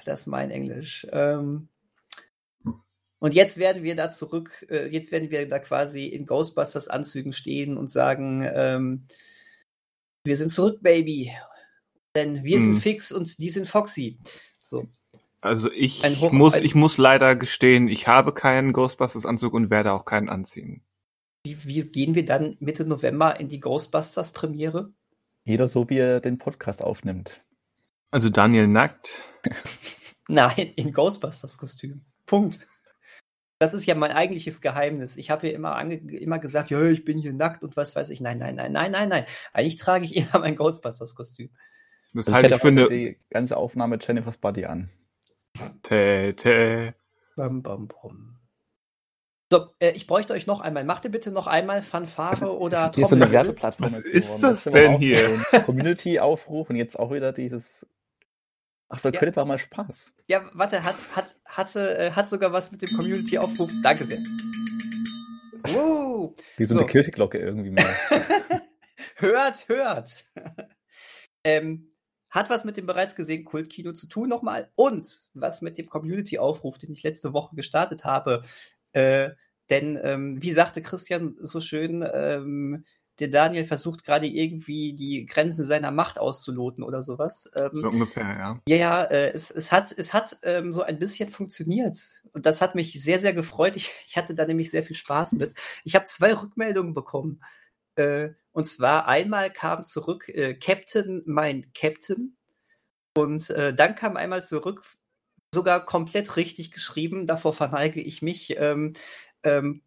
Das 0.06 0.22
ist 0.22 0.28
mein 0.28 0.52
Englisch. 0.52 1.08
Ähm, 1.12 1.70
und 3.20 3.34
jetzt 3.34 3.58
werden 3.58 3.84
wir 3.84 3.96
da 3.96 4.12
zurück, 4.12 4.66
äh, 4.70 4.88
jetzt 4.88 5.12
werden 5.12 5.32
wir 5.32 5.48
da 5.48 5.60
quasi 5.60 6.06
in 6.06 6.26
Ghostbusters 6.26 6.88
Anzügen 6.88 7.34
stehen 7.34 7.78
und 7.78 7.90
sagen, 7.90 8.48
ähm, 8.54 9.08
wir 10.24 10.38
sind 10.38 10.50
zurück, 10.50 10.80
Baby. 10.82 11.32
Denn 12.16 12.44
wir 12.44 12.58
hm. 12.58 12.66
sind 12.66 12.80
fix 12.80 13.12
und 13.12 13.40
die 13.40 13.50
sind 13.50 13.68
Foxy. 13.68 14.20
So. 14.60 14.88
Also 15.42 15.72
ich 15.72 16.04
muss, 16.32 16.58
ich 16.58 16.76
muss 16.76 16.98
leider 16.98 17.36
gestehen, 17.36 17.88
ich 17.88 18.08
habe 18.08 18.34
keinen 18.34 18.74
Ghostbusters 18.74 19.26
Anzug 19.26 19.54
und 19.54 19.70
werde 19.70 19.94
auch 19.94 20.06
keinen 20.06 20.30
anziehen. 20.30 20.84
Wie, 21.44 21.58
wie 21.66 21.84
gehen 21.84 22.16
wir 22.16 22.26
dann 22.26 22.58
Mitte 22.60 22.86
November 22.86 23.40
in 23.40 23.48
die 23.48 23.60
Ghostbusters 23.60 24.32
Premiere? 24.32 24.92
Jeder 25.44 25.68
so, 25.68 25.90
wie 25.90 25.98
er 25.98 26.20
den 26.20 26.38
Podcast 26.38 26.82
aufnimmt. 26.82 27.42
Also 28.12 28.30
Daniel 28.30 28.68
nackt? 28.68 29.24
Nein, 30.28 30.74
in 30.76 30.92
Ghostbusters 30.92 31.58
Kostüm. 31.58 32.02
Punkt 32.26 32.68
das 33.60 33.74
ist 33.74 33.86
ja 33.86 33.96
mein 33.96 34.12
eigentliches 34.12 34.62
Geheimnis. 34.62 35.18
Ich 35.18 35.32
habe 35.32 35.48
ja 35.48 35.54
immer, 35.54 35.80
immer 35.82 36.40
gesagt, 36.40 36.70
ja, 36.70 36.82
ich 36.84 37.06
bin 37.06 37.18
hier 37.18 37.34
nackt 37.34 37.64
und 37.64 37.76
was 37.76 37.96
weiß 37.96 38.10
ich. 38.12 38.22
Nein, 38.22 38.38
nein, 38.38 38.56
nein, 38.56 38.72
nein, 38.72 38.92
nein, 38.92 39.10
nein. 39.10 39.26
Eigentlich 39.54 39.78
trage 39.78 40.06
ich 40.06 40.16
immer 40.16 40.40
mein 40.40 40.56
Ghostbusters-Kostüm. 40.56 41.50
Das 42.14 42.28
also 42.28 42.36
halte 42.36 42.56
ich 42.56 42.62
für 42.62 42.68
eine... 42.68 42.90
die 42.90 43.18
ganze 43.30 43.58
Aufnahme 43.58 43.98
Jennifer's 44.02 44.38
Body 44.38 44.66
an. 44.66 44.90
Tä, 45.84 46.34
tä. 46.34 46.94
Bam, 47.36 47.62
bam, 47.62 47.88
bam. 47.88 48.38
So, 49.52 49.70
äh, 49.80 49.92
ich 49.92 50.08
bräuchte 50.08 50.34
euch 50.34 50.46
noch 50.46 50.60
einmal. 50.60 50.84
Macht 50.84 51.06
ihr 51.06 51.12
bitte 51.12 51.32
noch 51.32 51.48
einmal 51.48 51.82
Fanfare 51.82 52.58
oder 52.58 52.92
Trommel? 52.92 52.96
Hier 52.96 53.08
so 53.08 53.16
eine 53.16 53.32
Werbeplattform. 53.32 53.92
Was 53.92 54.00
ist 54.00 54.42
das 54.42 54.66
denn 54.66 54.98
hier? 54.98 55.40
Community-Aufruf 55.66 56.70
und 56.70 56.76
jetzt 56.76 57.00
auch 57.00 57.12
wieder 57.12 57.32
dieses 57.32 57.88
Ach, 58.90 59.02
der 59.02 59.12
ja. 59.12 59.20
Credit 59.20 59.36
war 59.36 59.46
mal 59.46 59.60
Spaß. 59.60 60.14
Ja, 60.28 60.50
warte, 60.54 60.84
hat, 60.84 60.96
hat, 61.16 61.38
hatte, 61.46 61.98
äh, 61.98 62.12
hat 62.12 62.30
sogar 62.30 62.54
was 62.54 62.72
mit 62.72 62.82
dem 62.82 62.98
Community-Aufruf. 62.98 63.70
Danke 63.84 64.06
sehr. 64.06 64.20
Wow. 65.74 66.34
Wie 66.56 66.66
so, 66.66 66.76
so. 66.76 66.80
eine 66.80 66.88
Kirchenglocke 66.88 67.38
irgendwie 67.38 67.72
mal. 67.72 67.86
hört, 69.16 69.68
hört. 69.68 70.26
ähm, 71.44 71.92
hat 72.30 72.50
was 72.50 72.64
mit 72.64 72.78
dem 72.78 72.86
bereits 72.86 73.16
gesehenen 73.16 73.46
Kultkino 73.46 73.94
zu 73.94 74.08
tun 74.08 74.30
nochmal 74.30 74.72
und 74.76 75.30
was 75.34 75.62
mit 75.62 75.78
dem 75.78 75.88
Community-Aufruf, 75.88 76.78
den 76.78 76.92
ich 76.92 77.04
letzte 77.04 77.34
Woche 77.34 77.56
gestartet 77.56 78.06
habe. 78.06 78.44
Äh, 78.94 79.32
denn, 79.70 80.00
ähm, 80.02 80.42
wie 80.42 80.52
sagte 80.52 80.82
Christian 80.82 81.36
so 81.38 81.60
schön, 81.60 82.08
ähm, 82.14 82.86
der 83.20 83.30
Daniel 83.30 83.66
versucht 83.66 84.04
gerade 84.04 84.28
irgendwie 84.28 84.94
die 84.94 85.26
Grenzen 85.26 85.66
seiner 85.66 85.92
Macht 85.92 86.20
auszuloten 86.20 86.84
oder 86.84 87.02
sowas. 87.02 87.50
Ähm, 87.56 87.72
so 87.74 87.88
ungefähr, 87.88 88.24
ja. 88.38 88.62
Ja, 88.68 88.76
ja, 88.76 89.04
äh, 89.06 89.32
es, 89.32 89.50
es 89.50 89.72
hat, 89.72 89.92
es 89.92 90.14
hat 90.14 90.38
ähm, 90.44 90.72
so 90.72 90.84
ein 90.84 91.00
bisschen 91.00 91.30
funktioniert. 91.30 91.98
Und 92.34 92.46
das 92.46 92.62
hat 92.62 92.76
mich 92.76 93.02
sehr, 93.02 93.20
sehr 93.20 93.34
gefreut. 93.34 93.76
Ich, 93.76 93.92
ich 94.06 94.18
hatte 94.18 94.36
da 94.36 94.46
nämlich 94.46 94.70
sehr 94.70 94.84
viel 94.84 94.96
Spaß 94.96 95.34
mit. 95.34 95.54
Ich 95.84 95.96
habe 95.96 96.06
zwei 96.06 96.34
Rückmeldungen 96.34 96.94
bekommen. 96.94 97.42
Äh, 97.96 98.30
und 98.52 98.66
zwar 98.66 99.08
einmal 99.08 99.52
kam 99.52 99.86
zurück 99.86 100.30
äh, 100.30 100.54
Captain, 100.54 101.24
mein 101.26 101.72
Captain. 101.74 102.38
Und 103.16 103.50
äh, 103.50 103.74
dann 103.74 103.96
kam 103.96 104.16
einmal 104.16 104.44
zurück, 104.44 104.84
sogar 105.54 105.84
komplett 105.86 106.36
richtig 106.36 106.72
geschrieben, 106.72 107.26
davor 107.26 107.54
verneige 107.54 108.02
ich 108.02 108.22
mich. 108.22 108.56
Ähm, 108.58 108.94
ähm, 109.44 109.82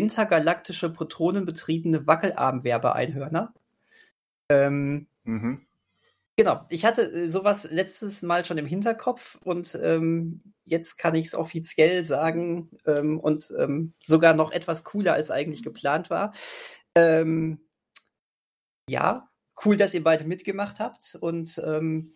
intergalaktische 0.00 0.88
protonenbetriebene 0.90 2.06
Wackelarm-Werbeeinhörner. 2.06 3.52
Ähm, 4.48 5.06
mhm. 5.24 5.66
Genau, 6.36 6.64
ich 6.70 6.86
hatte 6.86 7.02
äh, 7.02 7.28
sowas 7.28 7.70
letztes 7.70 8.22
Mal 8.22 8.46
schon 8.46 8.56
im 8.56 8.64
Hinterkopf 8.64 9.38
und 9.44 9.78
ähm, 9.82 10.42
jetzt 10.64 10.96
kann 10.96 11.14
ich 11.14 11.26
es 11.26 11.34
offiziell 11.34 12.06
sagen 12.06 12.70
ähm, 12.86 13.20
und 13.20 13.52
ähm, 13.58 13.92
sogar 14.02 14.32
noch 14.32 14.50
etwas 14.50 14.82
cooler 14.84 15.12
als 15.12 15.30
eigentlich 15.30 15.62
geplant 15.62 16.08
war. 16.08 16.32
Ähm, 16.94 17.60
ja, 18.88 19.28
cool, 19.66 19.76
dass 19.76 19.92
ihr 19.92 20.02
beide 20.02 20.24
mitgemacht 20.24 20.80
habt 20.80 21.14
und 21.20 21.60
ähm, 21.62 22.14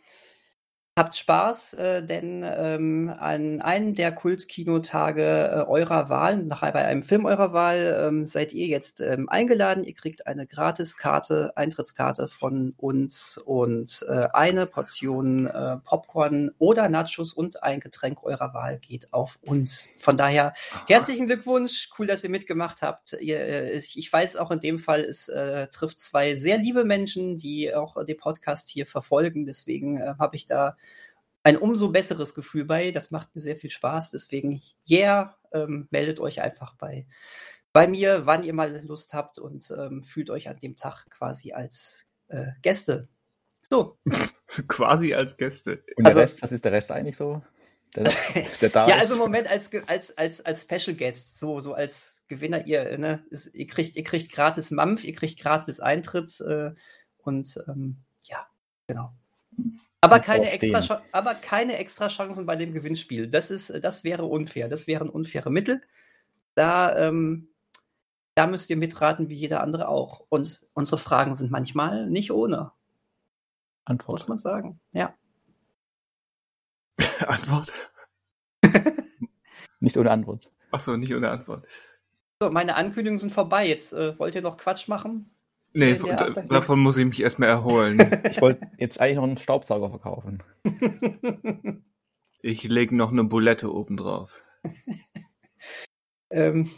Habt 0.97 1.17
Spaß, 1.17 1.75
äh, 1.75 2.07
denn 2.07 2.45
ähm, 2.47 3.13
an 3.19 3.61
einem 3.61 3.95
der 3.95 4.13
Kultkinotage 4.13 5.23
äh, 5.23 5.69
eurer 5.69 6.09
Wahl, 6.09 6.37
nachher 6.37 6.71
bei 6.71 6.85
einem 6.85 7.03
Film 7.03 7.25
eurer 7.25 7.53
Wahl, 7.53 8.01
ähm, 8.01 8.27
seid 8.27 8.53
ihr 8.53 8.69
jetzt 8.69 9.01
ähm, 9.01 9.29
eingeladen. 9.29 9.83
Ihr 9.83 9.95
kriegt 9.95 10.29
eine 10.29 10.47
Gratiskarte, 10.47 11.57
Eintrittskarte 11.57 12.29
von 12.29 12.75
uns 12.77 13.39
und 13.39 14.07
äh, 14.09 14.29
eine 14.35 14.67
Portion 14.67 15.49
äh, 15.49 15.79
Popcorn 15.79 16.53
oder 16.59 16.89
Nachos 16.89 17.33
und 17.33 17.65
ein 17.65 17.81
Getränk 17.81 18.23
eurer 18.23 18.55
Wahl 18.55 18.79
geht 18.79 19.13
auf 19.13 19.41
uns. 19.45 19.89
Von 19.99 20.17
daher 20.17 20.53
herzlichen 20.87 21.27
Glückwunsch, 21.27 21.91
cool, 21.99 22.07
dass 22.07 22.23
ihr 22.23 22.31
mitgemacht 22.31 22.83
habt. 22.83 23.15
Ihr, 23.15 23.41
äh, 23.41 23.77
ich 23.79 24.13
weiß 24.13 24.37
auch 24.37 24.53
in 24.53 24.61
dem 24.61 24.79
Fall, 24.79 25.01
es 25.01 25.27
äh, 25.27 25.67
trifft 25.67 25.99
zwei 25.99 26.35
sehr 26.35 26.59
liebe 26.59 26.85
Menschen, 26.85 27.37
die 27.37 27.75
auch 27.75 28.05
den 28.05 28.17
Podcast 28.17 28.71
hier 28.71 28.87
verfolgen. 28.87 29.45
Deswegen 29.45 30.01
äh, 30.01 30.15
habe 30.21 30.37
ich 30.37 30.47
da 30.47 30.77
ein 31.45 31.57
umso 31.57 31.91
besseres 31.91 32.35
Gefühl 32.35 32.65
bei. 32.65 32.91
Das 32.91 33.11
macht 33.11 33.35
mir 33.35 33.41
sehr 33.41 33.57
viel 33.57 33.71
Spaß. 33.71 34.11
Deswegen, 34.11 34.63
yeah, 34.91 35.37
ähm, 35.53 35.87
meldet 35.91 36.19
euch 36.19 36.41
einfach 36.41 36.75
bei, 36.75 37.07
bei 37.73 37.87
mir, 37.87 38.27
wann 38.27 38.43
ihr 38.43 38.55
mal 38.55 38.85
Lust 38.85 39.15
habt 39.15 39.39
und 39.39 39.73
ähm, 39.79 40.03
fühlt 40.03 40.31
euch 40.31 40.49
an 40.49 40.59
dem 40.59 40.75
Tag 40.75 41.07
quasi 41.11 41.53
als 41.53 42.07
äh, 42.29 42.47
Gäste. 42.63 43.09
So. 43.71 43.99
Quasi 44.69 45.15
als 45.15 45.37
Gäste. 45.37 45.83
Und 45.97 46.07
Also- 46.07 46.21
der 46.21 46.29
Rest, 46.29 46.43
was 46.43 46.53
ist 46.53 46.65
der 46.65 46.73
Rest 46.73 46.91
eigentlich 46.91 47.17
so? 47.17 47.43
Der, 47.95 48.05
der 48.61 48.69
da 48.71 48.89
ja, 48.89 48.97
ist? 48.97 49.03
also 49.03 49.15
im 49.15 49.21
Moment 49.21 49.49
als, 49.49 49.71
als, 49.87 50.17
als, 50.17 50.41
als 50.45 50.63
Special 50.63 50.97
Guest, 50.97 51.39
so, 51.39 51.61
so 51.61 51.75
als 51.75 52.23
Gewinner, 52.29 52.67
ihr, 52.67 52.99
ne, 52.99 53.25
ist, 53.31 53.55
ihr 53.55 53.67
kriegt, 53.67 53.97
ihr 53.97 54.05
kriegt 54.05 54.33
gratis 54.33 54.71
Mampf, 54.71 55.05
ihr 55.05 55.15
kriegt 55.15 55.39
gratis 55.41 55.81
Eintritt 55.81 56.41
äh, 56.41 56.73
und 57.19 57.59
ähm, 57.69 57.99
ja, 58.25 58.47
genau. 58.87 59.15
Aber 60.05 60.21
keine, 60.21 60.51
extra, 60.51 61.03
aber 61.13 61.35
keine 61.35 61.79
extra 61.79 62.09
Chancen 62.09 62.47
bei 62.47 62.57
dem 62.57 62.73
Gewinnspiel. 62.73 63.29
Das 63.29 63.51
ist, 63.51 63.73
das 63.83 64.05
wäre 64.05 64.25
unfair. 64.25 64.69
Das 64.69 64.87
wären 64.87 65.09
unfaire 65.09 65.51
Mittel. 65.51 65.83
Da, 66.55 66.97
ähm, 66.97 67.49
da 68.35 68.47
müsst 68.47 68.71
ihr 68.71 68.77
mitraten, 68.77 69.29
wie 69.29 69.35
jeder 69.35 69.63
andere 69.63 69.89
auch. 69.89 70.27
Und 70.29 70.67
unsere 70.75 70.99
Fragen 70.99 71.35
sind 71.35 71.51
manchmal 71.51 72.07
nicht 72.09 72.31
ohne, 72.31 72.73
Antwort. 73.85 74.21
muss 74.21 74.29
man 74.29 74.39
sagen. 74.39 74.81
Ja. 74.93 75.15
Antwort. 77.27 77.73
Nicht 79.81 79.99
ohne 79.99 80.11
Antwort. 80.11 80.51
Achso, 80.71 80.97
nicht 80.97 81.15
ohne 81.15 81.31
Antwort. 81.31 81.67
So, 82.41 82.51
meine 82.51 82.77
Ankündigungen 82.77 83.19
sind 83.19 83.33
vorbei. 83.33 83.69
Jetzt 83.69 83.93
äh, 83.93 84.19
wollt 84.19 84.35
ihr 84.35 84.41
noch 84.41 84.57
Quatsch 84.57 84.89
machen? 84.89 85.34
Nee, 85.77 85.95
After- 86.01 86.31
davon 86.31 86.79
muss 86.81 86.97
ich 86.99 87.05
mich 87.05 87.21
erstmal 87.21 87.49
erholen. 87.49 87.99
Ich 88.31 88.41
wollte 88.41 88.71
jetzt 88.79 89.01
eigentlich 89.01 89.17
noch 89.17 89.25
einen 89.25 89.39
Staubsauger 89.39 89.91
verkaufen. 89.91 90.43
Ich 92.41 92.63
lege 92.65 92.95
noch 92.95 93.11
eine 93.11 93.25
Bulette 93.25 93.73
oben 93.75 93.97
drauf. 93.97 94.43
ähm, 96.31 96.71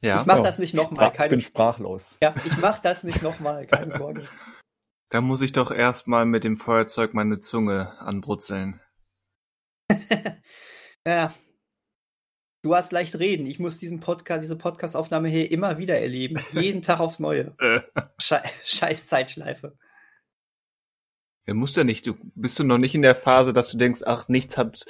Ja, 0.00 0.20
Ich 0.20 0.26
mach 0.26 0.36
Ja, 0.36 0.42
das 0.42 0.58
nicht 0.58 0.74
nochmal. 0.74 1.06
Ich 1.12 1.18
bin 1.18 1.28
Keine, 1.28 1.40
sprachlos. 1.42 2.16
ja, 2.22 2.34
ich 2.44 2.56
mach 2.58 2.78
das 2.78 3.04
nicht 3.04 3.22
nochmal. 3.22 3.66
Keine 3.66 3.90
Sorge. 3.90 4.26
da 5.10 5.20
muss 5.20 5.40
ich 5.42 5.52
doch 5.52 5.70
erstmal 5.70 6.24
mit 6.26 6.42
dem 6.44 6.56
Feuerzeug 6.56 7.14
meine 7.14 7.40
Zunge 7.40 7.98
anbrutzeln. 8.00 8.80
Ja. 11.06 11.32
Du 12.66 12.74
hast 12.74 12.90
leicht 12.90 13.16
reden. 13.20 13.46
Ich 13.46 13.60
muss 13.60 13.78
diesen 13.78 14.00
Podcast, 14.00 14.42
diese 14.42 14.58
Podcastaufnahme 14.58 15.28
hier 15.28 15.52
immer 15.52 15.78
wieder 15.78 16.00
erleben. 16.00 16.40
Jeden 16.50 16.82
Tag 16.82 16.98
aufs 16.98 17.20
Neue. 17.20 17.54
Äh. 17.60 17.80
Schei 18.18 18.42
Scheiß 18.64 19.06
Zeitschleife. 19.06 19.78
Ja, 21.46 21.54
musst 21.54 21.76
ja 21.76 21.84
nicht. 21.84 22.08
Du 22.08 22.16
bist 22.34 22.58
du 22.58 22.64
noch 22.64 22.78
nicht 22.78 22.96
in 22.96 23.02
der 23.02 23.14
Phase, 23.14 23.52
dass 23.52 23.68
du 23.68 23.78
denkst, 23.78 24.00
ach, 24.04 24.26
nichts 24.26 24.58
hat, 24.58 24.84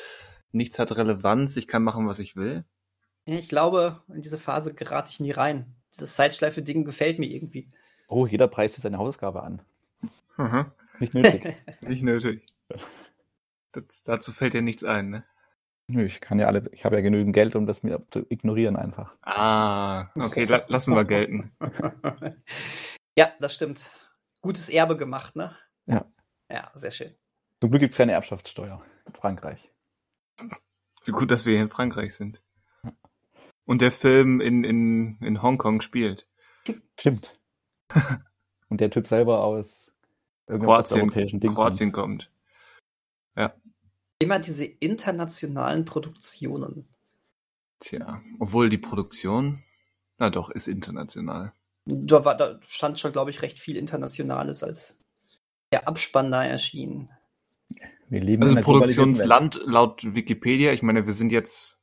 nichts 0.53 0.79
hat 0.79 0.97
Relevanz, 0.97 1.59
ich 1.59 1.67
kann 1.67 1.83
machen, 1.83 2.09
was 2.09 2.19
ich 2.19 2.35
will. 2.35 2.65
Ja, 3.27 3.35
ich 3.35 3.51
glaube, 3.51 4.01
in 4.09 4.23
diese 4.23 4.39
Phase 4.39 4.73
gerate 4.73 5.11
ich 5.13 5.21
nie 5.21 5.33
rein. 5.33 5.77
Dieses 5.95 6.15
Zeitschleife-Ding 6.15 6.87
gefällt 6.87 7.19
mir 7.19 7.29
irgendwie. 7.29 7.71
Oh, 8.09 8.27
jeder 8.27 8.49
preist 8.49 8.77
jetzt 8.77 8.85
seine 8.85 8.97
Hausaufgabe 8.97 9.43
an. 9.43 9.61
Mhm. 10.39 10.65
Nicht 10.99 11.13
nötig. 11.13 11.55
Nicht 11.83 12.03
nötig. 12.03 12.47
Das, 13.73 14.03
dazu 14.05 14.33
fällt 14.33 14.55
dir 14.55 14.63
nichts 14.63 14.85
ein, 14.85 15.11
ne? 15.11 15.25
Nö, 15.89 16.05
ich 16.05 16.21
kann 16.21 16.39
ja 16.39 16.47
alle, 16.47 16.69
ich 16.73 16.85
habe 16.85 16.97
ja 16.97 17.03
genügend 17.03 17.33
Geld, 17.33 17.55
um 17.55 17.67
das 17.67 17.83
mir 17.83 18.05
zu 18.11 18.27
ignorieren 18.29 18.77
einfach. 18.77 19.15
Ah, 19.23 20.09
okay, 20.17 20.45
la 20.45 20.65
lassen 20.67 20.95
wir 20.95 21.05
gelten. 21.05 21.53
ja, 23.17 23.33
das 23.39 23.55
stimmt. 23.55 23.93
Gutes 24.41 24.69
Erbe 24.69 24.97
gemacht, 24.97 25.37
ne? 25.37 25.55
Ja. 25.87 26.05
Ja, 26.51 26.71
sehr 26.75 26.91
schön. 26.91 27.15
Zum 27.61 27.71
Glück 27.71 27.81
gibt 27.81 27.93
es 27.93 27.97
keine 27.97 28.13
Erbschaftssteuer 28.13 28.85
in 29.07 29.13
Frankreich. 29.15 29.71
Wie 31.05 31.13
gut, 31.13 31.31
dass 31.31 31.47
wir 31.47 31.55
hier 31.55 31.63
in 31.63 31.69
Frankreich 31.69 32.15
sind. 32.15 32.43
Und 33.65 33.81
der 33.81 33.93
Film 33.93 34.41
in, 34.41 34.65
in, 34.65 35.19
in 35.21 35.43
Hongkong 35.43 35.81
spielt. 35.81 36.29
Stimmt. 36.99 37.39
Und 38.69 38.81
der 38.81 38.91
Typ 38.91 39.07
selber 39.07 39.43
aus 39.45 39.95
irgendwas 40.49 40.91
Kroatien, 40.91 41.41
Kroatien 41.41 41.93
kommt. 41.93 42.33
Immer 44.19 44.39
diese 44.39 44.65
internationalen 44.65 45.85
Produktionen. 45.85 46.89
Tja, 47.81 48.23
obwohl 48.39 48.71
die 48.71 48.79
Produktion, 48.79 49.63
na 50.19 50.31
doch, 50.31 50.49
ist 50.51 50.69
international. 50.69 51.53
Da, 51.85 52.25
war, 52.25 52.37
da 52.37 52.59
stand 52.67 52.99
schon, 52.99 53.13
glaube 53.13 53.31
ich, 53.31 53.43
recht 53.43 53.59
viel 53.59 53.77
Internationales, 53.77 54.63
als 54.63 54.99
der 55.73 55.87
Abspann 55.87 56.31
da 56.31 56.45
erschien. 56.45 57.11
Wir 58.09 58.21
leben 58.21 58.43
Also. 58.43 58.57
Produktionsland 58.57 59.61
laut 59.65 60.15
Wikipedia, 60.15 60.73
ich 60.73 60.83
meine, 60.83 61.07
wir 61.07 61.13
sind 61.13 61.31
jetzt 61.31 61.79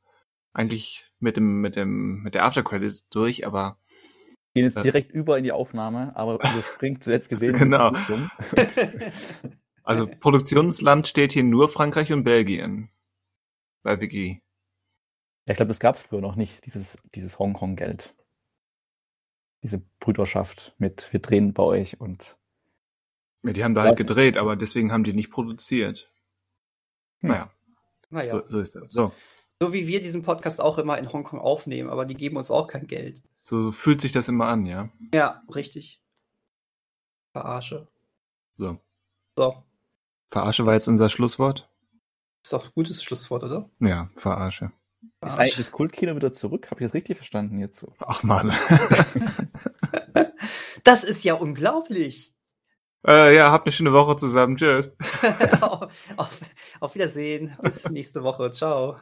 eigentlich 0.52 1.06
mit 1.20 1.36
dem, 1.36 1.60
mit 1.60 1.76
dem, 1.76 2.22
mit 2.22 2.34
der 2.34 2.44
Aftercredits 2.44 3.08
durch, 3.10 3.46
aber 3.46 3.78
Wir 4.54 4.62
gehen 4.62 4.64
jetzt 4.64 4.76
Ja. 4.76 4.82
direkt 4.82 5.12
über 5.12 5.38
in 5.38 5.44
die 5.44 5.52
Aufnahme, 5.52 6.16
aber 6.16 6.34
überspringt 6.52 7.04
zuletzt 7.04 7.28
gesehen. 7.28 7.54
Genau. 7.54 7.92
die 9.86 9.90
Begrüßung. 9.90 10.10
also 10.10 10.20
Produktionsland 10.20 11.08
steht 11.08 11.32
hier 11.32 11.44
nur 11.44 11.68
Frankreich 11.68 12.12
und 12.12 12.24
Belgien. 12.24 12.90
Bei 13.82 14.00
Wiki. 14.00 14.42
Ja, 15.46 15.52
ich 15.52 15.56
glaube, 15.56 15.68
das 15.68 15.80
gab 15.80 15.96
es 15.96 16.02
früher 16.02 16.20
noch 16.20 16.36
nicht, 16.36 16.64
dieses, 16.64 16.96
dieses 17.14 17.38
Hongkong-Geld. 17.38 18.14
Diese 19.62 19.82
Brüderschaft 20.00 20.74
mit, 20.78 21.12
wir 21.12 21.20
drehen 21.20 21.52
bei 21.52 21.62
euch 21.62 22.00
und 22.00 22.38
Ja, 23.42 23.52
die 23.52 23.64
haben 23.64 23.74
da 23.74 23.82
halt 23.82 23.98
gedreht, 23.98 24.38
aber 24.38 24.56
deswegen 24.56 24.90
haben 24.90 25.04
die 25.04 25.12
nicht 25.12 25.30
produziert. 25.30 26.10
Hm. 27.20 27.30
Naja, 27.30 27.50
naja, 28.10 28.30
so, 28.30 28.38
so. 28.40 28.50
so 28.50 28.60
ist 28.60 28.74
das. 28.74 28.92
So, 28.92 29.12
wie 29.60 29.86
wir 29.86 30.00
diesen 30.00 30.22
Podcast 30.22 30.60
auch 30.60 30.78
immer 30.78 30.98
in 30.98 31.12
Hongkong 31.12 31.38
aufnehmen, 31.38 31.90
aber 31.90 32.04
die 32.04 32.14
geben 32.14 32.36
uns 32.36 32.50
auch 32.50 32.68
kein 32.68 32.86
Geld. 32.86 33.22
so 33.42 33.70
fühlt 33.70 34.00
sich 34.00 34.12
das 34.12 34.28
immer 34.28 34.46
an, 34.46 34.66
ja. 34.66 34.90
Ja, 35.12 35.42
richtig. 35.54 36.02
Verarsche. 37.32 37.88
So. 38.54 38.78
So, 39.36 39.64
Verarsche 40.34 40.66
war 40.66 40.74
jetzt 40.74 40.88
unser 40.88 41.08
Schlusswort? 41.08 41.70
ist 42.44 42.52
doch 42.52 42.64
ein 42.64 42.72
gutes 42.74 43.04
Schlusswort, 43.04 43.44
oder? 43.44 43.70
Ja, 43.78 44.10
Verarsche. 44.16 44.72
ist 45.24 45.38
eigentlich 45.38 45.56
das 45.58 45.70
Kultkino 45.70 46.16
wieder 46.16 46.32
zurück? 46.32 46.72
Habe 46.72 46.80
ich 46.80 46.88
das 46.88 46.94
richtig 46.94 47.18
verstanden 47.18 47.60
jetzt 47.60 47.78
so? 47.78 47.92
Ach 48.00 48.22
man. 48.24 48.52
Das 50.82 51.02
ist 51.02 51.24
ja 51.24 51.32
unglaublich. 51.32 52.34
äh, 53.06 53.34
ja, 53.34 53.50
habt 53.50 53.64
eine 53.64 53.72
schöne 53.72 53.94
Woche 53.94 54.16
zusammen. 54.16 54.58
Tschüss. 54.58 54.92
auf, 56.18 56.40
auf, 56.80 56.94
Wiedersehen. 56.94 57.56
Bis 57.62 57.88
nächste 57.88 58.22
Woche. 58.22 58.50
Ciao. 58.50 58.98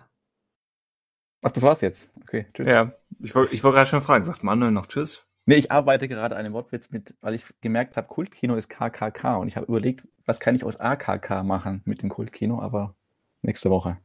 Ach, 1.43 1.51
das 1.51 1.63
war's 1.65 1.81
jetzt. 1.81 2.09
Okay, 2.21 2.47
tschüss. 2.55 2.69
Ja, 2.69 2.93
ich 3.19 3.35
wollte 3.35 3.53
ich 3.53 3.65
wollte 3.65 3.79
gerade 3.79 3.91
schon 3.91 4.01
fragen, 4.01 4.25
sagt 4.25 4.45
Manuel 4.45 4.71
noch 4.71 4.87
Tschüss? 4.87 5.27
Nee, 5.45 5.57
ich 5.57 5.73
arbeite 5.73 6.07
gerade 6.09 6.37
an 6.37 6.45
einem 6.45 6.55
Wortwitz 6.55 6.91
mit, 6.91 7.15
weil 7.21 7.35
ich 7.35 7.45
gemerkt 7.61 7.97
habe, 7.97 8.07
Kultkino 8.07 8.55
ist 8.57 8.69
KKK 8.69 9.37
und 9.39 9.49
ich 9.49 9.57
habe 9.57 9.67
überlegt, 9.67 10.07
was 10.25 10.39
kann 10.39 10.55
ich 10.55 10.65
aus 10.65 10.77
AKK 10.79 11.43
machen 11.43 11.83
mit 11.85 12.03
dem 12.03 12.09
Kultkino, 12.11 12.61
aber 12.61 12.95
nächste 13.43 13.69
Woche. 13.71 13.99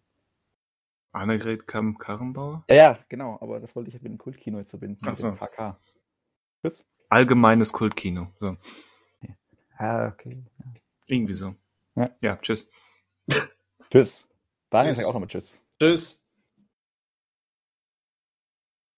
Annegret 1.11 1.67
Kamm-Karrenbauer? 1.67 2.63
Ja, 2.69 2.75
ja, 2.75 2.99
genau, 3.09 3.37
aber 3.39 3.59
das 3.59 3.75
wollte 3.75 3.89
ich 3.89 3.95
mit 3.95 4.05
dem 4.11 4.17
Kultkino 4.17 4.57
jetzt 4.57 4.71
verbinden, 4.71 4.99
Ach 5.03 5.09
mit 5.09 5.17
so. 5.17 5.29
dem 5.29 5.37
KK. 5.37 5.77
Tschüss. 6.61 6.85
Allgemeines 7.09 7.71
Kultkino. 7.71 8.27
So, 8.39 8.57
Ah, 9.77 10.07
okay. 10.07 10.43
irgendwie 11.05 11.35
so. 11.35 11.53
Ja. 11.95 12.09
Ja, 12.21 12.35
tschüss. 12.37 12.67
Tschüss. 13.91 14.27
Daniel 14.71 14.93
Tschüss. 14.93 14.97
sagt 15.03 15.09
auch 15.09 15.13
nochmal 15.13 15.29
Tschüss. 15.29 15.61
Tschüss. 15.79 16.26